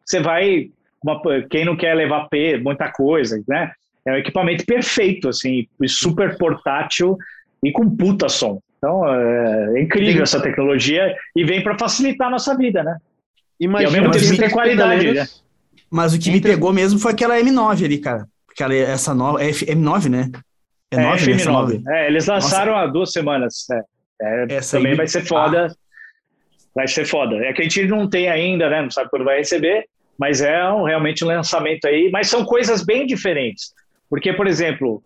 Você 0.05 0.19
vai 0.19 0.69
uma, 1.03 1.21
quem 1.49 1.65
não 1.65 1.75
quer 1.75 1.93
levar 1.93 2.29
P, 2.29 2.57
muita 2.57 2.91
coisa, 2.91 3.41
né? 3.47 3.71
É 4.05 4.13
um 4.13 4.17
equipamento 4.17 4.65
perfeito, 4.65 5.29
assim, 5.29 5.67
super 5.87 6.37
portátil 6.37 7.17
e 7.63 7.71
com 7.71 7.89
puta 7.95 8.27
som. 8.27 8.59
Então, 8.77 9.07
é, 9.07 9.77
é 9.77 9.81
incrível 9.81 10.17
Sim. 10.17 10.23
essa 10.23 10.41
tecnologia 10.41 11.15
e 11.35 11.43
vem 11.43 11.63
para 11.63 11.77
facilitar 11.77 12.27
a 12.27 12.31
nossa 12.31 12.55
vida, 12.57 12.83
né? 12.83 12.97
Imagina, 13.59 13.91
e 13.91 13.95
ao 13.95 14.09
mesmo 14.09 14.25
tempo 14.25 14.41
tem 14.41 14.49
qualidade, 14.49 15.13
né? 15.13 15.25
Mas 15.89 16.13
o 16.13 16.19
que 16.19 16.31
me 16.31 16.41
pegou 16.41 16.73
mesmo 16.73 16.99
foi 16.99 17.11
aquela 17.11 17.39
M9 17.39 17.85
ali, 17.85 17.97
cara. 17.99 18.27
Aquela, 18.49 18.73
essa 18.75 19.13
nova, 19.13 19.41
é 19.41 19.51
M9, 19.51 20.09
né? 20.09 20.31
É, 20.91 20.95
é 20.97 21.01
9, 21.01 21.33
M9. 21.33 21.83
Né, 21.83 22.03
é, 22.03 22.07
eles 22.07 22.27
lançaram 22.27 22.73
Nossa. 22.73 22.83
há 22.83 22.87
duas 22.87 23.11
semanas. 23.11 23.65
É, 24.21 24.55
é 24.55 24.59
também 24.59 24.91
aí... 24.91 24.97
vai 24.97 25.07
ser 25.07 25.25
foda. 25.25 25.67
Ah. 25.67 25.75
Vai 26.75 26.87
ser 26.87 27.05
foda. 27.05 27.35
É 27.37 27.53
que 27.53 27.61
a 27.61 27.63
gente 27.63 27.85
não 27.87 28.09
tem 28.09 28.27
ainda, 28.27 28.69
né? 28.69 28.81
Não 28.81 28.91
sabe 28.91 29.09
quando 29.09 29.23
vai 29.23 29.37
receber 29.37 29.85
mas 30.17 30.41
é 30.41 30.67
um, 30.69 30.83
realmente 30.83 31.23
um 31.23 31.27
lançamento 31.27 31.85
aí. 31.85 32.09
Mas 32.11 32.27
são 32.27 32.45
coisas 32.45 32.83
bem 32.83 33.05
diferentes. 33.05 33.73
Porque, 34.09 34.31
por 34.33 34.47
exemplo, 34.47 35.03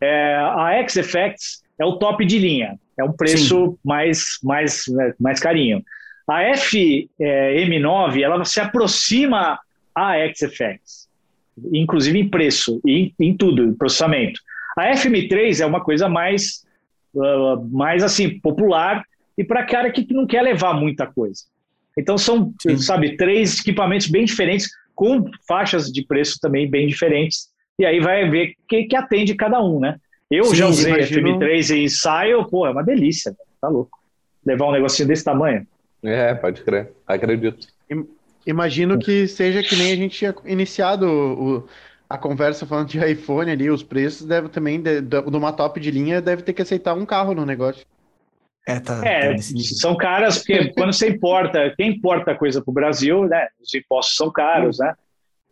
é, 0.00 0.36
a 0.36 0.72
X-Effects 0.80 1.62
é 1.78 1.84
o 1.84 1.96
top 1.96 2.24
de 2.24 2.38
linha, 2.38 2.78
é 2.98 3.04
um 3.04 3.12
preço 3.12 3.78
mais, 3.84 4.38
mais, 4.42 4.84
né, 4.88 5.14
mais 5.18 5.40
carinho. 5.40 5.82
A 6.28 6.42
FM9 6.42 8.22
ela 8.22 8.44
se 8.44 8.60
aproxima 8.60 9.58
a 9.94 10.16
X-Effects, 10.18 11.08
inclusive 11.72 12.18
em 12.18 12.28
preço 12.28 12.80
e 12.86 13.14
em, 13.18 13.28
em 13.28 13.36
tudo, 13.36 13.64
em 13.64 13.74
processamento. 13.74 14.40
A 14.76 14.92
FM3 14.92 15.60
é 15.60 15.66
uma 15.66 15.82
coisa 15.82 16.08
mais, 16.08 16.64
uh, 17.14 17.66
mais 17.70 18.02
assim 18.02 18.38
popular 18.38 19.04
e 19.36 19.42
para 19.42 19.64
cara 19.64 19.90
que 19.90 20.06
não 20.12 20.26
quer 20.26 20.42
levar 20.42 20.74
muita 20.74 21.06
coisa. 21.06 21.44
Então 22.00 22.18
são, 22.18 22.52
Sim. 22.60 22.76
sabe, 22.78 23.16
três 23.16 23.60
equipamentos 23.60 24.06
bem 24.08 24.24
diferentes, 24.24 24.68
com 24.94 25.24
faixas 25.46 25.86
de 25.86 26.04
preço 26.04 26.38
também 26.40 26.68
bem 26.68 26.86
diferentes. 26.86 27.48
E 27.78 27.86
aí 27.86 28.00
vai 28.00 28.28
ver 28.28 28.54
que, 28.68 28.84
que 28.84 28.96
atende 28.96 29.34
cada 29.34 29.62
um, 29.62 29.80
né? 29.80 29.96
Eu 30.30 30.44
Sim, 30.44 30.56
já 30.56 30.66
usei 30.68 30.92
imagino... 30.92 31.38
FM3 31.38 31.76
e 31.76 31.84
ensaio, 31.84 32.44
pô, 32.48 32.66
é 32.66 32.70
uma 32.70 32.82
delícia, 32.82 33.34
tá 33.60 33.68
louco. 33.68 33.98
Levar 34.44 34.68
um 34.68 34.72
negocinho 34.72 35.08
desse 35.08 35.24
tamanho. 35.24 35.66
É, 36.02 36.34
pode 36.34 36.62
crer, 36.62 36.92
acredito. 37.06 37.66
Imagino 38.46 38.98
que 38.98 39.26
seja 39.26 39.62
que 39.62 39.76
nem 39.76 39.92
a 39.92 39.96
gente 39.96 40.16
tinha 40.16 40.34
iniciado 40.46 41.06
o, 41.06 41.68
a 42.08 42.16
conversa 42.16 42.66
falando 42.66 42.88
de 42.88 42.98
iPhone 42.98 43.50
ali, 43.50 43.70
os 43.70 43.82
preços 43.82 44.26
deve 44.26 44.48
também, 44.48 44.80
de, 44.80 45.00
de, 45.00 45.22
de 45.22 45.36
uma 45.36 45.52
top 45.52 45.78
de 45.78 45.90
linha, 45.90 46.20
deve 46.20 46.42
ter 46.42 46.52
que 46.52 46.62
aceitar 46.62 46.94
um 46.94 47.04
carro 47.04 47.34
no 47.34 47.44
negócio. 47.44 47.86
É, 48.66 48.78
tá, 48.78 49.00
é 49.04 49.34
tá 49.34 49.42
são 49.78 49.96
caras, 49.96 50.38
porque 50.38 50.72
quando 50.72 50.92
você 50.92 51.08
importa, 51.08 51.72
quem 51.76 51.90
importa 51.90 52.34
coisa 52.34 52.62
para 52.62 52.70
o 52.70 52.74
Brasil, 52.74 53.24
né? 53.24 53.48
Os 53.60 53.74
impostos 53.74 54.16
são 54.16 54.30
caros, 54.30 54.78
né? 54.78 54.94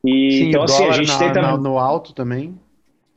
E, 0.05 0.31
Sim, 0.31 0.49
então, 0.49 0.63
assim, 0.63 0.85
a 0.85 0.93
gente 0.93 1.09
na, 1.09 1.19
tem 1.19 1.33
também. 1.33 1.59
No 1.59 1.79
alto 1.79 2.13
também. 2.13 2.59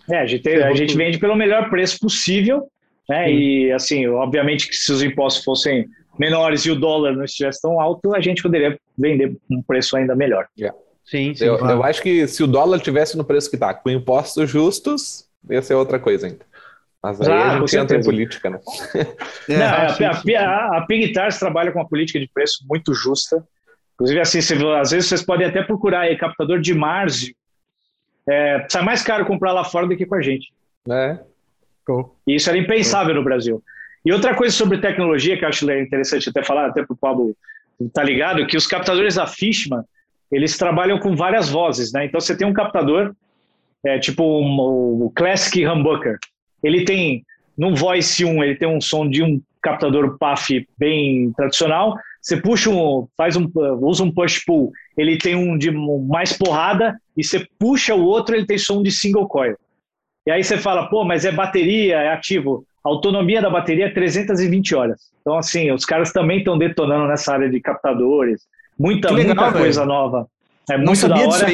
É, 0.10 0.18
a 0.18 0.26
gente, 0.26 0.42
tem, 0.42 0.64
a 0.64 0.74
gente 0.74 0.96
vende 0.96 1.20
pelo 1.20 1.36
melhor 1.36 1.70
preço 1.70 2.00
possível, 2.00 2.68
né? 3.08 3.28
Sim. 3.28 3.34
E, 3.34 3.72
assim, 3.72 4.08
obviamente 4.08 4.68
que 4.68 4.76
se 4.76 4.92
os 4.92 5.04
impostos 5.04 5.44
fossem 5.44 5.88
menores 6.18 6.66
e 6.66 6.72
o 6.72 6.76
dólar 6.76 7.14
não 7.14 7.24
estivesse 7.24 7.62
tão 7.62 7.80
alto, 7.80 8.16
a 8.16 8.22
gente 8.22 8.42
poderia 8.42 8.78
vender 8.98 9.38
um 9.50 9.62
preço 9.62 9.96
ainda 9.96 10.16
melhor. 10.16 10.48
Yeah. 10.58 10.78
Sim, 11.06 11.34
sim. 11.34 11.46
Eu, 11.46 11.58
claro. 11.58 11.78
eu 11.78 11.84
acho 11.84 12.02
que 12.02 12.28
se 12.28 12.44
o 12.44 12.48
dólar 12.48 12.80
tivesse 12.80 13.18
no 13.18 13.24
preço 13.24 13.50
que 13.50 13.56
está, 13.56 13.74
com 13.74 13.90
impostos 13.90 14.50
justos, 14.50 15.28
ia 15.50 15.62
ser 15.62 15.74
outra 15.74 16.00
coisa 16.00 16.28
ainda. 16.28 16.46
Mas 17.04 17.20
aí 17.22 17.32
ah, 17.32 17.54
a 17.54 17.60
gente 17.60 17.78
entra 17.78 17.98
em 17.98 18.04
política, 18.04 18.50
né? 18.50 18.60
É, 19.50 19.58
Não, 19.58 19.66
a, 19.66 20.40
a, 20.40 20.78
a 20.78 20.86
Pigtars 20.86 21.40
trabalha 21.40 21.72
com 21.72 21.80
uma 21.80 21.88
política 21.88 22.20
de 22.20 22.30
preço 22.32 22.64
muito 22.70 22.94
justa. 22.94 23.44
Inclusive, 23.96 24.20
assim, 24.20 24.42
você, 24.42 24.54
às 24.80 24.92
vezes 24.92 25.10
vocês 25.10 25.22
podem 25.24 25.48
até 25.48 25.64
procurar 25.64 26.02
aí, 26.02 26.16
captador 26.16 26.60
de 26.60 26.74
Márcio. 26.74 27.34
É, 28.30 28.66
sai 28.70 28.84
mais 28.84 29.02
caro 29.02 29.26
comprar 29.26 29.52
lá 29.52 29.64
fora 29.64 29.88
do 29.88 29.98
que 29.98 30.06
com 30.06 30.16
a 30.16 30.22
gente. 30.22 30.54
É. 30.90 31.20
Cool. 31.86 32.16
E 32.28 32.36
isso 32.36 32.50
era 32.50 32.58
impensável 32.58 33.16
no 33.16 33.24
Brasil. 33.24 33.64
E 34.06 34.12
outra 34.12 34.36
coisa 34.36 34.56
sobre 34.56 34.80
tecnologia 34.80 35.38
que 35.38 35.44
eu 35.44 35.50
acho 35.50 35.70
interessante 35.72 36.30
até 36.30 36.44
falar, 36.44 36.68
até 36.68 36.84
para 36.84 36.94
o 36.94 36.98
Pablo 36.98 37.36
tá 37.94 38.04
ligado, 38.04 38.46
que 38.46 38.58
os 38.58 38.68
captadores 38.68 39.16
da 39.16 39.26
Fishman, 39.26 39.84
eles 40.32 40.58
trabalham 40.58 41.00
com 41.00 41.16
várias 41.16 41.50
vozes, 41.50 41.92
né? 41.92 42.06
Então 42.06 42.20
você 42.20 42.36
tem 42.36 42.48
um 42.48 42.54
captador, 42.54 43.14
é, 43.84 44.00
tipo 44.00 44.24
um, 44.24 45.06
o 45.06 45.12
Classic 45.16 45.66
Humbucker, 45.66 46.20
ele 46.64 46.86
tem, 46.86 47.24
no 47.58 47.76
Voice 47.76 48.24
1, 48.24 48.44
ele 48.44 48.56
tem 48.56 48.68
um 48.68 48.82
som 48.82 49.10
de 49.10 49.24
um 49.24 49.42
captador 49.62 50.18
PAF 50.18 50.68
bem 50.78 51.32
tradicional. 51.34 51.96
Você 52.22 52.38
puxa 52.38 52.70
um, 52.70 53.08
faz 53.18 53.36
um, 53.36 53.50
usa 53.82 54.04
um 54.04 54.12
push 54.12 54.44
pull, 54.46 54.72
ele 54.98 55.18
tem 55.18 55.36
um 55.36 55.58
de 55.58 55.72
mais 55.72 56.34
porrada 56.34 57.00
e 57.18 57.24
você 57.24 57.48
puxa 57.60 57.96
o 57.96 58.04
outro, 58.04 58.36
ele 58.36 58.46
tem 58.46 58.58
som 58.58 58.82
de 58.82 58.92
single 58.92 59.28
coil. 59.28 59.56
E 60.26 60.32
aí 60.32 60.44
você 60.44 60.58
fala, 60.58 60.88
pô, 60.88 61.04
mas 61.04 61.26
é 61.26 61.32
bateria, 61.32 61.98
é 61.98 62.14
ativo. 62.14 62.64
A 62.84 62.90
autonomia 62.90 63.42
da 63.42 63.50
bateria 63.50 63.86
é 63.86 63.90
320 63.90 64.76
horas. 64.76 65.12
Então, 65.22 65.38
assim, 65.38 65.72
os 65.72 65.86
caras 65.86 66.12
também 66.12 66.40
estão 66.40 66.58
detonando 66.58 67.08
nessa 67.08 67.34
área 67.34 67.50
de 67.50 67.60
captadores. 67.60 68.48
Muita, 68.78 69.12
legal, 69.12 69.36
muita 69.36 69.52
coisa 69.52 69.86
nova. 69.86 70.28
É 70.70 70.78
Não 70.78 70.86
muito 70.86 71.08
da 71.08 71.16
hora. 71.16 71.54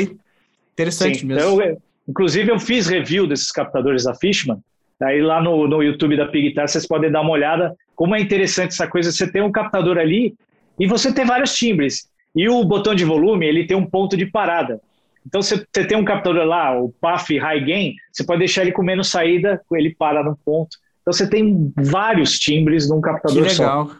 Interessante 0.73 1.19
Sim, 1.19 1.25
mesmo. 1.27 1.61
Eu, 1.61 1.81
inclusive, 2.07 2.51
eu 2.51 2.59
fiz 2.59 2.87
review 2.87 3.25
desses 3.25 3.51
captadores 3.51 4.03
da 4.03 4.13
Fishman 4.15 4.59
Aí 5.01 5.21
lá 5.21 5.41
no, 5.41 5.67
no 5.67 5.83
YouTube 5.83 6.17
da 6.17 6.25
Pigtar 6.25 6.67
vocês 6.67 6.87
podem 6.87 7.11
dar 7.11 7.21
uma 7.21 7.31
olhada 7.31 7.75
como 7.95 8.15
é 8.15 8.19
interessante 8.19 8.71
essa 8.71 8.87
coisa. 8.87 9.11
Você 9.11 9.31
tem 9.31 9.41
um 9.41 9.51
captador 9.51 9.97
ali 9.97 10.35
e 10.79 10.87
você 10.87 11.13
tem 11.13 11.25
vários 11.25 11.55
timbres. 11.55 12.09
E 12.35 12.47
o 12.47 12.63
botão 12.63 12.93
de 12.93 13.03
volume, 13.03 13.47
ele 13.47 13.65
tem 13.65 13.75
um 13.75 13.85
ponto 13.85 14.15
de 14.15 14.25
parada. 14.25 14.79
Então, 15.25 15.41
você 15.41 15.65
tem 15.65 15.97
um 15.97 16.05
captador 16.05 16.45
lá, 16.45 16.79
o 16.79 16.89
PAF 17.01 17.37
High 17.37 17.65
Gain, 17.65 17.95
você 18.13 18.23
pode 18.23 18.39
deixar 18.39 18.61
ele 18.61 18.71
com 18.71 18.81
menos 18.81 19.09
saída, 19.09 19.61
ele 19.73 19.93
para 19.93 20.23
no 20.23 20.37
ponto. 20.37 20.77
Então, 21.01 21.11
você 21.11 21.27
tem 21.27 21.73
vários 21.75 22.39
timbres 22.39 22.89
num 22.89 23.01
captador 23.01 23.43
que 23.43 23.49
legal. 23.49 23.87
só. 23.87 23.95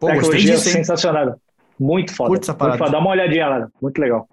Pô, 0.00 0.06
Tecnologia 0.06 0.54
disso, 0.54 0.70
sensacional. 0.70 1.38
Muito 1.78 2.12
foda. 2.12 2.30
Muito 2.30 2.46
foda. 2.46 2.90
Dá 2.90 2.98
uma 2.98 3.10
olhadinha 3.10 3.46
lá, 3.46 3.68
muito 3.80 3.98
legal. 3.98 4.28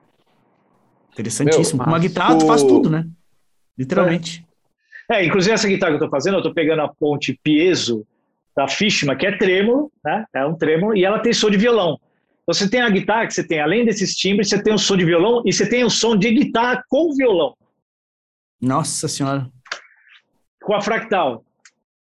Interessantíssimo. 1.11 1.79
Meu, 1.83 1.88
uma 1.88 1.99
guitarra 1.99 2.35
o... 2.35 2.47
faz 2.47 2.63
tudo, 2.63 2.89
né? 2.89 3.05
Literalmente. 3.77 4.45
É, 4.47 4.50
inclusive 5.25 5.53
essa 5.53 5.67
guitarra 5.67 5.91
que 5.91 5.95
eu 5.95 6.05
estou 6.05 6.09
fazendo, 6.09 6.35
eu 6.35 6.39
estou 6.39 6.53
pegando 6.53 6.81
a 6.81 6.88
ponte 6.88 7.39
piezo 7.43 8.05
da 8.55 8.67
Fishman, 8.67 9.17
que 9.17 9.25
é 9.25 9.38
trêmulo, 9.38 9.91
né? 10.03 10.25
É 10.33 10.45
um 10.45 10.55
trêmulo, 10.55 10.95
e 10.95 11.03
ela 11.03 11.19
tem 11.19 11.33
som 11.33 11.49
de 11.49 11.57
violão. 11.57 11.99
Então 12.43 12.53
você 12.53 12.69
tem 12.69 12.81
a 12.81 12.89
guitarra 12.89 13.27
que 13.27 13.33
você 13.33 13.45
tem, 13.45 13.59
além 13.59 13.85
desses 13.85 14.15
timbres, 14.15 14.49
você 14.49 14.61
tem 14.61 14.73
o 14.73 14.77
som 14.77 14.97
de 14.97 15.05
violão 15.05 15.41
e 15.45 15.53
você 15.53 15.67
tem 15.67 15.83
o 15.83 15.89
som 15.89 16.15
de 16.15 16.31
guitarra 16.31 16.83
com 16.89 17.13
violão. 17.15 17.55
Nossa 18.61 19.07
senhora. 19.07 19.49
Com 20.61 20.73
a 20.73 20.81
fractal. 20.81 21.43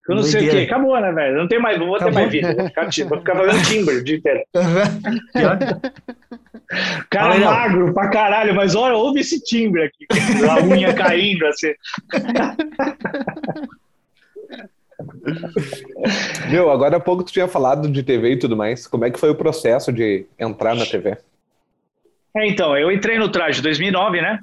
Eu 0.09 0.15
não 0.15 0.23
sei 0.23 0.47
o 0.47 0.51
quê. 0.51 0.59
Acabou, 0.59 1.01
né, 1.01 1.11
velho? 1.11 1.37
Não 1.37 1.49
tem 1.49 1.59
mais, 1.59 1.79
não 1.79 1.87
vou 1.87 1.97
Acabou. 1.97 2.15
ter 2.15 2.21
mais 2.21 2.31
vida. 2.33 2.55
Vou 2.55 2.67
ficar, 2.69 3.09
vou 3.09 3.19
ficar 3.19 3.37
fazendo 3.37 3.65
timbre 3.65 3.97
o 3.97 4.05
dia 4.05 4.17
inteiro. 4.17 4.45
Cara 7.11 7.35
Olha, 7.35 7.51
magro 7.51 7.95
pra 7.95 8.09
caralho, 8.11 8.55
mas 8.55 8.75
olha, 8.75 8.97
ouve 8.97 9.21
esse 9.21 9.43
timbre 9.43 9.85
aqui. 9.85 10.07
A 10.51 10.65
unha 10.65 10.93
caindo, 10.93 11.47
assim. 11.47 11.73
Meu, 16.51 16.71
agora 16.71 16.97
há 16.97 17.01
pouco 17.01 17.25
tu 17.25 17.33
tinha 17.33 17.49
falado 17.49 17.89
de 17.89 18.03
TV 18.03 18.33
e 18.33 18.39
tudo 18.39 18.57
mais. 18.57 18.87
Como 18.87 19.05
é 19.05 19.11
que 19.11 19.19
foi 19.19 19.31
o 19.31 19.35
processo 19.35 19.93
de 19.93 20.27
entrar 20.39 20.75
na 20.75 20.87
TV? 20.87 21.19
É, 22.37 22.47
então, 22.47 22.77
eu 22.77 22.91
entrei 22.91 23.19
no 23.19 23.29
traje 23.29 23.61
em 23.61 23.63
2009, 23.63 24.21
né? 24.21 24.39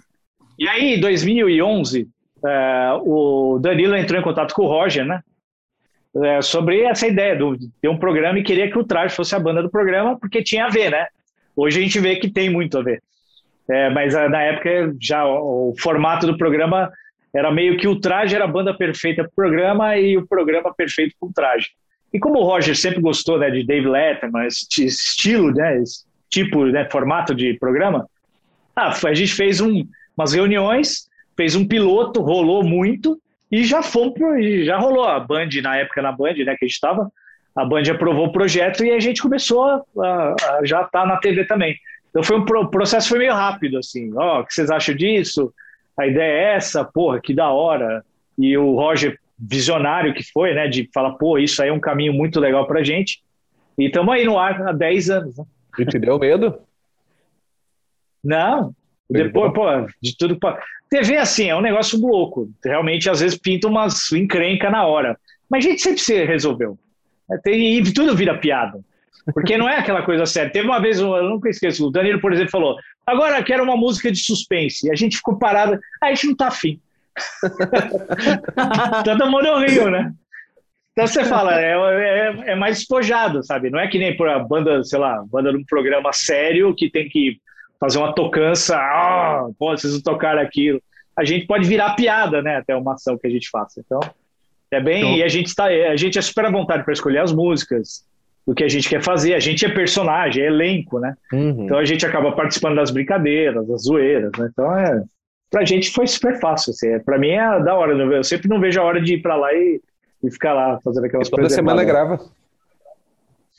E 0.58 0.68
aí, 0.68 0.96
em 0.96 1.00
2011, 1.00 2.08
é, 2.46 3.00
o 3.02 3.60
Danilo 3.62 3.96
entrou 3.96 4.20
em 4.20 4.24
contato 4.24 4.54
com 4.54 4.64
o 4.64 4.68
Roger, 4.68 5.06
né? 5.06 5.22
É, 6.24 6.42
sobre 6.42 6.82
essa 6.82 7.08
ideia 7.08 7.36
de 7.36 7.70
ter 7.82 7.90
um 7.90 7.98
programa 7.98 8.38
e 8.38 8.44
queria 8.44 8.70
que 8.70 8.78
o 8.78 8.84
traje 8.84 9.16
fosse 9.16 9.36
a 9.36 9.40
banda 9.40 9.64
do 9.64 9.70
programa, 9.70 10.18
porque 10.20 10.44
tinha 10.44 10.66
a 10.66 10.70
ver, 10.70 10.92
né? 10.92 11.08
Hoje 11.56 11.80
a 11.80 11.84
gente 11.84 12.00
vê 12.00 12.16
que 12.16 12.30
tem 12.30 12.50
muito 12.50 12.78
a 12.78 12.82
ver. 12.82 13.02
É, 13.70 13.90
mas 13.90 14.14
na 14.14 14.42
época 14.42 14.96
já 15.00 15.26
o, 15.26 15.70
o, 15.70 15.76
formato 15.80 16.28
do 16.28 16.38
programa 16.38 16.92
era 17.34 17.52
meio 17.52 17.78
que 17.78 17.88
o 17.88 18.00
traje 18.00 18.36
era 18.36 18.44
a 18.44 18.48
banda 18.48 18.74
perfeita 18.74 19.24
para 19.24 19.30
o 19.30 19.36
programa 19.36 19.98
e 19.98 20.18
o 20.18 20.28
programa 20.28 20.74
perfeito 20.74 21.16
para 21.20 21.30
o 21.30 21.34
traje. 21.34 21.70
E 22.14 22.20
como 22.20 22.40
o 22.40 22.44
Roger 22.44 22.76
sempre 22.76 23.02
gostou 23.02 23.40
né, 23.40 23.50
de 23.50 23.66
Dave 23.66 23.88
Letterman, 23.88 24.46
esse 24.46 24.86
estilo, 24.86 25.52
né, 25.52 25.78
esse 25.78 26.06
tipo, 26.30 26.66
né, 26.66 26.88
formato 26.92 27.34
de 27.34 27.54
programa, 27.56 28.08
ah, 28.76 28.94
a 29.06 29.14
gente 29.14 29.34
fez 29.34 29.62
um, 29.62 29.84
umas 30.16 30.34
reuniões, 30.34 31.10
fez 31.36 31.56
um 31.56 31.66
piloto, 31.66 32.22
rolou 32.22 32.64
muito 32.64 33.20
e 33.52 33.64
já 33.64 33.82
fomos 33.82 34.14
pro, 34.14 34.64
já 34.64 34.78
rolou 34.78 35.06
a 35.06 35.20
Band 35.20 35.50
na 35.62 35.78
época 35.78 36.02
na 36.02 36.12
Band, 36.12 36.34
né, 36.34 36.56
que 36.56 36.66
a 36.66 36.68
gente 36.68 36.74
estava, 36.74 37.12
a 37.56 37.66
Band 37.66 37.84
aprovou 37.92 38.28
o 38.28 38.32
projeto 38.32 38.84
e 38.84 38.92
a 38.92 39.00
gente 39.00 39.22
começou 39.22 39.64
a, 39.64 39.84
a, 40.00 40.36
a 40.58 40.66
já 40.66 40.82
estar 40.82 41.02
tá 41.02 41.06
na 41.06 41.18
TV 41.18 41.46
também. 41.46 41.78
Então 42.10 42.24
foi 42.24 42.38
um 42.38 42.44
o 42.44 42.68
processo 42.68 43.10
foi 43.10 43.20
meio 43.20 43.34
rápido, 43.34 43.78
assim, 43.78 44.12
ó, 44.16 44.38
oh, 44.38 44.42
o 44.42 44.46
que 44.46 44.54
vocês 44.54 44.70
acham 44.70 44.96
disso? 44.96 45.54
A 45.98 46.08
ideia 46.08 46.32
é 46.32 46.56
essa, 46.56 46.84
porra, 46.84 47.20
que 47.22 47.34
da 47.34 47.50
hora. 47.50 48.04
E 48.38 48.58
o 48.58 48.76
Roger, 48.76 49.20
visionário 49.38 50.14
que 50.14 50.24
foi, 50.24 50.54
né, 50.54 50.68
de 50.68 50.90
falar, 50.94 51.14
pô, 51.14 51.38
isso 51.38 51.62
aí 51.62 51.70
é 51.70 51.74
um 51.74 51.80
caminho 51.80 52.14
muito 52.14 52.40
legal 52.40 52.66
pra 52.66 52.84
gente. 52.84 53.22
E 53.78 53.86
estamos 53.86 54.14
aí 54.14 54.26
no 54.26 54.38
ar 54.38 54.62
há 54.68 54.72
10 54.72 55.10
anos. 55.10 55.38
Né? 55.38 55.46
E 55.80 55.86
te 55.86 56.00
deu 56.00 56.20
medo? 56.20 56.60
Não. 58.24 58.74
Depois, 59.10 59.52
pô, 59.54 59.66
de 60.02 60.18
tudo. 60.18 60.38
TV, 60.90 61.18
assim, 61.18 61.50
é 61.50 61.56
um 61.56 61.62
negócio 61.62 62.00
louco. 62.00 62.50
Realmente, 62.64 63.10
às 63.10 63.20
vezes, 63.20 63.38
pinta 63.38 63.68
umas 63.68 64.12
encrenca 64.12 64.70
na 64.70 64.86
hora. 64.86 65.18
Mas 65.50 65.66
a 65.66 65.70
gente 65.70 65.82
sempre 65.82 66.00
se 66.00 66.24
resolveu. 66.24 66.78
E 67.46 67.94
tudo 67.94 68.16
vira 68.16 68.38
piada. 68.38 68.80
Porque 69.34 69.58
não 69.58 69.70
é 69.70 69.78
aquela 69.78 70.02
coisa 70.02 70.26
séria. 70.26 70.52
Teve 70.52 70.68
uma 70.68 70.82
vez, 70.82 71.00
eu 71.00 71.24
nunca 71.24 71.50
esqueço, 71.50 71.88
o 71.88 71.92
Danilo, 71.92 72.20
por 72.20 72.34
exemplo, 72.34 72.52
falou: 72.52 72.78
agora 73.06 73.44
quero 73.44 73.64
uma 73.64 73.78
música 73.78 74.12
de 74.12 74.20
suspense. 74.20 74.88
E 74.88 74.92
a 74.92 74.96
gente 74.96 75.18
ficou 75.18 75.38
parado, 75.38 75.80
ah, 76.02 76.08
a 76.08 76.10
gente 76.10 76.28
não 76.28 76.36
tá 76.36 76.48
afim. 76.48 76.80
Todo 79.06 79.30
mundo 79.30 79.58
riu, 79.60 79.90
né? 79.90 80.14
Então 80.92 81.08
você 81.08 81.26
fala, 81.26 81.60
é, 81.60 81.72
é, 81.72 82.52
é, 82.52 82.56
mais 82.56 82.78
despojado, 82.78 83.44
sabe? 83.44 83.70
Não 83.70 83.80
é 83.80 83.88
que 83.88 83.98
nem 83.98 84.16
por 84.16 84.30
a 84.30 84.38
banda, 84.38 84.84
sei 84.84 85.00
lá, 85.00 85.24
banda 85.26 85.52
de 85.52 85.58
um 85.58 85.66
programa 85.66 86.14
sério 86.14 86.76
que 86.76 86.90
tem 86.90 87.10
que 87.10 87.40
fazer 87.80 87.98
uma 87.98 88.14
tocança, 88.14 88.78
ah, 88.78 89.48
pô, 89.58 89.76
vocês 89.76 89.94
não 89.94 90.02
tocaram 90.02 90.42
aquilo. 90.42 90.82
A 91.18 91.26
gente 91.26 91.48
pode 91.48 91.68
virar 91.68 91.96
piada, 91.96 92.42
né? 92.42 92.58
Até 92.58 92.76
uma 92.76 92.94
ação 92.94 93.18
que 93.18 93.26
a 93.26 93.30
gente 93.30 93.50
faça. 93.50 93.82
Então, 93.84 94.00
é 94.76 94.82
bem. 94.82 95.02
Então, 95.02 95.18
e 95.18 95.24
a 95.24 95.28
gente, 95.28 95.54
tá, 95.56 95.66
a 95.66 95.96
gente 95.96 96.18
é 96.18 96.22
super 96.22 96.46
à 96.46 96.52
vontade 96.52 96.84
para 96.84 96.94
escolher 96.94 97.20
as 97.20 97.32
músicas 97.32 98.06
do 98.46 98.54
que 98.54 98.64
a 98.64 98.68
gente 98.68 98.90
quer 98.90 99.02
fazer. 99.02 99.34
A 99.34 99.40
gente 99.40 99.66
é 99.66 99.70
personagem, 99.70 100.44
é 100.44 100.48
elenco, 100.48 101.00
né? 101.00 101.16
Uhum. 101.32 101.66
Então 101.66 101.78
a 101.78 101.86
gente 101.86 102.06
acaba 102.06 102.32
participando 102.34 102.76
das 102.76 102.92
brincadeiras, 102.92 103.68
das 103.68 103.84
zoeiras, 103.84 104.32
né? 104.38 104.50
Então 104.52 104.78
é. 104.78 105.04
Pra 105.50 105.64
gente 105.64 105.92
foi 105.92 106.08
super 106.08 106.40
fácil. 106.40 106.72
Assim. 106.72 106.88
É, 106.88 107.00
pra 107.00 107.18
mim 107.18 107.30
é 107.30 107.60
da 107.62 107.76
hora. 107.76 107.94
Eu 107.94 108.24
sempre 108.24 108.50
não 108.50 108.60
vejo 108.60 108.80
a 108.82 108.84
hora 108.84 109.02
de 109.02 109.16
ir 109.16 109.22
pra 109.22 109.36
lá 109.36 109.54
e, 109.54 109.80
e 110.24 110.32
ficar 110.32 110.54
lá 110.54 110.80
fazendo 110.84 111.06
aquelas 111.06 111.30
toda 111.30 111.44
coisas. 111.44 111.58
Toda 111.58 111.70
semana 111.70 111.84
grava. 111.84 112.16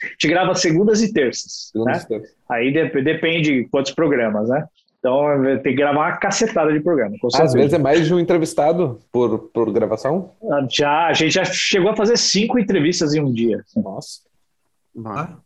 A 0.03 0.07
gente 0.07 0.29
grava 0.29 0.55
segundas 0.55 1.03
e 1.03 1.13
terças. 1.13 1.71
Segundas 1.73 1.99
né? 1.99 2.05
e 2.05 2.09
terças. 2.09 2.37
Aí 2.51 2.73
de, 2.73 3.03
depende 3.03 3.69
quantos 3.71 3.93
programas, 3.93 4.49
né? 4.49 4.67
Então 5.05 5.23
tem 5.63 5.75
que 5.75 5.75
gravar 5.75 6.01
uma 6.01 6.17
cacetada 6.17 6.73
de 6.73 6.81
programa. 6.81 7.15
Às 7.35 7.53
vezes 7.53 7.75
é 7.75 7.79
mais 7.79 8.07
de 8.07 8.15
um 8.15 8.19
entrevistado 8.19 8.99
por, 9.13 9.51
por 9.51 9.71
gravação? 9.71 10.31
Já, 10.71 11.09
a 11.09 11.13
gente 11.13 11.35
já 11.35 11.45
chegou 11.45 11.91
a 11.91 11.97
fazer 11.97 12.17
cinco 12.17 12.59
entrevistas 12.59 13.13
em 13.13 13.21
um 13.21 13.31
dia. 13.31 13.63
Nossa. 13.77 14.21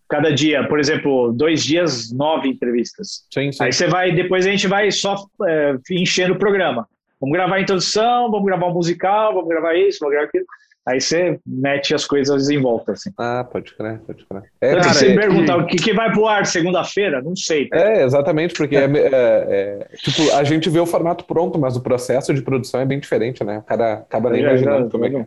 Cada 0.09 0.33
dia, 0.33 0.69
por 0.69 0.79
exemplo, 0.79 1.33
dois 1.33 1.65
dias, 1.65 2.13
nove 2.13 2.49
entrevistas. 2.49 3.27
Sim, 3.35 3.51
sim. 3.51 3.65
Aí 3.65 3.73
você 3.73 3.89
vai, 3.89 4.13
depois 4.13 4.47
a 4.47 4.51
gente 4.51 4.69
vai 4.69 4.93
só 4.93 5.27
é, 5.45 5.77
enchendo 5.91 6.35
o 6.35 6.39
programa. 6.39 6.87
Vamos 7.21 7.35
gravar 7.35 7.57
a 7.57 7.61
introdução, 7.61 8.31
vamos 8.31 8.47
gravar 8.47 8.67
um 8.69 8.75
musical, 8.75 9.35
vamos 9.35 9.49
gravar 9.49 9.75
isso, 9.75 9.99
vamos 9.99 10.13
gravar 10.13 10.29
aquilo. 10.29 10.47
Aí 10.89 11.02
você 11.02 11.39
mete 11.47 11.94
as 11.94 12.06
coisas 12.06 12.48
em 12.48 12.59
volta, 12.59 12.93
assim. 12.93 13.10
Ah, 13.19 13.44
pode 13.44 13.74
crer, 13.74 14.01
pode 14.06 14.24
crer. 14.24 14.43
É, 14.59 14.70
então, 14.70 14.81
cara, 14.81 14.94
você 14.94 15.09
é, 15.09 15.15
pergunta, 15.15 15.56
o 15.59 15.66
que, 15.66 15.77
que 15.77 15.93
vai 15.93 16.10
pro 16.10 16.27
ar 16.27 16.47
segunda-feira? 16.47 17.20
Não 17.20 17.36
sei. 17.36 17.69
Tá? 17.69 17.77
É, 17.77 18.05
exatamente, 18.05 18.55
porque 18.55 18.74
é. 18.74 18.85
É, 18.85 19.10
é, 19.12 19.89
tipo, 19.97 20.32
a 20.35 20.43
gente 20.44 20.70
vê 20.70 20.81
o 20.81 20.86
formato 20.86 21.27
pronto, 21.27 21.59
mas 21.59 21.77
o 21.77 21.82
processo 21.82 22.32
de 22.32 22.40
produção 22.40 22.81
é 22.81 22.86
bem 22.86 22.98
diferente, 22.98 23.44
né? 23.44 23.59
O 23.59 23.62
cara 23.62 23.94
acaba 23.94 24.31
nem 24.31 24.40
imaginando 24.40 24.85
já, 24.85 24.90
como 24.90 25.05
é 25.05 25.10
que 25.10 25.16
é. 25.16 25.27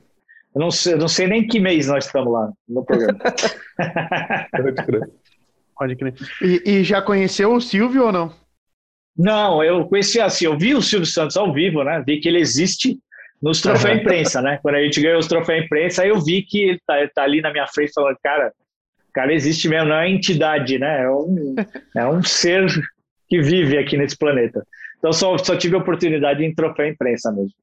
Eu 0.55 0.61
não 0.61 0.71
sei, 0.71 0.93
eu 0.93 0.97
não 0.97 1.07
sei 1.07 1.27
nem 1.27 1.47
que 1.47 1.59
mês 1.59 1.87
nós 1.87 2.07
estamos 2.07 2.33
lá 2.33 2.51
no 2.67 2.83
programa. 2.83 3.19
Pode 4.51 4.73
crer. 4.73 5.09
Pode 5.77 5.95
crer. 5.95 6.15
E, 6.41 6.71
e, 6.71 6.83
já 6.83 7.03
conheceu 7.03 7.53
o 7.53 7.61
Silvio 7.61 8.05
ou 8.05 8.11
não? 8.11 8.33
Não, 9.15 9.63
eu 9.63 9.85
conheci 9.85 10.19
assim, 10.19 10.45
eu 10.45 10.57
vi 10.57 10.73
o 10.73 10.81
Silvio 10.81 11.05
Santos 11.05 11.37
ao 11.37 11.53
vivo, 11.53 11.83
né? 11.83 12.03
Vi 12.03 12.19
que 12.19 12.27
ele 12.27 12.39
existe 12.39 12.97
nos 13.41 13.61
troféus 13.61 13.99
imprensa, 13.99 14.41
né? 14.41 14.59
Quando 14.61 14.75
a 14.75 14.83
gente 14.83 15.01
ganhou 15.01 15.19
os 15.19 15.27
troféus 15.27 15.65
imprensa, 15.65 16.03
aí 16.03 16.09
eu 16.09 16.19
vi 16.21 16.43
que 16.43 16.61
ele 16.61 16.79
tá, 16.85 16.99
ele 16.99 17.09
tá 17.09 17.23
ali 17.23 17.41
na 17.41 17.51
minha 17.51 17.67
frente 17.67 17.91
falando, 17.93 18.17
cara, 18.23 18.51
cara 19.13 19.33
existe 19.33 19.67
mesmo, 19.67 19.89
não 19.89 19.95
é 19.95 20.09
entidade, 20.09 20.77
né? 20.77 21.03
É 21.03 21.09
um, 21.09 21.55
é 21.95 22.07
um 22.07 22.23
ser 22.23 22.65
que 23.27 23.41
vive 23.41 23.77
aqui 23.77 23.97
nesse 23.97 24.17
planeta. 24.17 24.65
Então 24.99 25.11
só, 25.11 25.37
só 25.37 25.55
tive 25.55 25.75
a 25.75 25.79
oportunidade 25.79 26.43
em 26.43 26.53
troféu 26.53 26.87
imprensa 26.87 27.31
mesmo. 27.31 27.53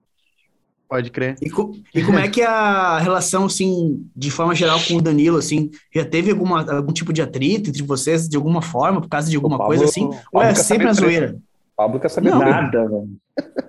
Pode 0.88 1.10
crer. 1.10 1.36
E, 1.42 1.48
e, 1.94 2.02
como 2.02 2.18
é 2.18 2.28
que 2.28 2.40
a 2.40 2.98
relação, 2.98 3.44
assim, 3.44 4.08
de 4.16 4.30
forma 4.30 4.54
geral 4.54 4.80
com 4.88 4.94
o 4.94 5.02
Danilo, 5.02 5.36
assim? 5.36 5.70
Já 5.94 6.02
teve 6.02 6.30
alguma, 6.30 6.64
algum 6.72 6.94
tipo 6.94 7.12
de 7.12 7.20
atrito 7.20 7.68
entre 7.68 7.82
vocês, 7.82 8.26
de 8.26 8.38
alguma 8.38 8.62
forma, 8.62 8.98
por 8.98 9.08
causa 9.08 9.28
de 9.28 9.36
alguma 9.36 9.58
Pablo, 9.58 9.76
coisa, 9.76 9.84
assim? 9.84 10.08
Ou 10.32 10.42
é 10.42 10.54
sempre 10.54 10.88
a 10.88 10.92
zoeira? 10.94 11.36
Pablo 11.78 12.00
quer 12.00 12.08
saber 12.08 12.30
não, 12.30 12.40
Nada, 12.40 12.88
velho. 12.88 13.08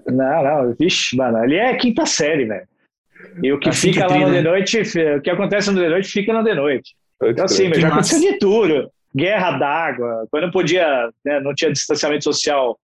Não, 0.07 0.43
não. 0.43 0.75
Vixe, 0.79 1.15
mano, 1.15 1.37
ali 1.37 1.57
é 1.57 1.75
quinta 1.75 2.07
série, 2.07 2.45
velho. 2.45 2.67
E 3.43 3.53
o 3.53 3.59
que 3.59 3.69
assim 3.69 3.93
fica 3.93 4.07
que 4.07 4.13
lá 4.13 4.19
no 4.19 4.31
de 4.33 4.41
noite, 4.41 4.81
o 4.81 5.21
que 5.21 5.29
acontece 5.29 5.69
no 5.69 5.79
de 5.79 5.87
noite, 5.87 6.09
fica 6.09 6.33
no 6.33 6.43
de 6.43 6.55
noite. 6.55 6.95
Então, 7.21 7.45
assim, 7.45 7.71
já 7.71 7.89
aconteceu 7.89 8.19
de 8.19 8.39
tudo. 8.39 8.89
Guerra 9.15 9.59
d'água, 9.59 10.27
quando 10.31 10.45
eu 10.45 10.51
podia, 10.51 11.09
né, 11.23 11.39
não 11.39 11.53
tinha 11.53 11.71
distanciamento 11.71 12.23
social, 12.23 12.79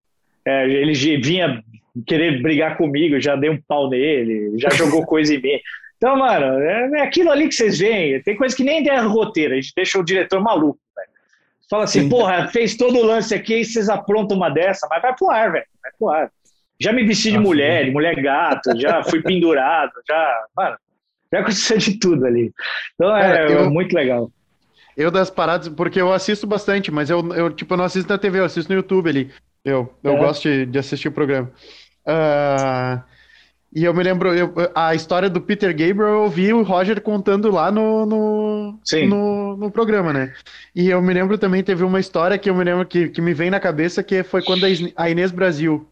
é, 0.46 0.70
ele 0.70 0.94
vinha 1.20 1.64
querer 2.06 2.42
brigar 2.42 2.78
comigo, 2.78 3.20
já 3.20 3.36
dei 3.36 3.50
um 3.50 3.60
pau 3.68 3.90
nele, 3.90 4.54
já 4.60 4.70
jogou 4.70 5.06
coisa 5.08 5.34
em 5.34 5.42
mim. 5.42 5.60
Então, 5.98 6.16
mano, 6.18 6.60
é, 6.62 6.90
é, 6.96 7.02
aquilo 7.02 7.32
ali 7.32 7.48
que 7.48 7.56
vocês 7.56 7.80
veem. 7.80 8.22
Tem 8.22 8.36
coisa 8.36 8.56
que 8.56 8.64
nem 8.64 8.84
der 8.84 9.00
roteiro, 9.00 9.54
a 9.54 9.56
gente 9.56 9.74
deixa 9.76 9.98
o 9.98 10.04
diretor 10.04 10.40
maluco, 10.40 10.80
velho. 10.96 11.10
Fala 11.70 11.86
assim, 11.86 12.02
Sim. 12.02 12.10
porra, 12.10 12.48
fez 12.48 12.76
todo 12.76 12.98
o 12.98 13.06
lance 13.06 13.34
aqui 13.34 13.58
e 13.58 13.66
vocês 13.66 13.90
aprontam 13.90 14.38
uma 14.38 14.50
dessa, 14.50 14.88
mas 14.90 15.02
vai 15.02 15.16
pro 15.16 15.30
ar, 15.30 15.52
velho. 15.52 15.66
Vai 15.82 15.92
pro 15.98 16.10
ar. 16.10 16.32
Já 16.80 16.92
me 16.92 17.06
vesti 17.06 17.32
de 17.32 17.40
mulher, 17.40 17.86
de 17.86 17.92
mulher 17.92 18.16
gato, 18.22 18.78
já 18.78 19.04
fui 19.04 19.22
pendurado, 19.22 19.92
já. 20.08 20.46
Mano, 20.56 20.78
já 21.32 21.40
aconteceu 21.40 21.78
de 21.78 21.98
tudo 21.98 22.26
ali. 22.26 22.54
Então 22.94 23.16
é, 23.16 23.46
é 23.46 23.56
eu, 23.56 23.70
muito 23.70 23.94
legal. 23.94 24.30
Eu 24.96 25.10
das 25.10 25.30
paradas, 25.30 25.70
porque 25.70 26.00
eu 26.00 26.12
assisto 26.12 26.46
bastante, 26.46 26.92
mas 26.92 27.10
eu, 27.10 27.34
eu 27.34 27.50
tipo, 27.50 27.76
não 27.76 27.86
assisto 27.86 28.12
na 28.12 28.18
TV, 28.18 28.40
eu 28.40 28.46
assisto 28.46 28.72
no 28.72 28.78
YouTube 28.78 29.10
ali. 29.10 29.32
Eu, 29.64 29.94
eu 30.04 30.14
é. 30.14 30.18
gosto 30.18 30.44
de, 30.44 30.66
de 30.66 30.78
assistir 30.78 31.08
o 31.08 31.12
programa. 31.12 31.52
Uh, 32.06 33.02
e 33.76 33.84
eu 33.84 33.94
me 33.94 34.02
lembro, 34.02 34.34
eu, 34.34 34.54
a 34.74 34.96
história 34.96 35.30
do 35.30 35.42
Peter 35.42 35.72
Gabriel, 35.72 36.14
eu 36.14 36.22
ouvi 36.22 36.54
o 36.54 36.64
Roger 36.64 37.02
contando 37.02 37.52
lá 37.52 37.70
no, 37.70 38.06
no, 38.06 38.80
no, 39.06 39.58
no, 39.58 39.70
programa, 39.70 40.14
né? 40.14 40.34
E 40.74 40.90
eu 40.90 41.02
me 41.02 41.14
lembro 41.14 41.38
também, 41.38 41.62
teve 41.62 41.84
uma 41.84 42.00
história 42.00 42.38
que 42.38 42.50
eu 42.50 42.56
me 42.56 42.64
lembro 42.64 42.86
que, 42.86 43.10
que 43.10 43.20
me 43.20 43.34
vem 43.34 43.50
na 43.50 43.60
cabeça, 43.60 44.02
que 44.02 44.24
foi 44.24 44.42
quando 44.42 44.66
a 44.96 45.10
Inês 45.10 45.30
Brasil 45.30 45.86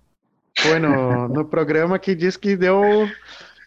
foi 0.58 0.80
no, 0.80 1.28
no 1.28 1.44
programa 1.44 2.00
que 2.00 2.16
disse 2.16 2.40
que 2.40 2.56
deu. 2.56 2.82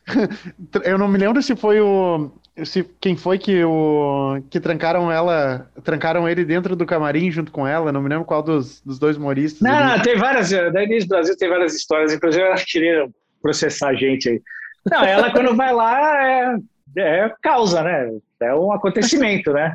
eu 0.83 0.97
não 0.97 1.09
me 1.09 1.19
lembro 1.19 1.43
se 1.43 1.55
foi 1.55 1.79
o. 1.83 2.31
Se, 2.65 2.89
quem 2.99 3.17
foi 3.17 3.39
que 3.39 3.63
o 3.65 4.41
que 4.49 4.59
trancaram 4.59 5.13
ela, 5.13 5.71
trancaram 5.85 6.27
ele 6.27 6.43
dentro 6.43 6.75
do 6.75 6.87
camarim 6.87 7.31
junto 7.31 7.53
com 7.53 7.67
ela, 7.67 7.93
não 7.93 8.01
me 8.01 8.09
lembro 8.09 8.25
qual 8.25 8.43
dos, 8.43 8.81
dos 8.81 8.99
dois 8.99 9.19
humoristas. 9.19 9.61
Não, 9.61 9.89
não, 9.89 10.01
tem 10.01 10.17
várias, 10.17 10.49
da 10.49 10.83
Inês 10.83 11.05
Brasil 11.05 11.37
tem 11.37 11.51
várias 11.51 11.75
histórias, 11.75 12.15
inclusive 12.15 12.43
elas 12.43 12.65
queriam 12.65 13.13
processar 13.47 13.91
a 13.91 13.95
gente 13.95 14.29
aí. 14.29 14.43
Não, 14.91 15.05
ela 15.05 15.31
quando 15.31 15.55
vai 15.55 15.73
lá 15.73 16.25
é, 16.25 16.57
é 16.97 17.33
causa, 17.41 17.83
né? 17.83 18.11
É 18.41 18.55
um 18.55 18.73
acontecimento, 18.73 19.53
né? 19.53 19.75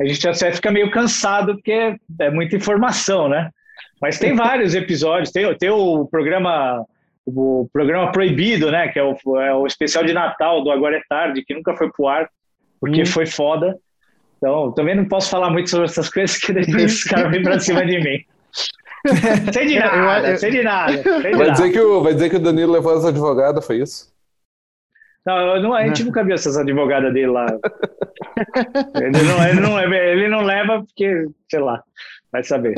A 0.00 0.04
gente 0.04 0.28
até 0.28 0.52
fica 0.52 0.72
meio 0.72 0.90
cansado 0.90 1.54
porque 1.54 1.96
é 2.18 2.30
muita 2.30 2.56
informação, 2.56 3.28
né? 3.28 3.50
Mas 4.00 4.18
tem 4.18 4.34
vários 4.34 4.74
episódios, 4.74 5.30
tem, 5.30 5.56
tem 5.56 5.70
o 5.70 6.06
programa 6.06 6.84
o 7.26 7.68
programa 7.72 8.12
Proibido, 8.12 8.70
né? 8.70 8.88
Que 8.88 8.98
é 8.98 9.02
o, 9.02 9.16
é 9.40 9.54
o 9.54 9.66
especial 9.66 10.04
de 10.04 10.12
Natal 10.12 10.62
do 10.62 10.70
Agora 10.70 10.96
é 10.96 11.02
Tarde, 11.08 11.42
que 11.42 11.54
nunca 11.54 11.74
foi 11.74 11.90
pro 11.90 12.06
ar, 12.06 12.28
porque 12.80 13.02
hum. 13.02 13.06
foi 13.06 13.24
foda. 13.24 13.78
Então, 14.36 14.72
também 14.72 14.94
não 14.94 15.06
posso 15.06 15.30
falar 15.30 15.48
muito 15.48 15.70
sobre 15.70 15.86
essas 15.86 16.10
coisas, 16.10 16.36
que 16.36 16.52
depois 16.52 16.96
os 16.96 17.04
caras 17.04 17.30
vêm 17.30 17.42
pra 17.42 17.58
cima 17.58 17.86
de 17.86 17.98
mim. 17.98 18.18
sei 19.52 19.66
de 19.66 19.78
nada, 19.78 20.30
eu, 20.30 20.38
sei 20.38 20.50
de 20.50 20.62
nada. 20.62 21.02
Sei 21.02 21.02
de 21.02 21.20
vai, 21.20 21.32
nada. 21.32 21.50
Dizer 21.52 21.72
que 21.72 21.80
o, 21.80 22.02
vai 22.02 22.14
dizer 22.14 22.30
que 22.30 22.36
o 22.36 22.40
Danilo 22.40 22.72
levou 22.72 22.96
as 22.96 23.04
advogadas, 23.04 23.66
foi 23.66 23.80
isso? 23.80 24.12
Não, 25.26 25.60
não, 25.62 25.74
a 25.74 25.86
gente 25.86 26.04
nunca 26.04 26.22
viu 26.22 26.34
essas 26.34 26.56
advogadas 26.56 27.12
dele 27.12 27.28
lá. 27.28 27.46
ele, 28.94 29.22
não, 29.22 29.48
ele, 29.48 29.60
não, 29.60 29.94
ele 29.94 30.28
não 30.28 30.42
leva 30.42 30.82
porque, 30.84 31.26
sei 31.50 31.60
lá, 31.60 31.82
vai 32.30 32.44
saber. 32.44 32.74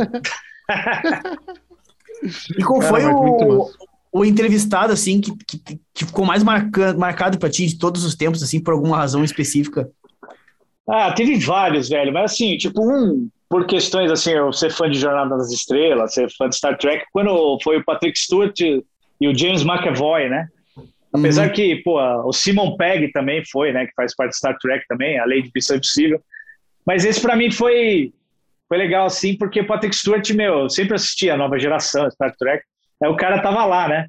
e 2.56 2.62
qual 2.62 2.80
foi 2.80 3.04
o, 3.04 3.68
o 4.12 4.24
entrevistado, 4.24 4.92
assim, 4.92 5.20
que, 5.20 5.32
que, 5.44 5.80
que 5.92 6.06
ficou 6.06 6.24
mais 6.24 6.42
marcado, 6.42 6.98
marcado 6.98 7.38
para 7.38 7.50
ti 7.50 7.66
de 7.66 7.78
todos 7.78 8.04
os 8.04 8.14
tempos, 8.14 8.42
assim, 8.42 8.62
por 8.62 8.72
alguma 8.74 8.96
razão 8.96 9.24
específica? 9.24 9.90
Ah, 10.88 11.12
teve 11.12 11.36
vários, 11.38 11.88
velho, 11.88 12.12
mas 12.12 12.32
assim, 12.32 12.56
tipo, 12.56 12.80
um, 12.80 13.28
por 13.48 13.66
questões 13.66 14.10
assim, 14.10 14.32
eu 14.32 14.52
ser 14.52 14.70
fã 14.70 14.90
de 14.90 14.98
Jornada 14.98 15.36
nas 15.36 15.52
Estrelas, 15.52 16.14
ser 16.14 16.30
fã 16.36 16.48
de 16.48 16.56
Star 16.56 16.76
Trek, 16.78 17.04
quando 17.12 17.58
foi 17.62 17.78
o 17.78 17.84
Patrick 17.84 18.18
Stewart 18.18 18.58
e 18.60 19.28
o 19.28 19.36
James 19.36 19.62
McAvoy, 19.62 20.28
né? 20.28 20.48
Apesar 21.12 21.46
uhum. 21.46 21.52
que, 21.52 21.76
pô, 21.76 22.00
o 22.26 22.32
Simon 22.32 22.76
Pegg 22.76 23.10
também 23.12 23.42
foi, 23.50 23.72
né, 23.72 23.86
que 23.86 23.92
faz 23.94 24.14
parte 24.14 24.32
de 24.32 24.38
Star 24.38 24.58
Trek 24.58 24.84
também, 24.88 25.18
a 25.18 25.24
Lei 25.24 25.42
de 25.42 25.50
Missão 25.54 25.76
Impossível. 25.76 26.20
Mas 26.84 27.04
esse 27.04 27.20
para 27.20 27.36
mim 27.36 27.50
foi 27.50 28.12
foi 28.68 28.78
legal 28.78 29.06
assim, 29.06 29.36
porque 29.36 29.60
o 29.60 29.66
Patrick 29.66 29.94
Stewart, 29.94 30.28
meu, 30.32 30.60
eu 30.60 30.70
sempre 30.70 30.96
assisti 30.96 31.30
a 31.30 31.36
nova 31.36 31.58
geração, 31.58 32.10
Star 32.10 32.34
Trek. 32.36 32.64
Aí 33.02 33.08
o 33.08 33.16
cara 33.16 33.40
tava 33.40 33.64
lá, 33.64 33.88
né? 33.88 34.08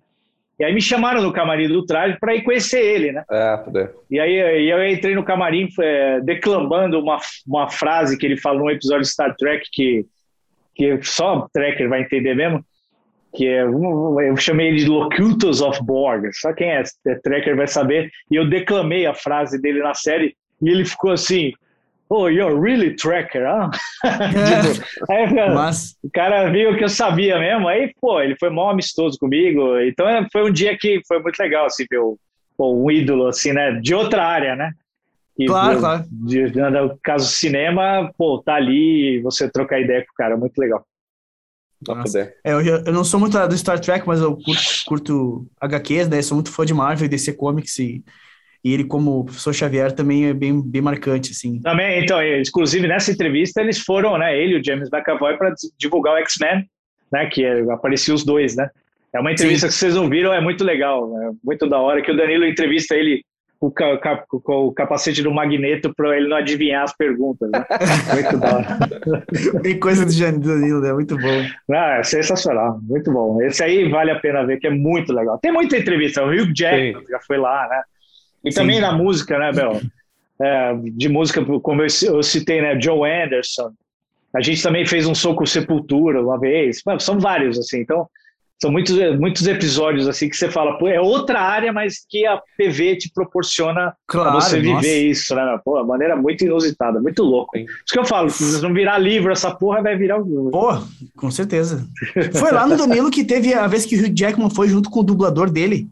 E 0.60 0.64
aí 0.64 0.74
me 0.74 0.82
chamaram 0.82 1.22
no 1.22 1.32
camarim 1.32 1.68
do 1.68 1.86
traje 1.86 2.18
para 2.20 2.36
ir 2.36 2.42
conhecer 2.42 2.82
ele, 2.82 3.12
né? 3.12 3.24
É, 3.30 3.58
poder. 3.58 3.92
E 4.10 4.20
aí 4.20 4.70
eu 4.70 4.88
entrei 4.88 5.14
no 5.14 5.24
camarim 5.24 5.68
é, 5.80 6.20
declamando 6.22 7.00
uma, 7.00 7.20
uma 7.46 7.70
frase 7.70 8.18
que 8.18 8.26
ele 8.26 8.38
falou 8.38 8.64
no 8.64 8.72
episódio 8.72 9.04
de 9.04 9.10
Star 9.10 9.36
Trek 9.36 9.68
que, 9.72 10.06
que 10.76 11.00
só 11.04 11.38
o 11.38 11.50
Trekker 11.50 11.88
vai 11.88 12.02
entender 12.02 12.34
mesmo, 12.34 12.66
que 13.36 13.48
é, 13.48 13.64
eu 13.64 14.36
chamei 14.38 14.70
ele 14.70 14.78
de 14.78 14.88
Locutus 14.88 15.62
of 15.62 15.80
Borg, 15.84 16.28
só 16.34 16.52
quem 16.54 16.72
é, 16.72 16.82
é 17.08 17.16
Trekker 17.16 17.56
vai 17.56 17.68
saber, 17.68 18.10
e 18.32 18.36
eu 18.36 18.50
declamei 18.50 19.06
a 19.06 19.14
frase 19.14 19.62
dele 19.62 19.80
na 19.80 19.94
série, 19.94 20.36
e 20.60 20.70
ele 20.70 20.86
ficou 20.86 21.12
assim, 21.12 21.54
oh, 22.10 22.28
you're 22.28 22.60
really 22.60 22.96
tracker, 22.96 23.46
huh? 23.46 23.70
tipo, 24.04 25.12
aí, 25.12 25.54
Mas... 25.54 25.96
O 26.04 26.10
cara 26.12 26.50
viu 26.50 26.78
que 26.78 26.84
eu 26.84 26.90
sabia 26.90 27.40
mesmo, 27.40 27.68
aí, 27.68 27.94
pô, 28.00 28.22
ele 28.22 28.36
foi 28.40 28.50
mó 28.50 28.70
amistoso 28.70 29.18
comigo, 29.20 29.80
então 29.80 30.08
é, 30.08 30.26
foi 30.32 30.50
um 30.50 30.52
dia 30.52 30.78
que 30.78 31.02
foi 31.08 31.20
muito 31.22 31.40
legal, 31.40 31.66
assim, 31.66 31.86
ver 31.90 32.00
o, 32.00 32.18
um 32.60 32.90
ídolo, 32.90 33.28
assim, 33.28 33.54
né, 33.54 33.74
de 33.74 33.94
outra 33.94 34.26
área, 34.26 34.56
né? 34.56 34.72
E, 35.38 35.46
claro, 35.46 35.80
claro. 35.80 36.06
De, 36.10 36.50
de, 36.50 36.60
no 36.60 36.98
caso 37.04 37.28
cinema, 37.28 38.12
pô, 38.18 38.42
tá 38.42 38.56
ali, 38.56 39.22
você 39.22 39.50
trocar 39.50 39.80
ideia 39.80 40.02
com 40.02 40.12
o 40.12 40.16
cara, 40.16 40.36
muito 40.36 40.58
legal. 40.58 40.84
É, 42.44 42.54
eu, 42.54 42.62
eu, 42.62 42.92
não 42.92 43.04
sou 43.04 43.20
muito 43.20 43.38
do 43.48 43.56
Star 43.56 43.80
Trek, 43.80 44.08
mas 44.08 44.20
eu 44.20 44.36
curto, 44.36 44.64
curto 44.88 45.48
HQs, 45.62 46.08
né? 46.08 46.22
Sou 46.24 46.36
muito 46.36 46.52
fã 46.52 46.66
de 46.66 46.74
Marvel 46.74 47.06
e 47.06 47.10
DC 47.10 47.34
Comics 47.34 47.78
e 47.78 48.04
e 48.68 48.74
ele, 48.74 48.84
como 48.84 49.24
professor 49.24 49.54
Xavier, 49.54 49.94
também 49.94 50.26
é 50.26 50.34
bem, 50.34 50.62
bem 50.62 50.82
marcante, 50.82 51.32
assim. 51.32 51.62
Também, 51.62 52.04
então, 52.04 52.20
inclusive 52.22 52.86
nessa 52.86 53.12
entrevista, 53.12 53.62
eles 53.62 53.80
foram, 53.80 54.18
né, 54.18 54.38
ele 54.38 54.56
e 54.56 54.60
o 54.60 54.64
James 54.64 54.90
McAvoy, 54.92 55.38
para 55.38 55.54
divulgar 55.80 56.16
o 56.16 56.18
X-Men, 56.18 56.66
né, 57.10 57.28
que 57.28 57.46
é, 57.46 57.62
apareciam 57.72 58.14
os 58.14 58.26
dois, 58.26 58.58
né. 58.58 58.70
É 59.14 59.22
uma 59.22 59.32
entrevista 59.32 59.68
Sim. 59.68 59.74
que 59.74 59.80
vocês 59.80 59.96
não 59.96 60.10
viram, 60.10 60.34
é 60.34 60.42
muito 60.42 60.66
legal, 60.66 61.10
né, 61.10 61.32
muito 61.42 61.66
da 61.66 61.80
hora, 61.80 62.02
que 62.02 62.12
o 62.12 62.18
Danilo 62.18 62.44
entrevista 62.46 62.94
ele 62.94 63.22
com 63.58 63.72
o, 63.72 64.72
capacete 64.74 65.24
do 65.24 65.34
magneto 65.34 65.94
para 65.96 66.18
ele 66.18 66.28
não 66.28 66.38
adivinhar 66.38 66.84
as 66.84 66.96
perguntas, 66.96 67.50
né? 67.50 67.66
Muito 68.14 68.38
da 68.38 68.56
hora. 68.56 69.62
Tem 69.64 69.80
coisa 69.80 70.06
do 70.06 70.48
Danilo, 70.48 70.80
né? 70.80 70.94
Muito 70.94 71.18
bom. 71.18 71.46
Ah, 71.72 71.98
é 71.98 72.04
sensacional, 72.04 72.80
muito 72.84 73.12
bom. 73.12 73.42
Esse 73.42 73.64
aí 73.64 73.90
vale 73.90 74.12
a 74.12 74.20
pena 74.20 74.46
ver, 74.46 74.60
que 74.60 74.68
é 74.68 74.70
muito 74.70 75.12
legal. 75.12 75.40
Tem 75.40 75.52
muita 75.52 75.76
entrevista, 75.76 76.24
o 76.24 76.30
Hugh 76.30 76.54
Jackman 76.54 77.04
já 77.10 77.20
foi 77.26 77.38
lá, 77.40 77.68
né? 77.68 77.82
E 78.44 78.52
Sim. 78.52 78.60
também 78.60 78.80
na 78.80 78.92
música, 78.92 79.38
né, 79.38 79.52
Bel? 79.52 79.82
É, 80.40 80.76
de 80.94 81.10
música, 81.10 81.44
como 81.62 81.82
eu, 81.82 82.24
citei, 82.24 82.62
né, 82.62 82.80
Joe 82.80 83.10
Anderson. 83.10 83.72
A 84.36 84.42
gente 84.42 84.62
também 84.62 84.86
fez 84.86 85.08
um 85.08 85.16
soco 85.16 85.48
Sepultura 85.48 86.22
uma 86.22 86.40
vez. 86.40 86.82
São 87.00 87.20
vários, 87.20 87.58
assim. 87.58 87.80
Então, 87.80 88.08
são 88.60 88.72
muitos, 88.72 88.98
muitos 89.20 89.46
episódios, 89.46 90.08
assim, 90.08 90.28
que 90.28 90.36
você 90.36 90.50
fala, 90.50 90.80
pô, 90.80 90.88
é 90.88 91.00
outra 91.00 91.40
área, 91.40 91.72
mas 91.72 92.04
que 92.10 92.26
a 92.26 92.42
TV 92.58 92.96
te 92.96 93.12
proporciona 93.14 93.94
claro, 94.08 94.42
você 94.42 94.60
viver 94.60 94.74
nossa. 94.74 94.88
isso, 94.88 95.36
né? 95.36 95.60
Pô, 95.64 95.84
maneira 95.84 96.16
muito 96.16 96.44
inusitada, 96.44 97.00
muito 97.00 97.22
louco. 97.22 97.56
Hein? 97.56 97.66
Isso 97.66 97.94
que 97.94 98.00
eu 98.00 98.06
falo, 98.06 98.32
se 98.32 98.44
vocês 98.44 98.62
não 98.64 98.74
virar 98.74 98.98
livro, 98.98 99.32
essa 99.32 99.52
porra 99.52 99.84
vai 99.84 99.96
virar 99.96 100.18
um... 100.18 100.50
Pô, 100.50 100.70
com 101.16 101.30
certeza. 101.30 101.88
Foi 102.40 102.52
lá 102.52 102.66
no 102.66 102.76
Danilo 102.78 103.12
que 103.12 103.24
teve 103.24 103.54
a 103.54 103.68
vez 103.68 103.86
que 103.86 103.96
o 103.96 104.00
Hugh 104.00 104.14
Jackman 104.16 104.50
foi 104.50 104.68
junto 104.70 104.90
com 104.90 105.02
o 105.02 105.04
dublador 105.04 105.52
dele. 105.52 105.88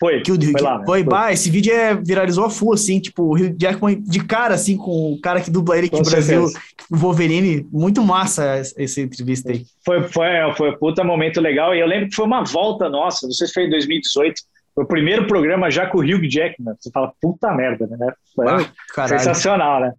Foi, 0.00 0.20
que 0.20 0.30
o, 0.30 0.40
foi 0.40 0.60
lá. 0.60 0.78
Né? 0.78 0.84
Foi, 0.86 1.00
né? 1.00 1.08
bah, 1.08 1.32
esse 1.32 1.50
vídeo 1.50 1.72
é, 1.72 1.94
viralizou 1.94 2.44
a 2.44 2.50
full, 2.50 2.72
assim, 2.72 3.00
tipo, 3.00 3.24
o 3.24 3.34
Hugh 3.34 3.54
Jackman 3.58 4.00
de 4.00 4.24
cara, 4.24 4.54
assim, 4.54 4.76
com 4.76 5.12
o 5.12 5.20
cara 5.20 5.40
que 5.40 5.50
dubla 5.50 5.76
ele 5.76 5.88
aqui 5.88 5.98
no 5.98 6.04
Brasil, 6.04 6.46
o 6.90 6.96
Wolverine, 6.96 7.66
muito 7.72 8.02
massa 8.04 8.62
essa 8.76 9.00
entrevista 9.00 9.50
aí. 9.50 9.64
Foi, 9.84 10.02
foi, 10.04 10.28
foi 10.56 10.70
um 10.70 10.78
puta 10.78 11.02
momento 11.02 11.40
legal, 11.40 11.74
e 11.74 11.80
eu 11.80 11.86
lembro 11.86 12.08
que 12.08 12.14
foi 12.14 12.24
uma 12.24 12.44
volta 12.44 12.88
nossa, 12.88 13.26
não 13.26 13.32
sei 13.32 13.48
se 13.48 13.52
foi 13.52 13.64
em 13.64 13.70
2018, 13.70 14.40
foi 14.74 14.84
o 14.84 14.88
primeiro 14.88 15.26
programa 15.26 15.68
já 15.68 15.86
com 15.88 15.98
o 15.98 16.02
Hugh 16.02 16.28
Jackman, 16.30 16.74
você 16.78 16.90
fala, 16.92 17.12
puta 17.20 17.52
merda, 17.52 17.88
né? 17.88 18.12
Foi 18.36 18.46
ah, 18.46 19.08
sensacional, 19.08 19.80
né? 19.80 19.92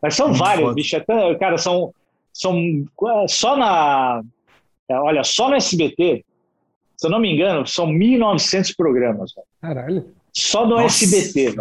Mas 0.00 0.14
são 0.14 0.28
muito 0.28 0.38
vários, 0.38 0.62
foda. 0.62 0.74
bicho, 0.74 0.96
até, 0.96 1.34
cara, 1.34 1.58
são, 1.58 1.92
são 2.32 2.54
só 3.26 3.56
na, 3.56 4.22
olha, 4.88 5.24
só 5.24 5.48
no 5.48 5.56
SBT, 5.56 6.24
se 7.00 7.06
eu 7.06 7.10
não 7.10 7.18
me 7.18 7.32
engano, 7.32 7.66
são 7.66 7.86
1.900 7.86 8.74
programas. 8.76 9.32
Caralho. 9.58 10.04
Só 10.34 10.66
no 10.66 10.76
Nossa. 10.76 11.02
SBT. 11.02 11.58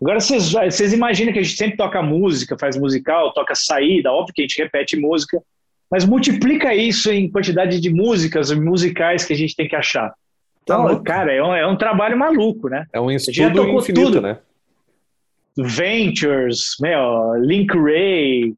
Agora, 0.00 0.20
vocês, 0.20 0.52
vocês 0.52 0.92
imaginam 0.92 1.32
que 1.32 1.40
a 1.40 1.42
gente 1.42 1.56
sempre 1.56 1.76
toca 1.76 2.00
música, 2.00 2.56
faz 2.56 2.76
musical, 2.76 3.34
toca 3.34 3.56
saída, 3.56 4.12
óbvio 4.12 4.32
que 4.32 4.42
a 4.42 4.44
gente 4.44 4.62
repete 4.62 4.96
música, 4.96 5.42
mas 5.90 6.04
multiplica 6.04 6.72
isso 6.72 7.10
em 7.10 7.28
quantidade 7.28 7.80
de 7.80 7.90
músicas, 7.90 8.52
musicais 8.52 9.24
que 9.24 9.32
a 9.32 9.36
gente 9.36 9.56
tem 9.56 9.66
que 9.66 9.74
achar. 9.74 10.14
Então, 10.62 10.86
tá 10.86 11.02
cara, 11.02 11.32
é 11.32 11.42
um, 11.42 11.52
é 11.52 11.66
um 11.66 11.76
trabalho 11.76 12.16
maluco, 12.16 12.68
né? 12.68 12.86
É 12.92 13.00
um 13.00 13.10
estudo 13.10 13.64
infinito, 13.68 14.04
tudo. 14.04 14.20
né? 14.20 14.38
Ventures, 15.58 16.76
meu, 16.80 17.34
Link 17.34 17.76
Ray, 17.76 18.54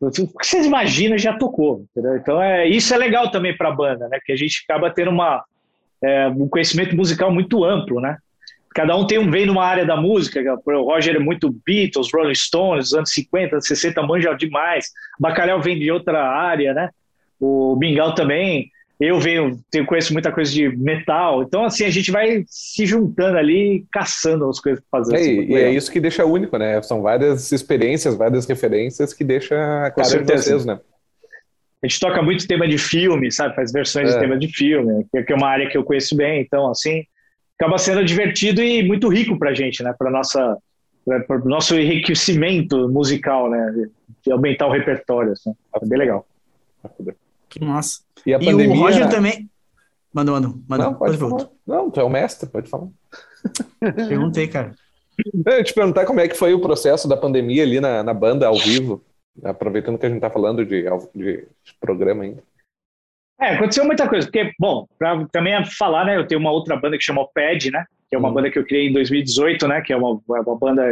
o 0.00 0.10
que 0.10 0.46
vocês 0.46 0.66
imaginam 0.66 1.16
já 1.16 1.36
tocou, 1.36 1.84
entendeu? 1.90 2.16
Então 2.16 2.42
é 2.42 2.68
isso 2.68 2.92
é 2.94 2.98
legal 2.98 3.30
também 3.30 3.56
para 3.56 3.68
a 3.68 3.74
banda, 3.74 4.08
né? 4.08 4.18
Que 4.24 4.32
a 4.32 4.36
gente 4.36 4.64
acaba 4.68 4.90
tendo 4.90 5.10
uma 5.10 5.42
é, 6.02 6.28
um 6.28 6.48
conhecimento 6.48 6.94
musical 6.94 7.32
muito 7.32 7.64
amplo, 7.64 8.00
né? 8.00 8.18
Cada 8.74 8.94
um 8.94 9.06
tem 9.06 9.18
um 9.18 9.30
vem 9.30 9.46
numa 9.46 9.64
área 9.64 9.86
da 9.86 9.96
música. 9.96 10.38
O 10.66 10.82
Roger 10.82 11.16
é 11.16 11.18
muito 11.18 11.50
Beatles, 11.64 12.12
Rolling 12.12 12.34
Stones, 12.34 12.92
anos 12.92 13.10
50, 13.10 13.58
60 13.58 14.02
manja 14.02 14.34
demais. 14.34 14.90
Bacalhau 15.18 15.62
vem 15.62 15.78
de 15.78 15.90
outra 15.90 16.22
área, 16.22 16.74
né? 16.74 16.90
O 17.40 17.74
Mingau 17.76 18.14
também 18.14 18.70
eu 18.98 19.20
venho, 19.20 19.58
tenho, 19.70 19.84
conheço 19.84 20.12
muita 20.12 20.32
coisa 20.32 20.50
de 20.50 20.68
metal, 20.76 21.42
então 21.42 21.64
assim, 21.64 21.84
a 21.84 21.90
gente 21.90 22.10
vai 22.10 22.44
se 22.46 22.86
juntando 22.86 23.36
ali, 23.36 23.84
caçando 23.92 24.48
as 24.48 24.58
coisas 24.58 24.82
para 24.90 25.00
fazer. 25.00 25.16
É, 25.16 25.20
assim, 25.20 25.40
e 25.42 25.54
é 25.54 25.70
isso 25.70 25.92
que 25.92 26.00
deixa 26.00 26.24
único, 26.24 26.56
né? 26.56 26.80
São 26.82 27.02
várias 27.02 27.52
experiências, 27.52 28.16
várias 28.16 28.46
referências 28.46 29.12
que 29.12 29.22
deixa 29.22 29.54
a 29.86 29.90
cara 29.90 30.22
de 30.22 30.32
vocês, 30.32 30.64
né? 30.64 30.80
A 31.82 31.86
gente 31.86 32.00
toca 32.00 32.22
muito 32.22 32.48
tema 32.48 32.66
de 32.66 32.78
filme, 32.78 33.30
sabe? 33.30 33.54
Faz 33.54 33.70
versões 33.70 34.10
é. 34.10 34.14
de 34.14 34.18
tema 34.18 34.38
de 34.38 34.48
filme, 34.48 35.06
que 35.10 35.32
é 35.32 35.36
uma 35.36 35.48
área 35.48 35.68
que 35.68 35.76
eu 35.76 35.84
conheço 35.84 36.16
bem, 36.16 36.40
então 36.40 36.70
assim, 36.70 37.04
acaba 37.60 37.76
sendo 37.76 38.02
divertido 38.02 38.62
e 38.62 38.82
muito 38.82 39.08
rico 39.08 39.38
pra 39.38 39.54
gente, 39.54 39.82
né? 39.82 39.94
Para 39.96 40.10
nossa 40.10 40.56
para 41.28 41.40
o 41.40 41.48
nosso 41.48 41.78
enriquecimento 41.78 42.88
musical, 42.88 43.48
né? 43.48 43.88
De 44.24 44.32
aumentar 44.32 44.66
o 44.66 44.72
repertório, 44.72 45.32
assim. 45.32 45.54
É 45.74 45.86
bem 45.86 45.98
legal. 45.98 46.26
Que 47.56 47.64
massa. 47.64 48.00
E, 48.26 48.34
a 48.34 48.38
e 48.38 48.44
pandemia... 48.44 48.76
o 48.76 48.78
Roger 48.78 49.08
também. 49.08 49.48
Manda, 50.12 50.32
manda, 50.32 50.48
manda. 50.68 50.84
Não, 50.84 50.94
pode 50.94 51.16
falar. 51.16 51.48
Não, 51.66 51.90
tu 51.90 52.00
é 52.00 52.04
o 52.04 52.10
mestre, 52.10 52.48
pode 52.48 52.68
falar. 52.68 52.88
Perguntei, 53.80 54.46
cara. 54.46 54.74
Eu 55.46 55.64
te 55.64 55.72
perguntar 55.72 56.04
como 56.04 56.20
é 56.20 56.28
que 56.28 56.36
foi 56.36 56.52
o 56.52 56.60
processo 56.60 57.08
da 57.08 57.16
pandemia 57.16 57.62
ali 57.62 57.80
na, 57.80 58.02
na 58.02 58.12
banda 58.12 58.46
ao 58.46 58.56
vivo, 58.56 59.02
aproveitando 59.42 59.98
que 59.98 60.04
a 60.04 60.08
gente 60.10 60.18
está 60.18 60.28
falando 60.28 60.66
de, 60.66 60.82
de, 61.14 61.46
programa 61.80 62.24
ainda. 62.24 62.42
É, 63.40 63.54
aconteceu 63.54 63.86
muita 63.86 64.06
coisa, 64.06 64.26
porque, 64.26 64.52
bom, 64.58 64.86
para 64.98 65.26
também 65.28 65.64
falar, 65.64 66.04
né, 66.04 66.18
eu 66.18 66.26
tenho 66.26 66.40
uma 66.40 66.50
outra 66.50 66.76
banda 66.76 66.98
que 66.98 67.04
chama 67.04 67.26
PED, 67.34 67.70
né, 67.70 67.86
que 68.10 68.16
é 68.16 68.18
uma 68.18 68.28
hum. 68.28 68.34
banda 68.34 68.50
que 68.50 68.58
eu 68.58 68.66
criei 68.66 68.88
em 68.88 68.92
2018, 68.92 69.66
né, 69.66 69.80
que 69.80 69.94
é 69.94 69.96
uma, 69.96 70.20
uma 70.28 70.58
banda 70.58 70.82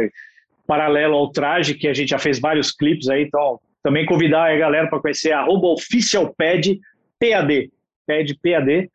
paralela 0.65 1.15
ao 1.15 1.31
Traje, 1.31 1.75
que 1.75 1.87
a 1.87 1.93
gente 1.93 2.09
já 2.09 2.17
fez 2.17 2.39
vários 2.39 2.71
clipes 2.71 3.07
aí, 3.07 3.23
então 3.23 3.59
também 3.85 4.03
convidar 4.03 4.51
a 4.51 4.57
galera 4.57 4.89
para 4.89 4.99
conhecer 4.99 5.31
a 5.31 5.45
oficialpad 5.47 6.81
PAD, 7.19 7.69
PAD 8.07 8.39
PAD. 8.41 8.89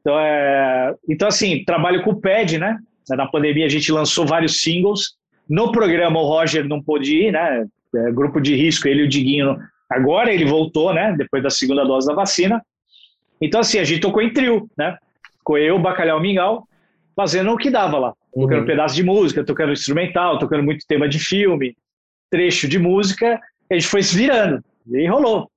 Então, 0.00 0.18
é, 0.18 0.96
então, 1.08 1.28
assim, 1.28 1.64
trabalho 1.64 2.02
com 2.02 2.10
o 2.10 2.20
PAD, 2.20 2.58
né? 2.58 2.76
Na 3.10 3.28
pandemia 3.28 3.66
a 3.66 3.68
gente 3.68 3.92
lançou 3.92 4.26
vários 4.26 4.60
singles. 4.60 5.14
No 5.48 5.70
programa 5.70 6.18
o 6.18 6.24
Roger 6.24 6.66
não 6.66 6.82
pôde 6.82 7.16
ir, 7.16 7.32
né? 7.32 7.64
É, 7.94 8.10
grupo 8.10 8.40
de 8.40 8.56
risco, 8.56 8.88
ele 8.88 9.02
e 9.02 9.04
o 9.04 9.08
Diguinho. 9.08 9.56
Agora 9.88 10.32
ele 10.34 10.44
voltou, 10.44 10.92
né? 10.92 11.14
Depois 11.16 11.40
da 11.40 11.50
segunda 11.50 11.84
dose 11.84 12.08
da 12.08 12.14
vacina. 12.14 12.60
Então, 13.40 13.60
assim, 13.60 13.78
a 13.78 13.84
gente 13.84 14.00
tocou 14.00 14.22
em 14.22 14.32
trio, 14.32 14.68
né? 14.76 14.96
Ficou 15.38 15.56
eu, 15.56 15.78
Bacalhau 15.78 16.20
Mingau, 16.20 16.66
fazendo 17.14 17.52
o 17.52 17.56
que 17.56 17.70
dava 17.70 17.96
lá. 17.96 18.12
Tocando 18.34 18.60
uhum. 18.60 18.66
pedaço 18.66 18.96
de 18.96 19.04
música, 19.04 19.44
tocando 19.44 19.72
instrumental, 19.72 20.36
tocando 20.40 20.64
muito 20.64 20.84
tema 20.88 21.08
de 21.08 21.20
filme, 21.20 21.76
trecho 22.28 22.66
de 22.66 22.80
música. 22.80 23.40
A 23.72 23.78
gente 23.78 23.86
foi 23.86 24.02
se 24.02 24.16
virando 24.16 24.62
e 24.86 25.08
rolou. 25.08 25.50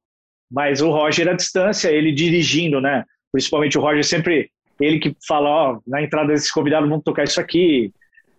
Mas 0.49 0.81
o 0.81 0.89
Roger 0.89 1.27
à 1.27 1.33
distância, 1.33 1.89
ele 1.89 2.11
dirigindo, 2.11 2.79
né? 2.79 3.03
Principalmente 3.31 3.77
o 3.77 3.81
Roger 3.81 4.05
sempre, 4.05 4.49
ele 4.79 4.99
que 4.99 5.15
fala, 5.27 5.49
ó, 5.49 5.79
na 5.85 6.01
entrada 6.01 6.29
desses 6.29 6.51
convidados 6.51 6.87
vamos 6.87 7.03
tocar 7.03 7.23
isso 7.23 7.41
aqui. 7.41 7.91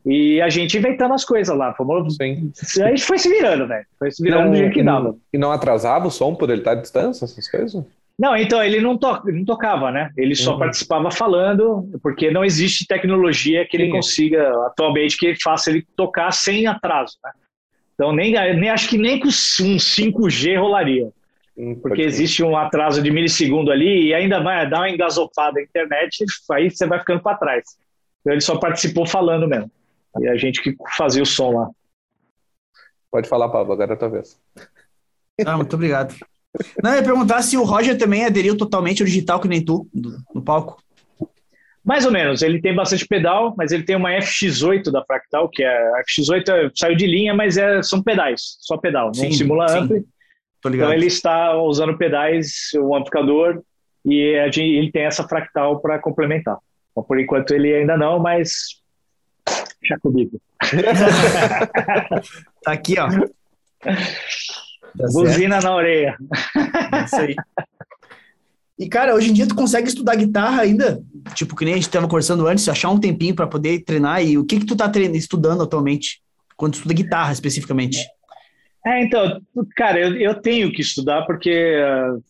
E 0.07 0.41
a 0.41 0.49
gente 0.49 0.79
inventando 0.79 1.13
as 1.13 1.25
coisas 1.25 1.55
lá. 1.55 1.75
Fomos... 1.75 2.17
Sim. 2.17 2.53
A 2.83 2.89
gente 2.89 3.05
foi 3.05 3.19
se 3.19 3.29
virando, 3.29 3.67
velho. 3.67 3.85
Foi 3.99 4.11
se 4.11 4.23
virando 4.23 4.45
não, 4.45 4.51
do 4.53 4.57
jeito 4.57 4.73
que 4.73 4.83
dava. 4.83 5.17
E 5.33 5.37
não 5.37 5.51
atrasava 5.51 6.07
o 6.07 6.11
som 6.11 6.35
por 6.35 6.49
ele 6.49 6.61
estar 6.61 6.73
à 6.73 6.77
distância, 6.77 7.25
essas 7.25 7.51
coisas? 7.51 7.85
Não, 8.19 8.35
então 8.35 8.63
ele 8.63 8.81
não, 8.81 8.97
to 8.97 9.21
não 9.27 9.45
tocava, 9.45 9.91
né? 9.91 10.11
Ele 10.17 10.35
só 10.35 10.53
uhum. 10.53 10.61
participava 10.61 11.11
falando, 11.11 11.87
porque 12.03 12.31
não 12.31 12.45
existe 12.45 12.87
tecnologia 12.87 13.67
que 13.69 13.77
ele 13.77 13.87
Sim. 13.87 13.91
consiga 13.91 14.49
atualmente 14.67 15.19
que 15.19 15.35
faça 15.43 15.71
ele 15.71 15.85
tocar 15.95 16.31
sem 16.33 16.67
atraso, 16.67 17.17
né? 17.23 17.31
Então 17.97 18.13
nem, 18.13 18.33
nem 18.55 18.69
acho 18.69 18.89
que 18.89 18.99
nem 18.99 19.19
com 19.19 19.29
um 19.29 19.31
5G 19.31 20.61
rolaria. 20.61 21.11
Hum, 21.57 21.75
porque 21.81 22.03
existe 22.03 22.43
um 22.43 22.55
atraso 22.55 23.03
de 23.03 23.11
milissegundo 23.11 23.73
ali 23.73 24.09
e 24.09 24.15
ainda 24.15 24.43
vai 24.43 24.69
dar 24.69 24.81
uma 24.81 24.91
engasopada 24.91 25.55
na 25.55 25.63
internet, 25.63 26.25
aí 26.53 26.71
você 26.71 26.87
vai 26.87 26.99
ficando 26.99 27.23
para 27.23 27.39
trás. 27.39 27.65
Então 28.21 28.35
ele 28.35 28.43
só 28.43 28.59
participou 28.59 29.07
falando 29.07 29.49
mesmo. 29.49 29.71
E 30.21 30.29
a 30.29 30.37
gente 30.37 30.63
que 30.63 30.75
fazia 30.97 31.23
o 31.23 31.27
som 31.27 31.53
lá. 31.53 31.71
Pode 33.11 33.29
falar, 33.29 33.49
Pablo, 33.49 33.73
agora 33.73 33.93
é 33.93 33.95
a 33.95 33.99
tua 33.99 34.11
vez. 34.11 34.39
Ah, 35.47 35.57
muito 35.57 35.75
obrigado. 35.75 36.15
Não, 36.83 36.91
eu 36.91 36.97
ia 36.97 37.03
perguntar 37.03 37.43
se 37.43 37.57
o 37.57 37.65
Roger 37.65 37.97
também 37.97 38.25
aderiu 38.25 38.57
totalmente 38.57 39.03
ao 39.03 39.07
digital 39.07 39.41
que 39.41 39.49
nem 39.49 39.65
tu, 39.65 39.89
no 40.35 40.43
palco. 40.43 40.83
Mais 41.87 42.05
ou 42.05 42.11
menos, 42.11 42.43
ele 42.43 42.61
tem 42.61 42.75
bastante 42.75 43.07
pedal, 43.07 43.55
mas 43.57 43.71
ele 43.71 43.85
tem 43.85 43.95
uma 43.95 44.11
FX8 44.11 44.91
da 44.91 45.05
Fractal, 45.05 45.49
que 45.49 45.63
é 45.63 45.69
a 45.69 46.03
FX8 46.03 46.49
é, 46.49 46.69
saiu 46.75 46.97
de 46.97 47.07
linha, 47.07 47.33
mas 47.33 47.57
é, 47.57 47.81
são 47.81 48.03
pedais, 48.03 48.57
só 48.61 48.77
pedal, 48.77 49.15
sim, 49.15 49.27
não 49.27 49.33
simula 49.33 49.69
sim. 49.69 49.79
ampli. 49.79 50.05
Então 50.67 50.93
ele 50.93 51.07
está 51.07 51.57
usando 51.57 51.97
pedais, 51.97 52.73
o 52.75 52.89
um 52.89 52.97
amplificador, 52.97 53.63
e 54.05 54.17
ele 54.57 54.91
tem 54.91 55.05
essa 55.05 55.29
Fractal 55.29 55.81
para 55.81 56.01
complementar. 56.01 56.59
Então, 56.91 57.05
por 57.05 57.21
enquanto 57.21 57.53
ele 57.53 57.73
ainda 57.73 57.97
não, 57.97 58.19
mas 58.19 58.83
já 59.85 59.97
comigo. 60.01 60.41
tá 62.65 62.73
aqui, 62.73 62.97
ó. 62.99 63.09
Tá 63.79 65.07
Buzina 65.13 65.61
na 65.61 65.73
orelha. 65.73 66.17
É 66.93 67.05
isso 67.05 67.17
aí. 67.17 67.37
E, 68.79 68.91
cara, 68.91 69.15
hoje 69.15 69.31
em 69.31 69.33
dia 69.33 69.49
tu 69.49 69.55
consegue 69.55 69.89
estudar 69.89 70.17
guitarra 70.17 70.61
ainda? 70.61 71.03
Tipo, 71.35 71.57
que 71.57 71.65
nem 71.65 71.75
a 71.75 71.77
gente 71.77 71.87
estava 71.87 72.07
conversando 72.07 72.47
antes, 72.47 72.69
achar 72.69 72.91
um 72.91 73.01
tempinho 73.01 73.35
para 73.35 73.47
poder 73.47 73.81
treinar. 73.81 74.25
E 74.25 74.39
o 74.39 74.45
que 74.45 74.61
que 74.61 74.67
tu 74.67 74.77
tá 74.77 74.89
treinando, 74.89 75.19
estudando 75.19 75.63
atualmente? 75.63 76.21
Quando 76.57 76.73
tu 76.73 76.77
estuda 76.77 76.95
guitarra, 76.95 77.33
especificamente? 77.33 77.99
É, 78.87 79.03
então, 79.03 79.41
cara, 79.77 79.99
eu, 79.99 80.17
eu 80.17 80.35
tenho 80.35 80.73
que 80.73 80.81
estudar 80.81 81.27
porque 81.27 81.77
uh, 81.77 82.23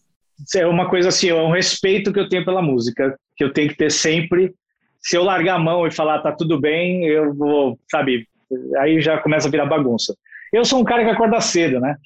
é 0.58 0.66
uma 0.66 0.88
coisa 0.88 1.10
assim, 1.10 1.28
é 1.28 1.34
um 1.34 1.52
respeito 1.52 2.12
que 2.12 2.18
eu 2.18 2.28
tenho 2.28 2.44
pela 2.44 2.62
música, 2.62 3.16
que 3.36 3.44
eu 3.44 3.52
tenho 3.52 3.68
que 3.68 3.76
ter 3.76 3.90
sempre. 3.90 4.54
Se 5.00 5.16
eu 5.16 5.22
largar 5.22 5.56
a 5.56 5.58
mão 5.58 5.86
e 5.86 5.90
falar 5.90 6.20
tá 6.20 6.32
tudo 6.32 6.58
bem, 6.58 7.04
eu 7.04 7.34
vou, 7.34 7.78
sabe, 7.90 8.26
aí 8.78 9.00
já 9.00 9.18
começa 9.18 9.48
a 9.48 9.50
virar 9.50 9.66
bagunça. 9.66 10.16
Eu 10.52 10.64
sou 10.64 10.80
um 10.80 10.84
cara 10.84 11.04
que 11.04 11.10
acorda 11.10 11.40
cedo, 11.40 11.78
né? 11.78 11.96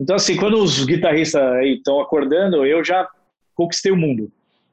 Então, 0.00 0.16
assim, 0.16 0.36
quando 0.36 0.62
os 0.62 0.84
guitarristas 0.84 1.42
estão 1.66 2.00
acordando, 2.00 2.64
eu 2.64 2.84
já 2.84 3.06
conquistei 3.54 3.90
o 3.90 3.96
mundo. 3.96 4.30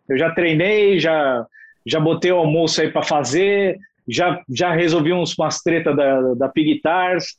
Eu 0.08 0.18
já 0.18 0.32
treinei, 0.32 1.00
já, 1.00 1.46
já 1.86 2.00
botei 2.00 2.32
o 2.32 2.38
almoço 2.38 2.82
aí 2.82 2.92
para 2.92 3.04
fazer, 3.04 3.78
já, 4.08 4.42
já 4.50 4.74
resolvi 4.74 5.14
uns, 5.14 5.38
umas 5.38 5.62
tretas 5.62 5.96
da, 5.96 6.34
da 6.34 6.50
Pig 6.50 6.74
Guitars, 6.74 7.38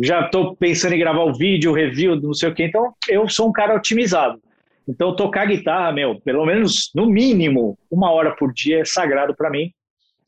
já 0.00 0.24
estou 0.24 0.56
pensando 0.56 0.94
em 0.94 0.98
gravar 0.98 1.24
o 1.24 1.34
vídeo, 1.34 1.70
o 1.70 1.74
review, 1.74 2.20
não 2.20 2.34
sei 2.34 2.48
o 2.48 2.54
quê. 2.54 2.64
Então, 2.64 2.92
eu 3.08 3.28
sou 3.28 3.48
um 3.48 3.52
cara 3.52 3.74
otimizado. 3.74 4.40
Então, 4.88 5.14
tocar 5.14 5.46
guitarra, 5.46 5.92
meu, 5.92 6.20
pelo 6.20 6.46
menos, 6.46 6.90
no 6.94 7.06
mínimo, 7.06 7.78
uma 7.90 8.10
hora 8.10 8.34
por 8.34 8.52
dia 8.52 8.80
é 8.80 8.84
sagrado 8.84 9.34
para 9.34 9.50
mim, 9.50 9.70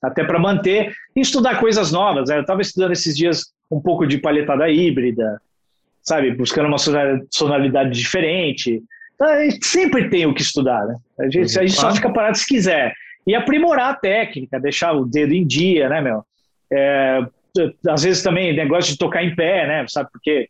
até 0.03 0.25
para 0.25 0.39
manter 0.39 0.93
e 1.15 1.21
estudar 1.21 1.59
coisas 1.59 1.93
novas. 1.93 2.29
Né? 2.29 2.37
Eu 2.37 2.43
estava 2.43 2.61
estudando 2.61 2.93
esses 2.93 3.17
dias 3.17 3.53
um 3.71 3.81
pouco 3.81 4.07
de 4.07 4.19
palhetada 4.19 4.69
híbrida, 4.69 5.41
sabe, 6.03 6.33
buscando 6.33 6.67
uma 6.67 6.79
sonoridade 7.31 7.91
diferente. 7.91 8.83
Então, 9.15 9.29
a 9.29 9.45
gente 9.45 9.65
sempre 9.65 10.09
tem 10.11 10.27
o 10.27 10.35
que 10.35 10.43
estudar, 10.43 10.85
né? 10.87 10.97
A 11.21 11.25
gente, 11.25 11.59
a 11.59 11.67
gente 11.67 11.79
só 11.79 11.95
fica 11.95 12.11
parado 12.11 12.37
se 12.37 12.47
quiser. 12.47 12.93
E 13.27 13.35
aprimorar 13.35 13.91
a 13.91 13.95
técnica, 13.95 14.59
deixar 14.59 14.93
o 14.93 15.05
dedo 15.05 15.33
em 15.33 15.47
dia, 15.47 15.89
né, 15.89 16.01
meu? 16.01 16.25
É, 16.73 17.21
às 17.89 18.03
vezes 18.03 18.23
também 18.23 18.55
negócio 18.55 18.93
de 18.93 18.99
tocar 18.99 19.23
em 19.23 19.35
pé, 19.35 19.67
né? 19.67 19.87
Sabe, 19.89 20.11
porque 20.13 20.49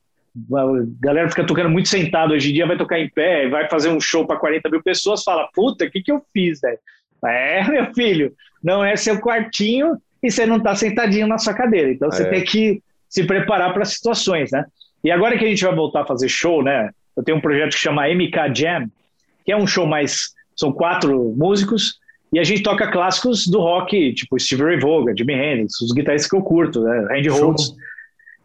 a 0.55 0.65
galera 1.01 1.29
fica 1.29 1.45
tocando 1.45 1.69
muito 1.69 1.89
sentado 1.89 2.33
hoje 2.33 2.51
em 2.51 2.55
dia, 2.55 2.67
vai 2.67 2.77
tocar 2.77 3.01
em 3.01 3.11
pé, 3.11 3.49
vai 3.49 3.69
fazer 3.69 3.89
um 3.89 4.01
show 4.01 4.27
para 4.27 4.37
40 4.37 4.69
mil 4.71 4.83
pessoas, 4.83 5.25
fala, 5.25 5.49
puta, 5.53 5.85
o 5.85 5.91
que, 5.91 6.03
que 6.03 6.13
eu 6.13 6.23
fiz, 6.33 6.61
velho? 6.61 6.79
É, 7.27 7.65
meu 7.69 7.93
filho, 7.95 8.33
não 8.63 8.85
é 8.85 8.97
seu 8.97 9.21
quartinho 9.21 9.97
e 10.23 10.31
você 10.31 10.47
não 10.47 10.57
está 10.57 10.75
sentadinho 10.75 11.27
na 11.27 11.39
sua 11.39 11.55
cadeira. 11.55 11.91
Então 11.91 12.11
você 12.11 12.23
é. 12.23 12.31
tem 12.31 12.45
que 12.45 12.83
se 13.09 13.25
preparar 13.25 13.73
para 13.73 13.85
situações, 13.85 14.51
né? 14.53 14.65
E 15.03 15.11
agora 15.11 15.37
que 15.37 15.45
a 15.45 15.49
gente 15.49 15.65
vai 15.65 15.75
voltar 15.75 16.03
a 16.03 16.07
fazer 16.07 16.29
show, 16.29 16.63
né? 16.63 16.91
Eu 17.17 17.25
tenho 17.25 17.39
um 17.39 17.41
projeto 17.41 17.73
que 17.73 17.79
chama 17.79 18.07
MK 18.09 18.55
Jam, 18.55 18.87
que 19.45 19.53
é 19.53 19.57
um 19.57 19.67
show 19.67 19.87
mais. 19.87 20.35
São 20.55 20.73
quatro 20.73 21.35
músicos, 21.37 21.99
e 22.33 22.39
a 22.39 22.45
gente 22.45 22.63
toca 22.63 22.91
clássicos 22.91 23.47
do 23.47 23.59
rock, 23.59 24.15
tipo 24.15 24.39
Steve 24.39 24.63
Ray 24.63 24.79
Vaughan, 24.79 25.17
Jimi 25.17 25.33
Hendrix, 25.33 25.81
os 25.81 25.93
guitarristas 25.93 26.31
que 26.31 26.37
eu 26.37 26.43
curto, 26.43 26.83
né? 26.83 27.07
Randy 27.11 27.29
Rhodes. 27.29 27.75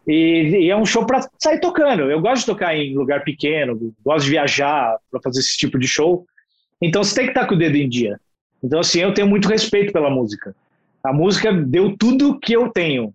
E, 0.06 0.64
e, 0.64 0.70
é 0.70 0.76
um 0.76 0.84
show 0.84 1.04
para 1.04 1.28
sair 1.38 1.60
tocando. 1.60 2.02
Eu 2.02 2.20
gosto 2.20 2.40
de 2.40 2.46
tocar 2.46 2.76
em 2.76 2.96
lugar 2.96 3.22
pequeno, 3.24 3.94
gosto 4.04 4.24
de 4.24 4.30
viajar 4.30 4.96
para 5.10 5.20
fazer 5.20 5.40
esse 5.40 5.56
tipo 5.56 5.78
de 5.78 5.86
show. 5.86 6.24
Então 6.80 7.02
você 7.02 7.14
tem 7.14 7.24
que 7.26 7.30
estar 7.30 7.46
com 7.46 7.54
o 7.54 7.58
dedo 7.58 7.76
em 7.76 7.88
dia. 7.88 8.18
Então, 8.62 8.80
assim, 8.80 9.00
eu 9.00 9.14
tenho 9.14 9.28
muito 9.28 9.48
respeito 9.48 9.92
pela 9.92 10.10
música. 10.10 10.54
A 11.02 11.12
música 11.12 11.52
deu 11.52 11.96
tudo 11.96 12.38
que 12.38 12.52
eu 12.52 12.68
tenho. 12.70 13.14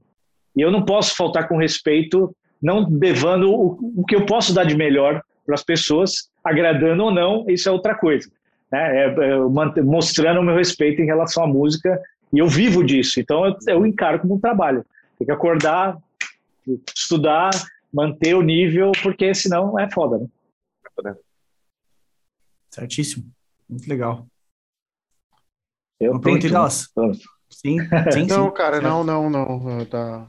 E 0.56 0.62
eu 0.62 0.72
não 0.72 0.84
posso 0.84 1.16
faltar 1.16 1.48
com 1.48 1.58
respeito 1.58 2.34
não 2.62 2.88
levando 2.90 3.52
o, 3.52 3.94
o 3.98 4.06
que 4.06 4.16
eu 4.16 4.26
posso 4.26 4.54
dar 4.54 4.66
de 4.66 4.76
melhor 4.76 5.22
para 5.46 5.56
as 5.56 5.64
pessoas, 5.64 6.30
agradando 6.44 7.04
ou 7.04 7.12
não, 7.12 7.46
isso 7.50 7.68
é 7.68 7.72
outra 7.72 7.96
coisa. 7.96 8.30
Né? 8.72 9.06
É, 9.06 9.08
é, 9.08 9.82
mostrando 9.82 10.40
o 10.40 10.44
meu 10.44 10.56
respeito 10.56 11.02
em 11.02 11.06
relação 11.06 11.44
à 11.44 11.48
música, 11.48 12.02
e 12.32 12.40
eu 12.40 12.48
vivo 12.48 12.84
disso, 12.84 13.20
então 13.20 13.46
eu, 13.46 13.56
eu 13.68 13.86
encaro 13.86 14.20
como 14.20 14.36
um 14.36 14.40
trabalho. 14.40 14.86
Tem 15.18 15.26
que 15.26 15.32
acordar, 15.32 15.98
estudar, 16.96 17.52
manter 17.94 18.36
o 18.36 18.42
nível, 18.42 18.92
porque 19.04 19.34
senão 19.36 19.78
é 19.78 19.90
foda, 19.92 20.18
né? 20.18 20.28
Certíssimo. 22.70 23.26
Muito 23.70 23.88
legal. 23.88 24.26
Eu 26.00 26.20
perguntei 26.20 26.50
delas. 26.50 26.90
Sim, 27.50 27.80
sim, 28.12 28.26
Não, 28.28 28.48
sim. 28.48 28.54
cara, 28.54 28.80
não, 28.80 29.04
não, 29.04 29.30
não. 29.30 29.86
Tá. 29.86 30.26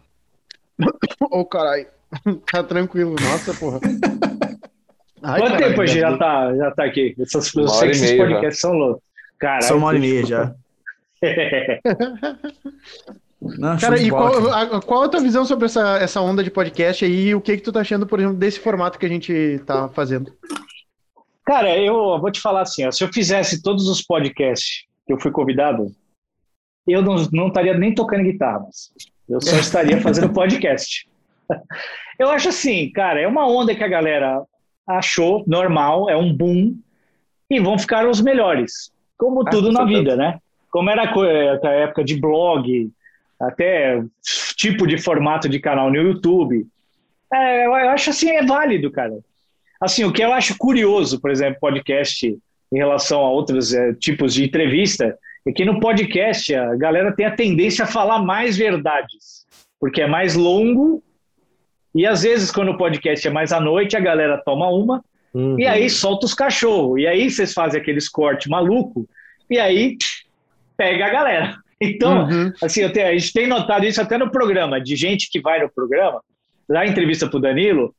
Ô, 1.31 1.41
oh, 1.41 1.45
caralho. 1.47 1.87
tá 2.51 2.63
tranquilo, 2.65 3.15
nossa, 3.15 3.55
porra. 3.55 3.81
Ai, 5.23 5.41
Quanto 5.41 5.57
tempo 5.57 5.81
a 5.81 5.87
gente 5.87 6.01
já 6.01 6.19
tá, 6.19 6.57
já 6.57 6.71
tá 6.73 6.85
aqui? 6.85 7.15
Essas, 7.19 7.55
eu 7.55 7.69
sei 7.69 7.91
que 7.91 7.97
esses 7.97 8.17
podcasts 8.17 8.61
são 8.61 8.73
loucos. 8.73 9.03
Caralho, 9.39 9.65
são 9.65 9.79
uma 9.79 9.87
hora 9.89 9.97
e 9.97 10.01
meia 10.01 10.27
já. 10.27 10.55
Não, 13.41 13.77
Cara, 13.77 14.01
e 14.01 14.09
qual, 14.09 14.53
a, 14.53 14.81
qual 14.81 15.03
a 15.03 15.09
tua 15.09 15.21
visão 15.21 15.45
sobre 15.45 15.67
essa, 15.67 15.99
essa 15.99 16.21
onda 16.21 16.45
de 16.45 16.51
podcast 16.51 17.05
aí 17.05 17.29
e 17.29 17.35
o 17.35 17.41
que 17.41 17.57
que 17.57 17.63
tu 17.63 17.73
tá 17.73 17.81
achando, 17.81 18.07
por 18.07 18.21
exemplo, 18.21 18.37
desse 18.37 18.61
formato 18.61 18.97
que 18.99 19.07
a 19.07 19.09
gente 19.09 19.61
tá 19.67 19.89
fazendo? 19.89 20.33
Cara, 21.45 21.77
eu 21.77 22.21
vou 22.21 22.31
te 22.31 22.41
falar 22.41 22.63
assim, 22.63 22.87
ó, 22.87 22.93
se 22.93 23.03
eu 23.03 23.13
fizesse 23.13 23.61
todos 23.61 23.89
os 23.89 24.01
podcasts 24.01 24.85
que 25.05 25.13
eu 25.13 25.19
fui 25.19 25.33
convidado, 25.33 25.93
eu 26.87 27.03
não, 27.03 27.17
não 27.33 27.49
estaria 27.49 27.77
nem 27.77 27.93
tocando 27.93 28.23
guitarra, 28.23 28.65
eu 29.29 29.41
só 29.41 29.57
estaria 29.59 30.01
fazendo 30.01 30.33
podcast. 30.33 31.09
Eu 32.19 32.31
acho 32.31 32.49
assim, 32.49 32.93
cara, 32.93 33.21
é 33.21 33.27
uma 33.27 33.49
onda 33.49 33.75
que 33.75 33.83
a 33.83 33.89
galera 33.89 34.41
achou 34.87 35.45
normal, 35.47 36.09
é 36.09 36.17
um 36.17 36.33
boom, 36.33 36.75
e 37.49 37.61
vão 37.61 37.79
ficar 37.79 38.09
os 38.09 38.21
melhores. 38.21 38.93
Como 39.17 39.47
ah, 39.47 39.51
tudo 39.51 39.71
na 39.71 39.85
vida, 39.85 40.17
né? 40.17 40.39
Como 40.71 40.89
era 40.91 41.03
a 41.03 41.71
época 41.71 42.03
de 42.03 42.19
blog, 42.19 42.91
até 43.41 44.03
tipo 44.57 44.87
de 44.87 44.99
formato 44.99 45.49
de 45.49 45.61
canal 45.61 45.91
no 45.91 45.97
YouTube. 45.97 46.67
É, 47.33 47.67
eu 47.67 47.75
acho 47.75 48.11
assim, 48.11 48.31
é 48.31 48.45
válido, 48.45 48.91
cara. 48.91 49.19
Assim, 49.81 50.05
o 50.05 50.13
que 50.13 50.23
eu 50.23 50.33
acho 50.33 50.57
curioso, 50.57 51.21
por 51.21 51.31
exemplo, 51.31 51.61
podcast 51.61 52.27
em 52.73 52.77
relação 52.77 53.21
a 53.21 53.31
outros 53.31 53.75
é, 53.75 53.93
tipos 53.95 54.33
de 54.33 54.45
entrevista, 54.45 55.19
é 55.45 55.53
que 55.53 55.65
no 55.65 55.81
podcast 55.81 56.55
a 56.55 56.75
galera 56.77 57.13
tem 57.13 57.27
a 57.27 57.35
tendência 57.35 57.85
a 57.85 57.89
falar 57.89 58.21
mais 58.21 58.57
verdades, 58.57 59.45
porque 59.81 60.01
é 60.01 60.07
mais 60.07 60.35
longo 60.35 61.03
e 61.95 62.07
às 62.07 62.23
vezes, 62.23 62.51
quando 62.51 62.71
o 62.71 62.79
podcast 62.79 63.27
é 63.27 63.31
mais 63.31 63.53
à 63.53 63.61
noite, 63.61 63.97
a 63.97 64.01
galera 64.01 64.41
toma 64.45 64.71
uma 64.71 65.05
uhum. 65.35 65.59
e 65.59 65.67
aí 65.67 65.91
solta 65.91 66.27
os 66.27 66.35
cachorros. 66.35 67.01
E 67.01 67.07
aí 67.07 67.31
vocês 67.31 67.53
fazem 67.53 67.81
aqueles 67.81 68.09
cortes 68.09 68.49
maluco 68.49 69.07
e 69.51 69.59
aí 69.59 69.97
pega 70.77 71.07
a 71.07 71.11
galera. 71.11 71.57
Então, 71.85 72.29
uhum. 72.29 72.53
assim, 72.63 72.89
tenho, 72.91 73.09
a 73.09 73.13
gente 73.13 73.33
tem 73.33 73.49
notado 73.49 73.85
isso 73.85 74.01
até 74.01 74.17
no 74.17 74.31
programa, 74.31 74.81
de 74.81 74.95
gente 74.95 75.29
que 75.29 75.41
vai 75.41 75.61
no 75.61 75.69
programa, 75.69 76.21
dá 76.69 76.87
entrevista 76.87 77.29
para 77.29 77.37
o 77.37 77.41
Danilo, 77.41 77.93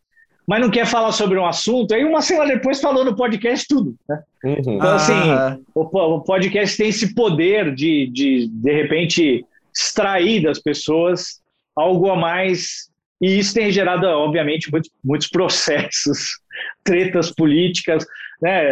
mas 0.48 0.62
não 0.62 0.72
quer 0.72 0.86
falar 0.86 1.12
sobre 1.12 1.38
um 1.38 1.46
assunto, 1.46 1.94
aí 1.94 2.06
uma 2.06 2.22
semana 2.22 2.54
depois 2.54 2.80
falou 2.80 3.04
no 3.04 3.14
podcast 3.14 3.68
tudo. 3.68 3.94
Né? 4.08 4.22
Uhum. 4.46 4.76
Então, 4.76 4.90
assim, 4.90 5.12
ah. 5.12 5.58
o, 5.76 5.82
o, 5.82 6.22
podcast 6.22 6.78
tem 6.78 6.88
esse 6.88 7.14
poder 7.14 7.76
de, 7.76 8.08
de, 8.08 8.48
de 8.48 8.72
repente, 8.72 9.46
extrair 9.76 10.44
das 10.44 10.60
pessoas 10.60 11.42
algo 11.76 12.10
a 12.10 12.16
mais 12.16 12.90
e 13.22 13.40
isso 13.40 13.54
tem 13.54 13.72
gerado, 13.72 14.06
obviamente, 14.06 14.72
muitos, 14.72 14.92
muitos 15.04 15.28
processos, 15.28 16.40
tretas 16.84 17.32
políticas, 17.32 18.06
né, 18.42 18.64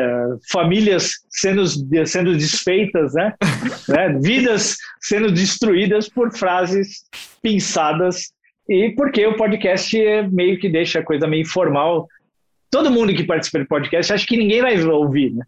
famílias 0.51 1.11
sendo, 1.29 1.65
sendo 2.05 2.35
desfeitas, 2.35 3.13
né, 3.13 3.33
né, 3.87 4.19
vidas 4.21 4.75
sendo 5.01 5.31
destruídas 5.31 6.09
por 6.09 6.35
frases 6.35 7.05
pensadas, 7.41 8.33
e 8.67 8.93
porque 8.95 9.25
o 9.25 9.35
podcast 9.35 9.97
meio 10.31 10.59
que 10.59 10.69
deixa 10.69 10.99
a 10.99 11.03
coisa 11.03 11.27
meio 11.27 11.41
informal. 11.41 12.07
Todo 12.69 12.91
mundo 12.91 13.13
que 13.13 13.23
participa 13.23 13.59
do 13.59 13.67
podcast 13.67 14.13
acha 14.13 14.25
que 14.25 14.37
ninguém 14.37 14.61
vai 14.61 14.81
ouvir, 14.81 15.33
né? 15.33 15.43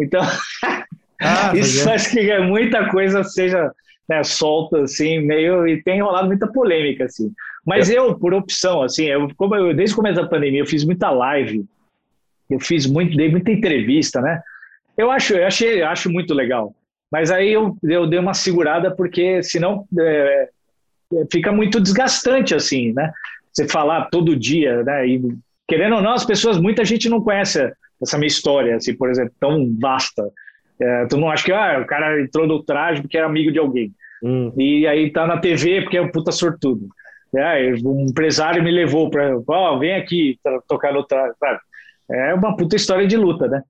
Então, 0.00 0.22
ah, 1.22 1.52
isso 1.54 1.82
é. 1.82 1.84
faz 1.84 2.08
que 2.08 2.38
muita 2.40 2.88
coisa 2.90 3.22
seja 3.22 3.70
né, 4.08 4.22
solta, 4.22 4.82
assim, 4.82 5.20
meio, 5.20 5.66
e 5.66 5.82
tem 5.82 6.02
rolado 6.02 6.26
muita 6.26 6.46
polêmica, 6.46 7.04
assim. 7.04 7.32
Mas 7.64 7.90
é. 7.90 7.98
eu, 7.98 8.18
por 8.18 8.34
opção, 8.34 8.82
assim, 8.82 9.04
eu, 9.04 9.28
como 9.36 9.54
eu, 9.54 9.74
desde 9.74 9.94
o 9.94 9.96
começo 9.96 10.20
da 10.20 10.28
pandemia, 10.28 10.60
eu 10.60 10.66
fiz 10.66 10.84
muita 10.84 11.10
live, 11.10 11.64
eu 12.50 12.60
fiz 12.60 12.86
muito, 12.86 13.16
dei 13.16 13.30
muita 13.30 13.50
entrevista, 13.50 14.20
né? 14.20 14.42
Eu 14.96 15.10
acho, 15.10 15.34
eu 15.34 15.46
achei, 15.46 15.82
acho 15.82 16.10
muito 16.10 16.34
legal. 16.34 16.74
Mas 17.10 17.30
aí 17.30 17.52
eu, 17.52 17.76
eu 17.82 18.06
dei 18.06 18.18
uma 18.18 18.34
segurada, 18.34 18.94
porque 18.94 19.42
senão 19.42 19.86
é, 19.98 20.48
é, 21.14 21.24
fica 21.30 21.52
muito 21.52 21.80
desgastante, 21.80 22.54
assim, 22.54 22.92
né? 22.92 23.12
Você 23.52 23.68
falar 23.68 24.06
todo 24.10 24.36
dia, 24.36 24.82
né? 24.82 25.06
E, 25.06 25.22
querendo 25.66 25.96
ou 25.96 26.02
não, 26.02 26.12
as 26.12 26.24
pessoas, 26.24 26.58
muita 26.58 26.84
gente 26.84 27.08
não 27.08 27.20
conhece 27.20 27.72
essa 28.02 28.18
minha 28.18 28.28
história, 28.28 28.76
assim, 28.76 28.94
por 28.94 29.08
exemplo, 29.08 29.32
tão 29.40 29.74
vasta. 29.80 30.24
É, 30.80 31.06
tu 31.06 31.16
não 31.16 31.30
acha 31.30 31.44
que 31.44 31.52
ah, 31.52 31.80
o 31.80 31.86
cara 31.86 32.20
entrou 32.20 32.46
no 32.46 32.62
traje 32.62 33.00
porque 33.00 33.16
era 33.16 33.26
amigo 33.26 33.52
de 33.52 33.58
alguém. 33.58 33.92
Hum. 34.22 34.52
E 34.56 34.86
aí 34.86 35.10
tá 35.10 35.26
na 35.26 35.38
TV 35.38 35.82
porque 35.82 35.96
é 35.96 36.02
um 36.02 36.10
puta 36.10 36.32
sortudo. 36.32 36.88
É, 37.36 37.72
um 37.84 38.06
empresário 38.08 38.62
me 38.62 38.70
levou 38.70 39.10
para, 39.10 39.36
ó, 39.48 39.74
oh, 39.74 39.78
vem 39.78 39.94
aqui 39.94 40.38
tocar 40.68 40.92
no 40.92 41.04
traje. 41.04 41.34
É 42.10 42.34
uma 42.34 42.56
puta 42.56 42.76
história 42.76 43.06
de 43.06 43.16
luta, 43.16 43.48
né? 43.48 43.62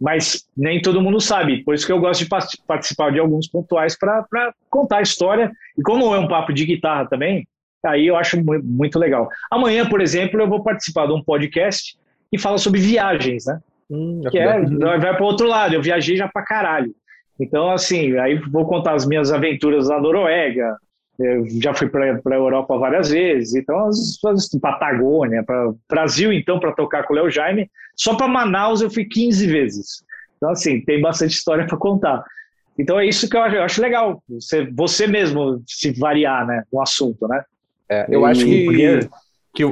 Mas 0.00 0.46
nem 0.56 0.80
todo 0.80 1.00
mundo 1.00 1.20
sabe. 1.20 1.62
Por 1.64 1.74
isso 1.74 1.86
que 1.86 1.92
eu 1.92 2.00
gosto 2.00 2.24
de 2.24 2.30
participar 2.66 3.12
de 3.12 3.20
alguns 3.20 3.48
pontuais 3.48 3.96
para 3.96 4.52
contar 4.68 4.98
a 4.98 5.02
história. 5.02 5.50
E 5.76 5.82
como 5.82 6.14
é 6.14 6.18
um 6.18 6.28
papo 6.28 6.52
de 6.52 6.64
guitarra 6.64 7.06
também, 7.06 7.46
aí 7.84 8.06
eu 8.06 8.16
acho 8.16 8.42
muito 8.44 8.98
legal. 8.98 9.28
Amanhã, 9.50 9.88
por 9.88 10.00
exemplo, 10.00 10.40
eu 10.40 10.48
vou 10.48 10.62
participar 10.62 11.06
de 11.06 11.12
um 11.12 11.22
podcast 11.22 11.96
que 12.30 12.38
fala 12.38 12.58
sobre 12.58 12.80
viagens, 12.80 13.46
né? 13.46 13.60
Hum, 13.92 14.22
que 14.30 14.38
é, 14.38 14.58
vai 14.58 15.14
para 15.14 15.22
o 15.22 15.26
outro 15.26 15.46
lado. 15.46 15.74
Eu 15.74 15.82
viajei 15.82 16.16
já 16.16 16.26
para 16.26 16.42
caralho. 16.42 16.94
Então, 17.38 17.70
assim, 17.70 18.16
aí 18.18 18.36
vou 18.36 18.64
contar 18.66 18.94
as 18.94 19.06
minhas 19.06 19.30
aventuras 19.30 19.88
na 19.88 20.00
Noruega. 20.00 20.76
Eu 21.18 21.44
já 21.60 21.74
fui 21.74 21.88
para 21.88 22.18
a 22.24 22.34
Europa 22.34 22.78
várias 22.78 23.10
vezes. 23.10 23.54
Então, 23.54 23.86
as, 23.86 24.18
as 24.24 24.48
Patagônia, 24.48 25.42
para 25.44 25.72
Brasil, 25.88 26.32
então, 26.32 26.58
para 26.58 26.72
tocar 26.72 27.02
com 27.02 27.12
o 27.12 27.16
Léo 27.16 27.30
Jaime. 27.30 27.70
Só 27.94 28.16
para 28.16 28.26
Manaus 28.26 28.80
eu 28.80 28.90
fui 28.90 29.04
15 29.04 29.46
vezes. 29.46 30.02
Então, 30.38 30.50
assim, 30.50 30.80
tem 30.80 31.00
bastante 31.00 31.34
história 31.34 31.66
para 31.66 31.76
contar. 31.76 32.24
Então, 32.78 32.98
é 32.98 33.04
isso 33.04 33.28
que 33.28 33.36
eu 33.36 33.42
acho, 33.42 33.56
eu 33.56 33.62
acho 33.62 33.82
legal. 33.82 34.22
Você, 34.28 34.66
você 34.72 35.06
mesmo 35.06 35.62
se 35.66 35.92
variar, 35.92 36.46
né, 36.46 36.62
no 36.72 36.80
assunto, 36.80 37.28
né? 37.28 37.44
É, 37.88 38.06
eu 38.08 38.22
e, 38.22 38.24
acho 38.24 38.44
que, 38.44 38.64
porque... 38.64 39.08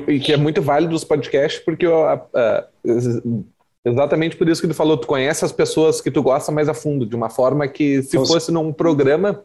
que, 0.05 0.19
que, 0.21 0.33
é 0.35 0.37
muito 0.37 0.61
válido 0.61 0.95
os 0.95 1.05
podcasts, 1.05 1.65
porque 1.65 1.87
eu, 1.87 2.05
uh, 2.05 3.45
Exatamente 3.85 4.37
por 4.37 4.49
isso 4.49 4.61
que 4.61 4.69
tu 4.69 4.75
falou, 4.75 4.97
tu 4.97 5.07
conhece 5.07 5.45
as 5.45 5.53
pessoas 5.53 6.01
que 6.01 6.11
tu 6.11 6.23
gosta 6.23 6.53
mais 6.53 6.69
a 6.69 6.75
fundo, 6.75 7.07
de 7.07 7.17
uma 7.17 7.31
forma 7.31 7.67
que 7.67 8.03
se 8.03 8.17
Nossa. 8.17 8.33
fosse 8.33 8.53
num 8.53 8.73
programa, 8.73 9.43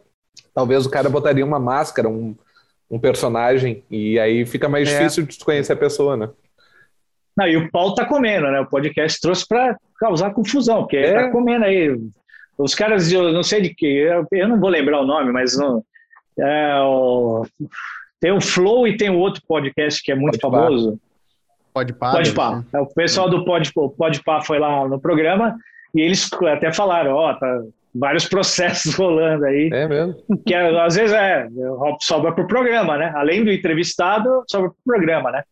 talvez 0.54 0.84
o 0.84 0.90
cara 0.90 1.08
botaria 1.08 1.44
uma 1.44 1.58
máscara, 1.58 2.08
um, 2.08 2.36
um 2.90 2.98
personagem, 2.98 3.82
e 3.90 4.18
aí 4.18 4.44
fica 4.44 4.68
mais 4.68 4.88
é. 4.88 4.98
difícil 4.98 5.24
de 5.24 5.38
conhecer 5.38 5.72
a 5.72 5.76
pessoa, 5.76 6.16
né? 6.16 6.28
Não, 7.36 7.46
e 7.46 7.56
o 7.56 7.70
pau 7.70 7.94
tá 7.94 8.04
comendo, 8.04 8.50
né? 8.50 8.60
O 8.60 8.66
podcast 8.66 9.20
trouxe 9.20 9.46
para 9.46 9.76
causar 9.98 10.32
confusão, 10.32 10.80
porque 10.80 10.96
é. 10.96 11.14
tá 11.14 11.30
comendo 11.30 11.64
aí. 11.64 11.98
Os 12.58 12.74
caras, 12.74 13.10
eu 13.12 13.32
não 13.32 13.42
sei 13.42 13.60
de 13.60 13.74
que, 13.74 13.86
eu, 13.86 14.26
eu 14.32 14.48
não 14.48 14.58
vou 14.58 14.70
lembrar 14.70 15.00
o 15.00 15.06
nome, 15.06 15.32
mas 15.32 15.56
não, 15.56 15.84
é, 16.38 16.80
o, 16.80 17.46
tem 18.20 18.32
o 18.32 18.40
Flow 18.40 18.86
e 18.86 18.96
tem 18.96 19.10
o 19.10 19.18
outro 19.18 19.42
podcast 19.46 20.02
que 20.02 20.12
é 20.12 20.14
muito 20.14 20.38
Pode 20.38 20.56
famoso. 20.56 20.88
Pode 20.90 21.00
pá. 21.92 22.12
Pode 22.12 22.32
pá. 22.32 22.64
É, 22.72 22.80
o 22.80 22.86
pessoal 22.86 23.28
do 23.28 23.44
Pode, 23.44 23.72
Pode 23.72 24.22
pá 24.22 24.40
foi 24.40 24.58
lá 24.58 24.86
no 24.88 25.00
programa 25.00 25.56
e 25.94 26.00
eles 26.00 26.30
até 26.32 26.72
falaram, 26.72 27.12
ó, 27.12 27.30
oh, 27.30 27.34
tá 27.34 27.62
vários 27.94 28.26
processos 28.28 28.94
rolando 28.94 29.44
aí. 29.44 29.70
É 29.72 29.88
mesmo? 29.88 30.14
Que 30.46 30.54
às 30.54 30.94
vezes 30.94 31.12
é, 31.12 31.48
sobra 32.00 32.32
pro 32.32 32.46
programa, 32.46 32.96
né? 32.96 33.12
Além 33.14 33.44
do 33.44 33.50
entrevistado, 33.50 34.44
sobra 34.48 34.70
pro 34.70 34.78
programa, 34.84 35.30
né? 35.30 35.42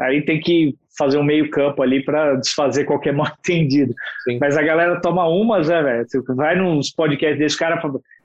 Aí 0.00 0.22
tem 0.22 0.40
que 0.40 0.74
fazer 0.96 1.18
um 1.18 1.24
meio 1.24 1.50
campo 1.50 1.82
ali 1.82 2.04
para 2.04 2.36
desfazer 2.36 2.84
qualquer 2.84 3.12
mal 3.14 3.28
entendido. 3.38 3.94
Sim. 4.24 4.38
Mas 4.40 4.56
a 4.56 4.62
galera 4.62 5.00
toma 5.00 5.26
umas, 5.26 5.68
né, 5.68 5.82
velho? 5.82 6.06
Vai 6.28 6.56
nos 6.56 6.90
podcasts 6.90 7.38
desse 7.38 7.56
cara. 7.56 7.80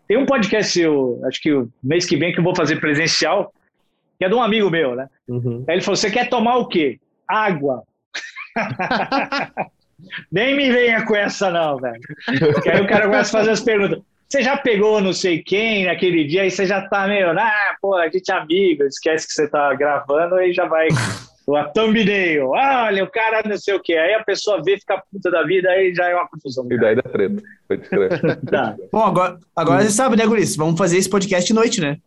Tem 0.08 0.18
um 0.18 0.26
podcast, 0.26 0.80
eu, 0.80 1.22
acho 1.26 1.42
que 1.42 1.54
o 1.54 1.70
mês 1.84 2.06
que 2.06 2.18
vem 2.18 2.34
que 2.34 2.40
eu 2.40 2.44
vou 2.44 2.56
fazer 2.56 2.80
presencial, 2.80 3.54
que 4.18 4.26
é 4.26 4.30
de 4.30 4.36
um 4.36 4.42
amigo 4.42 4.70
meu, 4.70 4.96
né? 4.96 5.08
Uhum. 5.28 5.64
Aí 5.68 5.76
ele 5.76 5.82
falou: 5.82 5.96
você 5.96 6.10
quer 6.10 6.30
tomar 6.30 6.58
o 6.58 6.68
quê? 6.68 7.00
Água. 7.30 7.84
Nem 10.32 10.56
me 10.56 10.72
venha 10.72 11.06
com 11.06 11.16
essa, 11.16 11.50
não, 11.50 11.78
velho. 11.78 12.00
Porque 12.54 12.70
aí 12.70 12.82
o 12.82 12.88
cara 12.88 13.06
começa 13.06 13.38
a 13.38 13.40
fazer 13.40 13.52
as 13.52 13.62
perguntas. 13.62 14.02
Você 14.28 14.44
já 14.44 14.58
pegou 14.58 15.02
não 15.02 15.12
sei 15.12 15.42
quem 15.42 15.86
naquele 15.86 16.24
dia 16.24 16.46
e 16.46 16.52
você 16.52 16.66
já 16.66 16.88
tá 16.88 17.08
meio, 17.08 17.32
ah, 17.32 17.76
pô, 17.82 17.96
a 17.96 18.08
gente 18.10 18.32
é 18.32 18.36
amigo, 18.36 18.84
esquece 18.84 19.28
que 19.28 19.34
você 19.34 19.48
tá 19.48 19.74
gravando 19.74 20.40
e 20.40 20.54
já 20.54 20.66
vai 20.66 20.88
a 21.56 21.64
thumbnail. 21.66 22.54
Ah, 22.56 22.86
olha, 22.86 23.04
o 23.04 23.10
cara 23.10 23.42
não 23.48 23.58
sei 23.58 23.74
o 23.74 23.80
quê. 23.80 23.94
Aí 23.94 24.14
a 24.14 24.24
pessoa 24.24 24.62
vê, 24.64 24.78
fica 24.78 25.02
puta 25.12 25.32
da 25.32 25.44
vida, 25.44 25.70
aí 25.70 25.94
já 25.94 26.10
é 26.10 26.16
uma 26.16 26.28
confusão. 26.28 26.68
E 26.70 26.78
daí 26.78 26.96
dá 26.96 27.02
treta. 27.02 27.42
tá. 28.50 28.76
Bom, 28.92 29.04
agora, 29.04 29.40
agora 29.56 29.82
hum. 29.82 29.86
você 29.86 29.92
sabe, 29.92 30.16
né, 30.16 30.26
Guris? 30.26 30.56
Vamos 30.56 30.78
fazer 30.78 30.98
esse 30.98 31.10
podcast 31.10 31.48
de 31.48 31.54
noite, 31.54 31.82
né? 31.82 31.98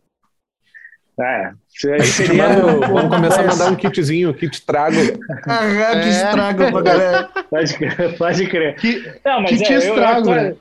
É, 1.19 1.51
seria... 1.69 2.47
vamos 2.49 3.15
começar 3.15 3.41
a 3.41 3.47
mandar 3.47 3.71
um 3.71 3.75
kitzinho, 3.75 4.33
kit 4.33 4.65
trago. 4.65 4.97
Ah, 5.47 5.63
é. 5.63 6.31
trago 6.31 6.71
pra 6.71 6.81
galera. 6.81 7.29
Pode, 7.49 7.77
pode 8.17 8.47
crer. 8.47 8.75
Que, 8.75 9.13
Não, 9.23 9.41
mas 9.41 9.51
kit 9.51 9.73
é, 9.73 9.77
estrago, 9.77 10.31
eu, 10.31 10.41
eu, 10.41 10.57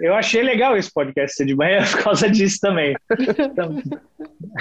eu, 0.00 0.14
achei 0.14 0.42
legal 0.42 0.78
esse 0.78 0.90
podcast 0.90 1.44
de 1.44 1.54
manhã 1.54 1.84
por 1.92 2.04
causa 2.04 2.30
disso 2.30 2.58
também. 2.58 2.96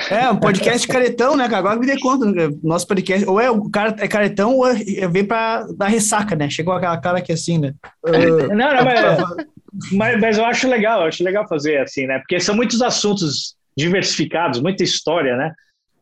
É, 0.09 0.29
um 0.29 0.35
podcast 0.35 0.85
caretão, 0.85 1.37
né? 1.37 1.45
Agora 1.45 1.79
me 1.79 1.85
dei 1.85 1.97
conta, 1.97 2.25
né? 2.25 2.49
nosso 2.61 2.85
podcast, 2.85 3.25
ou 3.25 3.39
é 3.39 3.49
o 3.49 3.69
cara 3.69 3.95
é 3.99 4.09
caretão 4.09 4.57
ou 4.57 4.67
é, 4.67 5.07
vem 5.07 5.23
pra 5.23 5.65
dar 5.77 5.87
ressaca, 5.87 6.35
né? 6.35 6.49
Chegou 6.49 6.73
aquela 6.73 6.97
cara 6.99 7.19
aqui 7.19 7.31
assim, 7.31 7.57
né? 7.57 7.73
Uh, 8.05 8.53
não, 8.53 8.75
não, 8.75 8.83
mas, 8.83 9.47
mas, 9.93 10.19
mas 10.19 10.37
eu 10.37 10.45
acho 10.45 10.67
legal, 10.67 11.01
eu 11.01 11.07
acho 11.07 11.23
legal 11.23 11.47
fazer 11.47 11.77
assim, 11.77 12.05
né? 12.05 12.19
Porque 12.19 12.37
são 12.37 12.53
muitos 12.53 12.81
assuntos 12.81 13.55
diversificados, 13.77 14.61
muita 14.61 14.83
história, 14.83 15.35
né? 15.35 15.53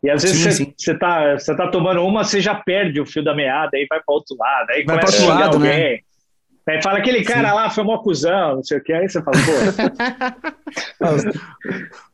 E 0.02 0.10
às 0.10 0.24
vezes 0.24 0.66
você 0.78 0.98
tá, 0.98 1.34
você 1.38 1.56
tá 1.56 1.68
tomando 1.68 2.02
uma, 2.06 2.24
você 2.24 2.40
já 2.40 2.56
perde 2.56 3.02
o 3.02 3.06
fio 3.06 3.24
da 3.24 3.36
meada, 3.36 3.72
aí 3.74 3.86
vai 3.90 4.00
para 4.00 4.16
outro 4.16 4.36
lado, 4.38 4.70
aí 4.70 4.84
vai 4.84 4.98
começa 4.98 5.18
a 5.18 5.20
xingar 5.20 5.54
alguém. 5.54 5.70
Né? 5.70 6.00
Aí 6.70 6.82
fala, 6.82 7.00
aquele 7.00 7.24
cara 7.24 7.50
sim. 7.50 7.56
lá 7.56 7.70
foi 7.70 7.84
mó 7.84 7.98
cuzão, 7.98 8.58
não 8.58 8.64
sei 8.64 8.78
o 8.78 8.84
que, 8.84 8.94
aí 8.94 9.10
você 9.10 9.22
fala, 9.22 9.38
pô. 9.38 9.52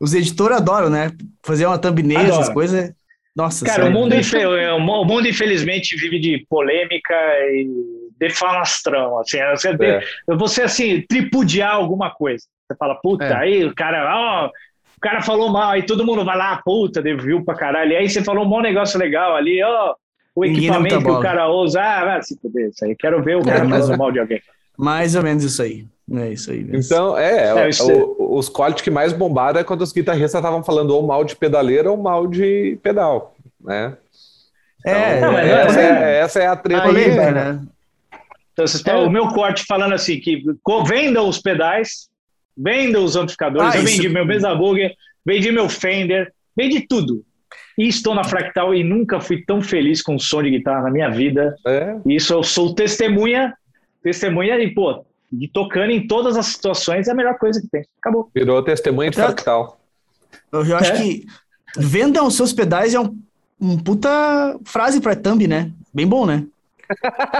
Os 0.00 0.14
editores 0.14 0.56
adoram, 0.56 0.88
né? 0.90 1.12
Fazer 1.44 1.66
uma 1.66 1.78
thumbnail, 1.78 2.20
Adoro. 2.20 2.40
essas 2.40 2.52
coisas. 2.52 2.92
Nossa 3.36 3.66
Cara, 3.66 3.84
o 3.84 3.90
mundo, 3.90 4.14
o 4.16 5.04
mundo 5.04 5.28
infelizmente 5.28 5.94
vive 5.94 6.18
de 6.18 6.46
polêmica 6.48 7.14
e 7.50 7.68
defalastrão. 8.18 9.18
Assim, 9.18 9.38
você, 9.50 9.76
é. 9.78 10.00
você 10.36 10.62
assim, 10.62 11.04
tripudiar 11.06 11.74
alguma 11.74 12.10
coisa. 12.10 12.46
Você 12.66 12.76
fala, 12.78 12.94
puta, 12.96 13.26
é. 13.26 13.36
aí 13.36 13.64
o 13.64 13.74
cara, 13.74 14.10
ó, 14.16 14.46
o 14.46 14.50
cara 15.06 15.22
falou 15.22 15.50
mal, 15.50 15.70
aí 15.70 15.84
todo 15.84 16.04
mundo 16.04 16.24
vai 16.24 16.36
lá, 16.36 16.60
puta, 16.64 17.00
viu 17.00 17.44
pra 17.44 17.54
caralho. 17.54 17.92
E 17.92 17.96
aí 17.96 18.08
você 18.08 18.24
falou 18.24 18.44
um 18.44 18.48
bom 18.48 18.60
negócio 18.60 18.98
legal 18.98 19.36
ali, 19.36 19.62
ó, 19.62 19.94
o 20.34 20.44
equipamento 20.44 21.00
que 21.00 21.10
o 21.10 21.20
cara 21.20 21.48
usa, 21.48 21.80
ah, 21.80 22.04
vai 22.04 22.22
se 22.22 22.36
fuder, 22.40 22.70
isso 22.70 22.84
aí. 22.84 22.96
Quero 22.96 23.22
ver 23.22 23.36
o 23.36 23.44
cara 23.44 23.64
é, 23.64 23.68
falando 23.68 23.98
mal 23.98 24.10
de 24.10 24.18
alguém. 24.18 24.42
Mais 24.76 25.14
ou 25.14 25.22
menos 25.22 25.44
isso 25.44 25.62
aí. 25.62 25.86
É 26.12 26.32
isso 26.32 26.50
aí. 26.50 26.64
Mesmo. 26.64 26.76
Então, 26.76 27.16
é, 27.16 27.46
é, 27.46 27.70
é 27.70 27.94
o, 27.94 28.36
os 28.36 28.48
cortes 28.48 28.82
que 28.82 28.90
mais 28.90 29.12
bombaram 29.12 29.60
é 29.60 29.64
quando 29.64 29.82
os 29.82 29.92
guitarristas 29.92 30.40
estavam 30.40 30.62
falando 30.62 30.90
ou 30.90 31.06
mal 31.06 31.24
de 31.24 31.36
pedaleira 31.36 31.90
ou 31.90 31.96
mal 31.96 32.26
de 32.26 32.78
pedal, 32.82 33.34
né? 33.60 33.96
É, 34.84 35.18
então, 35.18 35.38
é, 35.38 35.62
essa, 35.62 35.80
é, 35.80 36.18
essa 36.18 36.40
é 36.40 36.46
a 36.46 36.56
treta. 36.56 36.82
Polêmica, 36.82 37.30
né? 37.30 37.62
Então, 38.58 39.04
o 39.04 39.10
meu 39.10 39.28
corte 39.28 39.64
falando 39.66 39.94
assim, 39.94 40.18
que 40.18 40.42
vendam 40.86 41.28
os 41.28 41.38
pedais 41.38 42.08
Venda 42.56 43.00
os 43.00 43.16
amplificadores. 43.16 43.74
Ah, 43.74 43.78
eu 43.78 43.84
vendi 43.84 44.06
isso... 44.06 44.12
meu 44.12 44.24
Mesa 44.24 44.54
Booger, 44.54 44.94
vendi 45.24 45.52
meu 45.52 45.68
Fender, 45.68 46.32
vendi 46.56 46.80
tudo. 46.80 47.24
E 47.78 47.86
estou 47.86 48.14
na 48.14 48.24
Fractal 48.24 48.74
e 48.74 48.82
nunca 48.82 49.20
fui 49.20 49.44
tão 49.44 49.60
feliz 49.60 50.00
com 50.00 50.14
o 50.14 50.20
som 50.20 50.42
de 50.42 50.50
guitarra 50.50 50.84
na 50.84 50.90
minha 50.90 51.10
vida. 51.10 51.54
É. 51.66 51.96
Isso 52.06 52.32
eu 52.32 52.42
sou 52.42 52.74
testemunha, 52.74 53.54
testemunha 54.02 54.58
e, 54.58 54.72
pô, 54.72 55.04
de 55.30 55.48
tocando 55.48 55.90
em 55.90 56.06
todas 56.06 56.36
as 56.36 56.46
situações 56.46 57.08
é 57.08 57.12
a 57.12 57.14
melhor 57.14 57.36
coisa 57.36 57.60
que 57.60 57.68
tem. 57.68 57.84
Acabou. 58.00 58.30
Virou 58.34 58.62
testemunha 58.62 59.10
de 59.10 59.16
Fractal. 59.16 59.78
Eu, 60.50 60.64
eu 60.64 60.76
acho 60.76 60.92
é. 60.92 60.96
que 60.96 61.26
vendam 61.76 62.26
os 62.26 62.36
seus 62.36 62.52
pedais 62.52 62.94
é 62.94 63.00
um, 63.00 63.18
um 63.60 63.78
puta 63.78 64.58
frase 64.64 65.00
para 65.00 65.14
thumb, 65.14 65.46
né? 65.46 65.70
Bem 65.92 66.06
bom, 66.06 66.24
né? 66.24 66.46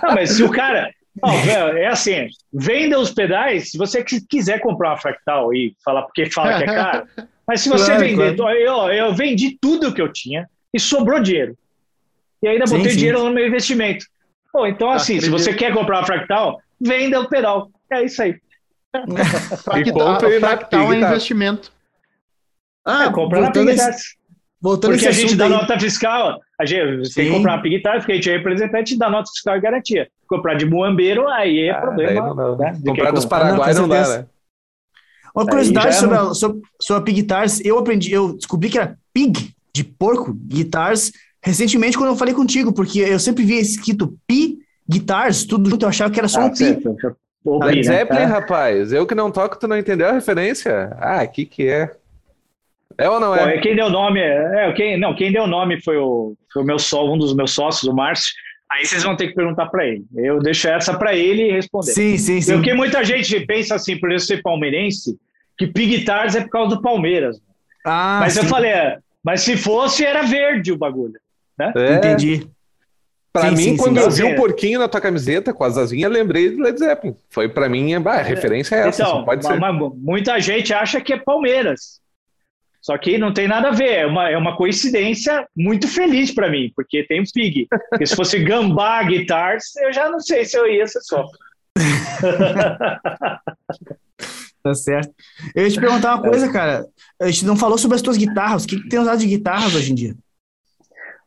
Não, 0.02 0.14
mas 0.14 0.30
se 0.30 0.42
o 0.42 0.50
cara. 0.50 0.90
Não, 1.22 1.30
é 1.30 1.86
assim, 1.86 2.28
venda 2.52 2.98
os 2.98 3.10
pedais, 3.10 3.70
se 3.70 3.78
você 3.78 4.04
quiser 4.04 4.60
comprar 4.60 4.90
uma 4.90 4.96
fractal 4.98 5.52
e 5.54 5.74
falar 5.84 6.02
porque 6.02 6.30
fala 6.30 6.58
que 6.58 6.64
é 6.64 6.66
caro, 6.66 7.06
mas 7.46 7.60
se 7.60 7.68
você 7.68 7.86
claro, 7.86 8.00
vender, 8.00 8.36
claro. 8.36 8.56
eu, 8.56 8.88
eu 8.88 9.14
vendi 9.14 9.56
tudo 9.60 9.94
que 9.94 10.02
eu 10.02 10.12
tinha 10.12 10.48
e 10.74 10.80
sobrou 10.80 11.20
dinheiro. 11.20 11.56
E 12.42 12.48
ainda 12.48 12.66
botei 12.66 12.90
sim, 12.90 12.98
dinheiro 12.98 13.24
no 13.24 13.32
meu 13.32 13.46
investimento. 13.46 14.04
Pô, 14.52 14.66
então, 14.66 14.90
assim, 14.90 15.20
se 15.20 15.30
você 15.30 15.54
quer 15.54 15.72
comprar 15.72 15.98
uma 15.98 16.06
fractal, 16.06 16.60
venda 16.80 17.20
o 17.20 17.28
pedal. 17.28 17.70
É 17.90 18.04
isso 18.04 18.22
aí. 18.22 18.36
e 19.86 19.92
compre 19.92 20.40
fractal 20.40 20.92
é 20.92 20.96
investimento. 20.96 21.72
Ah, 22.84 23.04
é, 23.04 23.12
compra 23.12 23.40
na 23.40 23.52
Voltando 24.60 24.92
Porque 24.92 25.06
a 25.06 25.12
gente 25.12 25.36
dá 25.36 25.44
aí. 25.44 25.50
nota 25.50 25.78
fiscal, 25.78 26.40
a 26.58 26.64
gente 26.64 27.14
tem 27.14 27.26
que 27.26 27.30
comprar 27.30 27.54
uma 27.54 27.62
Pig 27.62 27.82
porque 27.82 28.12
a 28.12 28.14
gente 28.14 28.30
é 28.30 28.36
representante 28.36 28.96
dá 28.96 29.10
nota 29.10 29.30
fiscal 29.30 29.56
e 29.56 29.60
garantia. 29.60 30.08
Comprar 30.26 30.54
de 30.54 30.64
muambeiro, 30.64 31.28
aí 31.28 31.60
é 31.60 31.70
ah, 31.70 31.80
problema. 31.80 32.34
Não, 32.34 32.56
né? 32.56 32.78
Comprar 32.84 33.10
dos 33.10 33.26
Paraguai 33.26 33.74
não, 33.74 33.88
dá, 33.88 34.08
né? 34.08 34.26
Uma 35.34 35.44
curiosidade 35.44 35.94
sobre, 35.96 36.16
a, 36.16 36.32
sobre, 36.32 36.62
sobre 36.80 37.02
a 37.02 37.04
Pig 37.04 37.20
Guitars, 37.20 37.60
eu 37.62 37.78
aprendi, 37.78 38.10
eu 38.10 38.32
descobri 38.32 38.70
que 38.70 38.78
era 38.78 38.96
Pig, 39.12 39.54
de 39.74 39.84
porco, 39.84 40.32
Guitars, 40.32 41.12
recentemente 41.42 41.98
quando 41.98 42.10
eu 42.10 42.16
falei 42.16 42.32
contigo, 42.32 42.72
porque 42.72 43.00
eu 43.00 43.20
sempre 43.20 43.44
via 43.44 43.60
escrito 43.60 44.18
Pi 44.26 44.58
Guitars, 44.88 45.44
tudo 45.44 45.68
junto, 45.68 45.84
eu 45.84 45.90
achava 45.90 46.10
que 46.10 46.18
era 46.18 46.28
só 46.28 46.40
ah, 46.40 46.46
um 46.46 46.50
Pi. 46.50 46.78
Led 47.44 47.84
Zeppelin, 47.84 48.20
né? 48.20 48.24
rapaz, 48.24 48.92
eu 48.92 49.06
que 49.06 49.14
não 49.14 49.30
toco, 49.30 49.58
tu 49.58 49.68
não 49.68 49.76
entendeu 49.76 50.08
a 50.08 50.12
referência? 50.12 50.96
Ah, 50.98 51.24
que 51.26 51.44
que 51.44 51.68
é? 51.68 51.94
É 52.98 53.08
ou 53.08 53.20
não 53.20 53.34
é? 53.34 53.56
Pô, 53.56 53.60
quem 53.60 53.76
deu 53.76 53.90
nome, 53.90 54.20
é, 54.20 54.72
quem, 54.72 54.98
não, 54.98 55.14
quem 55.14 55.30
deu 55.30 55.46
nome 55.46 55.82
foi 55.82 55.96
o, 55.96 56.34
foi 56.52 56.62
o 56.62 56.66
meu 56.66 56.78
só, 56.78 57.06
um 57.06 57.18
dos 57.18 57.34
meus 57.34 57.52
sócios, 57.52 57.84
o 57.90 57.94
Márcio. 57.94 58.32
Aí 58.70 58.84
vocês 58.84 59.02
vão 59.02 59.14
ter 59.14 59.28
que 59.28 59.34
perguntar 59.34 59.66
para 59.66 59.86
ele. 59.86 60.04
Eu 60.16 60.40
deixo 60.40 60.68
essa 60.68 60.96
para 60.98 61.14
ele 61.14 61.52
responder. 61.52 61.92
Sim, 61.92 62.16
sim, 62.16 62.40
sim. 62.40 62.54
Porque 62.54 62.74
muita 62.74 63.04
gente 63.04 63.38
pensa 63.46 63.76
assim, 63.76 63.98
por 63.98 64.10
eu 64.10 64.18
ser 64.18 64.42
palmeirense, 64.42 65.16
que 65.56 65.66
Pig 65.66 65.98
Guitars 65.98 66.34
é 66.34 66.40
por 66.40 66.50
causa 66.50 66.76
do 66.76 66.82
Palmeiras. 66.82 67.40
Ah, 67.84 68.18
mas 68.20 68.32
sim. 68.32 68.40
eu 68.40 68.44
falei, 68.46 68.72
é, 68.72 68.98
mas 69.22 69.42
se 69.42 69.56
fosse, 69.56 70.04
era 70.04 70.22
verde 70.22 70.72
o 70.72 70.78
bagulho. 70.78 71.14
Né? 71.58 71.72
É. 71.76 71.94
Entendi. 71.94 72.46
Pra 73.32 73.50
sim, 73.50 73.56
mim, 73.56 73.62
sim, 73.62 73.76
quando 73.76 73.98
sim, 73.98 74.04
eu 74.04 74.10
vi 74.10 74.24
um 74.24 74.34
porquinho 74.34 74.78
na 74.78 74.88
tua 74.88 75.00
camiseta 75.00 75.52
com 75.52 75.62
as 75.62 75.76
asinhas, 75.76 76.10
lembrei 76.10 76.50
do 76.50 76.62
Led 76.62 76.78
Zeppelin. 76.78 77.14
Foi 77.28 77.48
pra 77.48 77.68
mim, 77.68 77.94
a 77.94 77.98
é, 77.98 78.22
referência 78.22 78.76
é 78.76 78.88
essa, 78.88 79.02
então, 79.02 79.24
pode 79.24 79.46
ser. 79.46 79.60
Mas 79.60 79.74
muita 79.96 80.40
gente 80.40 80.72
acha 80.72 81.00
que 81.00 81.12
é 81.12 81.18
Palmeiras. 81.18 82.00
Só 82.86 82.96
que 82.96 83.18
não 83.18 83.34
tem 83.34 83.48
nada 83.48 83.70
a 83.70 83.72
ver, 83.72 83.94
é 83.94 84.06
uma, 84.06 84.30
é 84.30 84.38
uma 84.38 84.56
coincidência 84.56 85.44
muito 85.56 85.88
feliz 85.88 86.32
para 86.32 86.48
mim, 86.48 86.72
porque 86.76 87.02
tem 87.02 87.20
o 87.20 87.24
Pig. 87.34 87.66
Porque 87.90 88.06
se 88.06 88.14
fosse 88.14 88.38
Gambá 88.38 89.02
Guitars, 89.02 89.74
eu 89.78 89.92
já 89.92 90.08
não 90.08 90.20
sei 90.20 90.44
se 90.44 90.56
eu 90.56 90.68
ia 90.68 90.86
ser 90.86 91.00
só. 91.00 91.26
tá 94.62 94.72
certo. 94.72 95.12
Eu 95.52 95.64
ia 95.64 95.70
te 95.72 95.80
perguntar 95.80 96.14
uma 96.14 96.22
coisa, 96.22 96.52
cara. 96.52 96.86
A 97.20 97.26
gente 97.26 97.44
não 97.44 97.56
falou 97.56 97.76
sobre 97.76 97.96
as 97.96 98.02
tuas 98.02 98.16
guitarras. 98.16 98.62
O 98.62 98.68
que, 98.68 98.80
que 98.80 98.88
tem 98.88 99.00
usado 99.00 99.18
de 99.18 99.26
guitarras 99.26 99.74
hoje 99.74 99.90
em 99.90 99.96
dia? 99.96 100.14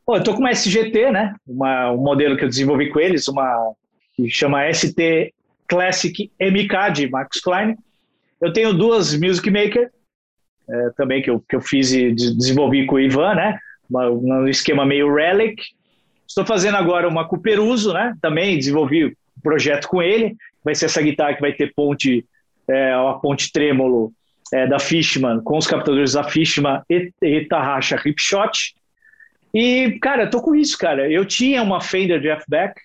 Pô, 0.06 0.16
eu 0.16 0.24
tô 0.24 0.32
com 0.32 0.40
uma 0.40 0.52
SGT, 0.52 1.12
né? 1.12 1.36
Uma, 1.46 1.92
um 1.92 1.98
modelo 1.98 2.38
que 2.38 2.46
eu 2.46 2.50
desenvolvi 2.50 2.90
com 2.90 3.02
eles, 3.02 3.28
uma 3.28 3.74
que 4.16 4.30
chama 4.30 4.74
ST 4.74 5.34
Classic 5.68 6.32
MK 6.40 6.94
de 6.94 7.10
Max 7.10 7.42
Klein. 7.42 7.76
Eu 8.42 8.54
tenho 8.54 8.74
duas 8.74 9.14
Music 9.14 9.52
Maker, 9.52 9.92
é, 10.70 10.90
também 10.96 11.22
que 11.22 11.30
eu, 11.30 11.44
que 11.48 11.56
eu 11.56 11.62
fiz 11.62 11.92
e 11.92 12.12
desenvolvi 12.12 12.86
com 12.86 12.96
o 12.96 13.00
Ivan, 13.00 13.36
né? 13.36 13.60
Um 13.92 14.48
esquema 14.48 14.86
meio 14.86 15.14
Relic. 15.14 15.62
Estou 16.28 16.46
fazendo 16.46 16.76
agora 16.76 17.08
uma 17.08 17.28
Cooperuso, 17.28 17.92
né? 17.92 18.16
Também 18.22 18.58
desenvolvi 18.58 19.06
um 19.06 19.42
projeto 19.42 19.88
com 19.88 20.02
ele. 20.02 20.36
Vai 20.64 20.76
ser 20.76 20.86
essa 20.86 21.02
guitarra 21.02 21.34
que 21.34 21.42
vai 21.42 21.54
ter 21.54 21.74
ponte, 21.74 22.24
é, 22.68 22.96
uma 22.96 23.20
ponte 23.20 23.52
trêmulo 23.52 24.14
é, 24.54 24.68
da 24.68 24.78
Fishman, 24.78 25.42
com 25.42 25.58
os 25.58 25.66
captadores 25.66 26.14
da 26.14 26.24
Fishman 26.24 26.82
e, 26.90 27.12
e 27.22 27.46
Tarraxa 27.46 27.96
Ripshot. 27.96 28.76
E, 29.54 29.98
cara, 30.00 30.30
tô 30.30 30.42
com 30.42 30.54
isso, 30.54 30.78
cara. 30.78 31.10
Eu 31.12 31.26
tinha 31.26 31.64
uma 31.64 31.82
Fender 31.82 32.22
Jeff 32.22 32.46
Beck 32.48 32.80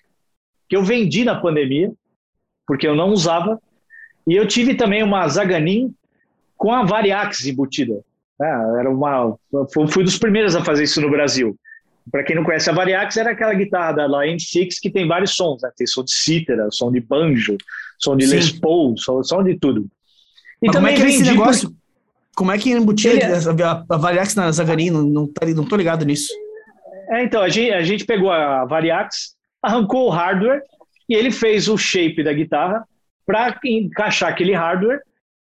que 0.67 0.75
eu 0.75 0.83
vendi 0.83 1.23
na 1.23 1.35
pandemia, 1.39 1.91
porque 2.65 2.87
eu 2.87 2.95
não 2.95 3.09
usava. 3.09 3.61
E 4.27 4.35
eu 4.35 4.47
tive 4.47 4.73
também 4.73 5.03
uma 5.03 5.27
Zaganin 5.27 5.93
com 6.57 6.71
a 6.71 6.83
Variax 6.83 7.45
embutida. 7.45 8.03
Né? 8.39 8.49
Era 8.79 8.89
uma, 8.89 9.37
fui 9.89 10.03
dos 10.03 10.17
primeiros 10.17 10.55
a 10.55 10.63
fazer 10.63 10.83
isso 10.83 11.01
no 11.01 11.09
Brasil. 11.09 11.55
Para 12.11 12.23
quem 12.23 12.35
não 12.35 12.43
conhece 12.43 12.69
a 12.69 12.73
Variax, 12.73 13.17
era 13.17 13.31
aquela 13.31 13.53
guitarra 13.53 13.93
da 13.93 14.07
Line 14.07 14.39
6 14.39 14.79
que 14.79 14.91
tem 14.91 15.07
vários 15.07 15.35
sons, 15.35 15.61
né? 15.63 15.71
tem 15.75 15.87
som 15.87 16.03
de 16.03 16.11
cítara, 16.11 16.67
som 16.71 16.91
de 16.91 16.99
banjo, 16.99 17.57
som 17.97 18.15
de 18.15 18.27
Sim. 18.27 18.35
Les 18.35 18.51
Paul, 18.51 18.95
som, 18.97 19.23
som 19.23 19.43
de 19.43 19.57
tudo. 19.57 19.87
E 20.61 20.67
Mas 20.67 20.75
como 20.75 20.87
é 20.87 20.93
que 20.93 21.01
é 21.01 21.07
esse 21.07 21.23
negócio? 21.23 21.69
Por... 21.69 21.77
Como 22.35 22.51
é 22.51 22.57
que 22.57 22.69
embutia 22.69 23.11
Ele... 23.11 23.21
É- 23.21 23.63
a, 23.63 23.85
a 23.89 23.97
Variax 23.97 24.35
na 24.35 24.51
Zagarin? 24.51 24.91
Não, 24.91 25.03
não, 25.03 25.27
tá, 25.27 25.45
não 25.47 25.65
tô 25.65 25.75
ligado 25.75 26.05
nisso. 26.05 26.31
É, 27.09 27.23
então, 27.23 27.41
a 27.41 27.49
gente, 27.49 27.71
a 27.71 27.81
gente 27.81 28.05
pegou 28.05 28.31
a 28.31 28.65
Variax, 28.65 29.35
arrancou 29.61 30.07
o 30.07 30.09
hardware 30.09 30.61
e 31.07 31.15
ele 31.15 31.31
fez 31.31 31.67
o 31.67 31.77
shape 31.77 32.23
da 32.23 32.33
guitarra 32.33 32.83
para 33.25 33.57
encaixar 33.63 34.29
aquele 34.29 34.53
hardware 34.53 35.01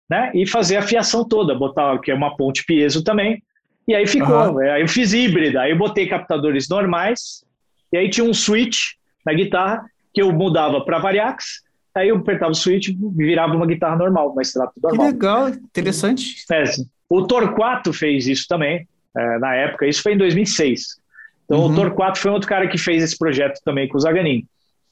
né? 0.08 0.30
E 0.34 0.46
fazer 0.46 0.76
a 0.76 0.82
fiação 0.82 1.24
toda, 1.24 1.54
botar 1.54 1.98
que 1.98 2.10
é 2.10 2.14
uma 2.14 2.36
ponte 2.36 2.64
piezo 2.64 3.04
também. 3.04 3.42
E 3.86 3.94
aí 3.94 4.06
ficou. 4.06 4.52
Uhum. 4.52 4.58
Aí 4.58 4.82
eu 4.82 4.88
fiz 4.88 5.12
híbrida, 5.12 5.62
aí 5.62 5.70
eu 5.70 5.78
botei 5.78 6.06
captadores 6.06 6.68
normais, 6.68 7.44
e 7.92 7.96
aí 7.96 8.10
tinha 8.10 8.24
um 8.24 8.34
switch 8.34 8.78
na 9.24 9.32
guitarra 9.32 9.84
que 10.12 10.22
eu 10.22 10.32
mudava 10.32 10.80
para 10.82 10.98
Variax, 10.98 11.62
aí 11.94 12.08
eu 12.08 12.16
apertava 12.16 12.52
o 12.52 12.54
switch 12.54 12.88
e 12.88 12.98
virava 13.16 13.54
uma 13.54 13.66
guitarra 13.66 13.96
normal, 13.96 14.32
uma 14.32 14.42
extrato 14.42 14.72
normal. 14.82 15.06
Que 15.06 15.12
legal, 15.12 15.48
interessante. 15.48 16.44
É, 16.50 16.64
o 17.08 17.26
Torquato 17.26 17.92
fez 17.92 18.26
isso 18.26 18.46
também, 18.48 18.86
é, 19.16 19.38
na 19.38 19.54
época, 19.54 19.86
isso 19.86 20.02
foi 20.02 20.14
em 20.14 20.18
2006. 20.18 20.98
Então 21.44 21.60
uhum. 21.60 21.72
o 21.72 21.74
Torquato 21.74 22.18
foi 22.18 22.30
outro 22.30 22.48
cara 22.48 22.68
que 22.68 22.76
fez 22.76 23.02
esse 23.02 23.16
projeto 23.16 23.60
também 23.64 23.88
com 23.88 23.96
o 23.96 24.00
Zaganin. 24.00 24.46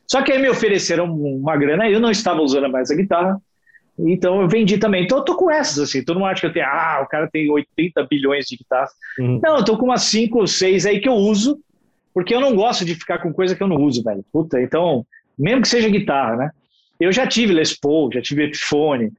Só 0.07 0.23
que 0.23 0.33
aí 0.33 0.41
me 0.41 0.49
ofereceram 0.49 1.13
uma 1.13 1.57
grana, 1.57 1.89
eu 1.89 2.01
não 2.01 2.11
estava 2.11 2.41
usando 2.41 2.71
mais 2.71 2.91
a 2.91 2.95
guitarra, 2.95 3.41
então 3.99 4.41
eu 4.43 4.49
vendi 4.49 4.79
também. 4.79 5.05
Então 5.05 5.19
eu 5.19 5.25
tô 5.25 5.37
com 5.37 5.51
essas, 5.51 5.79
assim. 5.79 6.05
Todo 6.05 6.19
mundo 6.19 6.29
acha 6.29 6.43
que 6.43 6.47
eu 6.47 6.53
tenho, 6.53 6.67
ah, 6.67 7.01
o 7.03 7.09
cara 7.09 7.29
tem 7.31 7.51
80 7.51 8.03
bilhões 8.05 8.47
de 8.47 8.57
guitarras. 8.57 8.91
Uhum. 9.19 9.41
Não, 9.43 9.59
eu 9.59 9.65
tô 9.65 9.77
com 9.79 9.87
umas 9.87 10.03
5 10.03 10.39
ou 10.39 10.47
6 10.47 10.87
aí 10.87 11.01
que 11.01 11.09
eu 11.09 11.15
uso, 11.15 11.59
porque 12.13 12.35
eu 12.35 12.41
não 12.41 12.55
gosto 12.55 12.85
de 12.85 12.95
ficar 12.95 13.19
com 13.19 13.33
coisa 13.33 13.55
que 13.55 13.63
eu 13.63 13.69
não 13.69 13.77
uso, 13.77 14.03
velho. 14.03 14.25
Puta, 14.33 14.61
então, 14.61 15.07
mesmo 15.39 15.63
que 15.63 15.69
seja 15.69 15.89
guitarra, 15.89 16.37
né? 16.37 16.51
Eu 16.99 17.13
já 17.13 17.27
tive 17.27 17.53
Les 17.53 17.79
Paul, 17.79 18.11
já 18.13 18.23
tive 18.23 18.45
Epiphone, 18.45 19.13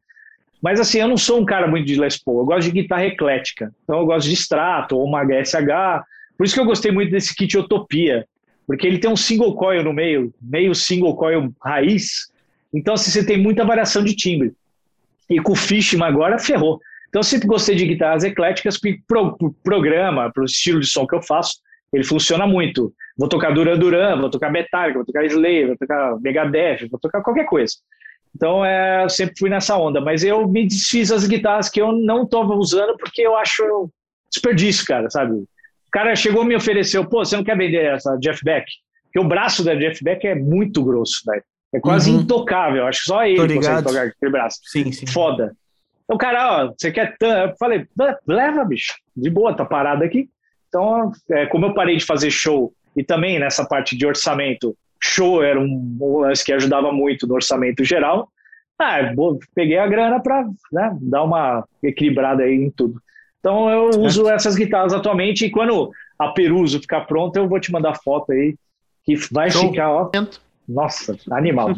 mas 0.62 0.80
assim, 0.80 1.00
eu 1.00 1.08
não 1.08 1.18
sou 1.18 1.40
um 1.40 1.46
cara 1.46 1.68
muito 1.68 1.86
de 1.86 2.00
Les 2.00 2.18
Paul, 2.18 2.40
eu 2.40 2.46
gosto 2.46 2.64
de 2.64 2.82
guitarra 2.82 3.06
eclética. 3.06 3.72
Então 3.84 4.00
eu 4.00 4.06
gosto 4.06 4.28
de 4.28 4.34
Strato 4.34 4.98
ou 4.98 5.06
uma 5.06 5.24
HSH. 5.24 6.04
Por 6.36 6.46
isso 6.46 6.56
que 6.56 6.60
eu 6.60 6.66
gostei 6.66 6.92
muito 6.92 7.12
desse 7.12 7.36
kit 7.36 7.58
Utopia, 7.58 8.26
porque 8.66 8.86
ele 8.86 9.00
tem 9.00 9.10
um 9.10 9.16
single 9.16 9.56
coil 9.56 9.84
no 9.84 9.94
meio, 9.94 10.34
meio 10.42 10.74
single 10.74 11.16
coil 11.16 11.54
raiz. 11.64 12.32
Então, 12.74 12.96
assim, 12.96 13.12
você 13.12 13.26
tem 13.26 13.38
muita 13.38 13.64
variação 13.64 14.04
de 14.04 14.16
timbre. 14.16 14.54
E 15.30 15.40
com 15.40 15.54
o 15.54 15.56
Fishman 15.56 16.08
agora 16.08 16.40
ferrou. 16.40 16.80
Então 17.10 17.20
eu 17.20 17.24
sempre 17.24 17.48
gostei 17.48 17.76
de 17.76 17.86
guitarras 17.86 18.24
ecléticas, 18.24 18.78
porque 18.78 19.00
pro, 19.08 19.38
pro 19.38 19.54
programa, 19.64 20.32
para 20.32 20.42
o 20.42 20.46
estilo 20.46 20.80
de 20.80 20.88
som 20.88 21.08
que 21.08 21.16
eu 21.16 21.22
faço, 21.22 21.60
ele 21.92 22.04
funciona 22.04 22.46
muito. 22.46 22.94
Vou 23.18 23.30
tocar 23.30 23.54
Duran 23.54 23.78
Duran, 23.78 24.20
vou 24.20 24.30
tocar 24.30 24.52
Metallica, 24.52 25.00
vou 25.00 25.06
tocar 25.06 25.26
Slayer, 25.26 25.68
vou 25.68 25.78
tocar 25.78 26.20
Megadeth, 26.20 26.88
vou 26.90 27.00
tocar 27.00 27.22
qualquer 27.22 27.46
coisa. 27.46 27.74
Então 28.36 28.64
é, 28.64 29.04
eu 29.04 29.10
sempre 29.10 29.36
fui 29.40 29.50
nessa 29.50 29.78
onda, 29.78 30.00
mas 30.00 30.24
eu 30.24 30.48
me 30.48 30.68
desfiz 30.68 31.12
as 31.12 31.26
guitarras 31.28 31.70
que 31.70 31.82
eu 31.82 31.92
não 31.92 32.24
estava 32.24 32.54
usando 32.54 32.96
porque 32.98 33.22
eu 33.22 33.36
acho 33.36 33.90
desperdício, 34.30 34.86
cara, 34.86 35.10
sabe? 35.10 35.34
O 35.34 35.48
cara 35.92 36.16
chegou 36.16 36.44
e 36.44 36.48
me 36.48 36.56
ofereceu, 36.56 37.08
pô, 37.08 37.24
você 37.24 37.36
não 37.36 37.44
quer 37.44 37.58
vender 37.58 37.86
essa 37.86 38.16
Jeff 38.18 38.44
Beck? 38.44 38.66
Porque 39.06 39.20
o 39.20 39.28
braço 39.28 39.64
da 39.64 39.74
Jeff 39.74 40.04
Beck 40.04 40.28
é 40.28 40.36
muito 40.36 40.84
grosso, 40.84 41.24
velho. 41.26 41.44
É 41.74 41.80
quase 41.80 42.12
uhum. 42.12 42.22
intocável. 42.22 42.86
Acho 42.88 43.02
que 43.02 43.06
só 43.06 43.26
ele 43.26 43.56
consegue 43.56 43.84
tocar 43.84 44.08
aquele 44.08 44.32
braço. 44.32 44.60
Sim, 44.64 44.92
sim. 44.92 45.06
Foda. 45.08 45.56
Então, 46.06 46.18
cara, 46.18 46.64
ó, 46.64 46.74
você 46.78 46.92
quer. 46.92 47.16
Eu 47.22 47.54
falei, 47.60 47.86
leva, 48.26 48.64
bicho. 48.64 48.96
De 49.16 49.30
boa, 49.30 49.54
tá 49.54 49.66
parado 49.66 50.04
aqui. 50.04 50.30
Então, 50.70 51.12
é, 51.30 51.46
como 51.48 51.66
eu 51.66 51.74
parei 51.74 51.98
de 51.98 52.06
fazer 52.06 52.32
show 52.32 52.74
e 52.96 53.04
também 53.04 53.40
nessa 53.40 53.66
parte 53.66 53.96
de 53.98 54.06
orçamento, 54.06 54.76
show 55.02 55.44
era 55.44 55.60
um, 55.60 55.98
um 56.02 56.20
lance 56.20 56.44
que 56.44 56.54
ajudava 56.54 56.92
muito 56.92 57.28
no 57.28 57.36
orçamento 57.36 57.84
geral. 57.84 58.30
Ah, 58.80 59.00
peguei 59.56 59.78
a 59.78 59.88
grana 59.88 60.20
para 60.20 60.46
né, 60.72 60.96
dar 61.02 61.24
uma 61.24 61.66
equilibrada 61.82 62.44
aí 62.44 62.54
em 62.54 62.70
tudo. 62.70 63.02
Então 63.40 63.70
eu 63.70 64.02
uso 64.02 64.30
essas 64.30 64.56
guitarras 64.56 64.94
atualmente 64.94 65.46
e 65.46 65.50
quando 65.50 65.92
a 66.20 66.30
Peruso 66.30 66.80
ficar 66.80 67.02
pronta, 67.02 67.40
eu 67.40 67.48
vou 67.48 67.60
te 67.60 67.72
mandar 67.72 67.96
foto 68.04 68.32
aí, 68.32 68.56
que 69.04 69.16
vai 69.32 69.50
Show. 69.50 69.70
ficar, 69.70 69.90
ó. 69.90 70.12
Nossa, 70.68 71.16
animal. 71.32 71.70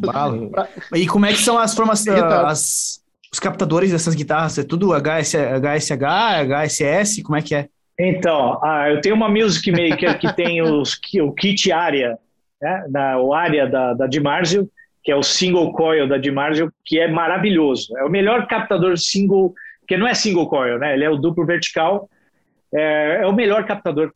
e 0.96 1.06
como 1.06 1.26
é 1.26 1.30
que 1.30 1.40
são 1.40 1.58
as 1.58 1.76
formações, 1.76 2.20
as, 2.24 3.04
os 3.32 3.40
captadores 3.40 3.92
dessas 3.92 4.16
guitarras? 4.16 4.58
É 4.58 4.64
tudo 4.64 4.94
HS, 4.94 5.36
HSH, 5.36 6.44
HSS? 6.48 7.24
Como 7.24 7.38
é 7.38 7.42
que 7.42 7.54
é? 7.54 7.68
Então, 8.00 8.58
ah, 8.64 8.90
eu 8.90 9.02
tenho 9.02 9.14
uma 9.14 9.28
Music 9.28 9.70
Maker 9.72 10.18
que 10.18 10.34
tem 10.34 10.62
os, 10.62 11.00
o 11.22 11.34
kit 11.34 11.72
área, 11.72 12.18
né, 12.62 12.86
da, 12.90 13.20
o 13.20 13.34
área 13.34 13.68
da, 13.68 13.94
da 13.94 14.08
Dimarzio, 14.08 14.70
que 15.04 15.12
é 15.12 15.16
o 15.16 15.24
single 15.24 15.74
coil 15.74 16.08
da 16.08 16.18
Dimarzio, 16.18 16.72
que 16.86 16.98
é 17.00 17.08
maravilhoso. 17.10 17.98
É 17.98 18.04
o 18.04 18.10
melhor 18.10 18.48
captador 18.48 18.98
single, 18.98 19.54
que 19.88 19.98
não 19.98 20.08
é 20.08 20.14
single 20.14 20.48
coil, 20.48 20.80
né? 20.80 20.94
Ele 20.94 21.04
é 21.04 21.10
o 21.10 21.18
duplo 21.18 21.46
vertical. 21.46 22.10
É, 22.74 23.20
é 23.24 23.28
o 23.28 23.34
melhor 23.34 23.66
captador 23.66 24.14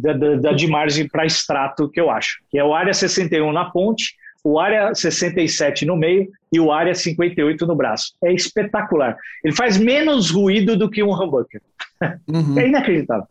da, 0.00 0.12
da, 0.12 0.34
da 0.36 0.52
Dimarzio 0.52 1.08
para 1.10 1.26
extrato 1.26 1.88
que 1.88 2.00
eu 2.00 2.10
acho, 2.10 2.38
que 2.50 2.58
é 2.58 2.64
o 2.64 2.74
área 2.74 2.92
61 2.92 3.52
na 3.52 3.66
ponte, 3.66 4.14
o 4.44 4.60
área 4.60 4.94
67 4.94 5.84
no 5.84 5.96
meio 5.96 6.28
e 6.52 6.60
o 6.60 6.70
área 6.70 6.94
58 6.94 7.66
no 7.66 7.74
braço. 7.74 8.14
É 8.22 8.32
espetacular. 8.32 9.16
Ele 9.44 9.54
faz 9.54 9.76
menos 9.76 10.30
ruído 10.30 10.76
do 10.76 10.88
que 10.88 11.02
um 11.02 11.12
humbucker. 11.12 11.60
Uhum. 12.28 12.54
É 12.58 12.68
inacreditável. 12.68 13.26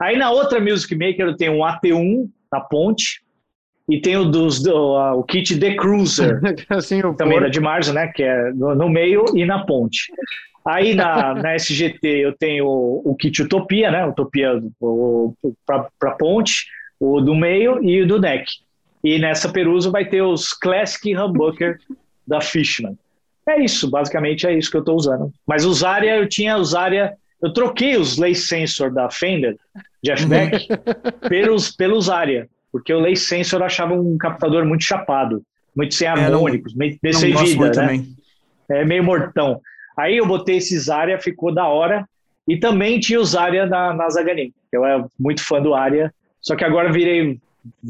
Aí 0.00 0.16
na 0.16 0.30
outra 0.30 0.60
Music 0.60 0.94
Maker 0.94 1.26
eu 1.26 1.36
tenho 1.36 1.54
um 1.54 1.60
AT1 1.60 2.28
na 2.52 2.60
ponte 2.60 3.24
e 3.88 4.00
tenho 4.00 4.24
dos, 4.24 4.62
do, 4.62 4.96
uh, 4.96 5.18
o 5.18 5.24
kit 5.24 5.58
The 5.58 5.74
Cruiser, 5.74 6.40
assim, 6.70 7.00
também 7.16 7.40
da 7.40 7.48
de 7.48 7.60
Marzo, 7.60 7.92
né, 7.92 8.08
que 8.08 8.22
é 8.22 8.52
no, 8.52 8.74
no, 8.74 8.88
meio 8.88 9.24
e 9.34 9.44
na 9.44 9.64
ponte. 9.64 10.12
Aí 10.66 10.94
na, 10.94 11.34
na 11.34 11.54
SGT 11.54 12.06
eu 12.08 12.32
tenho 12.32 12.66
o, 12.66 13.02
o 13.04 13.14
kit 13.14 13.42
Utopia, 13.42 13.90
né, 13.90 14.06
Utopia 14.06 14.62
para 15.66 16.10
ponte, 16.12 16.66
o 16.98 17.20
do 17.20 17.34
meio 17.34 17.84
e 17.84 18.02
o 18.02 18.06
do 18.06 18.18
neck. 18.18 18.50
E 19.02 19.18
nessa 19.18 19.50
Peruso 19.50 19.90
vai 19.90 20.06
ter 20.06 20.22
os 20.22 20.54
Classic 20.54 21.14
Humbucker 21.14 21.78
da 22.26 22.40
Fishman. 22.40 22.96
É 23.46 23.62
isso, 23.62 23.90
basicamente 23.90 24.46
é 24.46 24.56
isso 24.56 24.70
que 24.70 24.76
eu 24.78 24.80
estou 24.80 24.96
usando. 24.96 25.30
Mas 25.46 25.66
os 25.66 25.84
área, 25.84 26.16
eu 26.16 26.26
tinha 26.26 26.56
os 26.56 26.74
área, 26.74 27.14
eu 27.42 27.52
troquei 27.52 27.98
os 27.98 28.16
Lace 28.16 28.46
Sensor 28.46 28.90
da 28.90 29.10
Fender, 29.10 29.56
Jeff 30.02 30.24
Beck, 30.26 30.66
pelos, 31.28 31.70
pelos 31.70 32.08
área, 32.08 32.48
porque 32.72 32.92
o 32.94 33.00
Lace 33.00 33.26
Sensor 33.26 33.60
eu 33.60 33.66
achava 33.66 33.92
um 33.92 34.16
captador 34.16 34.64
muito 34.64 34.84
chapado, 34.84 35.42
muito 35.76 35.94
sem 35.94 36.08
harmônicos, 36.08 36.72
é, 36.72 36.74
não, 36.74 36.78
meio, 36.78 36.98
meio 37.02 37.14
sem 37.14 37.36
vida, 37.36 37.64
né? 37.64 37.70
Também. 37.72 38.16
É 38.70 38.82
meio 38.82 39.04
mortão. 39.04 39.60
Aí 39.96 40.16
eu 40.16 40.26
botei 40.26 40.56
esses 40.56 40.88
área, 40.88 41.20
ficou 41.20 41.52
da 41.52 41.68
hora, 41.68 42.08
e 42.46 42.58
também 42.58 43.00
tinha 43.00 43.20
os 43.20 43.34
área 43.34 43.66
na, 43.66 43.94
na 43.94 44.08
Zaganin, 44.10 44.52
eu 44.70 44.84
era 44.84 45.06
muito 45.18 45.44
fã 45.44 45.62
do 45.62 45.74
área, 45.74 46.12
só 46.40 46.54
que 46.54 46.64
agora 46.64 46.92
virei 46.92 47.40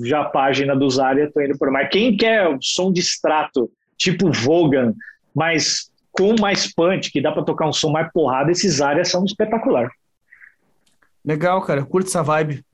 já 0.05 0.21
a 0.21 0.25
página 0.27 0.77
dos 0.77 0.99
área, 0.99 1.31
tô 1.33 1.41
indo 1.41 1.59
por 1.59 1.71
mais. 1.71 1.89
Quem 1.89 2.17
quer 2.17 2.57
som 2.61 2.93
de 2.93 3.01
extrato, 3.01 3.71
tipo 3.97 4.31
Vogan, 4.31 4.95
mas 5.35 5.91
com 6.13 6.37
mais 6.41 6.73
punch, 6.73 7.11
que 7.11 7.21
dá 7.21 7.33
para 7.33 7.43
tocar 7.43 7.67
um 7.67 7.73
som 7.73 7.91
mais 7.91 8.11
porrada, 8.13 8.53
esses 8.53 8.81
áreas 8.81 9.09
são 9.09 9.25
espetacular. 9.25 9.91
Legal, 11.25 11.61
cara, 11.63 11.85
curto 11.85 12.07
essa 12.07 12.23
vibe. 12.23 12.65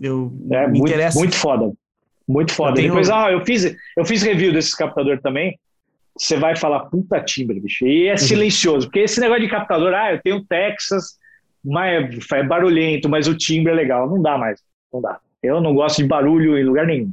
Eu 0.00 0.32
é, 0.50 0.66
me 0.66 0.78
muito, 0.78 0.88
interessa. 0.88 1.18
Muito 1.18 1.36
foda. 1.36 1.72
Muito 2.26 2.52
foda. 2.52 2.74
Tenho... 2.74 2.88
Depois, 2.88 3.08
ah, 3.10 3.30
eu 3.30 3.44
fiz, 3.44 3.76
eu 3.96 4.04
fiz 4.04 4.22
review 4.22 4.52
desse 4.52 4.76
captador 4.76 5.20
também. 5.20 5.58
Você 6.18 6.36
vai 6.36 6.56
falar, 6.56 6.80
puta 6.86 7.20
timbre, 7.20 7.60
bicho. 7.60 7.86
E 7.86 8.08
é 8.08 8.12
uhum. 8.12 8.18
silencioso, 8.18 8.86
porque 8.86 9.00
esse 9.00 9.20
negócio 9.20 9.42
de 9.42 9.48
captador, 9.48 9.94
ah, 9.94 10.12
eu 10.12 10.20
tenho 10.20 10.44
Texas, 10.44 11.16
mas 11.64 12.08
é 12.32 12.42
barulhento, 12.42 13.08
mas 13.08 13.28
o 13.28 13.36
timbre 13.36 13.72
é 13.72 13.76
legal. 13.76 14.08
Não 14.08 14.20
dá 14.20 14.36
mais. 14.36 14.60
Não 14.92 15.00
dá. 15.00 15.18
Eu 15.42 15.60
não 15.60 15.74
gosto 15.74 15.98
de 15.98 16.08
barulho 16.08 16.58
em 16.58 16.64
lugar 16.64 16.86
nenhum. 16.86 17.12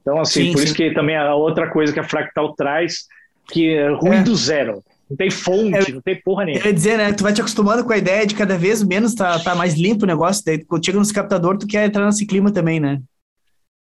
Então, 0.00 0.20
assim, 0.20 0.46
sim, 0.46 0.52
por 0.52 0.58
sim. 0.58 0.64
isso 0.64 0.74
que 0.74 0.90
também 0.92 1.16
a 1.16 1.34
outra 1.34 1.70
coisa 1.70 1.92
que 1.92 2.00
a 2.00 2.04
Fractal 2.04 2.54
traz, 2.54 3.06
que 3.52 3.74
é 3.74 3.88
ruído 3.90 4.32
é. 4.32 4.36
zero. 4.36 4.82
Não 5.08 5.16
tem 5.16 5.30
fonte, 5.30 5.92
não 5.92 6.00
tem 6.00 6.20
porra 6.22 6.44
nenhuma. 6.44 6.64
Eu 6.64 6.68
ia 6.68 6.72
dizer, 6.72 6.96
né? 6.96 7.12
Tu 7.12 7.22
vai 7.22 7.32
te 7.32 7.40
acostumando 7.40 7.84
com 7.84 7.92
a 7.92 7.98
ideia 7.98 8.24
de 8.24 8.34
cada 8.34 8.56
vez 8.56 8.82
menos 8.82 9.12
tá, 9.14 9.38
tá 9.40 9.56
mais 9.56 9.74
limpo 9.74 10.04
o 10.04 10.06
negócio. 10.06 10.44
Daí, 10.44 10.64
quando 10.64 10.84
chega 10.86 10.98
nos 10.98 11.10
captador, 11.10 11.58
tu 11.58 11.66
quer 11.66 11.84
entrar 11.84 12.06
nesse 12.06 12.24
clima 12.24 12.52
também, 12.52 12.78
né? 12.78 13.00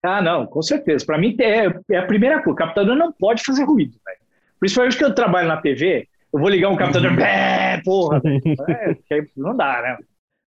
Ah, 0.04 0.22
não, 0.22 0.46
com 0.46 0.62
certeza. 0.62 1.04
Para 1.04 1.18
mim 1.18 1.36
é, 1.40 1.66
é, 1.90 1.98
a 1.98 2.06
primeira 2.06 2.36
coisa. 2.44 2.52
O 2.52 2.56
captador 2.56 2.96
não 2.96 3.12
pode 3.12 3.44
fazer 3.44 3.64
ruído, 3.64 3.98
velho. 4.06 4.20
Principalmente 4.66 4.98
que 4.98 5.06
eu 5.06 5.14
trabalho 5.14 5.48
na 5.48 5.58
TV, 5.58 6.08
eu 6.34 6.40
vou 6.40 6.50
ligar 6.50 6.70
um 6.70 6.76
captador, 6.76 7.12
uhum. 7.12 7.18
Porra, 7.84 8.20
é, 9.12 9.22
não 9.38 9.56
dá, 9.56 9.80
né? 9.80 9.98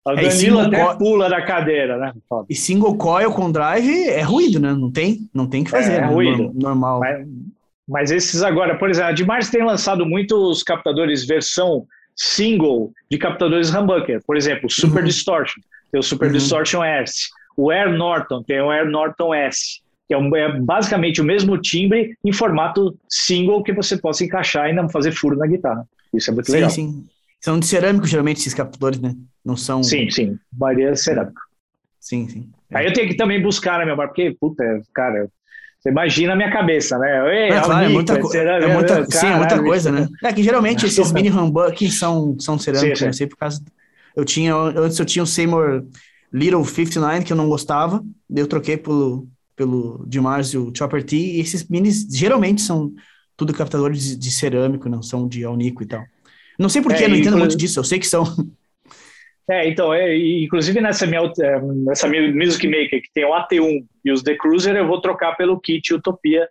O 0.05 0.11
é, 0.11 0.23
Danilo 0.23 0.59
até 0.59 0.85
co... 0.85 0.99
pula 0.99 1.29
da 1.29 1.41
cadeira, 1.41 1.97
né? 1.97 2.13
E 2.51 2.55
single 2.57 2.97
coil 2.97 3.31
com 3.31 3.53
drive 3.53 4.09
é 4.09 4.23
ruído, 4.23 4.59
né? 4.59 4.73
Não 4.73 4.91
tem, 4.91 5.19
não 5.33 5.47
tem 5.47 5.63
que 5.63 5.71
fazer. 5.71 5.93
É, 5.93 5.97
é 5.99 6.05
ruído. 6.05 6.51
Normal. 6.53 6.99
Mas, 6.99 7.27
mas, 7.89 8.11
esses 8.11 8.43
agora, 8.43 8.77
por 8.77 8.91
exemplo, 8.91 9.11
a 9.11 9.13
Dimars 9.13 9.51
tem 9.51 9.65
lançado 9.65 10.05
muitos 10.05 10.65
captadores 10.65 11.25
versão 11.25 11.87
single 12.17 12.91
de 13.09 13.19
captadores 13.19 13.73
humbucker. 13.73 14.21
Por 14.27 14.37
exemplo, 14.37 14.69
Super 14.69 15.03
uhum. 15.03 15.07
Distortion. 15.07 15.63
Tem 15.93 16.01
o 16.01 16.03
Super 16.03 16.27
uhum. 16.27 16.33
Distortion 16.33 16.83
S. 16.83 17.29
O 17.57 17.71
Air 17.71 17.93
Norton 17.93 18.43
tem 18.43 18.61
o 18.61 18.69
Air 18.69 18.91
Norton 18.91 19.33
S. 19.33 19.81
Que 20.09 20.15
é, 20.15 20.19
um, 20.19 20.35
é, 20.35 20.59
basicamente 20.59 21.21
o 21.21 21.25
mesmo 21.25 21.61
timbre 21.61 22.17
em 22.25 22.33
formato 22.33 22.99
single 23.09 23.63
que 23.63 23.73
você 23.73 23.97
possa 23.97 24.25
encaixar 24.25 24.69
e 24.69 24.73
não 24.73 24.89
fazer 24.89 25.13
furo 25.13 25.37
na 25.37 25.47
guitarra. 25.47 25.87
Isso 26.13 26.31
é 26.31 26.35
muito 26.35 26.47
sim, 26.47 26.53
legal. 26.53 26.71
Sim, 26.71 26.93
sim. 26.93 27.07
São 27.41 27.61
de 27.61 27.67
cerâmico, 27.67 28.07
geralmente, 28.07 28.39
esses 28.39 28.55
captadores, 28.55 28.99
né? 29.01 29.15
Não 29.45 29.57
são. 29.57 29.83
Sim, 29.83 30.11
sim. 30.11 30.39
Maioria 30.53 30.91
é 30.91 30.97
cerâmico. 30.97 31.41
Sim, 32.01 32.29
sim. 32.29 32.51
Aí 32.73 32.87
eu 32.87 32.93
tenho 32.93 33.09
que 33.09 33.17
também 33.17 33.41
buscar 33.41 33.79
na 33.79 33.85
minha 33.85 33.95
bar, 33.95 34.09
porque, 34.09 34.37
puta, 34.41 34.65
cara, 34.93 35.29
você 35.79 35.91
imagina 35.91 36.33
a 36.33 36.37
minha 36.37 36.51
cabeça, 36.51 36.99
né? 36.99 37.35
Ei, 37.35 37.51
é, 37.51 37.61
claro, 37.61 37.85
é 37.85 37.89
muita, 37.89 38.19
co 38.19 38.35
é 38.35 38.75
muita, 38.75 39.05
sim, 39.11 39.27
é 39.27 39.37
muita 39.37 39.63
coisa, 39.63 39.93
né? 39.93 40.09
É 40.25 40.33
que 40.33 40.43
geralmente 40.43 40.85
esses 40.87 41.13
mini 41.13 41.31
humbuckers 41.31 41.99
são, 41.99 42.37
são 42.41 42.59
cerâmicos, 42.59 42.99
sim, 42.99 43.05
né? 43.05 43.13
Sei 43.13 43.27
por 43.27 43.37
causa. 43.37 43.63
Eu 44.17 44.25
tinha, 44.25 44.55
antes 44.55 44.99
eu 44.99 45.07
tinha 45.07 45.23
o 45.23 45.27
Seymour 45.27 45.85
Little 46.33 46.65
59, 46.65 47.25
que 47.25 47.33
eu 47.33 47.37
não 47.37 47.49
gostava, 47.49 48.03
daí 48.29 48.43
eu 48.43 48.49
troquei 48.49 48.77
pelo, 48.77 49.29
pelo 49.59 50.07
Dimarzio 50.07 50.73
Chopper 50.75 51.03
T, 51.03 51.17
e 51.17 51.41
esses 51.41 51.69
minis 51.69 52.07
geralmente 52.09 52.63
são 52.63 52.95
tudo 53.37 53.53
captadores 53.53 54.03
de, 54.03 54.17
de 54.17 54.31
cerâmico, 54.31 54.89
não 54.89 55.03
são 55.03 55.29
de 55.29 55.45
alnico 55.45 55.83
e 55.83 55.87
tal. 55.87 56.05
Não 56.57 56.69
sei 56.69 56.81
porquê, 56.81 57.05
é, 57.05 57.09
não 57.09 57.17
entendo 57.17 57.37
muito 57.37 57.57
disso, 57.57 57.81
eu 57.81 57.85
sei 57.85 57.99
que 57.99 58.07
são. 58.07 58.25
É, 59.51 59.67
então, 59.67 59.95
é, 59.95 60.15
inclusive 60.15 60.79
nessa 60.79 61.07
minha, 61.07 61.23
é, 61.41 61.61
nessa 61.87 62.07
minha 62.07 62.31
Music 62.35 62.67
Maker, 62.67 63.01
que 63.01 63.11
tem 63.15 63.25
o 63.25 63.31
AT1 63.31 63.83
e 64.05 64.13
os 64.13 64.23
The 64.23 64.37
Cruiser, 64.37 64.77
eu 64.77 64.87
vou 64.87 65.01
trocar 65.01 65.39
pelo 65.39 65.59
kit 65.59 65.95
Utopia 65.95 66.47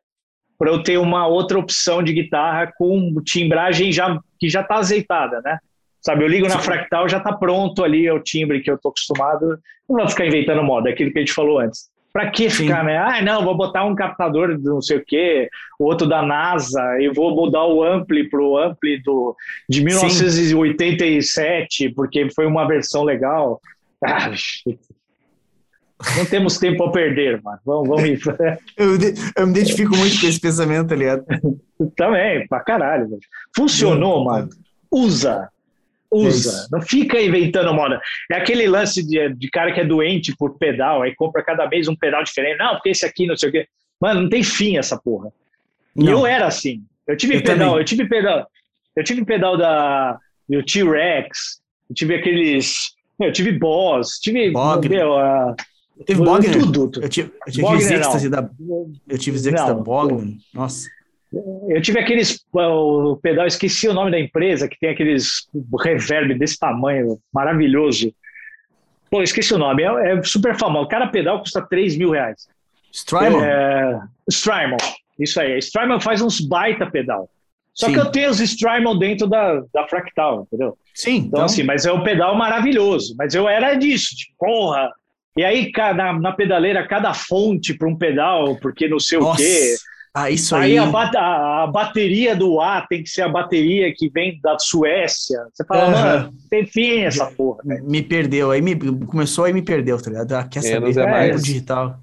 para 0.57 0.71
eu 0.71 0.81
ter 0.81 0.97
uma 0.97 1.27
outra 1.27 1.59
opção 1.59 2.01
de 2.01 2.11
guitarra 2.11 2.73
com 2.75 3.13
timbragem 3.23 3.91
já, 3.91 4.19
que 4.39 4.49
já 4.49 4.61
está 4.61 4.77
azeitada, 4.77 5.39
né? 5.45 5.59
Sabe, 6.01 6.23
eu 6.23 6.27
ligo 6.27 6.47
na 6.47 6.57
fractal, 6.57 7.07
já 7.07 7.19
está 7.19 7.31
pronto 7.33 7.83
ali 7.83 8.07
é 8.07 8.13
o 8.13 8.19
timbre 8.19 8.61
que 8.61 8.71
eu 8.71 8.75
estou 8.77 8.89
acostumado. 8.89 9.59
Não 9.87 9.97
vou 9.97 10.09
ficar 10.09 10.25
inventando 10.25 10.63
moda, 10.63 10.89
é 10.89 10.93
aquilo 10.93 11.11
que 11.11 11.19
a 11.19 11.21
gente 11.21 11.33
falou 11.33 11.59
antes. 11.59 11.91
Para 12.17 12.31
que 12.31 12.49
ficar, 12.49 12.83
né? 12.83 12.97
Ah, 12.97 13.21
não, 13.21 13.43
vou 13.43 13.55
botar 13.55 13.85
um 13.85 13.93
captador 13.93 14.57
de 14.57 14.63
não 14.63 14.81
sei 14.81 14.97
o 14.97 15.05
quê, 15.05 15.47
outro 15.77 16.07
da 16.07 16.23
NASA, 16.23 16.81
e 16.99 17.09
vou 17.13 17.35
mudar 17.35 17.63
o 17.65 17.83
ampli 17.83 18.27
para 18.27 18.41
o 18.41 18.57
ampli 18.57 18.99
do, 19.03 19.35
de 19.69 19.83
1987, 19.83 21.67
Sim. 21.69 21.93
porque 21.93 22.27
foi 22.31 22.47
uma 22.47 22.67
versão 22.67 23.03
legal. 23.03 23.61
Ah, 24.03 24.31
não 26.17 26.25
temos 26.25 26.57
tempo 26.57 26.85
a 26.85 26.91
perder, 26.91 27.39
mano. 27.43 27.59
Vamos, 27.63 27.87
vamos 27.87 28.25
eu, 28.75 28.97
eu 29.35 29.45
me 29.45 29.51
identifico 29.51 29.95
muito 29.95 30.19
com 30.19 30.25
esse 30.25 30.39
pensamento, 30.39 30.91
aliado. 30.91 31.23
Também, 31.95 32.47
pra 32.47 32.61
caralho. 32.61 33.19
Funcionou, 33.55 34.25
mano. 34.25 34.49
Usa. 34.89 35.49
Usa, 36.11 36.65
é 36.65 36.67
não 36.71 36.81
fica 36.81 37.21
inventando 37.21 37.73
moda. 37.73 37.99
É 38.31 38.35
aquele 38.35 38.67
lance 38.67 39.05
de, 39.05 39.33
de 39.33 39.49
cara 39.49 39.73
que 39.73 39.81
é 39.81 39.85
doente 39.85 40.35
por 40.37 40.57
pedal, 40.57 41.01
aí 41.01 41.13
compra 41.15 41.43
cada 41.43 41.65
vez 41.65 41.87
um 41.87 41.95
pedal 41.95 42.23
diferente. 42.23 42.57
Não, 42.57 42.75
porque 42.75 42.89
esse 42.89 43.05
aqui 43.05 43.27
não 43.27 43.35
sei 43.35 43.49
o 43.49 43.51
quê. 43.51 43.67
Mano, 43.99 44.21
não 44.21 44.29
tem 44.29 44.43
fim 44.43 44.77
essa 44.77 44.97
porra. 44.97 45.31
E 45.95 46.07
eu 46.07 46.25
era 46.25 46.45
assim. 46.45 46.83
Eu 47.07 47.17
tive 47.17 47.35
eu 47.35 47.41
pedal, 47.41 47.57
também. 47.57 47.77
eu 47.77 47.85
tive 47.85 48.07
pedal, 48.07 48.47
eu 48.95 49.03
tive 49.03 49.25
pedal 49.25 49.57
da 49.57 50.17
do 50.47 50.63
T-Rex, 50.63 51.59
eu 51.89 51.95
tive 51.95 52.15
aqueles. 52.15 52.95
Eu 53.19 53.31
tive 53.31 53.51
Boss, 53.51 54.19
tive. 54.19 54.51
Bogner. 54.51 54.89
Meu, 54.89 55.13
uh, 55.13 55.55
Teve 56.05 56.23
Bogner. 56.23 56.59
Tudo. 56.59 57.01
Eu 57.01 57.09
tive, 57.09 57.31
eu 57.45 57.51
tive 57.51 57.61
Bogner, 57.63 58.29
da. 58.29 58.49
Eu 59.07 59.17
tive 59.17 59.37
Zexta 59.37 59.67
da 59.67 59.73
Bogner. 59.73 60.37
Nossa. 60.53 60.87
Eu 61.31 61.81
tive 61.81 61.99
aqueles. 61.99 62.45
O 62.53 63.17
pedal, 63.17 63.45
esqueci 63.45 63.87
o 63.87 63.93
nome 63.93 64.11
da 64.11 64.19
empresa, 64.19 64.67
que 64.67 64.79
tem 64.79 64.89
aqueles 64.89 65.47
reverb 65.83 66.33
desse 66.35 66.57
tamanho, 66.57 67.19
maravilhoso. 67.33 68.13
Pô, 69.09 69.21
esqueci 69.21 69.53
o 69.53 69.57
nome, 69.57 69.83
é, 69.83 70.13
é 70.13 70.23
super 70.23 70.57
famoso. 70.57 70.87
Cada 70.87 71.07
pedal 71.07 71.39
custa 71.39 71.61
3 71.61 71.97
mil 71.97 72.11
reais. 72.11 72.47
Strymon? 72.91 73.43
É, 73.43 73.99
Strymon, 74.29 74.77
isso 75.19 75.39
aí. 75.39 75.57
Strymon 75.59 75.99
faz 75.99 76.21
uns 76.21 76.39
baita 76.39 76.89
pedal. 76.89 77.29
Só 77.73 77.87
Sim. 77.87 77.93
que 77.93 77.99
eu 77.99 78.11
tenho 78.11 78.31
os 78.31 78.39
Strymon 78.39 78.97
dentro 78.97 79.27
da, 79.27 79.61
da 79.71 79.87
Fractal, 79.87 80.47
entendeu? 80.47 80.77
Sim. 80.95 81.17
Então, 81.17 81.27
então, 81.27 81.43
assim, 81.43 81.63
mas 81.63 81.85
é 81.85 81.91
um 81.91 82.03
pedal 82.03 82.35
maravilhoso. 82.35 83.15
Mas 83.17 83.35
eu 83.35 83.47
era 83.47 83.75
disso, 83.75 84.15
de 84.15 84.33
porra. 84.37 84.91
E 85.37 85.43
aí, 85.43 85.71
na, 85.95 86.13
na 86.13 86.31
pedaleira, 86.31 86.87
cada 86.87 87.13
fonte 87.13 87.77
para 87.77 87.87
um 87.87 87.95
pedal, 87.95 88.57
porque 88.59 88.87
não 88.87 88.99
sei 88.99 89.19
Nossa. 89.19 89.39
o 89.39 89.45
quê. 89.45 89.75
Ah, 90.13 90.31
isso 90.31 90.55
aí. 90.55 90.77
Aí 90.77 90.77
a, 90.77 90.85
a, 90.85 91.63
a, 91.63 91.67
bateria 91.67 92.35
do 92.35 92.59
A 92.59 92.81
tem 92.81 93.03
que 93.03 93.09
ser 93.09 93.21
a 93.21 93.29
bateria 93.29 93.93
que 93.93 94.09
vem 94.09 94.39
da 94.41 94.57
Suécia. 94.57 95.45
Você 95.53 95.63
fala, 95.63 95.85
uhum. 95.85 95.91
mano, 95.91 96.33
tem 96.49 96.65
fim 96.65 97.01
essa 97.01 97.27
porra. 97.27 97.59
Me 97.83 98.01
perdeu. 98.01 98.51
Aí 98.51 98.61
me, 98.61 98.75
começou 99.05 99.45
aí 99.45 99.53
me 99.53 99.61
perdeu, 99.61 100.01
tá 100.01 100.09
ligado? 100.09 100.33
Ah, 100.33 100.43
quer 100.43 100.61
saber? 100.61 100.97
É 100.97 101.05
mais. 101.05 101.29
Vamos 101.29 101.43
digital. 101.43 101.99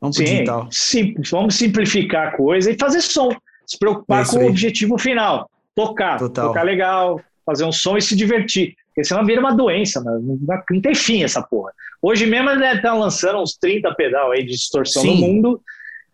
Vamos 0.00 0.16
pro 0.16 0.26
Sim, 0.26 0.32
digital. 0.32 0.68
Sim, 0.70 1.14
vamos 1.30 1.54
simplificar 1.54 2.28
a 2.28 2.36
coisa 2.36 2.70
e 2.70 2.76
fazer 2.78 3.00
som. 3.00 3.30
Se 3.66 3.78
preocupar 3.78 4.24
é 4.24 4.28
com 4.28 4.38
aí. 4.38 4.44
o 4.44 4.48
objetivo 4.50 4.98
final. 4.98 5.50
Tocar. 5.74 6.18
Total. 6.18 6.48
Tocar 6.48 6.62
legal, 6.62 7.20
fazer 7.44 7.64
um 7.64 7.72
som 7.72 7.96
e 7.96 8.02
se 8.02 8.14
divertir. 8.14 8.74
Porque 8.88 9.04
senão 9.04 9.24
vira 9.24 9.40
uma 9.40 9.54
doença, 9.54 10.02
mano. 10.02 10.38
Não, 10.40 10.80
tem 10.80 10.94
fim 10.94 11.22
essa 11.22 11.42
porra. 11.42 11.72
Hoje 12.00 12.26
mesmo 12.26 12.48
deve 12.58 12.76
estar 12.76 12.94
lançando 12.94 13.40
uns 13.40 13.56
30 13.56 13.94
pedal 13.94 14.32
aí 14.32 14.42
de 14.42 14.52
distorção 14.52 15.02
Sim. 15.02 15.08
no 15.08 15.26
mundo 15.26 15.60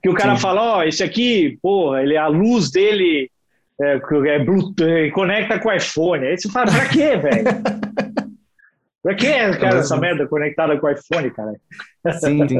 que 0.03 0.09
o 0.09 0.15
cara 0.15 0.35
Sim. 0.35 0.43
fala, 0.43 0.61
ó, 0.63 0.79
oh, 0.79 0.83
esse 0.83 1.03
aqui, 1.03 1.59
porra, 1.63 2.03
ele, 2.03 2.17
a 2.17 2.27
luz 2.27 2.71
dele 2.71 3.31
é, 3.81 3.95
é 3.95 4.45
Bluetooth, 4.45 4.83
é, 4.83 5.11
conecta 5.11 5.59
com 5.59 5.69
o 5.69 5.73
iPhone. 5.73 6.27
Aí 6.27 6.37
você 6.37 6.51
fala, 6.51 6.73
pra 6.73 6.89
quê, 6.89 7.17
velho? 7.17 7.45
pra 9.03 9.15
que, 9.15 9.27
cara, 9.59 9.79
essa 9.79 9.97
merda 9.97 10.27
conectada 10.27 10.77
com 10.79 10.87
o 10.87 10.91
iPhone, 10.91 11.31
cara? 11.31 11.53
Sim, 12.19 12.49
sim. 12.49 12.59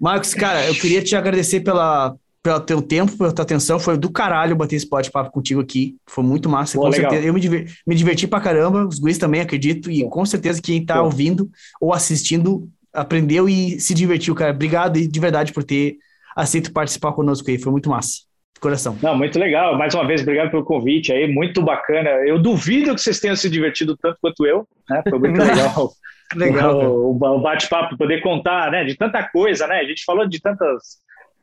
Marcos, 0.00 0.32
cara, 0.32 0.66
eu 0.66 0.74
queria 0.74 1.02
te 1.02 1.14
agradecer 1.14 1.60
pela, 1.60 2.16
pelo 2.42 2.60
teu 2.60 2.80
tempo, 2.80 3.18
pela 3.18 3.32
tua 3.32 3.42
atenção. 3.42 3.78
Foi 3.78 3.98
do 3.98 4.10
caralho 4.10 4.56
bater 4.56 4.76
esse 4.76 4.88
bate-papo 4.88 5.30
contigo 5.30 5.60
aqui. 5.60 5.96
Foi 6.06 6.24
muito 6.24 6.48
massa. 6.48 6.78
Pô, 6.78 6.84
com 6.84 6.88
legal. 6.88 7.10
certeza. 7.10 7.28
Eu 7.28 7.34
me, 7.34 7.40
diver, 7.40 7.70
me 7.86 7.94
diverti 7.94 8.26
pra 8.26 8.40
caramba. 8.40 8.86
Os 8.86 8.98
guis 8.98 9.18
também, 9.18 9.42
acredito. 9.42 9.90
E 9.90 10.02
com 10.08 10.24
certeza 10.24 10.62
quem 10.62 10.84
tá 10.84 10.96
Pô. 10.96 11.04
ouvindo 11.04 11.50
ou 11.78 11.92
assistindo 11.92 12.66
aprendeu 12.92 13.46
e 13.46 13.78
se 13.78 13.92
divertiu, 13.92 14.34
cara. 14.34 14.52
Obrigado 14.52 14.98
de 14.98 15.20
verdade 15.20 15.52
por 15.52 15.62
ter 15.62 15.98
aceito 16.36 16.72
participar 16.72 17.12
conosco 17.12 17.50
aí. 17.50 17.58
Foi 17.58 17.72
muito 17.72 17.90
massa. 17.90 18.20
De 18.54 18.60
coração. 18.60 18.98
Não, 19.02 19.16
muito 19.16 19.38
legal. 19.38 19.76
Mais 19.78 19.94
uma 19.94 20.06
vez, 20.06 20.22
obrigado 20.22 20.50
pelo 20.50 20.64
convite 20.64 21.12
aí. 21.12 21.26
Muito 21.32 21.62
bacana. 21.62 22.10
Eu 22.26 22.38
duvido 22.38 22.94
que 22.94 23.00
vocês 23.00 23.20
tenham 23.20 23.36
se 23.36 23.48
divertido 23.48 23.96
tanto 23.96 24.18
quanto 24.20 24.46
eu. 24.46 24.66
Né? 24.88 25.02
Foi 25.08 25.18
muito 25.18 25.38
legal. 25.40 25.92
legal. 26.34 26.76
O, 26.92 27.10
o 27.10 27.40
bate-papo, 27.40 27.96
poder 27.96 28.20
contar 28.22 28.70
né, 28.70 28.84
de 28.84 28.96
tanta 28.96 29.22
coisa, 29.22 29.66
né? 29.66 29.78
A 29.78 29.84
gente 29.84 30.04
falou 30.04 30.26
de 30.28 30.40
tantas. 30.40 31.00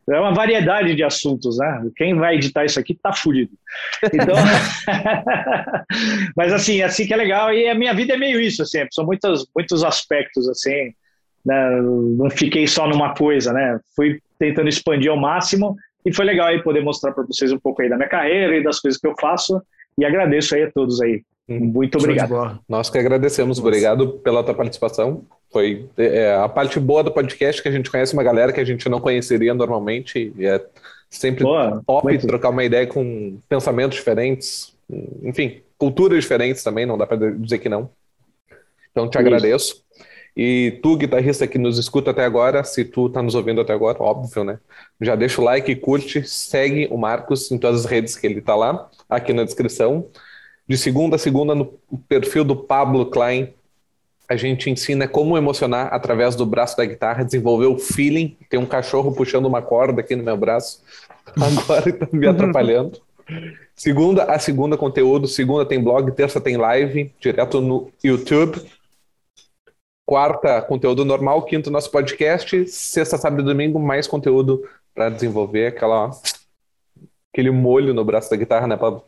É 0.09 0.19
uma 0.21 0.33
variedade 0.33 0.95
de 0.95 1.03
assuntos, 1.03 1.57
né? 1.57 1.81
Quem 1.97 2.15
vai 2.15 2.35
editar 2.35 2.63
isso 2.63 2.79
aqui 2.79 2.95
tá 2.95 3.11
fudido. 3.11 3.51
Então, 4.13 4.35
mas 6.35 6.53
assim, 6.53 6.81
assim 6.81 7.05
que 7.05 7.13
é 7.13 7.17
legal 7.17 7.53
e 7.53 7.67
a 7.67 7.75
minha 7.75 7.93
vida 7.93 8.13
é 8.13 8.17
meio 8.17 8.39
isso, 8.39 8.61
assim, 8.61 8.85
são 8.89 9.05
muitos 9.05 9.45
muitos 9.53 9.83
aspectos 9.83 10.47
assim, 10.47 10.93
né? 11.47 11.81
Não 11.81 12.29
fiquei 12.29 12.67
só 12.67 12.87
numa 12.87 13.15
coisa, 13.15 13.53
né? 13.53 13.79
Fui 13.95 14.19
tentando 14.37 14.67
expandir 14.67 15.09
ao 15.09 15.17
máximo 15.17 15.77
e 16.05 16.13
foi 16.13 16.25
legal 16.25 16.47
aí 16.47 16.61
poder 16.61 16.81
mostrar 16.81 17.13
para 17.13 17.23
vocês 17.23 17.51
um 17.53 17.57
pouco 17.57 17.81
aí 17.81 17.89
da 17.89 17.95
minha 17.95 18.09
carreira 18.09 18.57
e 18.57 18.63
das 18.63 18.79
coisas 18.81 18.99
que 18.99 19.07
eu 19.07 19.15
faço 19.19 19.61
e 19.97 20.05
agradeço 20.05 20.53
aí 20.53 20.63
a 20.63 20.71
todos 20.71 21.01
aí. 21.01 21.23
Uhum. 21.47 21.59
Muito 21.59 21.97
obrigado. 21.97 22.59
Nós 22.67 22.89
que 22.89 22.97
agradecemos, 22.97 23.59
obrigado 23.59 24.19
pela 24.19 24.43
tua 24.43 24.53
participação. 24.53 25.23
Foi 25.49 25.85
é, 25.97 26.35
a 26.35 26.49
parte 26.49 26.77
boa 26.81 27.01
do 27.01 27.11
podcast 27.11 27.61
que 27.61 27.69
a 27.69 27.71
gente 27.71 27.89
conhece 27.89 28.13
uma 28.13 28.23
galera 28.23 28.51
que 28.51 28.59
a 28.59 28.65
gente 28.65 28.89
não 28.89 28.99
conheceria 28.99 29.53
normalmente 29.53 30.33
e 30.37 30.45
é 30.45 30.61
sempre 31.09 31.45
boa, 31.45 31.81
top 31.87 32.03
muito. 32.03 32.27
trocar 32.27 32.49
uma 32.49 32.65
ideia 32.65 32.85
com 32.85 33.37
pensamentos 33.47 33.95
diferentes, 33.97 34.75
enfim, 35.23 35.61
culturas 35.77 36.21
diferentes 36.21 36.61
também, 36.61 36.85
não 36.85 36.97
dá 36.97 37.07
para 37.07 37.31
dizer 37.31 37.59
que 37.59 37.69
não. 37.69 37.89
Então 38.91 39.07
te 39.07 39.13
Isso. 39.13 39.19
agradeço. 39.19 39.83
E 40.39 40.77
tu, 40.83 40.95
guitarrista 40.95 41.47
que 41.47 41.57
nos 41.57 41.79
escuta 41.79 42.11
até 42.11 42.23
agora, 42.23 42.63
se 42.63 42.85
tu 42.85 43.09
tá 43.09 43.23
nos 43.23 43.33
ouvindo 43.33 43.59
até 43.59 43.73
agora, 43.73 43.97
óbvio, 43.99 44.43
né? 44.43 44.59
Já 45.01 45.15
deixa 45.15 45.41
o 45.41 45.43
like, 45.43 45.75
curte, 45.77 46.21
segue 46.29 46.87
o 46.91 46.97
Marcos 46.97 47.51
em 47.51 47.57
todas 47.57 47.85
as 47.85 47.91
redes 47.91 48.15
que 48.15 48.27
ele 48.27 48.39
tá 48.39 48.55
lá, 48.55 48.87
aqui 49.09 49.33
na 49.33 49.43
descrição. 49.43 50.05
De 50.67 50.77
segunda 50.77 51.15
a 51.15 51.19
segunda, 51.19 51.55
no 51.55 51.65
perfil 52.07 52.43
do 52.43 52.55
Pablo 52.55 53.07
Klein, 53.07 53.51
a 54.29 54.35
gente 54.35 54.69
ensina 54.69 55.07
como 55.07 55.35
emocionar 55.35 55.91
através 55.91 56.35
do 56.35 56.45
braço 56.45 56.77
da 56.77 56.85
guitarra, 56.85 57.25
desenvolver 57.25 57.65
o 57.65 57.79
feeling. 57.79 58.37
Tem 58.47 58.59
um 58.59 58.65
cachorro 58.65 59.15
puxando 59.15 59.47
uma 59.47 59.63
corda 59.63 60.01
aqui 60.01 60.15
no 60.15 60.23
meu 60.23 60.37
braço, 60.37 60.83
agora 61.35 61.89
está 61.89 62.07
me 62.11 62.27
atrapalhando. 62.27 63.01
Segunda 63.75 64.25
a 64.25 64.37
segunda, 64.37 64.77
conteúdo. 64.77 65.27
Segunda 65.27 65.65
tem 65.65 65.81
blog, 65.81 66.11
terça 66.11 66.39
tem 66.39 66.57
live, 66.57 67.11
direto 67.19 67.59
no 67.59 67.91
YouTube. 68.03 68.61
Quarta, 70.07 70.61
conteúdo 70.61 71.03
normal. 71.03 71.43
Quinto, 71.43 71.69
nosso 71.69 71.91
podcast. 71.91 72.65
Sexta, 72.69 73.17
sábado 73.17 73.41
e 73.41 73.45
domingo, 73.45 73.77
mais 73.77 74.07
conteúdo 74.07 74.63
para 74.95 75.09
desenvolver 75.09 75.67
aquela, 75.67 76.11
aquele 77.33 77.51
molho 77.51 77.93
no 77.93 78.05
braço 78.05 78.29
da 78.29 78.37
guitarra, 78.37 78.67
né, 78.67 78.77
Pablo? 78.77 79.03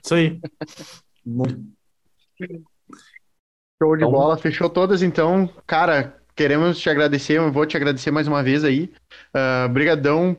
Isso 0.00 0.14
aí. 0.14 0.40
Show 3.76 3.96
de 3.96 4.04
então, 4.04 4.12
bola. 4.12 4.36
Fechou 4.36 4.70
todas, 4.70 5.02
então. 5.02 5.50
Cara, 5.66 6.16
queremos 6.36 6.78
te 6.78 6.88
agradecer. 6.88 7.38
Eu 7.38 7.50
vou 7.50 7.66
te 7.66 7.76
agradecer 7.76 8.12
mais 8.12 8.28
uma 8.28 8.40
vez 8.40 8.62
aí. 8.62 8.88
Uh, 9.34 9.68
brigadão 9.68 10.36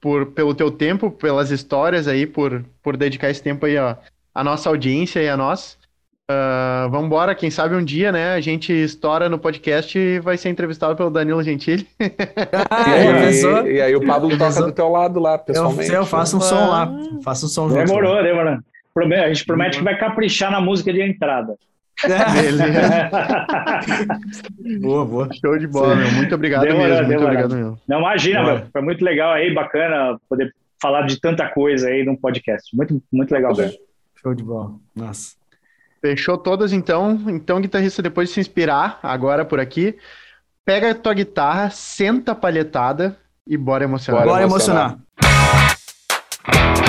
por, 0.00 0.32
pelo 0.32 0.54
teu 0.54 0.70
tempo, 0.70 1.10
pelas 1.10 1.50
histórias 1.50 2.08
aí, 2.08 2.26
por, 2.26 2.64
por 2.82 2.96
dedicar 2.96 3.28
esse 3.28 3.42
tempo 3.42 3.66
aí 3.66 3.76
ó, 3.76 3.96
à 4.34 4.42
nossa 4.42 4.70
audiência 4.70 5.20
e 5.20 5.28
a 5.28 5.36
nós. 5.36 5.76
Uh, 6.30 6.90
vamos 6.90 7.06
embora, 7.06 7.34
quem 7.34 7.50
sabe 7.50 7.74
um 7.74 7.82
dia, 7.82 8.12
né? 8.12 8.34
A 8.34 8.40
gente 8.40 8.70
estoura 8.70 9.30
no 9.30 9.38
podcast 9.38 9.98
e 9.98 10.20
vai 10.20 10.36
ser 10.36 10.50
entrevistado 10.50 10.94
pelo 10.94 11.08
Danilo 11.08 11.42
Gentili. 11.42 11.88
Ah, 12.68 12.98
e, 12.98 13.08
aí, 13.08 13.72
e, 13.76 13.80
aí, 13.80 13.96
o 13.96 14.06
Pablo 14.06 14.36
toca 14.36 14.62
do 14.62 14.72
teu 14.72 14.90
lado 14.90 15.18
lá, 15.18 15.38
pessoalmente. 15.38 15.90
Eu, 15.90 16.00
eu 16.00 16.06
faço 16.06 16.36
um 16.36 16.40
som 16.40 16.68
lá. 16.68 16.92
Faço 17.24 17.46
um 17.46 17.48
som 17.48 17.68
Demorou, 17.68 18.16
junto. 18.16 18.24
demorou. 18.24 18.58
A 19.24 19.28
gente 19.28 19.46
promete 19.46 19.78
que 19.78 19.84
vai 19.84 19.98
caprichar 19.98 20.50
na 20.50 20.60
música 20.60 20.92
de 20.92 21.00
entrada. 21.00 21.56
Beleza. 22.06 23.10
boa, 24.82 25.04
boa. 25.06 25.28
Show 25.32 25.58
de 25.58 25.66
bola, 25.66 25.96
meu. 25.96 26.12
Muito 26.12 26.34
obrigado 26.34 26.62
demorou, 26.62 26.88
mesmo. 26.88 27.06
Muito 27.06 27.24
obrigado 27.24 27.54
meu. 27.54 27.78
Não, 27.88 28.00
imagina, 28.00 28.42
meu. 28.42 28.66
Foi 28.70 28.82
muito 28.82 29.02
legal 29.02 29.32
aí, 29.32 29.54
bacana 29.54 30.18
poder 30.28 30.54
falar 30.80 31.06
de 31.06 31.18
tanta 31.18 31.48
coisa 31.48 31.88
aí 31.88 32.04
num 32.04 32.16
podcast. 32.16 32.76
Muito, 32.76 33.02
muito 33.10 33.32
legal 33.32 33.56
mesmo. 33.56 33.78
Show 34.16 34.34
de 34.34 34.42
bola. 34.42 34.74
Nossa. 34.94 35.37
Fechou 36.00 36.38
todas 36.38 36.72
então. 36.72 37.18
Então, 37.28 37.60
guitarrista, 37.60 38.02
depois 38.02 38.28
de 38.28 38.34
se 38.34 38.40
inspirar 38.40 38.98
agora 39.02 39.44
por 39.44 39.58
aqui, 39.58 39.96
pega 40.64 40.90
a 40.90 40.94
tua 40.94 41.14
guitarra, 41.14 41.70
senta 41.70 42.32
a 42.32 42.34
palhetada 42.34 43.18
e 43.46 43.56
bora 43.56 43.84
emocionar. 43.84 44.22
Bora, 44.22 44.32
bora 44.32 44.44
emocionar. 44.44 44.98
emocionar. 45.22 46.87